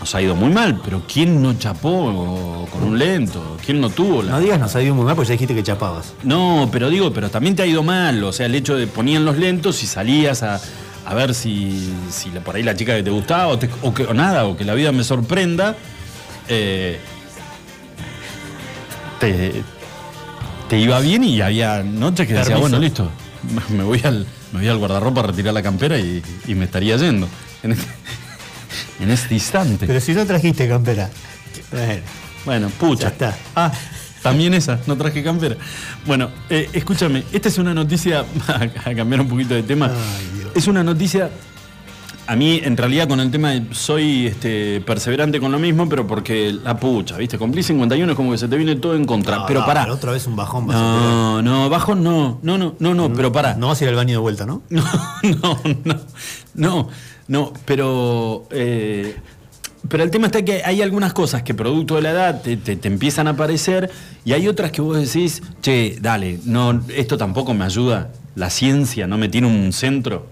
nos 0.00 0.12
ha 0.14 0.20
ido 0.22 0.34
muy 0.34 0.48
mal, 0.50 0.80
pero 0.84 1.02
quién 1.12 1.40
no 1.40 1.54
chapó 1.54 2.66
con 2.72 2.82
un 2.82 2.98
lento? 2.98 3.56
¿Quién 3.64 3.80
no 3.80 3.90
tuvo 3.90 4.22
la.? 4.22 4.32
No 4.32 4.40
digas 4.40 4.58
nos 4.58 4.74
ha 4.74 4.82
ido 4.82 4.94
muy 4.96 5.04
mal 5.04 5.14
porque 5.14 5.28
ya 5.28 5.32
dijiste 5.34 5.54
que 5.54 5.62
chapabas. 5.62 6.14
No, 6.24 6.68
pero 6.72 6.88
digo, 6.90 7.12
pero 7.12 7.30
también 7.30 7.54
te 7.54 7.62
ha 7.62 7.66
ido 7.66 7.84
mal. 7.84 8.24
O 8.24 8.32
sea, 8.32 8.46
el 8.46 8.56
hecho 8.56 8.74
de 8.76 8.88
ponían 8.88 9.24
los 9.24 9.36
lentos 9.38 9.84
y 9.84 9.86
salías 9.86 10.42
a, 10.42 10.60
a 11.06 11.14
ver 11.14 11.34
si, 11.34 11.92
si 12.10 12.28
por 12.30 12.56
ahí 12.56 12.62
la 12.62 12.74
chica 12.76 12.94
que 12.94 13.02
te 13.02 13.10
gustaba 13.10 13.48
o, 13.48 13.58
te- 13.58 13.70
o 13.82 13.92
que, 13.94 14.04
o 14.04 14.14
nada, 14.14 14.44
o 14.46 14.56
que 14.56 14.64
la 14.64 14.74
vida 14.74 14.92
me 14.92 15.02
sorprenda. 15.04 15.74
eh, 16.48 16.98
te, 19.18 19.62
te 20.68 20.78
iba 20.78 20.98
bien 21.00 21.24
y 21.24 21.40
había 21.40 21.82
noches 21.82 22.26
que 22.26 22.34
decía, 22.34 22.56
bueno, 22.56 22.78
listo, 22.78 23.10
me 23.70 23.82
voy 23.84 24.00
al, 24.04 24.26
me 24.52 24.60
voy 24.60 24.68
al 24.68 24.78
guardarropa 24.78 25.20
a 25.20 25.24
retirar 25.24 25.52
la 25.54 25.62
campera 25.62 25.98
y, 25.98 26.22
y 26.46 26.54
me 26.54 26.64
estaría 26.66 26.96
yendo. 26.96 27.28
En 27.62 27.72
este, 27.72 27.86
en 29.00 29.10
este 29.10 29.34
instante. 29.34 29.86
Pero 29.86 30.00
si 30.00 30.12
no 30.14 30.24
trajiste 30.26 30.68
campera. 30.68 31.10
Bueno, 31.70 32.02
Bueno, 32.44 32.68
pucha. 32.70 33.02
Ya 33.02 33.08
está. 33.08 33.36
Ah, 33.54 33.70
también 34.22 34.54
esa, 34.54 34.78
no 34.86 34.96
traje 34.96 35.22
campera. 35.22 35.56
Bueno, 36.06 36.28
eh, 36.48 36.68
escúchame, 36.72 37.24
esta 37.32 37.48
es 37.48 37.58
una 37.58 37.74
noticia, 37.74 38.24
a 38.84 38.94
cambiar 38.94 39.20
un 39.20 39.28
poquito 39.28 39.54
de 39.54 39.62
tema, 39.62 39.90
es 40.54 40.66
una 40.66 40.82
noticia, 40.84 41.30
a 42.26 42.36
mí 42.36 42.60
en 42.62 42.76
realidad 42.76 43.08
con 43.08 43.18
el 43.18 43.30
tema 43.30 43.50
de- 43.50 43.64
soy 43.74 44.26
este, 44.28 44.80
perseverante 44.82 45.40
con 45.40 45.50
lo 45.50 45.58
mismo, 45.58 45.88
pero 45.88 46.06
porque 46.06 46.52
la 46.52 46.78
pucha, 46.78 47.16
¿viste? 47.16 47.38
Cumplí 47.38 47.62
51 47.62 48.12
es 48.12 48.16
como 48.16 48.30
que 48.30 48.38
se 48.38 48.46
te 48.46 48.56
viene 48.56 48.76
todo 48.76 48.94
en 48.94 49.04
contra, 49.04 49.38
No, 49.38 49.46
pero 49.46 49.60
no, 49.60 49.66
pará. 49.66 49.82
pero 49.82 49.94
otra 49.94 50.12
vez 50.12 50.26
un 50.28 50.36
bajón 50.36 50.66
vas 50.66 50.76
a 50.76 50.80
No, 50.80 51.42
no, 51.42 51.68
bajo 51.68 51.94
no, 51.96 52.38
no, 52.42 52.56
no, 52.58 52.76
no, 52.78 52.94
no, 52.94 53.12
pero 53.12 53.32
pará. 53.32 53.54
No 53.54 53.66
vas 53.68 53.80
a 53.80 53.84
ir 53.84 53.90
al 53.90 53.96
baño 53.96 54.12
de 54.12 54.18
vuelta, 54.18 54.46
¿no? 54.46 54.62
No, 54.70 54.84
no, 55.22 55.60
no, 55.84 56.00
no, 56.54 56.88
no, 57.26 57.52
pero, 57.64 58.46
eh, 58.52 59.16
pero 59.88 60.02
el 60.02 60.10
tema 60.10 60.26
está 60.26 60.42
que 60.44 60.62
hay 60.64 60.82
algunas 60.82 61.12
cosas 61.12 61.42
que 61.42 61.54
producto 61.54 61.96
de 61.96 62.02
la 62.02 62.10
edad 62.10 62.42
te, 62.42 62.56
te- 62.56 62.76
te 62.76 62.88
empiezan 62.88 63.26
a 63.26 63.30
aparecer 63.30 63.90
y 64.24 64.32
hay 64.32 64.46
otras 64.48 64.70
que 64.72 64.80
vos 64.82 64.96
decís, 64.98 65.42
che, 65.62 65.96
dale, 66.00 66.38
no, 66.44 66.82
esto 66.94 67.16
tampoco 67.16 67.54
me 67.54 67.64
ayuda, 67.64 68.10
la 68.34 68.50
ciencia 68.50 69.06
no 69.06 69.16
me 69.18 69.28
tiene 69.28 69.46
un 69.46 69.72
centro. 69.72 70.26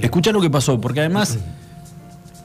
Escucha 0.00 0.32
lo 0.32 0.40
que 0.40 0.50
pasó, 0.50 0.78
porque 0.80 1.00
además 1.00 1.38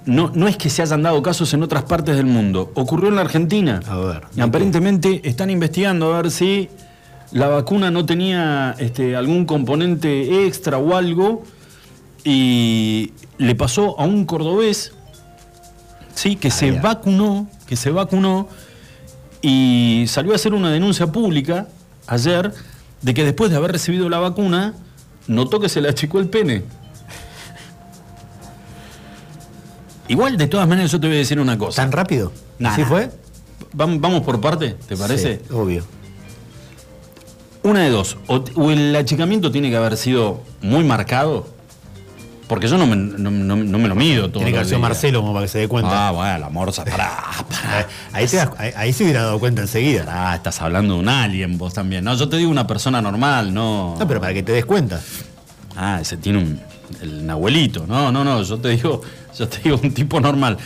no, 0.06 0.32
no 0.34 0.48
es 0.48 0.56
que 0.58 0.70
se 0.70 0.82
hayan 0.82 1.04
dado 1.04 1.22
casos 1.22 1.54
en 1.54 1.62
otras 1.64 1.84
partes 1.84 2.16
del 2.16 2.26
mundo, 2.26 2.72
ocurrió 2.76 3.10
en 3.10 3.16
la 3.16 3.22
Argentina. 3.22 3.82
A 3.88 3.98
ver. 3.98 4.22
Y 4.36 4.42
aparentemente 4.42 5.22
están 5.28 5.50
investigando 5.50 6.14
a 6.14 6.22
ver 6.22 6.32
si 6.32 6.70
la 7.34 7.48
vacuna 7.48 7.92
no 7.92 8.06
tenía 8.06 8.76
este, 8.80 9.16
algún 9.18 9.46
componente 9.46 10.46
extra 10.48 10.78
o 10.78 10.96
algo. 10.96 11.44
Y 12.24 13.14
le 13.38 13.56
pasó 13.56 14.00
a 14.00 14.06
un 14.06 14.26
cordobés, 14.26 14.94
sí, 16.16 16.36
que 16.36 16.52
se 16.52 16.72
vacunó, 16.72 17.48
que 17.68 17.76
se 17.76 17.92
vacunó 17.92 18.48
y 19.42 20.06
salió 20.08 20.34
a 20.34 20.36
hacer 20.36 20.54
una 20.54 20.72
denuncia 20.72 21.08
pública 21.08 21.68
ayer 22.08 22.54
de 23.02 23.14
que 23.14 23.24
después 23.26 23.50
de 23.52 23.58
haber 23.58 23.72
recibido 23.72 24.10
la 24.10 24.20
vacuna 24.20 24.74
notó 25.28 25.60
que 25.60 25.70
se 25.70 25.82
le 25.82 25.90
achicó 25.90 26.20
el 26.20 26.30
pene. 26.30 26.64
Igual, 30.08 30.38
de 30.38 30.48
todas 30.48 30.68
maneras, 30.68 30.92
yo 30.92 31.00
te 31.00 31.08
voy 31.08 31.16
a 31.16 31.20
decir 31.20 31.40
una 31.40 31.58
cosa. 31.58 31.82
¿Tan 31.82 31.92
rápido? 31.92 32.32
Nah, 32.60 32.72
¿Así 32.74 32.82
nah. 32.82 32.88
fue? 32.88 33.10
Vam- 33.74 34.00
Vamos 34.02 34.24
por 34.24 34.42
parte, 34.42 34.76
¿te 34.88 34.98
parece? 34.98 35.38
Sí, 35.48 35.54
obvio. 35.54 35.84
Una 37.64 37.82
de 37.84 37.90
dos. 37.92 38.18
O, 38.28 38.44
o 38.56 38.72
el 38.72 38.96
achicamiento 38.96 39.52
tiene 39.52 39.70
que 39.70 39.78
haber 39.78 39.96
sido 39.96 40.42
muy 40.62 40.84
marcado. 40.84 41.48
Porque 42.52 42.68
yo 42.68 42.78
no 42.78 42.86
me, 42.86 42.98
no, 42.98 43.32
no- 43.32 43.56
no 43.56 43.78
me 43.80 43.88
lo 43.88 43.96
mido 43.96 44.30
todo. 44.30 44.44
Tiene 44.44 44.52
que 44.52 44.60
haber 44.60 44.78
Marcelo 44.78 45.22
como 45.22 45.32
para 45.34 45.46
que 45.46 45.52
se 45.54 45.60
dé 45.60 45.70
cuenta. 45.70 46.10
Ah, 46.10 46.12
bueno, 46.12 46.38
la 46.38 46.50
morsa, 46.50 46.84
pará, 46.84 47.18
pará. 47.50 47.88
Ahí, 48.12 48.28
te 48.28 48.42
ahí, 48.42 48.74
ahí 48.76 48.92
se 48.92 49.06
hubiera 49.06 49.24
dado 49.24 49.40
cuenta 49.40 49.62
enseguida. 49.62 50.04
Ah, 50.10 50.36
estás 50.36 50.62
hablando 50.62 50.96
de 50.96 51.00
un 51.00 51.08
alien 51.08 51.58
vos 51.58 51.74
también. 51.74 52.04
No, 52.04 52.14
yo 52.14 52.28
te 52.28 52.36
digo 52.36 52.52
una 52.52 52.68
persona 52.68 53.02
normal, 53.02 53.54
no. 53.54 53.96
No, 53.98 54.06
pero 54.06 54.20
para 54.20 54.34
que 54.34 54.44
te 54.44 54.52
des 54.52 54.66
cuenta. 54.66 55.00
Ah, 55.78 56.00
ese 56.02 56.18
tiene 56.18 56.40
un. 56.40 56.60
El 57.02 57.30
abuelito. 57.30 57.86
No, 57.88 58.12
no, 58.12 58.26
no. 58.26 58.44
Yo 58.44 58.58
te 58.60 58.68
digo, 58.68 59.02
yo 59.40 59.48
te 59.48 59.60
digo 59.64 59.80
un 59.82 59.94
tipo 59.94 60.20
normal. 60.20 60.58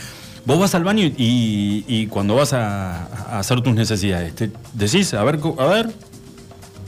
Vos 0.44 0.58
vas 0.58 0.74
al 0.74 0.82
baño 0.82 1.04
y, 1.04 1.84
y 1.86 2.08
cuando 2.08 2.34
vas 2.34 2.52
a, 2.52 3.04
a 3.30 3.38
hacer 3.38 3.60
tus 3.60 3.74
necesidades, 3.74 4.34
te 4.34 4.50
decís, 4.72 5.14
a 5.14 5.22
ver, 5.22 5.38
a 5.58 5.64
ver. 5.66 5.92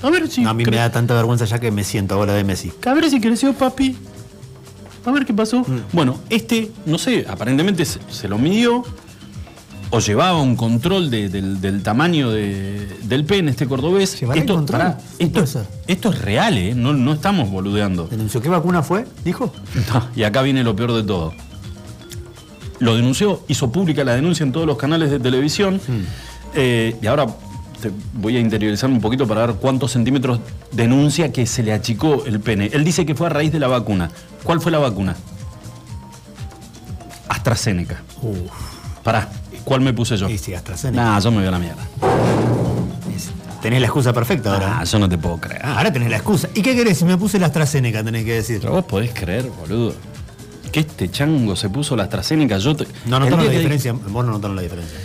A 0.03 0.11
ver 0.11 0.29
si. 0.29 0.41
No, 0.41 0.51
a 0.51 0.55
mí 0.55 0.65
me 0.65 0.77
da 0.77 0.91
tanta 0.91 1.15
vergüenza 1.15 1.45
ya 1.45 1.61
que 1.61 1.71
me 1.71 1.85
siento 1.85 2.17
ahora 2.17 2.33
de 2.35 2.43
Messi. 2.43 2.73
A 2.85 2.95
ver 2.95 3.09
si 3.11 3.21
creció 3.21 3.53
papi. 3.53 3.97
A 5.05 5.11
ver 5.11 5.25
qué 5.25 5.33
pasó. 5.35 5.61
Mm. 5.61 5.81
Bueno, 5.93 6.19
este, 6.31 6.71
no 6.87 6.99
sé, 6.99 7.25
aparentemente 7.29 7.85
se, 7.85 8.01
se 8.11 8.29
lo 8.29 8.39
midió 8.39 8.85
o 9.91 10.01
llevaba 10.01 10.43
un 10.43 10.55
control 10.55 11.09
de- 11.11 11.29
del, 11.31 11.61
del 11.63 11.83
tamaño 11.83 12.31
de- 12.31 12.87
del 13.05 13.25
pene, 13.25 13.51
este 13.51 13.67
cordobés. 13.67 14.21
¿Llevará 14.21 14.39
el 14.39 14.43
Esto, 14.47 14.55
control? 14.57 14.79
pará, 14.81 14.99
¿Qué 15.19 15.25
esto, 15.25 15.45
esto 15.87 16.11
es 16.11 16.21
real, 16.21 16.59
¿eh? 16.59 16.75
No, 16.75 16.93
no 16.93 17.13
estamos 17.15 17.51
boludeando. 17.51 18.07
¿Denunció 18.09 18.43
qué 18.43 18.49
vacuna 18.51 18.83
fue? 18.83 19.07
¿Dijo? 19.25 19.53
No, 19.95 20.09
y 20.15 20.25
acá 20.25 20.43
viene 20.43 20.63
lo 20.63 20.77
peor 20.77 20.93
de 20.93 21.03
todo. 21.05 21.33
Lo 22.81 22.95
denunció, 22.95 23.43
hizo 23.49 23.73
pública 23.73 24.05
la 24.05 24.15
denuncia 24.15 24.45
en 24.45 24.53
todos 24.53 24.67
los 24.67 24.77
canales 24.77 25.11
de 25.11 25.19
televisión. 25.19 25.81
eh, 26.55 26.97
y 27.03 27.07
ahora 27.07 27.27
te 27.81 27.91
voy 28.15 28.37
a 28.37 28.41
interiorizar 28.41 28.91
un 28.91 29.01
poquito 29.01 29.27
para 29.27 29.47
ver 29.47 29.57
cuántos 29.57 29.93
centímetros 29.93 30.41
denuncia 30.73 31.33
que 31.33 31.47
se 31.47 31.63
le 31.63 31.73
achicó 31.73 32.25
el 32.27 32.41
pene. 32.41 32.71
Él 32.73 32.85
dice 32.85 33.07
que 33.07 33.15
fue 33.15 33.27
a 33.27 33.31
raíz 33.31 33.53
de 33.53 33.59
la 33.61 33.69
vacuna. 33.69 34.11
¿Cuál 34.45 34.61
fue 34.61 34.73
la 34.73 34.79
vacuna? 34.79 35.17
AstraZeneca. 37.29 38.03
Pará, 39.03 39.29
¿cuál 39.65 39.81
me 39.81 39.93
puse 39.93 40.17
yo? 40.17 40.29
Sí, 40.29 40.39
sí, 40.39 40.55
AstraZeneca. 40.55 41.03
Nah, 41.03 41.21
yo 41.21 41.31
me 41.31 41.39
voy 41.39 41.47
a 41.47 41.51
la 41.51 41.59
mierda. 41.59 41.83
Tenés 43.63 43.81
la 43.81 43.87
excusa 43.89 44.13
perfecta 44.13 44.55
ahora. 44.55 44.79
Ah, 44.81 44.85
yo 44.85 44.99
no 45.01 45.09
te 45.09 45.19
puedo 45.19 45.37
creer. 45.39 45.61
Ah, 45.65 45.79
ahora 45.79 45.93
tenés 45.93 46.11
la 46.11 46.17
excusa. 46.17 46.49
¿Y 46.55 46.63
qué 46.63 46.77
querés? 46.77 46.99
Si 46.99 47.05
me 47.05 47.17
puse 47.17 47.39
la 47.41 47.47
AstraZeneca, 47.47 48.05
tenés 48.05 48.25
que 48.25 48.35
decir. 48.35 48.61
Pero 48.61 48.73
vos 48.73 48.85
podés 48.85 49.11
creer, 49.13 49.51
boludo. 49.51 49.95
Que 50.71 50.81
este 50.81 51.11
chango 51.11 51.57
se 51.57 51.69
puso 51.69 51.97
la 51.97 52.05
AstraZeneca. 52.05 52.59
Yo 52.59 52.77
te- 52.77 52.87
No 53.07 53.19
notaron 53.19 53.45
la 53.45 53.51
que- 53.51 53.57
diferencia. 53.59 53.93
Vos 53.95 54.25
no 54.25 54.31
notaron 54.33 54.55
la 54.55 54.63
diferencia. 54.63 54.97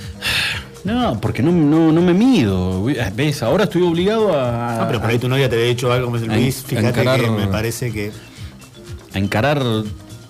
No, 0.84 1.20
porque 1.22 1.42
no, 1.42 1.52
no, 1.52 1.92
no 1.92 2.02
me 2.02 2.14
mido. 2.14 2.84
¿Ves? 3.16 3.42
Ahora 3.42 3.64
estoy 3.66 3.82
obligado 3.84 4.38
a. 4.38 4.82
Ah, 4.84 4.88
pero 4.88 5.00
por 5.00 5.10
ahí 5.10 5.18
tu 5.20 5.30
novia 5.30 5.48
te 5.50 5.56
había 5.56 5.68
dicho 5.68 5.92
algo, 5.92 6.14
a- 6.14 6.20
Luis. 6.20 6.64
Fíjate 6.66 6.88
encarar- 7.02 7.22
que 7.22 7.30
me 7.30 7.48
parece 7.48 7.92
que. 7.92 8.12
a 9.14 9.18
encarar 9.20 9.62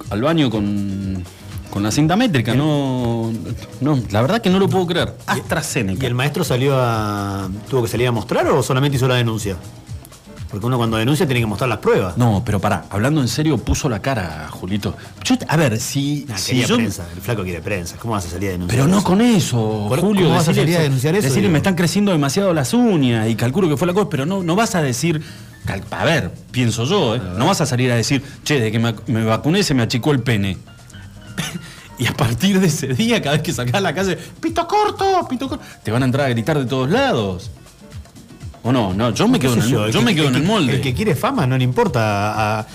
al 0.10 0.22
baño 0.22 0.52
con, 0.52 1.24
con 1.72 1.82
la 1.82 1.90
cinta 1.92 2.16
métrica. 2.16 2.54
No, 2.54 3.32
no, 3.82 4.00
la 4.12 4.22
verdad 4.22 4.42
que 4.42 4.50
no 4.52 4.60
lo 4.60 4.70
puedo 4.70 4.86
creer. 4.86 5.16
AstraZeneca. 5.26 6.04
¿Y 6.04 6.06
el 6.08 6.14
maestro 6.14 6.44
salió 6.44 6.76
a. 6.78 7.50
tuvo 7.70 7.82
que 7.84 7.88
salir 7.88 8.08
a 8.08 8.12
mostrar 8.12 8.48
o 8.50 8.62
solamente 8.62 8.98
hizo 8.98 9.08
la 9.08 9.16
denuncia? 9.16 9.56
Porque 10.54 10.68
uno 10.68 10.78
cuando 10.78 10.98
denuncia 10.98 11.26
tiene 11.26 11.40
que 11.40 11.48
mostrar 11.48 11.68
las 11.68 11.80
pruebas. 11.80 12.16
No, 12.16 12.44
pero 12.46 12.60
pará, 12.60 12.86
hablando 12.92 13.22
en 13.22 13.28
serio, 13.28 13.58
puso 13.58 13.90
la 13.90 14.04
cara, 14.04 14.48
Julito. 14.52 14.96
Yo, 15.24 15.34
a 15.48 15.58
ver, 15.58 15.80
si, 15.80 16.28
Nah, 16.30 16.38
si 16.38 16.64
yo. 16.64 16.76
prensa, 16.76 17.08
el 17.12 17.22
flaco 17.22 17.42
quiere 17.42 17.60
prensa. 17.60 17.98
¿Cómo 17.98 18.14
vas 18.14 18.28
a 18.28 18.30
salir 18.30 18.50
a 18.50 18.52
denunciar? 18.52 18.78
Pero 18.78 18.88
no 18.88 19.00
eso? 19.00 19.08
con 19.08 19.22
eso, 19.22 19.90
Julio. 20.00 20.26
¿cómo 20.26 20.36
vas 20.36 20.48
a 20.50 20.54
salir 20.54 20.78
a 20.78 20.82
denunciar 20.82 21.16
eso, 21.16 21.28
Decirle, 21.28 21.50
me 21.50 21.58
están 21.58 21.74
creciendo 21.74 22.12
demasiado 22.12 22.54
las 22.54 22.72
uñas 22.76 23.28
y 23.30 23.36
calculo 23.36 23.68
que 23.68 23.78
fue 23.78 23.88
la 23.88 23.96
cosa, 23.96 24.10
pero 24.12 24.28
no, 24.28 24.44
no 24.44 24.56
vas 24.56 24.76
a 24.76 24.84
decir. 24.84 25.24
A 25.90 26.06
ver, 26.06 26.32
pienso 26.52 26.84
yo, 26.86 27.16
¿eh? 27.16 27.22
no 27.36 27.48
vas 27.48 27.60
a 27.62 27.66
salir 27.66 27.92
a 27.92 27.96
decir, 27.96 28.22
che, 28.44 28.60
de 28.60 28.72
que 28.72 28.78
me, 28.78 28.94
me 29.08 29.24
vacuné 29.24 29.64
se 29.64 29.74
me 29.74 29.82
achicó 29.82 30.12
el 30.12 30.22
pene. 30.22 30.60
y 31.98 32.06
a 32.06 32.14
partir 32.14 32.60
de 32.60 32.68
ese 32.68 32.90
día, 32.90 33.24
cada 33.24 33.38
vez 33.40 33.56
que 33.56 33.76
a 33.76 33.82
la 33.82 33.96
calle, 33.96 34.20
pito 34.40 34.68
corto, 34.68 35.28
pito 35.28 35.50
corto, 35.50 35.66
te 35.82 35.90
van 35.90 36.04
a 36.04 36.06
entrar 36.06 36.28
a 36.28 36.30
gritar 36.30 36.60
de 36.60 36.66
todos 36.66 36.92
lados. 36.92 37.50
¿O 38.64 38.72
no? 38.72 38.94
No, 38.94 39.10
yo 39.12 39.28
me 39.28 39.40
¿Qué 39.40 39.48
quedo, 39.48 39.56
en 39.56 39.62
el, 39.62 39.92
yo? 39.92 40.02
me 40.02 40.12
que- 40.12 40.16
quedo 40.22 40.30
en 40.30 40.36
el 40.36 40.44
molde. 40.44 40.76
El 40.76 40.82
que 40.82 40.94
quiere 40.94 41.16
fama 41.16 41.46
no 41.46 41.58
le 41.58 41.64
importa 41.64 42.60
a 42.60 42.68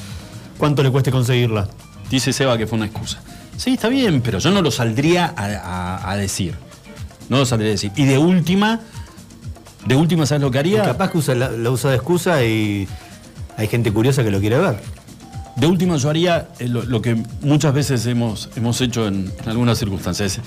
cuánto 0.58 0.82
le 0.82 0.90
cueste 0.90 1.10
conseguirla. 1.10 1.66
Dice 2.10 2.32
Seba 2.32 2.56
que 2.58 2.66
fue 2.66 2.76
una 2.76 2.86
excusa. 2.86 3.20
Sí, 3.56 3.72
está 3.74 3.88
bien, 3.88 4.20
pero 4.20 4.38
yo 4.38 4.50
no 4.50 4.62
lo 4.62 4.70
saldría 4.70 5.32
a, 5.36 5.44
a- 5.46 6.10
a 6.12 6.16
decir. 6.16 6.54
No 7.28 7.38
lo 7.38 7.46
saldría 7.46 7.70
a 7.70 7.72
decir. 7.72 7.90
Y 7.96 8.04
de 8.04 8.18
última, 8.18 8.80
de 9.86 9.96
última, 9.96 10.26
¿sabes 10.26 10.42
lo 10.42 10.50
que 10.50 10.58
haría? 10.58 10.82
Capaz 10.84 11.10
que 11.10 11.18
usa 11.18 11.34
la, 11.34 11.50
la 11.50 11.70
usa 11.70 11.90
de 11.90 11.96
excusa 11.96 12.44
y 12.44 12.86
hay 13.56 13.66
gente 13.66 13.90
curiosa 13.92 14.22
que 14.22 14.30
lo 14.30 14.40
quiere 14.40 14.58
ver. 14.58 14.80
De 15.56 15.66
última, 15.66 15.96
yo 15.96 16.08
haría 16.10 16.48
eh, 16.60 16.68
lo, 16.68 16.84
lo 16.84 17.02
que 17.02 17.16
muchas 17.42 17.74
veces 17.74 18.06
hemos, 18.06 18.48
hemos 18.56 18.80
hecho 18.80 19.08
en, 19.08 19.32
en 19.42 19.48
algunas 19.48 19.78
circunstancias. 19.78 20.38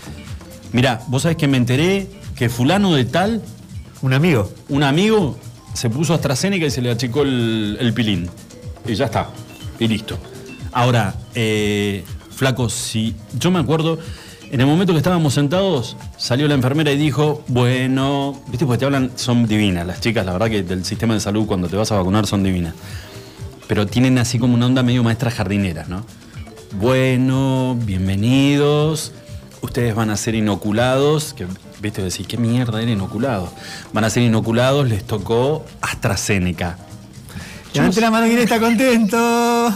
Mira, 0.71 1.01
vos 1.07 1.23
sabés 1.23 1.35
que 1.37 1.47
me 1.47 1.57
enteré 1.57 2.07
que 2.35 2.47
fulano 2.47 2.93
de 2.93 3.05
tal... 3.05 3.41
Un 4.01 4.13
amigo. 4.13 4.51
Un 4.69 4.83
amigo 4.83 5.37
se 5.73 5.89
puso 5.89 6.13
AstraZeneca 6.13 6.65
y 6.65 6.71
se 6.71 6.81
le 6.81 6.91
achicó 6.91 7.21
el, 7.21 7.91
pilín. 7.95 8.29
Y 8.85 8.95
ya 8.95 9.05
está. 9.05 9.29
Y 9.79 9.87
listo. 9.87 10.17
Ahora, 10.71 11.15
eh, 11.35 12.03
flaco, 12.31 12.69
si 12.69 13.15
yo 13.37 13.51
me 13.51 13.59
acuerdo, 13.59 13.99
en 14.51 14.59
el 14.59 14.67
momento 14.67 14.93
que 14.93 14.97
estábamos 14.97 15.33
sentados, 15.33 15.95
salió 16.17 16.47
la 16.47 16.55
enfermera 16.55 16.91
y 16.91 16.97
dijo, 16.97 17.43
bueno, 17.47 18.41
viste, 18.47 18.65
porque 18.65 18.79
te 18.79 18.85
hablan, 18.85 19.11
son 19.15 19.47
divinas. 19.47 19.85
Las 19.85 20.01
chicas, 20.01 20.25
la 20.25 20.33
verdad 20.33 20.49
que 20.49 20.63
del 20.63 20.83
sistema 20.83 21.13
de 21.13 21.19
salud 21.19 21.45
cuando 21.45 21.67
te 21.67 21.75
vas 21.75 21.91
a 21.91 21.95
vacunar 21.95 22.25
son 22.25 22.43
divinas. 22.43 22.73
Pero 23.67 23.85
tienen 23.87 24.17
así 24.17 24.39
como 24.39 24.55
una 24.55 24.65
onda 24.65 24.83
medio 24.83 25.03
maestras 25.03 25.35
jardineras, 25.35 25.87
¿no? 25.87 26.05
Bueno, 26.79 27.77
bienvenidos. 27.85 29.13
Ustedes 29.61 29.93
van 29.93 30.09
a 30.09 30.17
ser 30.17 30.35
inoculados. 30.35 31.33
Que, 31.33 31.45
viste, 31.81 32.03
decís, 32.03 32.27
¿qué 32.27 32.37
mierda 32.37 32.81
era 32.81 32.91
inoculado? 32.91 33.51
Van 33.93 34.03
a 34.03 34.09
ser 34.09 34.23
inoculados, 34.23 34.87
les 34.87 35.03
tocó 35.03 35.65
AstraZeneca. 35.81 36.77
Levante 37.73 38.01
la 38.01 38.11
mano 38.11 38.27
quien 38.27 38.39
está 38.39 38.59
contento. 38.59 39.17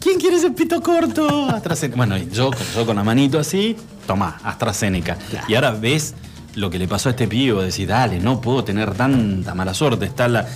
¿Quién 0.00 0.18
quiere 0.18 0.36
ese 0.36 0.50
pito 0.50 0.80
corto? 0.80 1.48
AstraZeneca. 1.50 1.96
Bueno, 1.96 2.16
yo, 2.16 2.50
yo 2.74 2.86
con 2.86 2.96
la 2.96 3.04
manito 3.04 3.38
así, 3.38 3.76
tomá, 4.06 4.40
AstraZeneca. 4.42 5.18
Y 5.48 5.54
ahora 5.54 5.72
ves 5.72 6.14
lo 6.54 6.70
que 6.70 6.78
le 6.78 6.88
pasó 6.88 7.08
a 7.08 7.12
este 7.12 7.28
pibe, 7.28 7.64
decís, 7.64 7.86
dale, 7.86 8.18
no 8.18 8.40
puedo 8.40 8.64
tener 8.64 8.94
tanta 8.94 9.54
mala 9.54 9.74
suerte. 9.74 10.04
Está 10.04 10.28
la, 10.28 10.46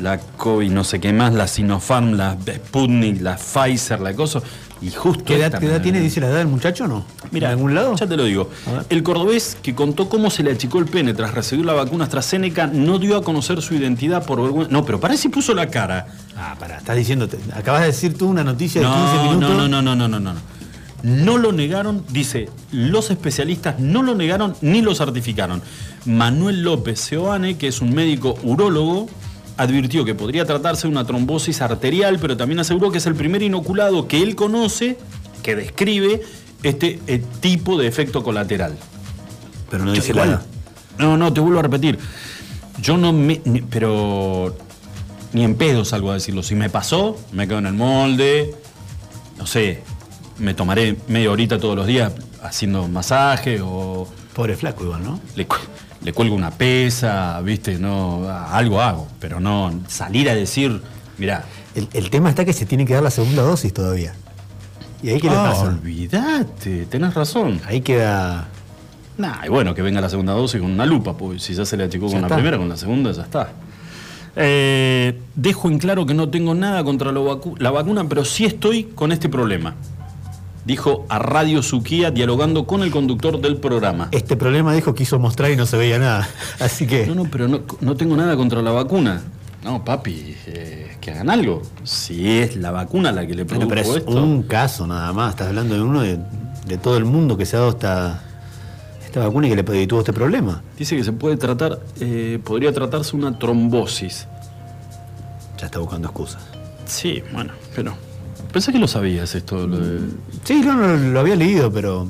la 0.00 0.18
COVID, 0.18 0.70
no 0.70 0.84
sé 0.84 1.00
qué 1.00 1.12
más, 1.12 1.32
la 1.32 1.46
Sinopharm, 1.46 2.14
la 2.14 2.36
Sputnik, 2.36 3.20
la 3.20 3.36
Pfizer, 3.36 4.00
la 4.00 4.14
cosa. 4.14 4.40
Y 4.82 4.90
justo. 4.90 5.24
¿Qué 5.24 5.36
edad, 5.36 5.58
qué 5.60 5.66
edad 5.66 5.80
tiene? 5.80 6.00
¿Dice 6.00 6.20
la 6.20 6.26
edad 6.28 6.38
del 6.38 6.48
muchacho 6.48 6.84
o 6.84 6.88
no? 6.88 7.04
Mira, 7.30 7.48
¿En 7.48 7.52
algún 7.52 7.74
lado? 7.74 7.94
Ya 7.94 8.06
te 8.06 8.16
lo 8.16 8.24
digo. 8.24 8.50
El 8.88 9.02
cordobés 9.04 9.56
que 9.62 9.74
contó 9.74 10.08
cómo 10.08 10.28
se 10.28 10.42
le 10.42 10.50
achicó 10.50 10.78
el 10.80 10.86
pene 10.86 11.14
tras 11.14 11.32
recibir 11.34 11.64
la 11.64 11.72
vacuna 11.72 12.04
AstraZeneca 12.04 12.66
no 12.66 12.98
dio 12.98 13.16
a 13.16 13.22
conocer 13.22 13.62
su 13.62 13.74
identidad 13.74 14.26
por 14.26 14.42
vergüenza. 14.42 14.72
No, 14.72 14.84
pero 14.84 14.98
parece 14.98 15.22
si 15.22 15.28
puso 15.28 15.54
la 15.54 15.68
cara. 15.68 16.08
Ah, 16.36 16.56
pará, 16.58 16.78
estás 16.78 16.96
diciendo, 16.96 17.28
acabas 17.54 17.82
de 17.82 17.86
decir 17.88 18.18
tú 18.18 18.28
una 18.28 18.42
noticia 18.42 18.80
de 18.80 18.86
15 18.88 19.00
No, 19.00 19.22
minutos. 19.22 19.50
no, 19.56 19.68
no, 19.68 19.82
no, 19.82 19.94
no, 19.94 20.08
no, 20.08 20.20
no. 20.20 20.34
No 21.04 21.36
lo 21.38 21.50
negaron, 21.52 22.04
dice, 22.10 22.48
los 22.70 23.10
especialistas 23.10 23.78
no 23.80 24.02
lo 24.02 24.14
negaron 24.14 24.54
ni 24.62 24.82
lo 24.82 24.94
certificaron. 24.94 25.60
Manuel 26.06 26.62
López 26.62 27.00
Seoane, 27.00 27.56
que 27.56 27.68
es 27.68 27.80
un 27.80 27.92
médico 27.94 28.36
urólogo, 28.44 29.08
advirtió 29.56 30.04
que 30.04 30.14
podría 30.14 30.44
tratarse 30.44 30.82
de 30.86 30.92
una 30.92 31.04
trombosis 31.06 31.60
arterial, 31.60 32.18
pero 32.20 32.36
también 32.36 32.60
aseguró 32.60 32.90
que 32.90 32.98
es 32.98 33.06
el 33.06 33.14
primer 33.14 33.42
inoculado 33.42 34.08
que 34.08 34.22
él 34.22 34.34
conoce 34.36 34.98
que 35.42 35.56
describe 35.56 36.22
este 36.62 37.00
eh, 37.06 37.22
tipo 37.40 37.76
de 37.78 37.86
efecto 37.88 38.22
colateral. 38.22 38.76
Pero 39.70 39.84
no 39.84 39.92
dice 39.92 40.12
edad. 40.12 40.42
No, 40.98 41.16
no, 41.16 41.32
te 41.32 41.40
vuelvo 41.40 41.58
a 41.58 41.62
repetir. 41.62 41.98
Yo 42.80 42.96
no 42.96 43.12
me. 43.12 43.40
ni- 43.44 43.62
pero. 43.62 44.56
Ni 45.32 45.44
en 45.44 45.54
pedo 45.54 45.84
salgo 45.84 46.10
a 46.10 46.14
decirlo. 46.14 46.42
Si 46.42 46.54
me 46.54 46.68
pasó, 46.68 47.18
me 47.32 47.48
quedo 47.48 47.58
en 47.58 47.66
el 47.66 47.72
molde. 47.74 48.54
No 49.38 49.46
sé. 49.46 49.82
Me 50.38 50.52
tomaré 50.54 50.96
media 51.08 51.30
horita 51.30 51.58
todos 51.58 51.74
los 51.76 51.86
días 51.86 52.12
haciendo 52.42 52.86
masaje 52.88 53.60
o. 53.62 54.06
Pobre 54.34 54.56
flaco 54.56 54.84
igual, 54.84 55.02
¿no? 55.04 55.20
Le, 55.34 55.46
le 56.04 56.12
cuelgo 56.12 56.34
una 56.34 56.50
pesa, 56.50 57.40
¿viste? 57.42 57.78
No, 57.78 58.26
algo 58.28 58.80
hago. 58.80 59.08
Pero 59.20 59.40
no 59.40 59.72
salir 59.88 60.28
a 60.28 60.34
decir, 60.34 60.80
mirá. 61.18 61.44
El, 61.74 61.88
el 61.92 62.10
tema 62.10 62.28
está 62.30 62.44
que 62.44 62.52
se 62.52 62.66
tiene 62.66 62.84
que 62.84 62.94
dar 62.94 63.02
la 63.02 63.10
segunda 63.10 63.42
dosis 63.42 63.72
todavía. 63.72 64.14
¿Y 65.02 65.08
ahí 65.10 65.20
qué 65.20 65.28
le 65.28 65.36
Ah, 65.36 65.44
pasa? 65.50 65.62
Olvídate, 65.64 66.86
tenés 66.86 67.14
razón. 67.14 67.60
Ahí 67.66 67.80
queda. 67.80 68.48
Nah, 69.18 69.44
y 69.46 69.48
bueno, 69.48 69.74
que 69.74 69.82
venga 69.82 70.00
la 70.00 70.08
segunda 70.08 70.32
dosis 70.32 70.60
con 70.60 70.70
una 70.70 70.86
lupa, 70.86 71.16
pues 71.16 71.42
si 71.42 71.54
ya 71.54 71.64
se 71.64 71.76
le 71.76 71.84
achicó 71.84 72.06
Ya 72.08 72.12
con 72.20 72.22
la 72.28 72.28
primera, 72.36 72.56
con 72.58 72.68
la 72.68 72.76
segunda 72.76 73.12
ya 73.12 73.22
está. 73.22 73.50
Eh, 74.36 75.20
dejo 75.34 75.68
en 75.68 75.78
claro 75.78 76.06
que 76.06 76.14
no 76.14 76.28
tengo 76.30 76.54
nada 76.54 76.82
contra 76.84 77.10
vacu- 77.12 77.58
la 77.58 77.70
vacuna, 77.70 78.04
pero 78.08 78.24
sí 78.24 78.44
estoy 78.46 78.84
con 78.84 79.12
este 79.12 79.28
problema. 79.28 79.74
Dijo 80.64 81.06
a 81.08 81.18
Radio 81.18 81.62
Suquía 81.62 82.10
dialogando 82.10 82.66
con 82.66 82.82
el 82.82 82.90
conductor 82.90 83.40
del 83.40 83.56
programa. 83.56 84.08
Este 84.12 84.36
problema 84.36 84.72
dijo 84.74 84.94
quiso 84.94 85.18
mostrar 85.18 85.50
y 85.50 85.56
no 85.56 85.66
se 85.66 85.76
veía 85.76 85.98
nada. 85.98 86.28
Así 86.60 86.86
que. 86.86 87.06
No, 87.06 87.14
no, 87.14 87.24
pero 87.24 87.48
no, 87.48 87.62
no 87.80 87.96
tengo 87.96 88.16
nada 88.16 88.36
contra 88.36 88.62
la 88.62 88.70
vacuna. 88.70 89.22
No, 89.64 89.84
papi, 89.84 90.36
eh, 90.46 90.96
que 91.00 91.10
hagan 91.10 91.30
algo. 91.30 91.62
Si 91.84 92.28
es 92.28 92.56
la 92.56 92.70
vacuna 92.70 93.12
la 93.12 93.26
que 93.26 93.34
le 93.34 93.44
produjo 93.44 93.68
pero 93.68 93.80
es 93.80 93.88
esto. 93.88 94.10
un 94.10 94.42
caso 94.44 94.86
nada 94.86 95.12
más. 95.12 95.30
Estás 95.30 95.48
hablando 95.48 95.74
de 95.74 95.82
uno 95.82 96.02
de, 96.02 96.18
de 96.66 96.78
todo 96.78 96.96
el 96.96 97.04
mundo 97.04 97.36
que 97.36 97.46
se 97.46 97.56
ha 97.56 97.60
dado 97.60 97.70
esta, 97.70 98.22
esta 99.04 99.20
vacuna 99.20 99.46
y 99.46 99.50
que 99.50 99.62
le 99.62 99.82
y 99.82 99.86
tuvo 99.86 100.00
este 100.00 100.12
problema. 100.12 100.62
Dice 100.78 100.96
que 100.96 101.04
se 101.04 101.12
puede 101.12 101.36
tratar, 101.36 101.80
eh, 102.00 102.40
podría 102.42 102.72
tratarse 102.72 103.14
una 103.14 103.38
trombosis. 103.38 104.26
Ya 105.58 105.66
está 105.66 105.78
buscando 105.78 106.08
excusas. 106.08 106.42
Sí, 106.86 107.22
bueno, 107.32 107.52
pero. 107.74 107.94
Pensé 108.52 108.72
que 108.72 108.78
lo 108.78 108.86
sabías 108.88 109.34
esto. 109.34 109.66
Lo 109.66 109.78
de... 109.78 109.98
Sí, 110.44 110.60
no, 110.64 110.74
no, 110.74 110.96
lo 110.96 111.20
había 111.20 111.36
leído, 111.36 111.72
pero 111.72 112.08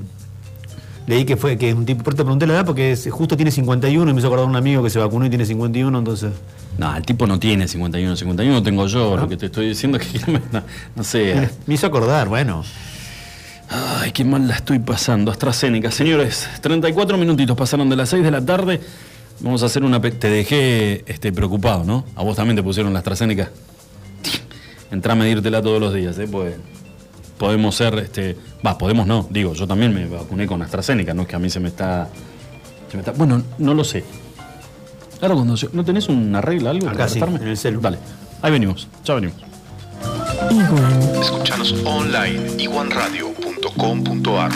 leí 1.06 1.24
que 1.24 1.36
fue 1.36 1.56
que 1.56 1.69
es 1.70 1.74
un 1.74 1.85
tipo, 1.86 2.02
por 2.05 2.14
te 2.14 2.23
pregunté 2.23 2.47
la 2.47 2.55
edad 2.55 2.66
porque 2.66 2.93
es- 2.93 3.09
justo 3.10 3.36
tiene 3.36 3.51
51 3.51 4.10
y 4.10 4.14
me 4.14 4.19
hizo 4.20 4.27
acordar 4.28 4.47
un 4.47 4.56
amigo 4.56 4.82
que 4.82 4.90
se 4.90 4.98
vacunó 4.98 5.27
y 5.27 5.28
tiene 5.28 5.47
51, 5.47 5.98
entonces. 5.98 6.32
No, 6.78 6.94
el 6.97 7.02
tipo 7.05 7.27
no 7.27 7.39
tiene 7.39 7.69
51, 7.69 8.16
51 8.16 8.62
tengo 8.62 8.86
yo. 8.86 9.16
Lo 9.16 9.28
que 9.28 9.36
te 9.36 9.47
estoy 9.47 9.69
diciendo 9.69 9.98
es 9.98 10.06
que 10.06 10.32
no, 10.52 10.62
no 10.97 11.05
sé. 11.05 11.48
Me 11.66 11.74
hizo 11.74 11.86
acordar, 11.86 12.28
bueno. 12.28 12.64
Ay, 13.69 14.12
qué 14.12 14.24
mal 14.24 14.47
la 14.48 14.56
estoy 14.56 14.78
pasando. 14.81 15.31
AstraZeneca. 15.31 15.90
Señores, 15.90 16.47
34 16.60 17.16
minutitos 17.16 17.56
pasaron 17.56 17.89
de 17.89 17.97
las 17.97 18.09
6 18.10 18.23
de 18.23 18.31
la 18.31 18.44
tarde. 18.44 18.81
Vamos 19.40 19.62
a 19.62 19.66
hacer 19.66 19.82
una. 19.82 20.01
Te 20.01 20.28
dejé 20.28 21.05
este, 21.06 21.32
preocupado, 21.32 21.82
¿no? 21.85 22.05
A 22.16 22.23
vos 22.23 22.36
también 22.36 22.56
te 22.56 22.62
pusieron 22.62 22.93
la 22.93 22.98
AstraZeneca. 22.98 23.51
Entrá 24.93 25.14
a 25.14 25.16
medírtela 25.16 25.60
todos 25.62 25.81
los 25.81 25.93
días, 25.94 26.16
¿eh? 26.19 26.28
Pues 26.31 26.55
podemos 27.39 27.74
ser. 27.74 27.94
este 27.98 28.36
Va, 28.64 28.78
podemos 28.78 29.06
no. 29.06 29.27
Digo, 29.31 29.55
yo 29.55 29.66
también 29.66 29.93
me 29.93 30.06
vacuné 30.06 30.47
con 30.47 30.62
AstraZeneca, 30.62 31.12
no 31.14 31.23
es 31.23 31.28
que 31.28 31.35
a 31.36 31.39
mí 31.40 31.51
se 31.51 31.59
me 31.59 31.69
está. 31.69 32.09
se 32.90 32.97
me 32.97 33.01
está- 33.01 33.12
bueno, 33.12 33.43
no 33.59 33.74
lo 33.74 33.82
sé. 33.82 34.05
Ahora 35.20 35.35
cuando. 35.35 35.55
yo- 35.56 35.70
¿No 35.73 35.85
tenés 35.85 36.09
una 36.09 36.40
regla, 36.40 36.70
algo? 36.70 36.86
Acá 36.89 36.98
para 36.98 37.09
sí, 37.09 37.19
en 37.20 37.48
el 37.48 37.56
celu. 37.56 37.81
Dale. 37.81 37.98
Ahí 38.43 38.52
venimos. 38.52 38.86
Ya 39.05 39.14
venimos. 39.14 39.36
Iguan. 40.51 41.02
Escuchanos 41.23 41.74
online 41.85 42.43
iguanradio.com.ar 42.62 44.51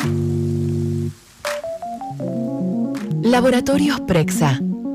Laboratorios 3.23 4.01
Prexa. 4.01 4.61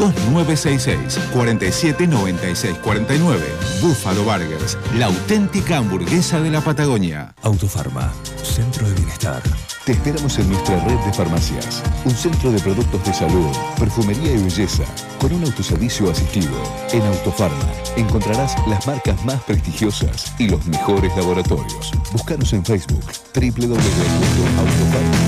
2966 0.00 1.18
47 1.32 2.06
96 2.06 2.78
49. 2.78 3.46
Búfalo 3.82 4.24
Burgers, 4.24 4.78
la 4.96 5.06
auténtica 5.06 5.76
hamburguesa 5.76 6.40
de 6.40 6.50
la 6.50 6.60
Patagonia. 6.62 7.34
Autofarma, 7.42 8.10
Centro 8.42 8.88
de 8.88 8.94
Bienestar. 8.94 9.42
Te 9.84 9.92
esperamos 9.92 10.38
en 10.38 10.48
nuestra 10.48 10.82
red 10.84 10.98
de 11.04 11.12
farmacias. 11.12 11.82
Un 12.04 12.12
centro 12.12 12.50
de 12.50 12.60
productos 12.60 13.04
de 13.04 13.12
salud, 13.12 13.50
perfumería 13.78 14.32
y 14.32 14.42
belleza, 14.42 14.84
con 15.18 15.32
un 15.32 15.44
autoservicio 15.44 16.10
asistido. 16.10 16.52
En 16.92 17.02
Autofarma 17.02 17.72
encontrarás 17.96 18.56
las 18.68 18.86
marcas 18.86 19.22
más 19.24 19.42
prestigiosas 19.42 20.32
y 20.38 20.48
los 20.48 20.66
mejores 20.66 21.14
laboratorios. 21.16 21.92
Búscanos 22.12 22.52
en 22.52 22.64
Facebook 22.64 23.04
www.autofarma.com. 23.34 25.19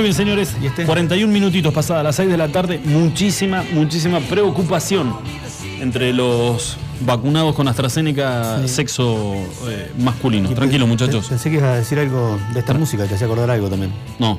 Muy 0.00 0.04
bien, 0.04 0.14
señores. 0.14 0.56
41 0.86 1.30
minutitos 1.30 1.74
pasadas 1.74 2.02
las 2.02 2.16
6 2.16 2.30
de 2.30 2.38
la 2.38 2.48
tarde. 2.48 2.80
Muchísima, 2.82 3.62
muchísima 3.74 4.18
preocupación 4.20 5.14
entre 5.78 6.14
los 6.14 6.78
vacunados 7.00 7.54
con 7.54 7.68
AstraZeneca 7.68 8.66
sexo 8.66 9.34
eh, 9.68 9.92
masculino. 9.98 10.48
Tranquilo, 10.54 10.86
muchachos. 10.86 11.28
Pensé 11.28 11.50
que 11.50 11.56
ibas 11.56 11.68
a 11.68 11.74
decir 11.74 11.98
algo 11.98 12.38
de 12.54 12.60
esta 12.60 12.72
música, 12.72 13.04
te 13.04 13.14
hacía 13.14 13.26
acordar 13.26 13.50
algo 13.50 13.68
también. 13.68 13.92
No, 14.18 14.38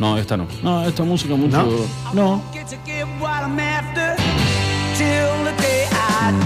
no, 0.00 0.18
esta 0.18 0.36
no. 0.36 0.48
No, 0.64 0.84
esta 0.84 1.04
música 1.04 1.36
mucho. 1.36 1.56
No. 2.12 2.42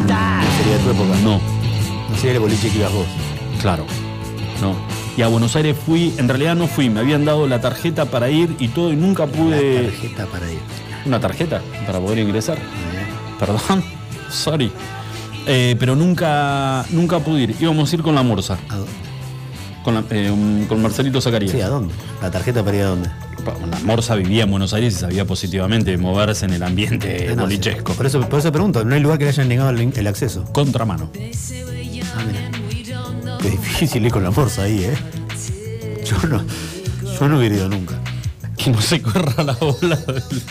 Die. 0.06 0.12
No 0.12 0.52
sería 0.58 0.76
de 0.76 0.84
tu 0.84 0.90
época. 0.90 1.18
No. 1.22 1.40
No 2.10 2.16
sería 2.16 2.32
el 2.32 2.40
boliche 2.40 2.68
que 2.68 2.76
ibas 2.76 2.92
vos. 2.92 3.06
Claro. 3.62 3.86
No. 4.60 4.99
Y 5.20 5.22
a 5.22 5.28
Buenos 5.28 5.54
Aires 5.54 5.76
fui, 5.84 6.14
en 6.16 6.28
realidad 6.28 6.56
no 6.56 6.66
fui, 6.66 6.88
me 6.88 7.00
habían 7.00 7.26
dado 7.26 7.46
la 7.46 7.60
tarjeta 7.60 8.06
para 8.06 8.30
ir 8.30 8.56
y 8.58 8.68
todo 8.68 8.90
y 8.90 8.96
nunca 8.96 9.26
pude. 9.26 9.82
tarjeta 9.90 10.24
para 10.24 10.50
ir. 10.50 10.60
¿Una 11.04 11.20
tarjeta? 11.20 11.60
Para 11.84 12.00
poder 12.00 12.20
ingresar. 12.20 12.56
Perdón. 13.38 13.84
Sorry. 14.30 14.72
Eh, 15.46 15.76
pero 15.78 15.94
nunca, 15.94 16.86
nunca 16.88 17.18
pude 17.18 17.42
ir. 17.42 17.56
Íbamos 17.60 17.92
a 17.92 17.96
ir 17.96 18.00
con 18.02 18.14
la 18.14 18.22
Morsa. 18.22 18.56
Con, 19.84 19.92
la- 19.92 20.04
eh, 20.08 20.30
un- 20.30 20.64
con 20.66 20.80
Marcelito 20.80 21.20
Zacarías. 21.20 21.52
Sí, 21.52 21.60
¿a 21.60 21.68
dónde? 21.68 21.92
¿La 22.22 22.30
tarjeta 22.30 22.64
para 22.64 22.76
ir 22.78 22.82
a 22.84 22.86
dónde? 22.86 23.10
La 23.70 23.78
Morsa 23.80 24.14
vivía 24.14 24.44
en 24.44 24.50
Buenos 24.50 24.72
Aires 24.72 24.94
y 24.94 25.00
sabía 25.00 25.26
positivamente 25.26 25.98
moverse 25.98 26.46
en 26.46 26.54
el 26.54 26.62
ambiente 26.62 27.28
Ah, 27.30 27.34
no, 27.34 27.42
bolichesco. 27.42 27.92
sí. 27.92 27.96
Por 27.98 28.06
eso, 28.06 28.20
por 28.26 28.38
eso 28.38 28.50
pregunto, 28.52 28.86
no 28.86 28.94
hay 28.94 29.02
lugar 29.02 29.18
que 29.18 29.24
le 29.24 29.30
hayan 29.32 29.48
negado 29.48 29.68
el, 29.68 29.92
el 29.94 30.06
acceso. 30.06 30.44
Contramano. 30.50 31.10
Ah, 31.14 32.22
mira. 32.26 32.59
Qué 33.40 33.50
difícil 33.50 34.04
ir 34.06 34.12
con 34.12 34.22
la 34.22 34.30
morsa 34.30 34.62
ahí, 34.62 34.84
¿eh? 34.84 34.94
Yo 36.04 36.16
no, 36.28 36.42
yo 37.18 37.28
no 37.28 37.40
he 37.42 37.46
ido 37.46 37.68
nunca. 37.68 37.94
Que 38.56 38.70
no 38.70 38.80
se 38.80 39.00
corra 39.00 39.42
la 39.42 39.56
ola 39.60 39.96
del- 39.96 40.42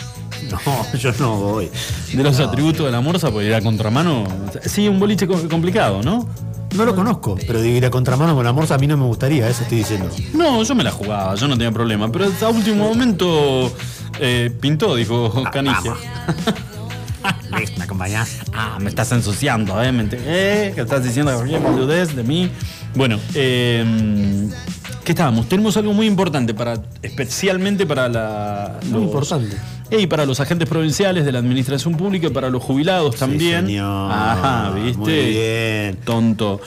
No, 0.50 0.98
yo 0.98 1.12
no 1.20 1.36
voy. 1.36 1.70
de 2.12 2.22
los 2.22 2.40
atributos 2.40 2.86
de 2.86 2.90
la 2.92 3.00
Morsa, 3.00 3.30
pues 3.30 3.46
ir 3.46 3.54
a 3.54 3.60
contramano. 3.60 4.24
Sí, 4.64 4.88
un 4.88 4.98
boliche 4.98 5.26
co- 5.28 5.48
complicado, 5.48 6.02
¿no? 6.02 6.28
No 6.74 6.84
lo 6.84 6.94
conozco, 6.94 7.36
pero 7.46 7.64
ir 7.64 7.84
a 7.84 7.90
contramano 7.90 8.34
con 8.34 8.44
la 8.44 8.52
morsa 8.52 8.76
a 8.76 8.78
mí 8.78 8.86
no 8.86 8.96
me 8.96 9.04
gustaría, 9.04 9.48
eso 9.48 9.62
estoy 9.62 9.78
diciendo. 9.78 10.08
No, 10.34 10.62
yo 10.62 10.74
me 10.76 10.82
la 10.84 10.90
jugaba, 10.92 11.34
yo 11.34 11.46
no 11.48 11.54
tenía 11.54 11.72
problema. 11.72 12.10
Pero 12.10 12.26
a 12.40 12.48
último 12.48 12.84
momento 12.88 13.72
eh, 14.20 14.52
pintó, 14.60 14.94
dijo 14.96 15.42
Canigia. 15.52 15.94
¿Me 17.76 17.84
acompañás? 17.84 18.38
Ah, 18.52 18.78
me 18.80 18.88
estás 18.88 19.10
ensuciando, 19.12 19.82
¿eh? 19.82 19.92
¿Me 19.92 20.08
eh? 20.12 20.72
¿Qué 20.74 20.80
estás 20.80 21.04
diciendo 21.04 21.32
boludez 21.60 22.14
de 22.14 22.22
mí? 22.22 22.50
Bueno, 22.94 23.18
eh, 23.34 24.48
¿qué 25.04 25.12
estábamos? 25.12 25.48
Tenemos 25.48 25.76
algo 25.76 25.92
muy 25.92 26.06
importante 26.06 26.54
para, 26.54 26.82
especialmente 27.02 27.86
para 27.86 28.08
la. 28.08 28.78
Muy 28.84 28.92
los- 28.92 29.02
importante. 29.04 29.56
Y 29.92 30.06
para 30.06 30.24
los 30.24 30.38
agentes 30.38 30.68
provinciales 30.68 31.24
de 31.24 31.32
la 31.32 31.40
administración 31.40 31.96
pública 31.96 32.28
y 32.28 32.30
para 32.30 32.48
los 32.48 32.62
jubilados 32.62 33.16
también. 33.16 33.66
señor. 33.66 34.10
Ajá, 34.12 34.70
¿viste? 34.72 34.98
Muy 34.98 35.12
bien. 35.12 35.96
Tonto. 36.04 36.60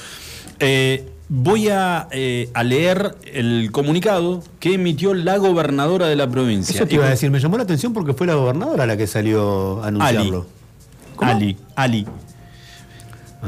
Eh, 0.60 1.10
voy 1.30 1.70
a, 1.70 2.08
eh, 2.12 2.50
a 2.54 2.64
leer 2.64 3.16
el 3.34 3.70
comunicado 3.72 4.44
que 4.60 4.74
emitió 4.74 5.14
la 5.14 5.38
gobernadora 5.38 6.08
de 6.08 6.18
la 6.18 6.30
provincia. 6.30 6.76
Eso 6.76 6.86
te 6.86 6.96
iba 6.96 7.06
a 7.06 7.10
decir, 7.12 7.32
me 7.32 7.40
llamó 7.40 7.56
la 7.58 7.64
atención 7.64 7.94
porque 7.94 8.14
fue 8.14 8.28
la 8.28 8.36
gobernadora 8.36 8.86
la 8.86 8.98
que 8.98 9.08
salió 9.08 9.82
a 9.84 9.88
anunciarlo. 9.88 10.46
Ali. 11.20 11.58
Ali. 11.76 12.06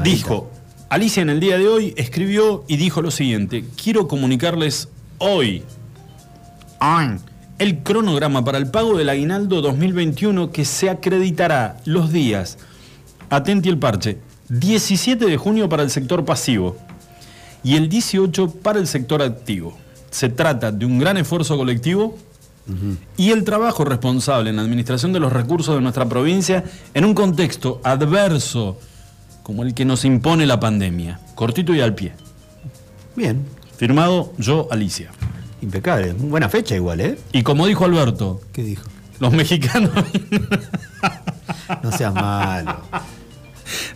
Dijo, 0.02 0.50
Alicia 0.88 1.20
en 1.20 1.30
el 1.30 1.40
día 1.40 1.58
de 1.58 1.66
hoy 1.66 1.94
escribió 1.96 2.64
y 2.68 2.76
dijo 2.76 3.02
lo 3.02 3.10
siguiente, 3.10 3.64
quiero 3.82 4.06
comunicarles 4.06 4.88
hoy 5.18 5.64
el 7.58 7.82
cronograma 7.82 8.44
para 8.44 8.58
el 8.58 8.70
pago 8.70 8.96
del 8.96 9.08
aguinaldo 9.08 9.62
2021 9.62 10.52
que 10.52 10.64
se 10.64 10.88
acreditará 10.88 11.78
los 11.86 12.12
días, 12.12 12.58
atenti 13.30 13.68
el 13.68 13.78
parche, 13.78 14.18
17 14.48 15.24
de 15.24 15.36
junio 15.36 15.68
para 15.68 15.82
el 15.82 15.90
sector 15.90 16.24
pasivo 16.24 16.76
y 17.64 17.74
el 17.74 17.88
18 17.88 18.50
para 18.62 18.78
el 18.78 18.86
sector 18.86 19.22
activo. 19.22 19.76
Se 20.10 20.28
trata 20.28 20.70
de 20.70 20.86
un 20.86 21.00
gran 21.00 21.16
esfuerzo 21.16 21.56
colectivo 21.56 22.16
y 23.16 23.32
el 23.32 23.42
trabajo 23.42 23.84
responsable 23.84 24.50
en 24.50 24.56
la 24.56 24.62
administración 24.62 25.12
de 25.12 25.18
los 25.18 25.32
recursos 25.32 25.74
de 25.74 25.80
nuestra 25.80 26.08
provincia 26.08 26.62
en 26.94 27.04
un 27.04 27.14
contexto 27.14 27.80
adverso 27.82 28.78
como 29.46 29.62
el 29.62 29.74
que 29.74 29.84
nos 29.84 30.04
impone 30.04 30.44
la 30.44 30.58
pandemia. 30.58 31.20
Cortito 31.36 31.72
y 31.72 31.80
al 31.80 31.94
pie. 31.94 32.12
Bien. 33.14 33.44
Firmado 33.76 34.32
yo, 34.38 34.66
Alicia. 34.72 35.12
Impecable. 35.62 36.14
Buena 36.14 36.48
fecha 36.48 36.74
igual, 36.74 37.00
¿eh? 37.00 37.16
Y 37.30 37.44
como 37.44 37.64
dijo 37.68 37.84
Alberto, 37.84 38.40
¿Qué 38.52 38.64
dijo? 38.64 38.82
los 39.20 39.32
mexicanos... 39.32 39.90
No 41.82 41.92
seas 41.92 42.12
malo. 42.12 42.80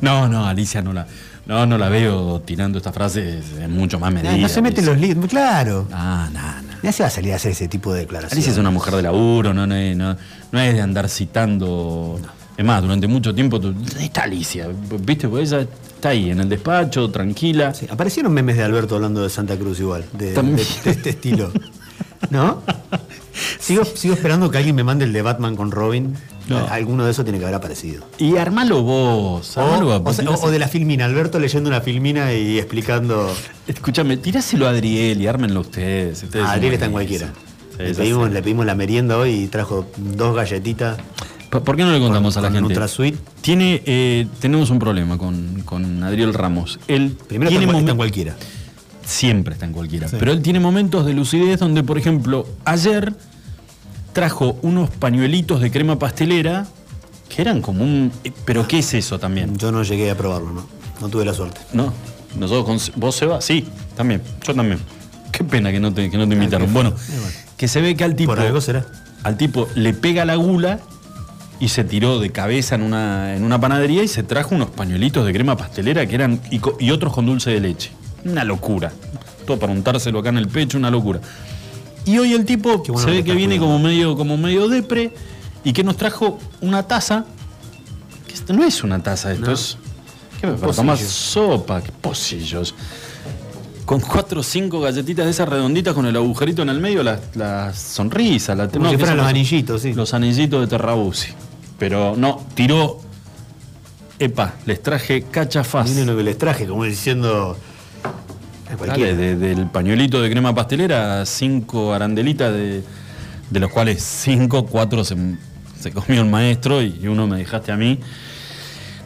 No, 0.01 0.29
no, 0.29 0.47
Alicia 0.47 0.83
no 0.83 0.93
la, 0.93 1.07
no, 1.47 1.67
no 1.67 1.79
la 1.79 1.89
veo 1.89 2.41
tirando 2.43 2.79
estas 2.79 2.95
frases 2.95 3.45
en 3.59 3.73
mucho 3.73 3.99
más 3.99 4.13
medida. 4.13 4.31
No, 4.33 4.39
no 4.39 4.49
se 4.49 4.63
mete 4.63 4.81
en 4.81 4.89
Alicia. 4.89 5.09
los 5.09 5.17
líos. 5.19 5.31
Claro. 5.31 5.89
Ah, 5.93 6.29
no, 6.33 6.41
no. 6.63 6.75
Ya 6.83 6.93
se 6.93 7.03
va 7.03 7.09
a 7.09 7.11
salir 7.11 7.33
a 7.33 7.37
hacer 7.37 7.53
ese 7.53 7.67
tipo 7.67 7.93
de 7.93 8.01
declaraciones. 8.01 8.33
Alicia 8.35 8.53
es 8.53 8.59
una 8.59 8.71
mujer 8.71 8.95
de 8.95 9.03
laburo, 9.03 9.53
no, 9.53 9.67
no, 9.67 9.75
no- 9.97 10.17
no 10.53 10.61
es 10.61 10.75
de 10.75 10.81
andar 10.81 11.09
citando. 11.09 12.21
Es 12.61 12.66
más, 12.66 12.82
durante 12.82 13.07
mucho 13.09 13.35
tiempo 13.35 13.59
tú- 13.59 13.74
está 13.99 14.24
Alicia, 14.24 14.69
¿viste? 15.01 15.28
Pues 15.31 15.51
ella 15.51 15.62
está 15.62 16.11
ahí 16.11 16.28
en 16.31 16.41
el 16.41 16.49
despacho, 16.51 17.11
tranquila. 17.11 17.73
Sí, 17.73 17.87
aparecieron 17.89 18.35
memes 18.35 18.59
de 18.59 18.65
Alberto 18.65 18.97
hablando 18.97 19.23
de 19.23 19.31
Santa 19.31 19.57
Cruz 19.57 19.81
igual, 19.81 20.05
de, 20.12 20.35
de- 20.35 20.43
de 20.53 20.91
este 20.91 21.09
estilo. 21.09 21.51
¿No? 22.28 22.62
Sigo, 23.61 23.85
sigo 23.87 24.12
esperando 24.12 24.51
que 24.51 24.59
alguien 24.59 24.77
me 24.77 24.85
mande 24.85 25.07
el 25.07 25.12
de 25.15 25.23
Batman 25.23 25.57
con 25.57 25.70
Robin. 25.70 26.15
No. 26.49 26.59
Alguno 26.69 27.07
de 27.07 27.12
esos 27.12 27.24
tiene 27.24 27.39
que 27.39 27.45
haber 27.47 27.55
aparecido. 27.55 28.05
Y 28.19 28.37
armalo 28.37 28.82
vos, 28.82 29.57
O, 29.57 29.61
armalo 29.62 29.97
o 29.97 30.03
o- 30.03 30.47
o 30.47 30.51
de 30.51 30.59
la 30.59 30.69
filmina, 30.69 31.07
Alberto 31.07 31.39
leyendo 31.39 31.70
una 31.70 31.81
filmina 31.81 32.35
y 32.35 32.59
explicando. 32.59 33.35
Escúchame, 33.66 34.19
tiráselo 34.19 34.66
a 34.66 34.70
Adriel 34.70 35.19
y 35.23 35.27
ármenlo 35.27 35.61
ustedes. 35.61 36.23
ustedes 36.24 36.45
Adriel 36.45 36.74
está 36.74 36.85
en 36.87 36.93
cualquiera. 36.93 37.28
Sí, 37.78 37.85
le, 37.85 37.95
pedimos, 37.95 38.31
le 38.31 38.43
pedimos 38.43 38.66
la 38.66 38.74
merienda 38.74 39.16
hoy 39.16 39.31
y 39.45 39.47
trajo 39.47 39.87
dos 39.97 40.37
galletitas. 40.37 40.99
¿Por 41.51 41.77
qué 41.77 41.83
no 41.83 41.93
le 41.93 41.99
contamos 41.99 42.37
a 42.37 42.41
la 42.41 42.49
gente? 42.51 42.69
NutraSweet. 42.69 43.17
Tiene, 43.41 43.83
eh, 43.85 44.27
tenemos 44.41 44.71
un 44.71 44.79
problema 44.79 45.19
con, 45.19 45.63
con 45.65 46.03
Adriel 46.05 46.33
Ramos. 46.33 46.79
Él 46.87 47.17
Primero 47.29 47.51
tiene 47.51 47.65
está, 47.67 47.91
en- 47.91 47.97
cualquiera. 47.97 48.37
Siempre 49.05 49.55
está 49.55 49.67
en 49.67 49.73
cualquiera. 49.73 50.07
Sí. 50.09 50.17
Pero 50.19 50.31
él 50.33 50.43
tiene 50.43 50.61
momentos 50.61 51.05
de 51.05 51.13
lucidez 51.13 51.59
donde, 51.59 51.83
por 51.83 51.99
ejemplo, 51.99 52.47
ayer 52.65 53.13
trajo 54.13 54.59
unos 54.63 54.91
pañuelitos 54.91 55.61
de 55.61 55.71
crema 55.71 55.99
pastelera 55.99 56.67
que 57.29 57.43
eran 57.43 57.61
como 57.63 57.83
un. 57.83 58.13
eh, 58.25 58.33
¿Pero 58.45 58.69
qué 58.69 58.79
es 58.79 58.95
eso 58.95 59.19
también? 59.19 59.57
Yo 59.59 59.73
no 59.73 59.83
llegué 59.83 60.11
a 60.11 60.17
probarlo, 60.17 60.53
¿no? 60.53 60.67
No 61.01 61.09
tuve 61.09 61.25
la 61.25 61.35
suerte. 61.35 61.61
No. 61.73 61.93
Nosotros 62.39 62.65
con. 62.65 63.01
¿Vos, 63.01 63.17
Seba? 63.17 63.41
Sí, 63.41 63.67
también. 63.97 64.23
Yo 64.47 64.55
también. 64.55 64.79
Qué 65.33 65.43
pena 65.43 65.73
que 65.73 65.81
no 65.81 65.93
te, 65.93 66.09
que 66.11 66.17
no 66.19 66.29
te 66.29 66.35
invitaron. 66.35 66.73
Bueno, 66.73 66.93
que 67.57 67.67
se 67.67 67.81
ve 67.81 67.97
que 67.97 68.05
al 68.05 68.15
tipo. 68.15 68.31
Por 68.33 68.41
algo 68.41 68.61
será. 68.61 68.87
Al 69.25 69.37
tipo 69.37 69.69
le 69.75 69.93
pega 69.95 70.25
la 70.25 70.37
gula 70.37 70.81
y 71.61 71.69
se 71.69 71.85
tiró 71.85 72.19
de 72.19 72.31
cabeza 72.31 72.74
en 72.74 72.82
una, 72.82 73.37
en 73.37 73.45
una 73.45 73.61
panadería 73.61 74.03
y 74.03 74.09
se 74.09 74.23
trajo 74.23 74.55
unos 74.55 74.70
pañuelitos 74.70 75.27
de 75.27 75.32
crema 75.32 75.57
pastelera 75.57 76.07
que 76.07 76.15
eran. 76.15 76.41
y, 76.51 76.91
otros 76.91 77.12
con 77.12 77.27
dulce 77.27 77.51
de 77.51 77.61
leche. 77.61 77.93
Una 78.24 78.45
locura. 78.45 78.93
Todo 79.47 79.59
para 79.59 79.73
untárselo 79.73 80.19
acá 80.19 80.31
en 80.31 80.39
el 80.39 80.49
pecho, 80.49 80.78
una 80.78 80.91
locura. 80.91 81.20
Y 82.07 82.19
hoy 82.19 82.32
el 82.32 82.47
tipo 82.47 82.78
bueno 82.78 82.99
se 82.99 83.11
ve 83.11 83.23
que 83.23 83.35
viene 83.35 83.59
como 83.59 83.78
medio, 83.78 84.16
como 84.16 84.39
medio 84.39 84.69
depre 84.69 85.12
y 85.62 85.74
que 85.74 85.85
nos 85.85 85.99
trajo 85.99 86.39
una 86.62 86.82
taza. 86.85 87.27
Que 88.27 88.32
esto 88.32 88.55
no 88.55 88.65
es 88.65 88.82
una 88.82 89.03
taza, 89.03 89.32
esto 89.32 89.47
No. 89.47 89.53
es. 89.53 89.77
¿Qué 90.41 90.47
me 90.47 90.55
para 90.55 90.73
tomar 90.73 90.97
sopa? 90.97 91.82
¿Qué 91.82 91.93
pocillos? 91.93 92.74
Con 93.85 94.01
cuatro 94.01 94.41
o 94.41 94.43
cinco 94.43 94.81
galletitas 94.81 95.27
de 95.27 95.32
esas 95.32 95.47
redonditas 95.49 95.93
con 95.93 96.07
el 96.07 96.16
agujerito 96.16 96.62
en 96.62 96.70
el 96.70 96.81
medio, 96.81 97.03
las 97.03 97.20
las 97.35 97.77
sonrisas, 97.78 98.57
la 98.57 98.69
Como 98.69 98.85
no, 98.85 98.91
si 98.91 98.97
que 98.97 99.01
fueran 99.01 99.19
los 99.19 99.27
anillitos, 99.27 99.82
sí. 99.82 99.93
Los 99.93 100.15
anillitos 100.15 100.62
de 100.62 100.66
Terrabusi. 100.69 101.35
Pero 101.81 102.15
no, 102.16 102.47
tiró. 102.55 103.01
Epa, 104.20 104.55
les 104.66 104.81
traje 104.82 105.23
cachafaz. 105.23 105.89
Miren 105.90 106.07
lo 106.07 106.16
que 106.16 106.23
les 106.23 106.36
traje, 106.39 106.66
como 106.66 106.85
diciendo. 106.85 107.57
Dale, 108.86 109.16
de- 109.16 109.35
del 109.36 109.66
pañuelito 109.66 110.20
de 110.23 110.31
crema 110.31 110.55
pastelera, 110.55 111.24
cinco 111.27 111.93
arandelitas, 111.93 112.52
de, 112.52 112.85
de 113.51 113.61
los 113.61 113.70
cuales 113.73 114.01
cinco, 114.02 114.65
cuatro 114.66 115.02
se, 115.05 115.16
se 115.81 115.90
comió 115.90 116.20
el 116.20 116.28
maestro 116.31 116.81
y 116.82 117.09
uno 117.09 117.27
me 117.27 117.39
dejaste 117.39 117.73
a 117.73 117.77
mí. 117.77 117.98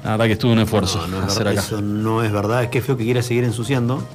La 0.05 0.11
verdad 0.13 0.27
que 0.27 0.33
estuvo 0.33 0.53
un 0.53 0.59
esfuerzo 0.59 0.99
No, 1.09 1.21
no 1.21 1.27
es 1.27 1.33
hacer 1.33 1.45
verdad, 1.45 1.65
acá. 1.65 1.67
eso 1.67 1.81
no 1.81 2.23
es 2.23 2.31
verdad. 2.31 2.63
Es 2.63 2.69
que 2.69 2.83
feo 2.83 2.95
que 2.97 3.05
quiera 3.05 3.23
seguir 3.23 3.43
ensuciando. 3.45 4.07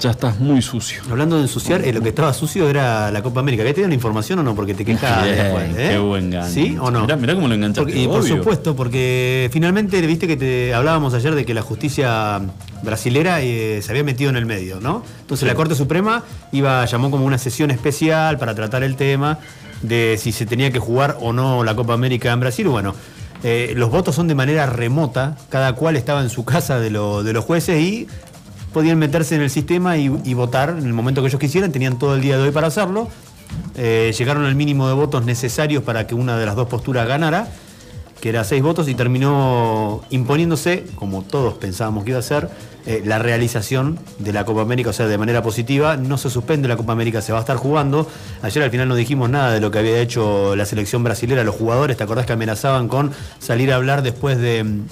Ya 0.00 0.10
estás 0.10 0.40
muy 0.40 0.60
sucio. 0.62 1.00
Hablando 1.08 1.36
de 1.36 1.42
ensuciar, 1.42 1.82
eh, 1.84 1.92
lo 1.92 2.00
que 2.02 2.08
estaba 2.08 2.32
sucio 2.34 2.68
era 2.68 3.10
la 3.12 3.22
Copa 3.22 3.38
América. 3.40 3.62
¿Qué 3.62 3.70
te 3.70 3.76
dieron 3.76 3.90
la 3.90 3.94
información 3.94 4.40
o 4.40 4.42
no? 4.42 4.56
Porque 4.56 4.74
te 4.74 4.84
quejas 4.84 5.24
después. 5.24 5.64
¿eh? 5.76 5.88
qué 5.92 5.98
buen 5.98 6.30
gancho. 6.30 6.52
¿Sí 6.54 6.76
o 6.80 6.90
no? 6.90 7.02
Mirá, 7.02 7.16
mirá 7.16 7.34
cómo 7.36 7.46
lo 7.46 7.54
enganchaste, 7.54 7.82
Porque- 7.92 8.02
y 8.02 8.08
por 8.08 8.24
supuesto, 8.26 8.74
porque 8.74 9.48
finalmente 9.52 10.00
viste 10.06 10.26
que 10.26 10.36
te 10.36 10.74
hablábamos 10.74 11.14
ayer 11.14 11.34
de 11.36 11.44
que 11.46 11.54
la 11.54 11.62
justicia 11.62 12.40
brasilera 12.82 13.40
eh, 13.40 13.80
se 13.80 13.92
había 13.92 14.02
metido 14.02 14.30
en 14.30 14.36
el 14.36 14.44
medio, 14.46 14.80
¿no? 14.80 15.04
Entonces 15.20 15.40
Sí. 15.40 15.46
la 15.46 15.54
Corte 15.54 15.76
Suprema 15.76 16.24
iba, 16.50 16.84
llamó 16.84 17.12
como 17.12 17.24
una 17.24 17.38
sesión 17.38 17.70
especial 17.70 18.38
para 18.38 18.56
tratar 18.56 18.82
el 18.82 18.96
tema 18.96 19.38
de 19.82 20.18
si 20.20 20.32
se 20.32 20.46
tenía 20.46 20.72
que 20.72 20.80
jugar 20.80 21.16
o 21.20 21.32
no 21.32 21.62
la 21.62 21.76
Copa 21.76 21.94
América 21.94 22.32
en 22.32 22.40
Brasil. 22.40 22.66
Bueno, 22.68 22.94
eh, 23.42 23.72
los 23.76 23.90
votos 23.90 24.14
son 24.14 24.28
de 24.28 24.34
manera 24.34 24.66
remota, 24.66 25.36
cada 25.48 25.72
cual 25.74 25.96
estaba 25.96 26.22
en 26.22 26.30
su 26.30 26.44
casa 26.44 26.78
de, 26.80 26.90
lo- 26.90 27.22
de 27.22 27.32
los 27.32 27.44
jueces 27.44 27.80
y 27.80 28.06
podían 28.72 28.98
meterse 28.98 29.34
en 29.36 29.42
el 29.42 29.50
sistema 29.50 29.96
y, 29.96 30.10
y 30.24 30.34
votar 30.34 30.70
en 30.70 30.84
el 30.86 30.92
momento 30.92 31.22
que 31.22 31.28
ellos 31.28 31.40
quisieran, 31.40 31.72
tenían 31.72 31.98
todo 31.98 32.14
el 32.14 32.20
día 32.20 32.36
de 32.36 32.42
hoy 32.44 32.50
para 32.50 32.66
hacerlo. 32.66 33.08
Eh, 33.76 34.12
llegaron 34.16 34.44
al 34.44 34.54
mínimo 34.54 34.88
de 34.88 34.94
votos 34.94 35.24
necesarios 35.24 35.82
para 35.82 36.06
que 36.06 36.14
una 36.14 36.36
de 36.36 36.44
las 36.46 36.54
dos 36.56 36.68
posturas 36.68 37.08
ganara, 37.08 37.48
que 38.20 38.28
era 38.30 38.44
seis 38.44 38.62
votos, 38.62 38.88
y 38.88 38.94
terminó 38.94 40.02
imponiéndose, 40.10 40.84
como 40.96 41.22
todos 41.22 41.54
pensábamos 41.54 42.04
que 42.04 42.10
iba 42.10 42.18
a 42.18 42.22
ser, 42.22 42.48
eh, 42.86 43.02
la 43.04 43.18
realización 43.18 43.98
de 44.18 44.32
la 44.32 44.44
Copa 44.44 44.62
América, 44.62 44.90
o 44.90 44.92
sea, 44.92 45.06
de 45.06 45.18
manera 45.18 45.42
positiva. 45.42 45.96
No 45.96 46.16
se 46.18 46.30
suspende 46.30 46.68
la 46.68 46.76
Copa 46.76 46.92
América, 46.92 47.20
se 47.20 47.32
va 47.32 47.38
a 47.38 47.42
estar 47.42 47.56
jugando. 47.56 48.08
Ayer 48.42 48.62
al 48.62 48.70
final 48.70 48.88
no 48.88 48.94
dijimos 48.94 49.28
nada 49.28 49.52
de 49.52 49.60
lo 49.60 49.70
que 49.70 49.78
había 49.78 50.00
hecho 50.00 50.56
la 50.56 50.64
selección 50.64 51.04
brasilera, 51.04 51.44
los 51.44 51.54
jugadores, 51.54 51.96
¿te 51.96 52.04
acordás 52.04 52.24
que 52.26 52.32
amenazaban 52.32 52.88
con 52.88 53.12
salir 53.38 53.72
a 53.72 53.76
hablar 53.76 54.02
después 54.02 54.38
de, 54.38 54.64
mm, 54.64 54.86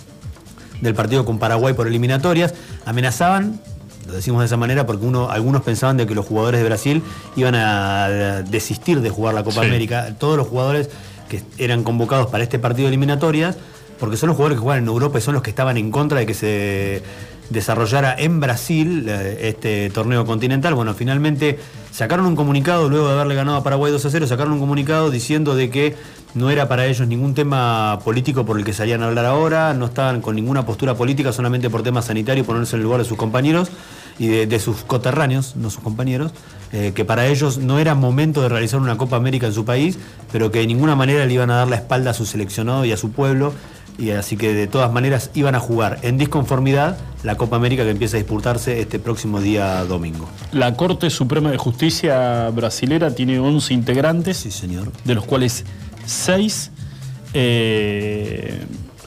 del 0.83 0.95
partido 0.95 1.25
con 1.25 1.39
Paraguay 1.39 1.73
por 1.75 1.87
eliminatorias? 1.87 2.55
Amenazaban 2.85 3.61
lo 4.07 4.13
decimos 4.13 4.39
de 4.41 4.47
esa 4.47 4.57
manera 4.57 4.87
porque 4.87 5.05
uno, 5.05 5.31
algunos 5.31 5.63
pensaban 5.63 5.97
de 5.97 6.07
que 6.07 6.15
los 6.15 6.25
jugadores 6.25 6.61
de 6.61 6.67
Brasil 6.67 7.03
iban 7.35 7.57
a 7.57 8.43
desistir 8.49 9.01
de 9.01 9.11
jugar 9.11 9.35
la 9.35 9.43
Copa 9.43 9.63
Sí. 9.63 9.67
América. 9.67 10.15
Todos 10.17 10.37
los 10.37 10.47
jugadores 10.47 10.91
que 11.29 11.43
eran 11.59 11.83
convocados 11.83 12.29
para 12.29 12.45
este 12.45 12.59
partido 12.59 12.87
de 12.87 12.89
eliminatorias, 12.89 13.57
porque 13.99 14.17
son 14.17 14.29
los 14.29 14.37
jugadores 14.37 14.59
que 14.59 14.63
juegan 14.63 14.83
en 14.85 14.89
Europa 14.89 15.19
y 15.19 15.23
son 15.23 15.35
los 15.35 15.43
que 15.43 15.51
estaban 15.51 15.77
en 15.77 15.91
contra 15.91 16.19
de 16.19 16.27
que 16.27 16.35
se 16.35 17.03
desarrollara 17.51 18.15
en 18.19 18.41
Brasil 18.41 19.07
eh, 19.09 19.49
este 19.49 19.91
torneo 19.91 20.27
continental. 20.27 20.75
Bueno, 20.75 20.95
finalmente 20.95 21.59
sacaron 21.93 22.27
un 22.27 22.37
comunicado 22.37 22.89
luego 22.89 23.09
de 23.09 23.15
haberle 23.15 23.35
ganado 23.35 23.59
a 23.59 23.63
Paraguay 23.63 23.93
2 23.93 24.05
a 24.05 24.11
0, 24.11 24.27
sacaron 24.27 24.53
un 24.55 24.61
comunicado 24.61 25.11
diciendo 25.11 25.55
de 25.55 25.71
que 25.71 25.95
no 26.35 26.51
era 26.51 26.69
para 26.69 26.87
ellos 26.87 27.07
ningún 27.07 27.35
tema 27.35 27.99
político 28.05 28.45
por 28.45 28.59
el 28.59 28.65
que 28.65 28.73
salían 28.73 29.03
a 29.03 29.07
hablar 29.07 29.25
ahora, 29.25 29.73
no 29.75 29.87
estaban 29.87 30.21
con 30.21 30.35
ninguna 30.35 30.67
postura 30.67 30.95
política, 30.95 31.33
solamente 31.33 31.71
por 31.71 31.83
temas 31.83 32.07
sanitarios, 32.07 32.47
ponerse 32.47 32.77
en 32.77 32.81
el 32.81 32.85
lugar 32.85 33.01
de 33.01 33.07
sus 33.07 33.17
compañeros 33.17 33.71
y 34.19 34.29
de, 34.29 34.47
de 34.47 34.59
sus 34.61 34.83
coterráneos, 34.85 35.57
no 35.57 35.71
sus 35.71 35.83
compañeros, 35.83 36.33
eh, 36.73 36.93
que 36.95 37.05
para 37.05 37.27
ellos 37.27 37.59
no 37.59 37.79
era 37.79 37.95
momento 37.95 38.43
de 38.43 38.49
realizar 38.49 38.81
una 38.81 38.97
Copa 38.97 39.17
América 39.17 39.47
en 39.47 39.53
su 39.53 39.65
país, 39.65 39.99
pero 40.33 40.51
que 40.51 40.59
de 40.61 40.67
ninguna 40.67 40.97
manera 40.97 41.25
le 41.25 41.33
iban 41.33 41.51
a 41.51 41.57
dar 41.57 41.69
la 41.69 41.77
espalda 41.77 42.11
a 42.11 42.15
su 42.15 42.27
seleccionado 42.27 42.85
y 42.85 42.93
a 42.93 42.97
su 42.97 43.13
pueblo, 43.13 43.53
y 43.99 44.11
así 44.11 44.37
que 44.37 44.53
de 44.53 44.67
todas 44.67 44.93
maneras 44.93 45.31
iban 45.35 45.55
a 45.55 45.61
jugar 45.61 46.01
en 46.03 46.19
disconformidad 46.19 46.99
la 47.23 47.37
Copa 47.37 47.57
América 47.57 47.85
que 47.85 47.91
empieza 47.91 48.17
a 48.17 48.19
disputarse 48.19 48.81
este 48.81 48.99
próximo 48.99 49.41
día 49.41 49.85
domingo. 49.85 50.29
La 50.53 50.75
Corte 50.75 51.09
Suprema 51.09 51.51
de 51.51 51.57
Justicia 51.57 52.51
brasilera 52.51 53.15
tiene 53.15 53.39
11 53.39 53.73
integrantes, 53.73 54.37
sí, 54.37 54.51
señor. 54.51 54.93
de 55.05 55.15
los 55.15 55.25
cuales 55.25 55.65
6 56.05 56.73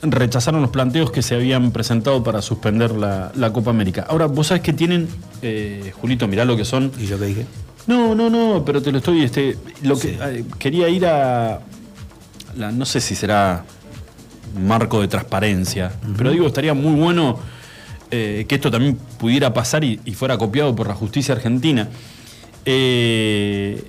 rechazaron 0.01 0.61
los 0.61 0.71
planteos 0.71 1.11
que 1.11 1.21
se 1.21 1.35
habían 1.35 1.71
presentado 1.71 2.23
para 2.23 2.41
suspender 2.41 2.91
la, 2.91 3.31
la 3.35 3.51
Copa 3.51 3.71
América. 3.71 4.05
Ahora, 4.09 4.27
vos 4.27 4.47
sabés 4.47 4.63
que 4.63 4.73
tienen, 4.73 5.07
eh, 5.41 5.91
Julito, 5.99 6.27
mirá 6.27 6.45
lo 6.45 6.55
que 6.55 6.65
son. 6.65 6.91
¿Y 6.99 7.05
yo 7.05 7.19
qué 7.19 7.25
dije? 7.25 7.45
No, 7.87 8.13
no, 8.15 8.29
no, 8.29 8.63
pero 8.65 8.81
te 8.81 8.91
lo 8.91 8.99
estoy. 8.99 9.23
Este, 9.23 9.57
lo 9.83 9.97
que 9.97 10.17
eh, 10.21 10.45
quería 10.57 10.87
ir 10.89 11.05
a. 11.05 11.59
la- 12.55 12.71
no 12.71 12.85
sé 12.85 13.01
si 13.01 13.15
será 13.15 13.63
marco 14.59 15.01
de 15.01 15.07
transparencia, 15.07 15.91
pero 16.17 16.31
digo, 16.31 16.47
estaría 16.47 16.73
muy 16.73 16.99
bueno 16.99 17.37
eh, 18.11 18.45
que 18.47 18.55
esto 18.55 18.71
también 18.71 18.97
pudiera 19.19 19.53
pasar 19.53 19.83
y, 19.83 19.99
y 20.05 20.13
fuera 20.13 20.37
copiado 20.37 20.75
por 20.75 20.87
la 20.87 20.95
justicia 20.95 21.35
argentina. 21.35 21.87
Eh, 22.65 23.83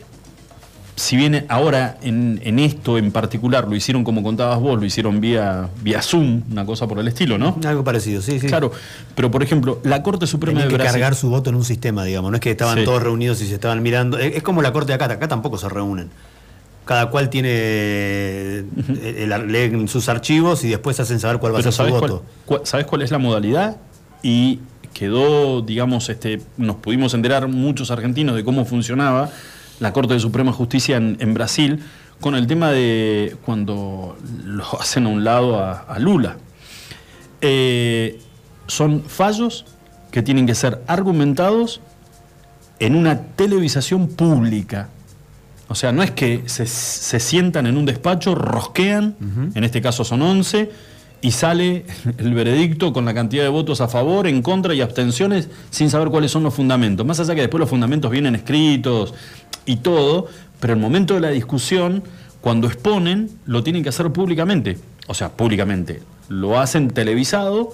si 1.00 1.16
bien 1.16 1.46
ahora 1.48 1.96
en, 2.02 2.40
en 2.44 2.58
esto 2.58 2.98
en 2.98 3.10
particular 3.10 3.66
lo 3.66 3.74
hicieron 3.74 4.04
como 4.04 4.22
contabas 4.22 4.60
vos, 4.60 4.78
lo 4.78 4.84
hicieron 4.84 5.20
vía, 5.20 5.68
vía 5.82 6.02
Zoom, 6.02 6.42
una 6.52 6.66
cosa 6.66 6.86
por 6.86 6.98
el 6.98 7.08
estilo, 7.08 7.38
¿no? 7.38 7.56
Algo 7.66 7.82
parecido, 7.82 8.20
sí, 8.20 8.38
sí. 8.38 8.46
Claro, 8.48 8.70
pero 9.14 9.30
por 9.30 9.42
ejemplo, 9.42 9.80
la 9.84 10.02
Corte 10.02 10.26
Suprema 10.26 10.58
Tenían 10.60 10.68
de 10.68 10.72
que 10.76 10.82
Brasil. 10.82 11.00
cargar 11.00 11.14
su 11.14 11.30
voto 11.30 11.48
en 11.50 11.56
un 11.56 11.64
sistema, 11.64 12.04
digamos. 12.04 12.30
No 12.30 12.36
es 12.36 12.40
que 12.40 12.50
estaban 12.50 12.76
Sí. 12.78 12.84
todos 12.84 13.02
reunidos 13.02 13.40
y 13.40 13.46
se 13.46 13.54
estaban 13.54 13.82
mirando. 13.82 14.18
Es, 14.18 14.42
como 14.42 14.60
la 14.62 14.72
corte 14.72 14.88
de 14.88 14.94
acá. 15.02 15.06
Acá 15.06 15.26
tampoco 15.26 15.56
se 15.58 15.68
reúnen. 15.70 16.10
Cada 16.84 17.06
cual 17.10 17.30
tiene. 17.30 17.50
eh, 17.52 18.64
leen 19.46 19.88
sus 19.88 20.08
archivos 20.08 20.64
y 20.64 20.68
después 20.68 20.98
hacen 21.00 21.18
saber 21.20 21.38
cuál 21.38 21.54
va 21.54 21.60
a 21.60 21.62
ser 21.62 21.72
su 21.72 21.76
¿sabés 21.78 21.92
voto. 21.94 22.24
cuál- 22.44 22.60
¿sabés 22.64 22.86
cuál 22.86 23.02
es 23.02 23.10
la 23.10 23.18
modalidad? 23.18 23.76
Y 24.22 24.60
quedó, 24.92 25.62
digamos, 25.62 26.08
este, 26.08 26.40
nos 26.56 26.76
pudimos 26.76 27.14
enterar 27.14 27.48
muchos 27.48 27.90
argentinos 27.90 28.34
de 28.36 28.44
cómo 28.44 28.64
funcionaba 28.64 29.30
la 29.80 29.92
Corte 29.92 30.14
de 30.14 30.20
Suprema 30.20 30.52
Justicia 30.52 30.96
en, 30.96 31.16
en 31.20 31.34
Brasil 31.34 31.82
con 32.20 32.34
el 32.34 32.46
tema 32.46 32.70
de 32.70 33.36
cuando 33.44 34.16
lo 34.44 34.64
hacen 34.80 35.06
a 35.06 35.08
un 35.08 35.24
lado 35.24 35.58
a, 35.58 35.80
a 35.80 35.98
Lula. 35.98 36.36
Eh, 37.40 38.20
son 38.66 39.02
fallos 39.02 39.64
que 40.10 40.22
tienen 40.22 40.46
que 40.46 40.54
ser 40.54 40.82
argumentados 40.86 41.80
en 42.78 42.94
una 42.94 43.20
televisación 43.20 44.08
pública. 44.08 44.88
O 45.68 45.74
sea, 45.74 45.92
no 45.92 46.02
es 46.02 46.10
que 46.10 46.42
se, 46.46 46.66
se 46.66 47.20
sientan 47.20 47.66
en 47.66 47.76
un 47.76 47.86
despacho, 47.86 48.34
rosquean, 48.34 49.14
en 49.54 49.62
este 49.64 49.80
caso 49.80 50.04
son 50.04 50.22
11, 50.22 50.70
y 51.22 51.30
sale 51.30 51.84
el 52.18 52.34
veredicto 52.34 52.92
con 52.92 53.04
la 53.04 53.14
cantidad 53.14 53.44
de 53.44 53.50
votos 53.50 53.80
a 53.80 53.88
favor, 53.88 54.26
en 54.26 54.42
contra 54.42 54.74
y 54.74 54.80
abstenciones 54.80 55.48
sin 55.70 55.90
saber 55.90 56.08
cuáles 56.08 56.30
son 56.30 56.42
los 56.42 56.54
fundamentos. 56.54 57.06
Más 57.06 57.20
allá 57.20 57.34
que 57.34 57.42
después 57.42 57.60
los 57.60 57.70
fundamentos 57.70 58.10
vienen 58.10 58.34
escritos 58.34 59.14
y 59.66 59.76
todo, 59.76 60.26
pero 60.60 60.72
el 60.74 60.78
momento 60.80 61.14
de 61.14 61.20
la 61.20 61.30
discusión, 61.30 62.02
cuando 62.40 62.66
exponen, 62.66 63.30
lo 63.46 63.62
tienen 63.62 63.82
que 63.82 63.88
hacer 63.90 64.10
públicamente. 64.12 64.78
O 65.06 65.14
sea, 65.14 65.30
públicamente. 65.30 66.02
Lo 66.28 66.58
hacen 66.60 66.88
televisado, 66.90 67.72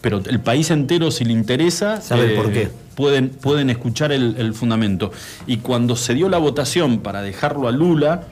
pero 0.00 0.22
el 0.24 0.40
país 0.40 0.70
entero, 0.70 1.10
si 1.10 1.24
le 1.24 1.32
interesa, 1.32 2.00
Sabe 2.00 2.30
el 2.30 2.34
por 2.40 2.52
qué. 2.52 2.70
pueden, 2.94 3.30
pueden 3.30 3.70
escuchar 3.70 4.12
el, 4.12 4.36
el 4.38 4.54
fundamento. 4.54 5.10
Y 5.46 5.58
cuando 5.58 5.96
se 5.96 6.14
dio 6.14 6.28
la 6.28 6.38
votación 6.38 7.00
para 7.00 7.22
dejarlo 7.22 7.66
a 7.68 7.72
Lula 7.72 8.22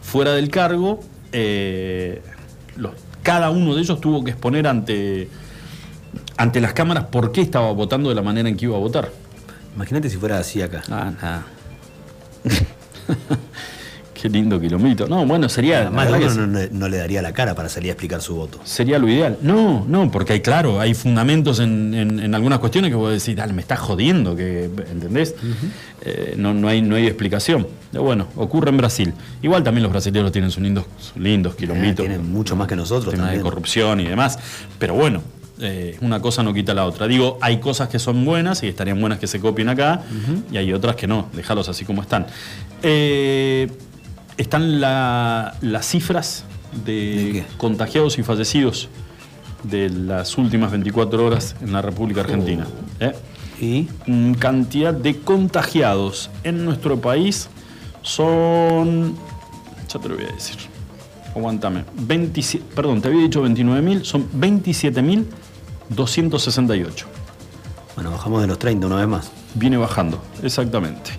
fuera 0.00 0.32
del 0.32 0.48
cargo, 0.50 1.00
eh, 1.32 2.22
los- 2.76 2.92
cada 3.22 3.50
uno 3.50 3.74
de 3.74 3.82
ellos 3.82 4.00
tuvo 4.00 4.24
que 4.24 4.30
exponer 4.30 4.66
ante, 4.66 5.28
ante 6.38 6.60
las 6.62 6.72
cámaras 6.72 7.04
por 7.06 7.30
qué 7.32 7.42
estaba 7.42 7.70
votando 7.72 8.08
de 8.08 8.14
la 8.14 8.22
manera 8.22 8.48
en 8.48 8.56
que 8.56 8.64
iba 8.64 8.76
a 8.76 8.80
votar. 8.80 9.10
Imagínate 9.76 10.08
si 10.08 10.16
fuera 10.16 10.38
así 10.38 10.62
acá. 10.62 10.82
Ah, 10.90 11.12
nada. 11.20 11.46
Qué 14.20 14.28
lindo 14.28 14.60
kilómetro. 14.60 15.06
No, 15.06 15.24
bueno, 15.24 15.48
sería. 15.48 15.84
la 15.84 15.90
Más 15.92 16.06
de 16.06 16.12
verdad 16.12 16.26
que 16.26 16.34
uno 16.34 16.46
no, 16.48 16.58
no- 16.60 16.68
no 16.72 16.88
le 16.88 16.96
daría 16.96 17.22
la 17.22 17.32
cara 17.32 17.54
para 17.54 17.68
salir 17.68 17.90
a 17.90 17.92
explicar 17.92 18.20
su 18.20 18.34
voto. 18.34 18.58
Sería 18.64 18.98
lo 18.98 19.08
ideal. 19.08 19.38
No, 19.42 19.84
no, 19.88 20.10
porque 20.10 20.32
hay, 20.32 20.40
claro, 20.40 20.80
hay 20.80 20.92
fundamentos 20.94 21.60
en, 21.60 21.94
en- 21.94 22.18
en 22.18 22.34
algunas 22.34 22.58
cuestiones 22.58 22.90
que 22.90 22.96
vos 22.96 23.12
decís, 23.12 23.36
dale, 23.36 23.52
me 23.52 23.60
estás 23.62 23.78
jodiendo, 23.78 24.34
que, 24.34 24.64
¿entendés? 24.90 25.36
Eh, 26.00 26.34
no, 26.36 26.52
no, 26.52 26.66
hay, 26.66 26.82
no 26.82 26.96
hay 26.96 27.06
explicación. 27.06 27.68
Pero 27.92 28.02
bueno, 28.02 28.26
ocurre 28.34 28.70
en 28.70 28.76
Brasil. 28.78 29.14
Igual 29.40 29.62
también 29.62 29.84
los 29.84 29.92
brasileños 29.92 30.32
tienen 30.32 30.50
sus 30.50 30.64
lindos, 30.64 30.86
sus 30.98 31.16
lindos 31.22 31.54
quilombitos. 31.54 32.04
Ah, 32.04 32.08
tienen 32.08 32.28
mucho 32.32 32.56
más 32.56 32.66
que 32.66 32.74
nosotros 32.74 33.14
Temas 33.14 33.30
de 33.30 33.40
corrupción 33.40 34.00
y 34.00 34.06
demás. 34.08 34.36
Pero 34.80 34.94
bueno, 34.94 35.22
eh, 35.60 35.96
una 36.00 36.20
cosa 36.20 36.42
no 36.42 36.52
quita 36.54 36.74
la 36.74 36.84
otra. 36.86 37.06
Digo, 37.08 37.38
hay 37.40 37.58
cosas 37.58 37.88
que 37.88 37.98
son 37.98 38.24
buenas 38.24 38.62
y 38.62 38.68
estarían 38.68 39.00
buenas 39.00 39.18
que 39.18 39.26
se 39.26 39.40
copien 39.40 39.68
acá, 39.68 40.02
y 40.52 40.56
hay 40.56 40.72
otras 40.72 40.96
que 40.96 41.06
no, 41.06 41.28
dejarlos 41.32 41.68
así 41.68 41.84
como 41.84 42.02
están. 42.02 42.26
Eh, 42.82 43.70
están 44.36 44.80
la- 44.80 45.56
las 45.60 45.86
cifras 45.86 46.44
de, 46.84 47.44
contagiados 47.56 48.18
y 48.18 48.22
fallecidos 48.22 48.88
de 49.64 49.90
las 49.90 50.38
últimas 50.38 50.70
24 50.70 51.24
horas 51.26 51.56
en 51.60 51.72
la 51.72 51.82
República 51.82 52.20
Argentina. 52.20 52.66
¿eh? 53.00 53.12
¿Y? 53.60 53.88
Cantidad 54.38 54.94
de 54.94 55.18
contagiados 55.18 56.30
en 56.44 56.64
nuestro 56.64 57.00
país 57.00 57.48
son. 58.02 59.16
Ya 59.92 59.98
te 59.98 60.08
lo 60.08 60.14
voy 60.16 60.24
a 60.24 60.32
decir. 60.32 60.56
Aguantame. 61.34 61.84
27, 61.96 62.64
perdón, 62.74 63.00
te 63.02 63.08
había 63.08 63.22
dicho 63.22 63.42
29.000, 63.44 64.04
son 64.04 64.26
27.268. 65.90 67.04
Bueno, 67.94 68.10
bajamos 68.10 68.40
de 68.42 68.46
los 68.46 68.58
30 68.58 68.86
una 68.86 68.96
vez 68.96 69.08
más. 69.08 69.30
Viene 69.54 69.76
bajando, 69.76 70.22
exactamente. 70.42 71.10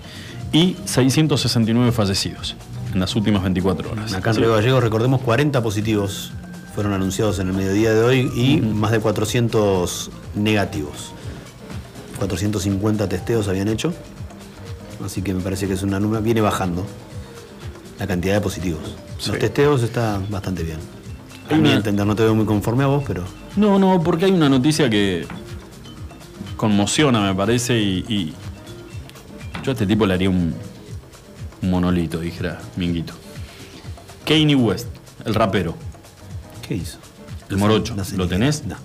Y 0.52 0.76
669 0.84 1.92
fallecidos 1.92 2.56
en 2.92 3.00
las 3.00 3.14
últimas 3.14 3.42
24 3.42 3.92
horas. 3.92 4.14
Acá 4.14 4.30
en. 4.30 4.36
Río 4.36 4.54
Gallegos, 4.54 4.82
recordemos, 4.82 5.20
40 5.20 5.62
positivos 5.62 6.32
fueron 6.74 6.92
anunciados 6.92 7.38
en 7.38 7.48
el 7.48 7.54
mediodía 7.54 7.92
de 7.92 8.02
hoy 8.02 8.30
y 8.34 8.60
más 8.60 8.92
de 8.92 9.00
400 9.00 10.10
negativos. 10.36 11.12
450 12.18 13.08
testeos 13.08 13.48
habían 13.48 13.68
hecho. 13.68 13.92
Así 15.04 15.22
que 15.22 15.34
me 15.34 15.40
parece 15.40 15.66
que 15.66 15.74
es 15.74 15.82
una 15.82 15.98
número. 15.98 16.22
Viene 16.22 16.40
bajando 16.40 16.84
la 17.98 18.06
cantidad 18.06 18.34
de 18.34 18.40
positivos. 18.40 18.96
Sí. 19.18 19.30
Los 19.30 19.38
testeos 19.38 19.82
está 19.82 20.20
bastante 20.28 20.62
bien. 20.62 20.78
A 21.50 21.54
mi 21.54 21.60
una- 21.68 21.74
entender, 21.74 22.06
no 22.06 22.14
te 22.14 22.22
veo 22.22 22.34
muy 22.34 22.44
conforme 22.46 22.84
a 22.84 22.86
vos, 22.86 23.04
pero. 23.06 23.24
No, 23.56 23.78
no, 23.78 24.02
porque 24.02 24.26
hay 24.26 24.30
una 24.32 24.48
noticia 24.48 24.88
que 24.88 25.26
conmociona, 26.56 27.20
me 27.20 27.34
parece, 27.34 27.78
y, 27.78 28.04
y 28.08 28.34
yo 29.64 29.70
a 29.70 29.72
este 29.72 29.86
tipo 29.86 30.06
le 30.06 30.14
haría 30.14 30.30
un, 30.30 30.54
un 31.62 31.70
monolito, 31.70 32.20
dijera 32.20 32.60
Minguito. 32.76 33.14
Kanye 34.24 34.54
West, 34.54 34.88
el 35.24 35.34
rapero. 35.34 35.74
¿Qué 36.66 36.74
hizo? 36.76 36.98
El 37.48 37.56
morocho. 37.56 37.96
¿Lo 38.16 38.28
tenés? 38.28 38.64
No. 38.66 38.76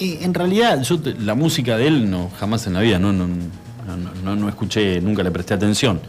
en 0.00 0.34
realidad, 0.34 0.82
yo 0.82 1.00
te- 1.00 1.14
la 1.14 1.34
música 1.34 1.76
de 1.76 1.86
él 1.88 2.10
no, 2.10 2.30
jamás 2.38 2.66
en 2.66 2.74
la 2.74 2.80
vida, 2.80 2.98
no, 2.98 3.12
no- 3.12 3.26
no- 3.26 4.36
no 4.36 4.48
escuché, 4.48 5.00
nunca 5.00 5.22
le 5.22 5.30
presté 5.30 5.54
atención. 5.54 6.00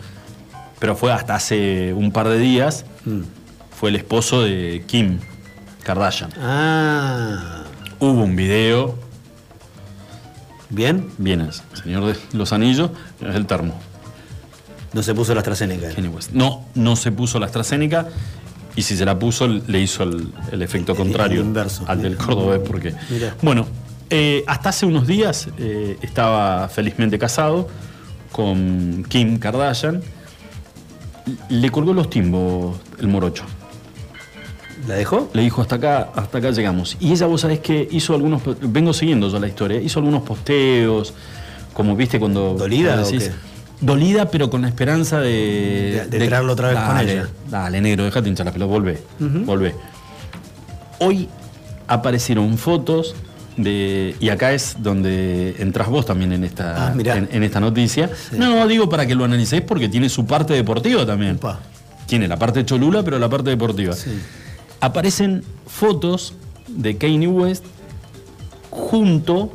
Pero 0.79 0.95
fue 0.95 1.11
hasta 1.13 1.35
hace 1.35 1.93
un 1.93 2.11
par 2.11 2.27
de 2.27 2.37
días, 2.39 2.85
Mm. 3.05 3.21
Fue 3.79 3.89
el 3.91 3.95
esposo 3.95 4.41
de 4.41 4.83
Kim 4.87 5.19
Kardashian. 5.83 6.31
Ah. 6.41 7.63
Hubo 7.99 8.23
un 8.23 8.35
video. 8.35 8.97
¿Bien? 10.69 11.09
Bien, 11.17 11.41
es 11.41 11.63
Señor 11.81 12.05
de 12.05 12.19
los 12.37 12.51
Anillos, 12.51 12.91
es 13.21 13.35
el 13.35 13.45
termo. 13.45 13.73
No 14.91 15.01
se 15.01 15.13
puso 15.13 15.33
la 15.33 15.39
AstraZeneca. 15.39 15.87
West. 16.09 16.31
No, 16.33 16.65
no 16.75 16.95
se 16.95 17.11
puso 17.11 17.39
la 17.39 17.45
AstraZeneca 17.45 18.07
y 18.75 18.81
si 18.81 18.97
se 18.97 19.05
la 19.05 19.17
puso 19.17 19.47
le 19.47 19.79
hizo 19.79 20.03
el, 20.03 20.27
el 20.51 20.61
efecto 20.61 20.95
contrario 20.95 21.41
inverso. 21.41 21.85
al 21.87 22.01
del 22.01 22.17
cordobés 22.17 22.59
porque 22.59 22.93
Mira. 23.09 23.35
bueno 23.41 23.65
eh, 24.09 24.43
hasta 24.47 24.69
hace 24.69 24.85
unos 24.85 25.07
días 25.07 25.47
eh, 25.57 25.97
estaba 26.01 26.67
felizmente 26.69 27.17
casado 27.17 27.67
con 28.31 29.03
Kim 29.09 29.39
Kardashian 29.39 30.01
le 31.49 31.71
colgó 31.71 31.93
los 31.93 32.09
timbos 32.09 32.77
el 32.99 33.07
morocho 33.07 33.43
¿La 34.89 34.95
dejó? 34.95 35.29
le 35.33 35.41
dijo 35.43 35.61
hasta 35.61 35.75
acá 35.75 36.09
hasta 36.15 36.39
acá 36.39 36.51
llegamos 36.51 36.97
y 36.99 37.11
ella 37.13 37.27
vos 37.27 37.41
sabés 37.41 37.59
que 37.59 37.87
hizo 37.91 38.13
algunos 38.15 38.41
vengo 38.61 38.91
siguiendo 38.91 39.29
yo 39.29 39.39
la 39.39 39.47
historia 39.47 39.79
hizo 39.79 39.99
algunos 39.99 40.23
posteos 40.23 41.13
como 41.73 41.95
viste 41.95 42.19
cuando 42.19 42.55
¿Dolida 42.55 42.93
cuando 42.95 43.07
o 43.07 43.11
decís- 43.11 43.29
qué? 43.29 43.85
dolida 43.85 44.29
pero 44.29 44.49
con 44.49 44.61
la 44.63 44.67
esperanza 44.67 45.19
de 45.21 46.05
De- 46.09 46.17
de 46.19 46.27
traerlo 46.27 46.53
otra 46.53 46.69
vez 46.69 46.79
con 46.79 46.99
ella. 46.99 47.29
dale 47.49 47.79
negro 47.81 48.03
déjate 48.03 48.27
hinchar 48.29 48.45
la 48.47 48.51
pelota 48.51 48.69
volvé 49.45 49.75
hoy 50.99 51.29
aparecieron 51.87 52.57
fotos 52.57 53.15
de 53.57 54.15
y 54.19 54.29
acá 54.29 54.53
es 54.53 54.77
donde 54.79 55.55
entras 55.59 55.87
vos 55.89 56.05
también 56.05 56.31
en 56.33 56.43
esta 56.43 56.87
Ah, 56.89 56.93
en, 56.97 57.27
en 57.31 57.43
esta 57.43 57.59
noticia. 57.59 58.09
No 58.37 58.65
digo 58.67 58.87
para 58.89 59.05
que 59.05 59.15
lo 59.15 59.25
analicéis 59.25 59.61
porque 59.63 59.89
tiene 59.89 60.07
su 60.07 60.25
parte 60.25 60.53
deportiva 60.53 61.05
también. 61.05 61.37
Tiene 62.05 62.27
la 62.27 62.37
parte 62.37 62.63
cholula 62.65 63.03
pero 63.03 63.19
la 63.19 63.27
parte 63.29 63.49
deportiva 63.49 63.95
aparecen 64.81 65.43
fotos 65.67 66.33
de 66.67 66.97
Kanye 66.97 67.27
West 67.27 67.65
junto, 68.69 69.51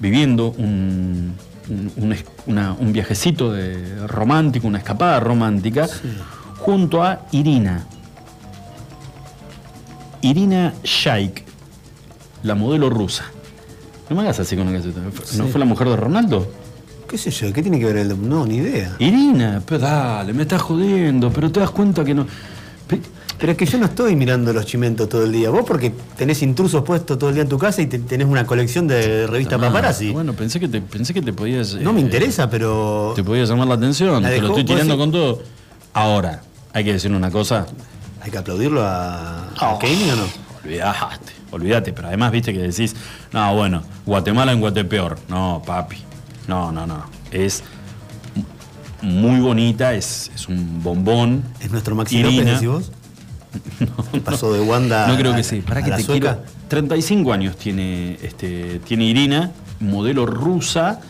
viviendo 0.00 0.50
un, 0.58 1.34
un, 1.68 1.92
un 1.96 2.12
es- 2.12 2.24
una- 2.46 2.72
un 2.78 2.92
viajecito 2.92 3.52
de 3.52 4.06
romántico, 4.06 4.66
una 4.66 4.78
escapada 4.78 5.20
romántica, 5.20 5.88
junto 6.58 7.02
a 7.02 7.26
Irina. 7.32 7.86
Irina 10.22 10.74
Shaik, 10.84 11.44
la 12.42 12.54
modelo 12.54 12.90
rusa. 12.90 13.24
No 14.08 14.16
me 14.16 14.22
hagas 14.22 14.40
así 14.40 14.56
con 14.56 14.66
la 14.66 14.78
caseta. 14.78 15.00
¿No 15.00 15.10
Sí. 15.46 15.50
fue 15.50 15.58
la 15.58 15.64
mujer 15.64 15.88
de 15.88 15.96
Ronaldo? 15.96 16.50
¿Qué 17.08 17.16
sé 17.16 17.30
yo? 17.30 17.52
¿Qué 17.52 17.62
tiene 17.62 17.78
que 17.78 17.86
ver 17.86 17.96
el.? 17.96 18.28
No, 18.28 18.44
ni 18.46 18.56
idea. 18.56 18.96
Irina, 18.98 19.62
pero 19.64 19.80
dale, 19.80 20.32
me 20.32 20.42
estás 20.42 20.62
jodiendo, 20.62 21.30
pero 21.32 21.50
te 21.50 21.60
das 21.60 21.70
cuenta 21.70 22.04
que 22.04 22.14
no. 22.14 22.26
Pero 23.40 23.52
es 23.52 23.58
que 23.58 23.64
yo 23.64 23.78
no 23.78 23.86
estoy 23.86 24.14
mirando 24.16 24.52
los 24.52 24.66
chimentos 24.66 25.08
todo 25.08 25.24
el 25.24 25.32
día. 25.32 25.48
Vos 25.48 25.64
porque 25.66 25.92
tenés 26.16 26.42
intrusos 26.42 26.82
puestos 26.84 27.18
todo 27.18 27.30
el 27.30 27.34
día 27.36 27.42
en 27.44 27.48
tu 27.48 27.56
casa 27.58 27.80
y 27.80 27.86
te- 27.86 27.98
tenés 27.98 28.26
una 28.28 28.46
colección 28.46 28.86
de 28.86 29.26
revistas 29.26 29.58
Ah, 29.58 29.62
paparazzi. 29.66 30.10
Bueno, 30.12 30.34
pensé 30.34 30.60
que 30.60 30.68
te, 30.68 30.80
pensé 30.82 31.14
que 31.14 31.22
te 31.22 31.32
podías. 31.32 31.74
No 31.76 31.92
me 31.94 32.00
interesa, 32.00 32.50
pero. 32.50 33.14
Te 33.16 33.24
podía 33.24 33.44
llamar 33.44 33.66
la 33.68 33.74
atención. 33.74 34.22
¿La 34.22 34.28
Te 34.28 34.40
lo 34.42 34.48
estoy 34.48 34.62
¿Vos 34.64 34.72
tirando 34.72 34.98
con 34.98 35.10
todo. 35.10 35.42
Ahora, 35.94 36.42
hay 36.74 36.84
que 36.84 36.92
decir 36.92 37.10
una 37.12 37.30
cosa. 37.30 37.66
¿Hay 38.20 38.30
que 38.30 38.36
aplaudirlo 38.36 38.82
a, 38.82 39.44
a 39.56 39.72
Oh, 39.72 39.78
o 39.78 40.16
no? 40.16 40.24
Olvidaste, 40.62 41.32
olvídate. 41.50 41.92
Pero 41.94 42.08
además, 42.08 42.32
viste 42.32 42.52
que 42.52 42.58
decís, 42.60 42.94
no, 43.32 43.54
bueno, 43.56 43.82
Guatemala 44.04 44.52
en 44.52 44.60
Guatepeor. 44.60 45.18
No, 45.28 45.62
papi. 45.64 45.96
No, 46.46 46.70
no, 46.70 46.86
no. 46.86 47.04
Es 47.30 47.62
muy 49.02 49.40
bonita, 49.40 49.94
es, 49.94 50.30
es 50.34 50.46
un 50.48 50.82
bombón. 50.82 51.42
¿Es 51.60 51.70
nuestro 51.70 51.94
Maxi 51.94 52.22
López, 52.22 52.44
decís 52.44 52.68
vos? 52.68 52.92
Pasó 54.24 54.52
de 54.52 54.60
Wanda 54.60 55.06
No 55.08 55.16
creo 55.16 55.32
a- 55.32 55.36
que 55.36 55.42
sí. 55.42 55.60
Para 55.60 55.82
que 55.82 55.90
te 55.92 56.04
quiero. 56.04 56.38
35 56.68 57.32
años 57.32 57.56
tiene, 57.56 58.16
este, 58.22 58.80
tiene 58.80 59.04
Irina, 59.04 59.52
modelo 59.80 60.26
rusa. 60.26 61.00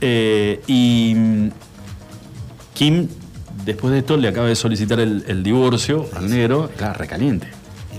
eh, 0.00 0.62
y 0.66 1.14
mm, 1.16 1.48
Kim, 2.74 3.08
después 3.64 3.92
de 3.92 3.98
esto, 4.00 4.16
le 4.16 4.28
acaba 4.28 4.46
de 4.48 4.56
solicitar 4.56 5.00
el, 5.00 5.24
el 5.26 5.42
divorcio 5.42 6.08
al 6.14 6.30
negro. 6.30 6.70
Claro, 6.76 6.94
recaliente. 6.98 7.48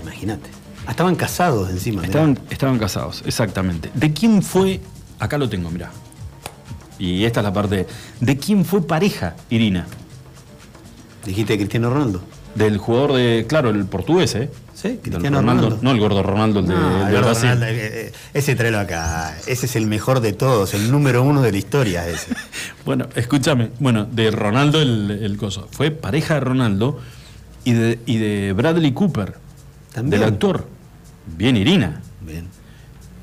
Imagínate. 0.02 0.50
Ah, 0.86 0.92
estaban 0.92 1.14
casados 1.16 1.68
encima. 1.70 2.00
mirá. 2.00 2.06
Estaban, 2.08 2.38
estaban 2.50 2.78
casados, 2.78 3.22
exactamente. 3.26 3.90
¿De 3.94 4.12
quién 4.12 4.42
fue? 4.42 4.80
Acá 5.18 5.36
lo 5.38 5.48
tengo, 5.48 5.70
mirá. 5.70 5.90
Y 6.98 7.24
esta 7.24 7.40
es 7.40 7.44
la 7.44 7.52
parte. 7.52 7.86
¿De 8.20 8.36
quién 8.38 8.64
fue 8.64 8.84
pareja 8.86 9.36
Irina? 9.50 9.86
Dijiste 11.24 11.56
Cristiano 11.56 11.90
Ronaldo. 11.90 12.22
Del 12.54 12.78
jugador 12.78 13.12
de. 13.14 13.46
Claro, 13.48 13.70
el 13.70 13.84
portugués, 13.84 14.34
¿eh? 14.34 14.50
Sí, 14.74 14.98
Cristiano 15.02 15.40
Ronaldo. 15.40 15.62
Ronaldo. 15.62 15.78
No 15.82 15.90
el 15.90 16.00
gordo 16.00 16.22
Ronaldo, 16.22 16.60
el 16.60 16.66
de, 16.66 16.74
No, 16.74 16.80
el 16.80 16.92
de 16.92 17.06
el 17.06 17.12
gordo 17.12 17.26
Brasil. 17.26 17.50
Ronaldo, 17.50 17.66
eh, 17.66 17.90
eh, 17.92 18.12
ese 18.34 18.54
tráelo 18.56 18.78
acá. 18.78 19.36
Ese 19.46 19.66
es 19.66 19.76
el 19.76 19.86
mejor 19.86 20.20
de 20.20 20.32
todos, 20.32 20.74
el 20.74 20.90
número 20.90 21.22
uno 21.22 21.42
de 21.42 21.52
la 21.52 21.58
historia 21.58 22.08
ese. 22.08 22.34
Bueno, 22.84 23.06
escúchame. 23.16 23.70
Bueno, 23.80 24.06
de 24.06 24.30
Ronaldo 24.30 24.80
el, 24.80 25.10
el 25.10 25.36
coso. 25.36 25.68
Fue 25.70 25.90
pareja 25.90 26.34
de 26.34 26.40
Ronaldo 26.40 26.98
y 27.64 27.72
de, 27.72 27.98
y 28.06 28.16
de 28.18 28.52
Bradley 28.54 28.92
Cooper. 28.92 29.34
También. 29.92 30.20
Del 30.20 30.28
actor. 30.28 30.66
Bien 31.36 31.56
Irina. 31.56 32.00
Bien. 32.20 32.48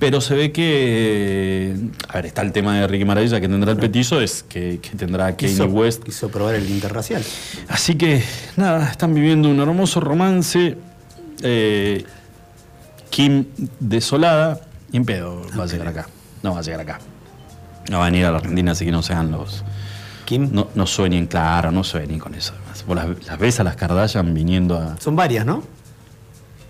Pero 0.05 0.21
se 0.21 0.35
ve 0.35 0.51
que. 0.51 1.75
A 2.09 2.13
ver, 2.17 2.27
está 2.27 2.43
el 2.43 2.51
tema 2.51 2.77
de 2.79 2.85
Ricky 2.85 3.05
Maravilla 3.05 3.41
que 3.41 3.47
tendrá 3.47 3.71
el 3.71 3.79
petizo, 3.79 4.21
es 4.21 4.43
que, 4.43 4.79
que 4.79 4.91
tendrá 4.91 5.35
Kanye 5.35 5.63
West. 5.63 6.03
quiso 6.03 6.29
probar 6.29 6.53
el 6.53 6.69
interracial. 6.69 7.23
Así 7.69 7.95
que, 7.95 8.23
nada, 8.55 8.91
están 8.91 9.15
viviendo 9.15 9.49
un 9.49 9.59
hermoso 9.59 9.99
romance. 9.99 10.77
Eh, 11.41 12.05
Kim 13.09 13.45
desolada. 13.79 14.61
Y 14.91 14.97
en 14.97 15.05
pedo 15.05 15.41
va 15.59 15.63
a 15.63 15.65
llegar 15.65 15.87
acá. 15.87 16.07
No 16.43 16.53
va 16.53 16.59
a 16.59 16.61
llegar 16.61 16.81
acá. 16.81 16.99
No 17.89 17.97
va 17.97 18.05
a 18.05 18.11
venir 18.11 18.27
a 18.27 18.31
la 18.31 18.37
Argentina, 18.37 18.73
así 18.73 18.85
que 18.85 18.91
no 18.91 19.01
sean 19.01 19.31
los. 19.31 19.63
Kim. 20.25 20.49
No, 20.51 20.67
no 20.75 20.85
sueñen, 20.85 21.25
claro, 21.25 21.71
no 21.71 21.83
sueñen 21.83 22.19
con 22.19 22.35
eso. 22.35 22.53
Vos 22.85 22.95
las, 22.95 23.07
las 23.25 23.39
ves 23.39 23.59
a 23.59 23.63
las 23.63 23.75
Kardashian 23.75 24.35
viniendo 24.35 24.77
a. 24.77 24.97
Son 25.01 25.15
varias, 25.15 25.47
¿no? 25.47 25.63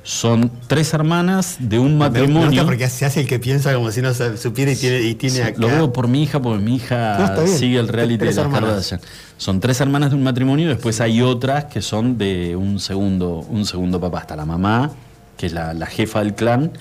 Son 0.07 0.51
tres 0.67 0.93
hermanas 0.93 1.57
de 1.59 1.79
un 1.79 1.97
Me- 1.97 2.09
me 2.11 2.19
matrimonio. 2.19 2.63
porque 2.63 2.87
se 2.89 3.05
hace 3.05 3.21
el 3.21 3.27
que 3.27 3.39
piensa 3.39 3.73
como 3.73 3.89
si 3.91 4.03
no 4.03 4.13
supiera 4.13 4.71
y 4.71 4.75
tiene, 4.75 5.01
y 5.01 5.15
tiene 5.15 5.35
Sí, 5.37 5.41
acá. 5.41 5.55
Lo 5.57 5.67
veo 5.67 5.91
por 5.91 6.07
mi 6.07 6.21
hija, 6.21 6.39
porque 6.39 6.63
mi 6.63 6.75
hija 6.75 7.35
sigue 7.47 7.79
el 7.79 7.87
reality 7.87 8.23
de 8.23 8.33
las. 8.33 8.47
Kardashian. 8.47 9.01
Son 9.37 9.59
tres 9.59 9.81
hermanas 9.81 10.11
de 10.11 10.15
un 10.15 10.23
matrimonio, 10.23 10.69
después 10.69 11.01
hay 11.01 11.23
otras 11.23 11.65
que 11.65 11.81
son 11.81 12.19
de 12.19 12.55
un 12.55 12.79
segundo, 12.79 13.39
un 13.49 13.65
segundo 13.65 13.99
papá. 13.99 14.19
Está 14.19 14.35
la 14.35 14.45
mamá, 14.45 14.91
que 15.37 15.47
es 15.47 15.53
la, 15.53 15.73
la 15.73 15.87
jefa 15.87 16.19
del 16.19 16.35
clan, 16.35 16.71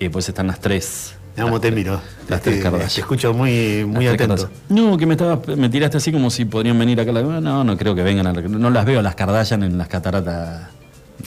y 0.00 0.04
después 0.04 0.28
están 0.28 0.48
las 0.48 0.58
tres. 0.60 1.14
Mira 1.36 1.44
cómo 1.44 1.60
te 1.60 1.70
miro. 1.70 2.00
Las 2.28 2.40
Te, 2.42 2.50
tres 2.50 2.56
te 2.56 2.62
Kardashian. 2.64 3.00
escucho 3.04 3.32
muy, 3.32 3.84
muy 3.86 4.04
Las 4.06 4.14
atento. 4.14 4.50
No, 4.68 4.98
que 4.98 5.06
me 5.06 5.14
estabas, 5.14 5.38
me 5.56 5.68
tiraste 5.68 5.98
así 5.98 6.10
como 6.10 6.30
si 6.30 6.44
podrían 6.46 6.76
venir 6.80 7.00
acá. 7.00 7.12
la- 7.12 7.22
No, 7.22 7.62
no 7.62 7.76
creo 7.76 7.94
que 7.94 8.02
vengan. 8.02 8.26
a 8.26 8.32
la- 8.32 8.42
no 8.42 8.70
las 8.70 8.84
veo 8.84 8.98
a 8.98 9.02
las 9.02 9.14
Kardashian 9.14 9.62
en 9.62 9.78
las 9.78 9.86
cataratas. 9.86 10.62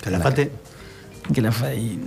Calafate. 0.03 0.51
Que 1.33 1.41
la 1.41 1.51
fa- 1.51 1.73
y- 1.73 1.99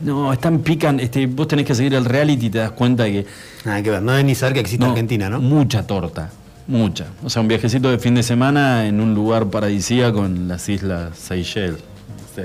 No, 0.00 0.32
están 0.32 0.58
pican. 0.60 1.00
Este, 1.00 1.26
vos 1.26 1.48
tenés 1.48 1.64
que 1.66 1.74
seguir 1.74 1.94
el 1.94 2.04
reality 2.04 2.46
y 2.46 2.50
te 2.50 2.58
das 2.58 2.72
cuenta 2.72 3.04
que. 3.06 3.24
Nada 3.64 3.82
que 3.82 3.90
ver. 3.90 4.02
No 4.02 4.12
deben 4.12 4.26
ni 4.26 4.34
saber 4.34 4.54
que 4.54 4.60
existe 4.60 4.84
Argentina, 4.84 5.28
¿no? 5.30 5.40
Mucha 5.40 5.86
torta. 5.86 6.30
Mucha. 6.66 7.06
O 7.22 7.30
sea, 7.30 7.42
un 7.42 7.48
viajecito 7.48 7.90
de 7.90 7.98
fin 7.98 8.14
de 8.14 8.22
semana 8.22 8.86
en 8.86 9.00
un 9.00 9.14
lugar 9.14 9.46
paradisíaco 9.50 10.24
en 10.24 10.48
las 10.48 10.68
islas 10.68 11.16
Seychelles. 11.18 11.78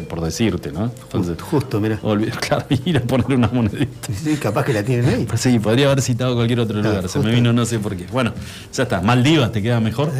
Por 0.07 0.21
decirte, 0.21 0.71
¿no? 0.71 0.91
Entonces, 1.03 1.41
Justo, 1.41 1.79
mira. 1.81 1.97
claro, 2.47 2.63
ir 2.85 2.97
a 2.97 3.01
poner 3.01 3.31
una 3.35 3.47
monedita. 3.47 4.13
Sí, 4.13 4.35
capaz 4.35 4.63
que 4.63 4.71
la 4.73 4.83
tienen 4.83 5.05
ahí. 5.09 5.25
Pues 5.27 5.41
sí, 5.41 5.57
podría 5.57 5.87
haber 5.87 6.03
citado 6.03 6.35
cualquier 6.35 6.59
otro 6.59 6.79
Claro, 6.79 6.95
lugar. 6.97 7.09
Se 7.09 7.17
me 7.19 7.31
vino 7.31 7.51
no 7.53 7.65
sé 7.65 7.79
por 7.79 7.95
qué. 7.95 8.05
Bueno, 8.11 8.31
ya 8.71 8.83
está. 8.83 9.01
Maldivas 9.01 9.51
te 9.51 9.63
queda 9.63 9.79
mejor. 9.79 10.11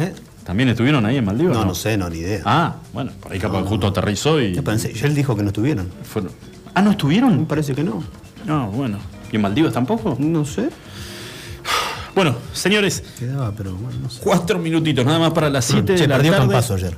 ¿También 0.44 0.68
estuvieron 0.70 1.04
ahí 1.06 1.16
en 1.16 1.24
Maldivas? 1.24 1.56
No, 1.56 1.64
no 1.64 1.74
sé, 1.74 1.96
no, 1.96 2.08
ni 2.10 2.18
idea. 2.18 2.42
Ah, 2.44 2.76
bueno, 2.92 3.12
por 3.20 3.32
ahí 3.32 3.38
capaz 3.38 3.60
No. 3.60 3.66
justo 3.66 3.86
aterrizó 3.86 4.40
y. 4.40 4.52
Yo 4.54 4.64
pensé, 4.64 4.92
ya 4.92 5.06
él 5.06 5.14
dijo 5.14 5.36
que 5.36 5.42
no 5.42 5.48
estuvieron. 5.48 5.88
Fueron- 6.02 6.32
Ah, 6.74 6.82
¿no 6.82 6.92
estuvieron? 6.92 7.38
Me 7.40 7.46
parece 7.46 7.74
que 7.74 7.82
no. 7.84 8.02
No, 8.46 8.70
bueno. 8.70 8.98
¿Y 9.32 9.36
en 9.36 9.42
Maldivas 9.42 9.72
tampoco? 9.72 10.16
No 10.18 10.44
sé. 10.44 10.70
Bueno, 12.14 12.34
señores, 12.52 13.02
Quedaba, 13.18 13.52
pero 13.56 13.72
bueno, 13.74 13.98
no 14.02 14.10
sé. 14.10 14.20
cuatro 14.22 14.58
minutitos 14.58 15.04
nada 15.06 15.18
más 15.18 15.32
para 15.32 15.48
las 15.48 15.64
7 15.64 15.94
Che, 15.94 16.02
de 16.02 16.08
la 16.08 16.16
perdió 16.16 16.32
tarde. 16.32 16.46
Campazo 16.48 16.74
ayer. 16.74 16.96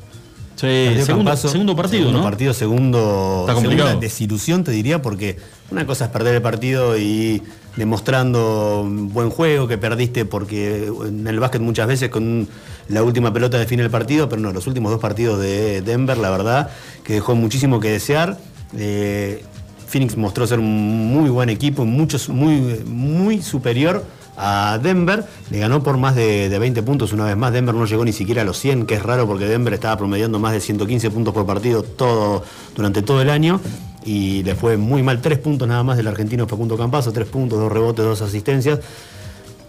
Perdió 0.60 1.04
segundo- 1.04 1.36
segundo 1.36 1.74
partido, 1.76 2.02
segundo 2.04 2.18
¿no? 2.18 2.24
partido, 2.24 2.54
segundo, 2.54 3.38
Está 3.42 3.54
complicado. 3.54 3.88
segunda 3.88 4.00
desilusión, 4.06 4.62
te 4.64 4.70
diría, 4.70 5.02
porque 5.02 5.36
una 5.70 5.84
cosa 5.86 6.04
es 6.06 6.10
perder 6.12 6.36
el 6.36 6.42
partido 6.42 6.96
y 6.96 7.42
demostrando 7.76 8.86
buen 8.88 9.30
juego, 9.30 9.66
que 9.66 9.76
perdiste 9.76 10.24
porque 10.24 10.86
en 11.06 11.26
el 11.26 11.40
básquet 11.40 11.60
muchas 11.60 11.88
veces 11.88 12.10
con 12.10 12.48
la 12.92 13.02
última 13.02 13.32
pelota 13.32 13.58
define 13.58 13.82
el 13.82 13.90
partido, 13.90 14.28
pero 14.28 14.40
no, 14.42 14.52
los 14.52 14.66
últimos 14.66 14.92
dos 14.92 15.00
partidos 15.00 15.40
de 15.40 15.80
Denver, 15.80 16.18
la 16.18 16.30
verdad, 16.30 16.70
que 17.04 17.14
dejó 17.14 17.34
muchísimo 17.34 17.80
que 17.80 17.90
desear. 17.90 18.38
Eh, 18.76 19.42
Phoenix 19.86 20.16
mostró 20.16 20.46
ser 20.46 20.58
un 20.58 21.12
muy 21.12 21.30
buen 21.30 21.48
equipo, 21.48 21.84
muchos, 21.84 22.28
muy, 22.28 22.82
muy 22.86 23.42
superior 23.42 24.04
a 24.36 24.78
Denver. 24.82 25.24
Le 25.50 25.58
ganó 25.58 25.82
por 25.82 25.96
más 25.96 26.14
de, 26.14 26.50
de 26.50 26.58
20 26.58 26.82
puntos 26.82 27.12
una 27.12 27.24
vez 27.24 27.36
más. 27.36 27.52
Denver 27.52 27.74
no 27.74 27.86
llegó 27.86 28.04
ni 28.04 28.12
siquiera 28.12 28.42
a 28.42 28.44
los 28.44 28.58
100, 28.58 28.86
que 28.86 28.94
es 28.94 29.02
raro 29.02 29.26
porque 29.26 29.46
Denver 29.46 29.72
estaba 29.72 29.96
promediando 29.96 30.38
más 30.38 30.52
de 30.52 30.60
115 30.60 31.10
puntos 31.10 31.32
por 31.32 31.46
partido 31.46 31.82
todo, 31.82 32.44
durante 32.76 33.00
todo 33.00 33.22
el 33.22 33.30
año. 33.30 33.60
Y 34.04 34.42
le 34.42 34.54
fue 34.54 34.76
muy 34.76 35.02
mal, 35.02 35.20
tres 35.22 35.38
puntos 35.38 35.66
nada 35.66 35.82
más 35.82 35.96
del 35.96 36.08
argentino 36.08 36.46
Facundo 36.46 36.76
Campazo, 36.76 37.12
tres 37.12 37.28
puntos, 37.28 37.58
dos 37.58 37.72
rebotes, 37.72 38.04
dos 38.04 38.20
asistencias. 38.20 38.80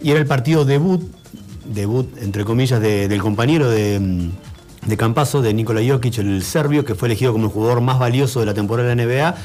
Y 0.02 0.12
era 0.12 0.20
el 0.20 0.26
partido 0.26 0.66
debut, 0.66 1.04
debut 1.65 2.07
entre 2.22 2.44
comillas, 2.45 2.81
de- 2.81 3.07
del 3.07 3.22
compañero 3.22 3.69
de, 3.69 3.99
mm, 3.99 4.88
de 4.90 4.98
de 5.41 5.53
Nikola 5.53 5.81
Jokic, 5.88 6.18
el 6.19 6.44
serbio, 6.44 6.84
que 6.85 6.95
fue 6.95 7.07
elegido 7.07 7.31
como 7.31 7.45
el 7.45 7.52
jugador 7.52 7.81
más 7.81 7.99
valioso 7.99 8.40
de 8.41 8.45
la 8.45 8.53
temporada 8.53 8.90
de 8.90 8.95
la 8.95 9.02
NBA. 9.03 9.35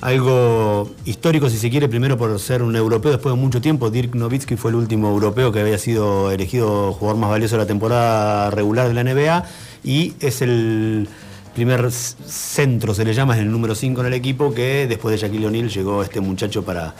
Algo 0.00 0.88
histórico, 1.04 1.50
si 1.50 1.58
se 1.58 1.70
quiere, 1.70 1.88
primero 1.88 2.16
por 2.16 2.38
ser 2.38 2.62
un 2.62 2.76
europeo 2.76 3.10
después 3.10 3.34
de 3.34 3.40
mucho 3.40 3.60
tiempo. 3.60 3.90
Dirk 3.90 4.14
Nowitzki 4.14 4.56
fue 4.56 4.70
el 4.70 4.76
último 4.76 5.08
europeo 5.08 5.50
que 5.50 5.60
había 5.60 5.76
sido 5.78 6.30
elegido 6.30 6.92
jugador 6.92 7.20
más 7.20 7.30
valioso 7.30 7.56
de 7.56 7.62
la 7.62 7.66
temporada 7.66 8.50
regular 8.50 8.86
de 8.88 8.94
la 8.94 9.00
NBA. 9.02 9.44
Y 9.82 10.14
es 10.20 10.40
el 10.40 11.08
primer 11.54 11.90
centro, 11.90 12.94
se 12.94 13.04
le 13.04 13.12
llama, 13.12 13.34
es 13.34 13.40
el 13.40 13.50
número 13.50 13.74
5 13.74 14.00
en 14.02 14.06
el 14.06 14.14
equipo, 14.14 14.54
que 14.54 14.86
después 14.88 15.12
de 15.20 15.26
Shaquille 15.26 15.46
O'Neal 15.48 15.68
llegó 15.68 16.02
este 16.04 16.20
muchacho 16.20 16.64
para 16.64 16.94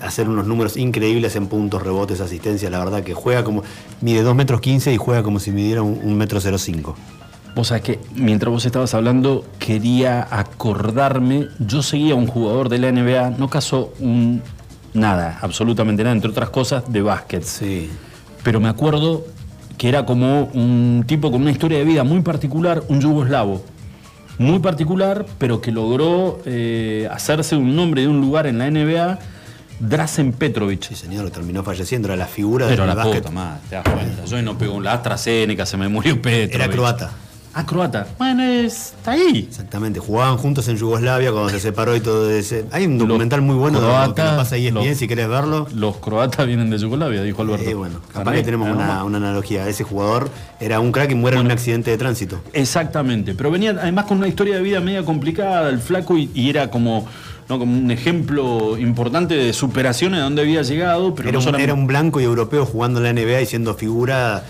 hacer 0.00 0.28
unos 0.28 0.46
números 0.46 0.76
increíbles 0.76 1.36
en 1.36 1.46
puntos, 1.46 1.82
rebotes, 1.82 2.20
asistencias. 2.20 2.70
La 2.70 2.78
verdad 2.78 3.02
que 3.02 3.14
juega 3.14 3.44
como. 3.44 3.62
mide 4.00 4.22
2 4.22 4.34
metros 4.34 4.60
15 4.60 4.92
y 4.92 4.96
juega 4.96 5.22
como 5.22 5.38
si 5.40 5.50
midiera 5.50 5.82
un, 5.82 6.00
un 6.02 6.16
metro 6.16 6.40
05. 6.40 6.96
Vos 7.54 7.68
sabés 7.68 7.82
que 7.82 8.00
mientras 8.14 8.52
vos 8.52 8.66
estabas 8.66 8.92
hablando, 8.94 9.44
quería 9.58 10.26
acordarme. 10.30 11.46
Yo 11.58 11.82
seguía 11.82 12.12
a 12.12 12.16
un 12.16 12.26
jugador 12.26 12.68
de 12.68 12.78
la 12.78 12.92
NBA, 12.92 13.30
no 13.38 13.48
casó 13.48 13.94
un 13.98 14.42
nada, 14.96 15.38
absolutamente 15.40 16.02
nada, 16.02 16.14
entre 16.14 16.30
otras 16.30 16.50
cosas, 16.50 16.90
de 16.90 17.02
básquet. 17.02 17.42
Sí. 17.44 17.90
Pero 18.42 18.60
me 18.60 18.68
acuerdo 18.68 19.24
que 19.78 19.88
era 19.88 20.06
como 20.06 20.50
un 20.54 21.04
tipo 21.06 21.30
con 21.30 21.42
una 21.42 21.50
historia 21.50 21.78
de 21.78 21.84
vida 21.84 22.04
muy 22.04 22.20
particular, 22.22 22.82
un 22.88 23.00
yugoslavo. 23.00 23.62
Muy 24.38 24.58
particular, 24.58 25.24
pero 25.38 25.60
que 25.60 25.72
logró 25.72 26.40
eh, 26.44 27.08
hacerse 27.10 27.56
un 27.56 27.74
nombre 27.74 28.02
de 28.02 28.08
un 28.08 28.20
lugar 28.20 28.46
en 28.46 28.58
la 28.58 28.70
NBA, 28.70 29.18
Drazen 29.80 30.32
Petrovic. 30.32 30.82
Sí, 30.82 30.94
señor, 30.94 31.30
terminó 31.30 31.62
falleciendo, 31.62 32.08
era 32.08 32.16
la 32.16 32.26
figura 32.26 32.66
Pero 32.68 32.82
del 32.86 32.88
la 32.88 32.94
básquet. 32.94 33.22
puta 33.22 33.30
madre, 33.34 33.60
te 33.68 33.74
das 33.76 33.84
cuenta. 33.84 34.24
Yo 34.24 34.42
no 34.42 34.56
pego 34.58 34.80
la 34.80 34.94
AstraZeneca, 34.94 35.66
se 35.66 35.76
me 35.76 35.88
murió 35.88 36.20
Petrovic. 36.20 36.54
Era 36.54 36.68
croata. 36.68 37.10
Ah, 37.58 37.64
croata. 37.64 38.06
Bueno, 38.18 38.42
está 38.42 39.12
ahí. 39.12 39.46
Exactamente, 39.48 39.98
jugaban 39.98 40.36
juntos 40.36 40.68
en 40.68 40.76
Yugoslavia 40.76 41.32
cuando 41.32 41.48
se 41.48 41.58
separó 41.58 41.96
y 41.96 42.00
todo 42.00 42.30
ese. 42.30 42.66
Hay 42.70 42.84
un 42.84 42.98
documental 42.98 43.40
muy 43.40 43.54
bueno 43.56 43.80
de 43.80 43.86
lo 44.06 44.14
que 44.14 44.20
pasa 44.20 44.56
ahí 44.56 44.60
bien 44.70 44.74
los- 44.74 44.98
si 44.98 45.08
querés 45.08 45.26
verlo. 45.26 45.66
Los 45.74 45.96
croatas 45.96 46.46
vienen 46.46 46.68
de 46.68 46.76
Yugoslavia, 46.76 47.22
dijo 47.22 47.40
Alberto. 47.40 47.64
Eh, 47.70 47.72
bueno, 47.72 48.02
capaz 48.12 48.32
que 48.34 48.42
tenemos 48.42 48.68
nada 48.76 49.04
una, 49.04 49.04
una 49.04 49.16
analogía. 49.28 49.66
Ese 49.70 49.84
jugador 49.84 50.28
era 50.60 50.80
un 50.80 50.92
crack 50.92 51.12
y 51.12 51.14
muere 51.14 51.38
en 51.38 51.46
un 51.46 51.50
accidente 51.50 51.90
de 51.90 51.96
tránsito. 51.96 52.42
Exactamente, 52.52 53.34
pero 53.34 53.50
venía 53.50 53.70
además 53.70 54.04
con 54.04 54.18
una 54.18 54.28
historia 54.28 54.56
de 54.56 54.60
vida 54.62 54.80
media 54.80 55.02
complicada, 55.06 55.70
el 55.70 55.78
flaco, 55.78 56.18
y, 56.18 56.30
y 56.34 56.50
era 56.50 56.70
como, 56.70 57.06
¿no? 57.48 57.58
como 57.58 57.76
un 57.78 57.90
ejemplo 57.90 58.76
importante 58.78 59.34
de 59.34 59.52
superación 59.52 60.14
a 60.14 60.20
donde 60.22 60.42
había 60.42 60.62
llegado, 60.62 61.14
pero 61.14 61.28
Era 61.28 61.32
no 61.34 61.38
un, 61.38 61.44
solamente- 61.44 61.64
era 61.64 61.74
un 61.74 61.86
blanco 61.86 62.20
y 62.20 62.24
europeo 62.24 62.66
jugando 62.66 62.98
en 62.98 63.04
la 63.04 63.12
NBA 63.22 63.42
y 63.42 63.46
siendo 63.46 63.74
figura, 63.74 64.44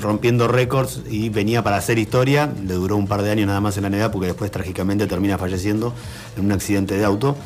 rompiendo 0.00 0.48
récords 0.48 1.00
y 1.10 1.28
venía 1.28 1.62
para 1.62 1.76
hacer 1.76 1.98
historia. 1.98 2.50
Le 2.66 2.74
duró 2.74 2.96
un 2.96 3.06
par 3.06 3.22
de 3.22 3.30
años 3.30 3.46
nada 3.46 3.60
más 3.60 3.76
en 3.76 3.82
la 3.84 3.90
NBA 3.90 4.10
porque 4.10 4.28
después 4.28 4.50
trágicamente 4.50 5.06
termina 5.06 5.38
falleciendo 5.38 5.92
en 6.36 6.44
un 6.44 6.52
accidente 6.52 6.96
de 6.96 7.04
auto. 7.04 7.36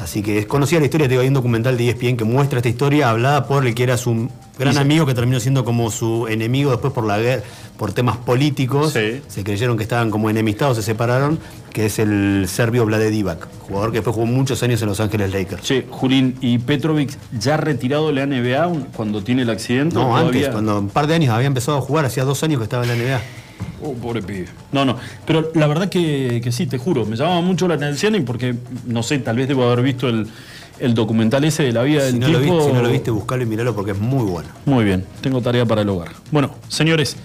Así 0.00 0.22
que 0.22 0.38
es 0.38 0.46
conocida 0.46 0.78
la 0.78 0.84
historia, 0.86 1.08
digo, 1.08 1.22
hay 1.22 1.28
un 1.28 1.34
documental 1.34 1.76
de 1.76 1.88
ESPN 1.88 2.16
que 2.16 2.22
muestra 2.24 2.58
esta 2.60 2.68
historia 2.68 3.10
hablada 3.10 3.48
por 3.48 3.66
el 3.66 3.74
que 3.74 3.82
era 3.82 3.96
su 3.96 4.28
gran 4.56 4.78
amigo 4.78 5.06
que 5.06 5.14
terminó 5.14 5.40
siendo 5.40 5.64
como 5.64 5.90
su 5.90 6.28
enemigo 6.28 6.70
después 6.70 6.92
por 6.92 7.04
la 7.04 7.18
guerra, 7.18 7.42
por 7.76 7.92
temas 7.92 8.16
políticos. 8.16 8.92
Se 8.92 9.42
creyeron 9.42 9.76
que 9.76 9.82
estaban 9.82 10.12
como 10.12 10.30
enemistados, 10.30 10.76
se 10.76 10.84
separaron, 10.84 11.40
que 11.72 11.86
es 11.86 11.98
el 11.98 12.46
serbio 12.48 12.84
Vlade 12.86 13.10
Divac, 13.10 13.46
jugador 13.60 13.90
que 13.90 13.98
después 13.98 14.14
jugó 14.14 14.26
muchos 14.26 14.62
años 14.62 14.80
en 14.82 14.88
Los 14.88 15.00
Ángeles 15.00 15.32
Lakers. 15.32 15.62
Che, 15.62 15.86
Julín, 15.90 16.36
¿y 16.40 16.58
Petrovic 16.58 17.16
ya 17.38 17.56
retirado 17.56 18.08
de 18.08 18.14
la 18.14 18.26
NBA 18.26 18.90
cuando 18.96 19.22
tiene 19.22 19.42
el 19.42 19.50
accidente? 19.50 19.94
No, 19.94 20.10
¿O 20.10 20.16
antes, 20.16 20.48
cuando 20.48 20.78
un 20.78 20.88
par 20.88 21.06
de 21.06 21.14
años 21.14 21.30
había 21.34 21.46
empezado 21.46 21.78
a 21.78 21.80
jugar, 21.80 22.04
hacía 22.04 22.24
dos 22.24 22.42
años 22.42 22.58
que 22.58 22.64
estaba 22.64 22.84
en 22.84 22.88
la 22.90 22.94
NBA. 22.96 23.20
Oh, 23.82 23.92
pobre 23.94 24.22
pibe. 24.22 24.46
No, 24.72 24.84
no, 24.84 24.96
pero 25.26 25.50
la 25.54 25.66
verdad 25.66 25.88
que, 25.88 26.40
que 26.42 26.52
sí, 26.52 26.66
te 26.66 26.78
juro, 26.78 27.04
me 27.06 27.16
llamaba 27.16 27.40
mucho 27.40 27.68
la 27.68 27.74
atención 27.74 28.14
y 28.16 28.20
porque, 28.20 28.54
no 28.86 29.02
sé, 29.02 29.18
tal 29.18 29.36
vez 29.36 29.48
debo 29.48 29.64
haber 29.64 29.82
visto 29.82 30.08
el, 30.08 30.26
el 30.80 30.94
documental 30.94 31.44
ese 31.44 31.64
de 31.64 31.72
la 31.72 31.82
vida 31.82 32.06
Si 32.06 32.18
del 32.18 32.20
no, 32.20 32.26
tipo. 32.26 32.38
lo 32.38 32.40
viste, 32.56 32.68
si 32.68 32.72
no 32.72 32.82
lo 32.82 32.90
viste, 32.90 33.10
buscalo 33.10 33.42
y 33.42 33.46
miralo 33.46 33.74
porque 33.74 33.92
es 33.92 33.98
muy 33.98 34.24
bueno. 34.24 34.48
Muy 34.64 34.84
bien, 34.84 35.04
tengo 35.20 35.40
tarea 35.40 35.64
para 35.66 35.82
el 35.82 35.88
hogar. 35.88 36.08
Bueno, 36.30 36.54
señores, 36.68 37.16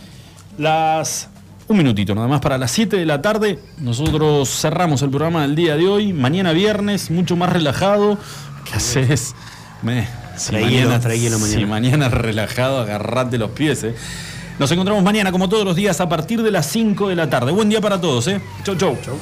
las. 0.57 1.29
Un 1.67 1.77
minutito 1.77 2.13
nada 2.13 2.27
más 2.27 2.41
para 2.41 2.57
las 2.57 2.71
7 2.71 2.97
de 2.97 3.05
la 3.05 3.21
tarde. 3.21 3.59
Nosotros 3.79 4.49
cerramos 4.49 5.01
el 5.01 5.09
programa 5.09 5.43
del 5.43 5.55
día 5.55 5.77
de 5.77 5.87
hoy. 5.87 6.11
Mañana 6.11 6.51
viernes, 6.51 7.09
mucho 7.09 7.35
más 7.35 7.51
relajado. 7.51 8.17
¿Qué 8.65 8.75
haces? 8.75 9.33
Me, 9.81 10.07
si 10.35 10.51
trae 10.51 11.19
hielo 11.19 11.39
mañana. 11.39 11.59
Si 11.59 11.65
mañana 11.65 12.09
relajado, 12.09 12.79
agarrate 12.79 13.37
los 13.37 13.51
pies, 13.51 13.83
eh. 13.83 13.95
Nos 14.59 14.71
encontramos 14.71 15.03
mañana, 15.03 15.31
como 15.31 15.49
todos 15.49 15.65
los 15.65 15.75
días, 15.75 15.99
a 15.99 16.07
partir 16.07 16.43
de 16.43 16.51
las 16.51 16.67
5 16.67 17.09
de 17.09 17.15
la 17.15 17.29
tarde. 17.29 17.51
Buen 17.51 17.69
día 17.69 17.81
para 17.81 17.99
todos, 17.99 18.27
¿eh? 18.27 18.41
Chau, 18.63 18.75
chau. 18.75 18.97
Chau. 19.03 19.17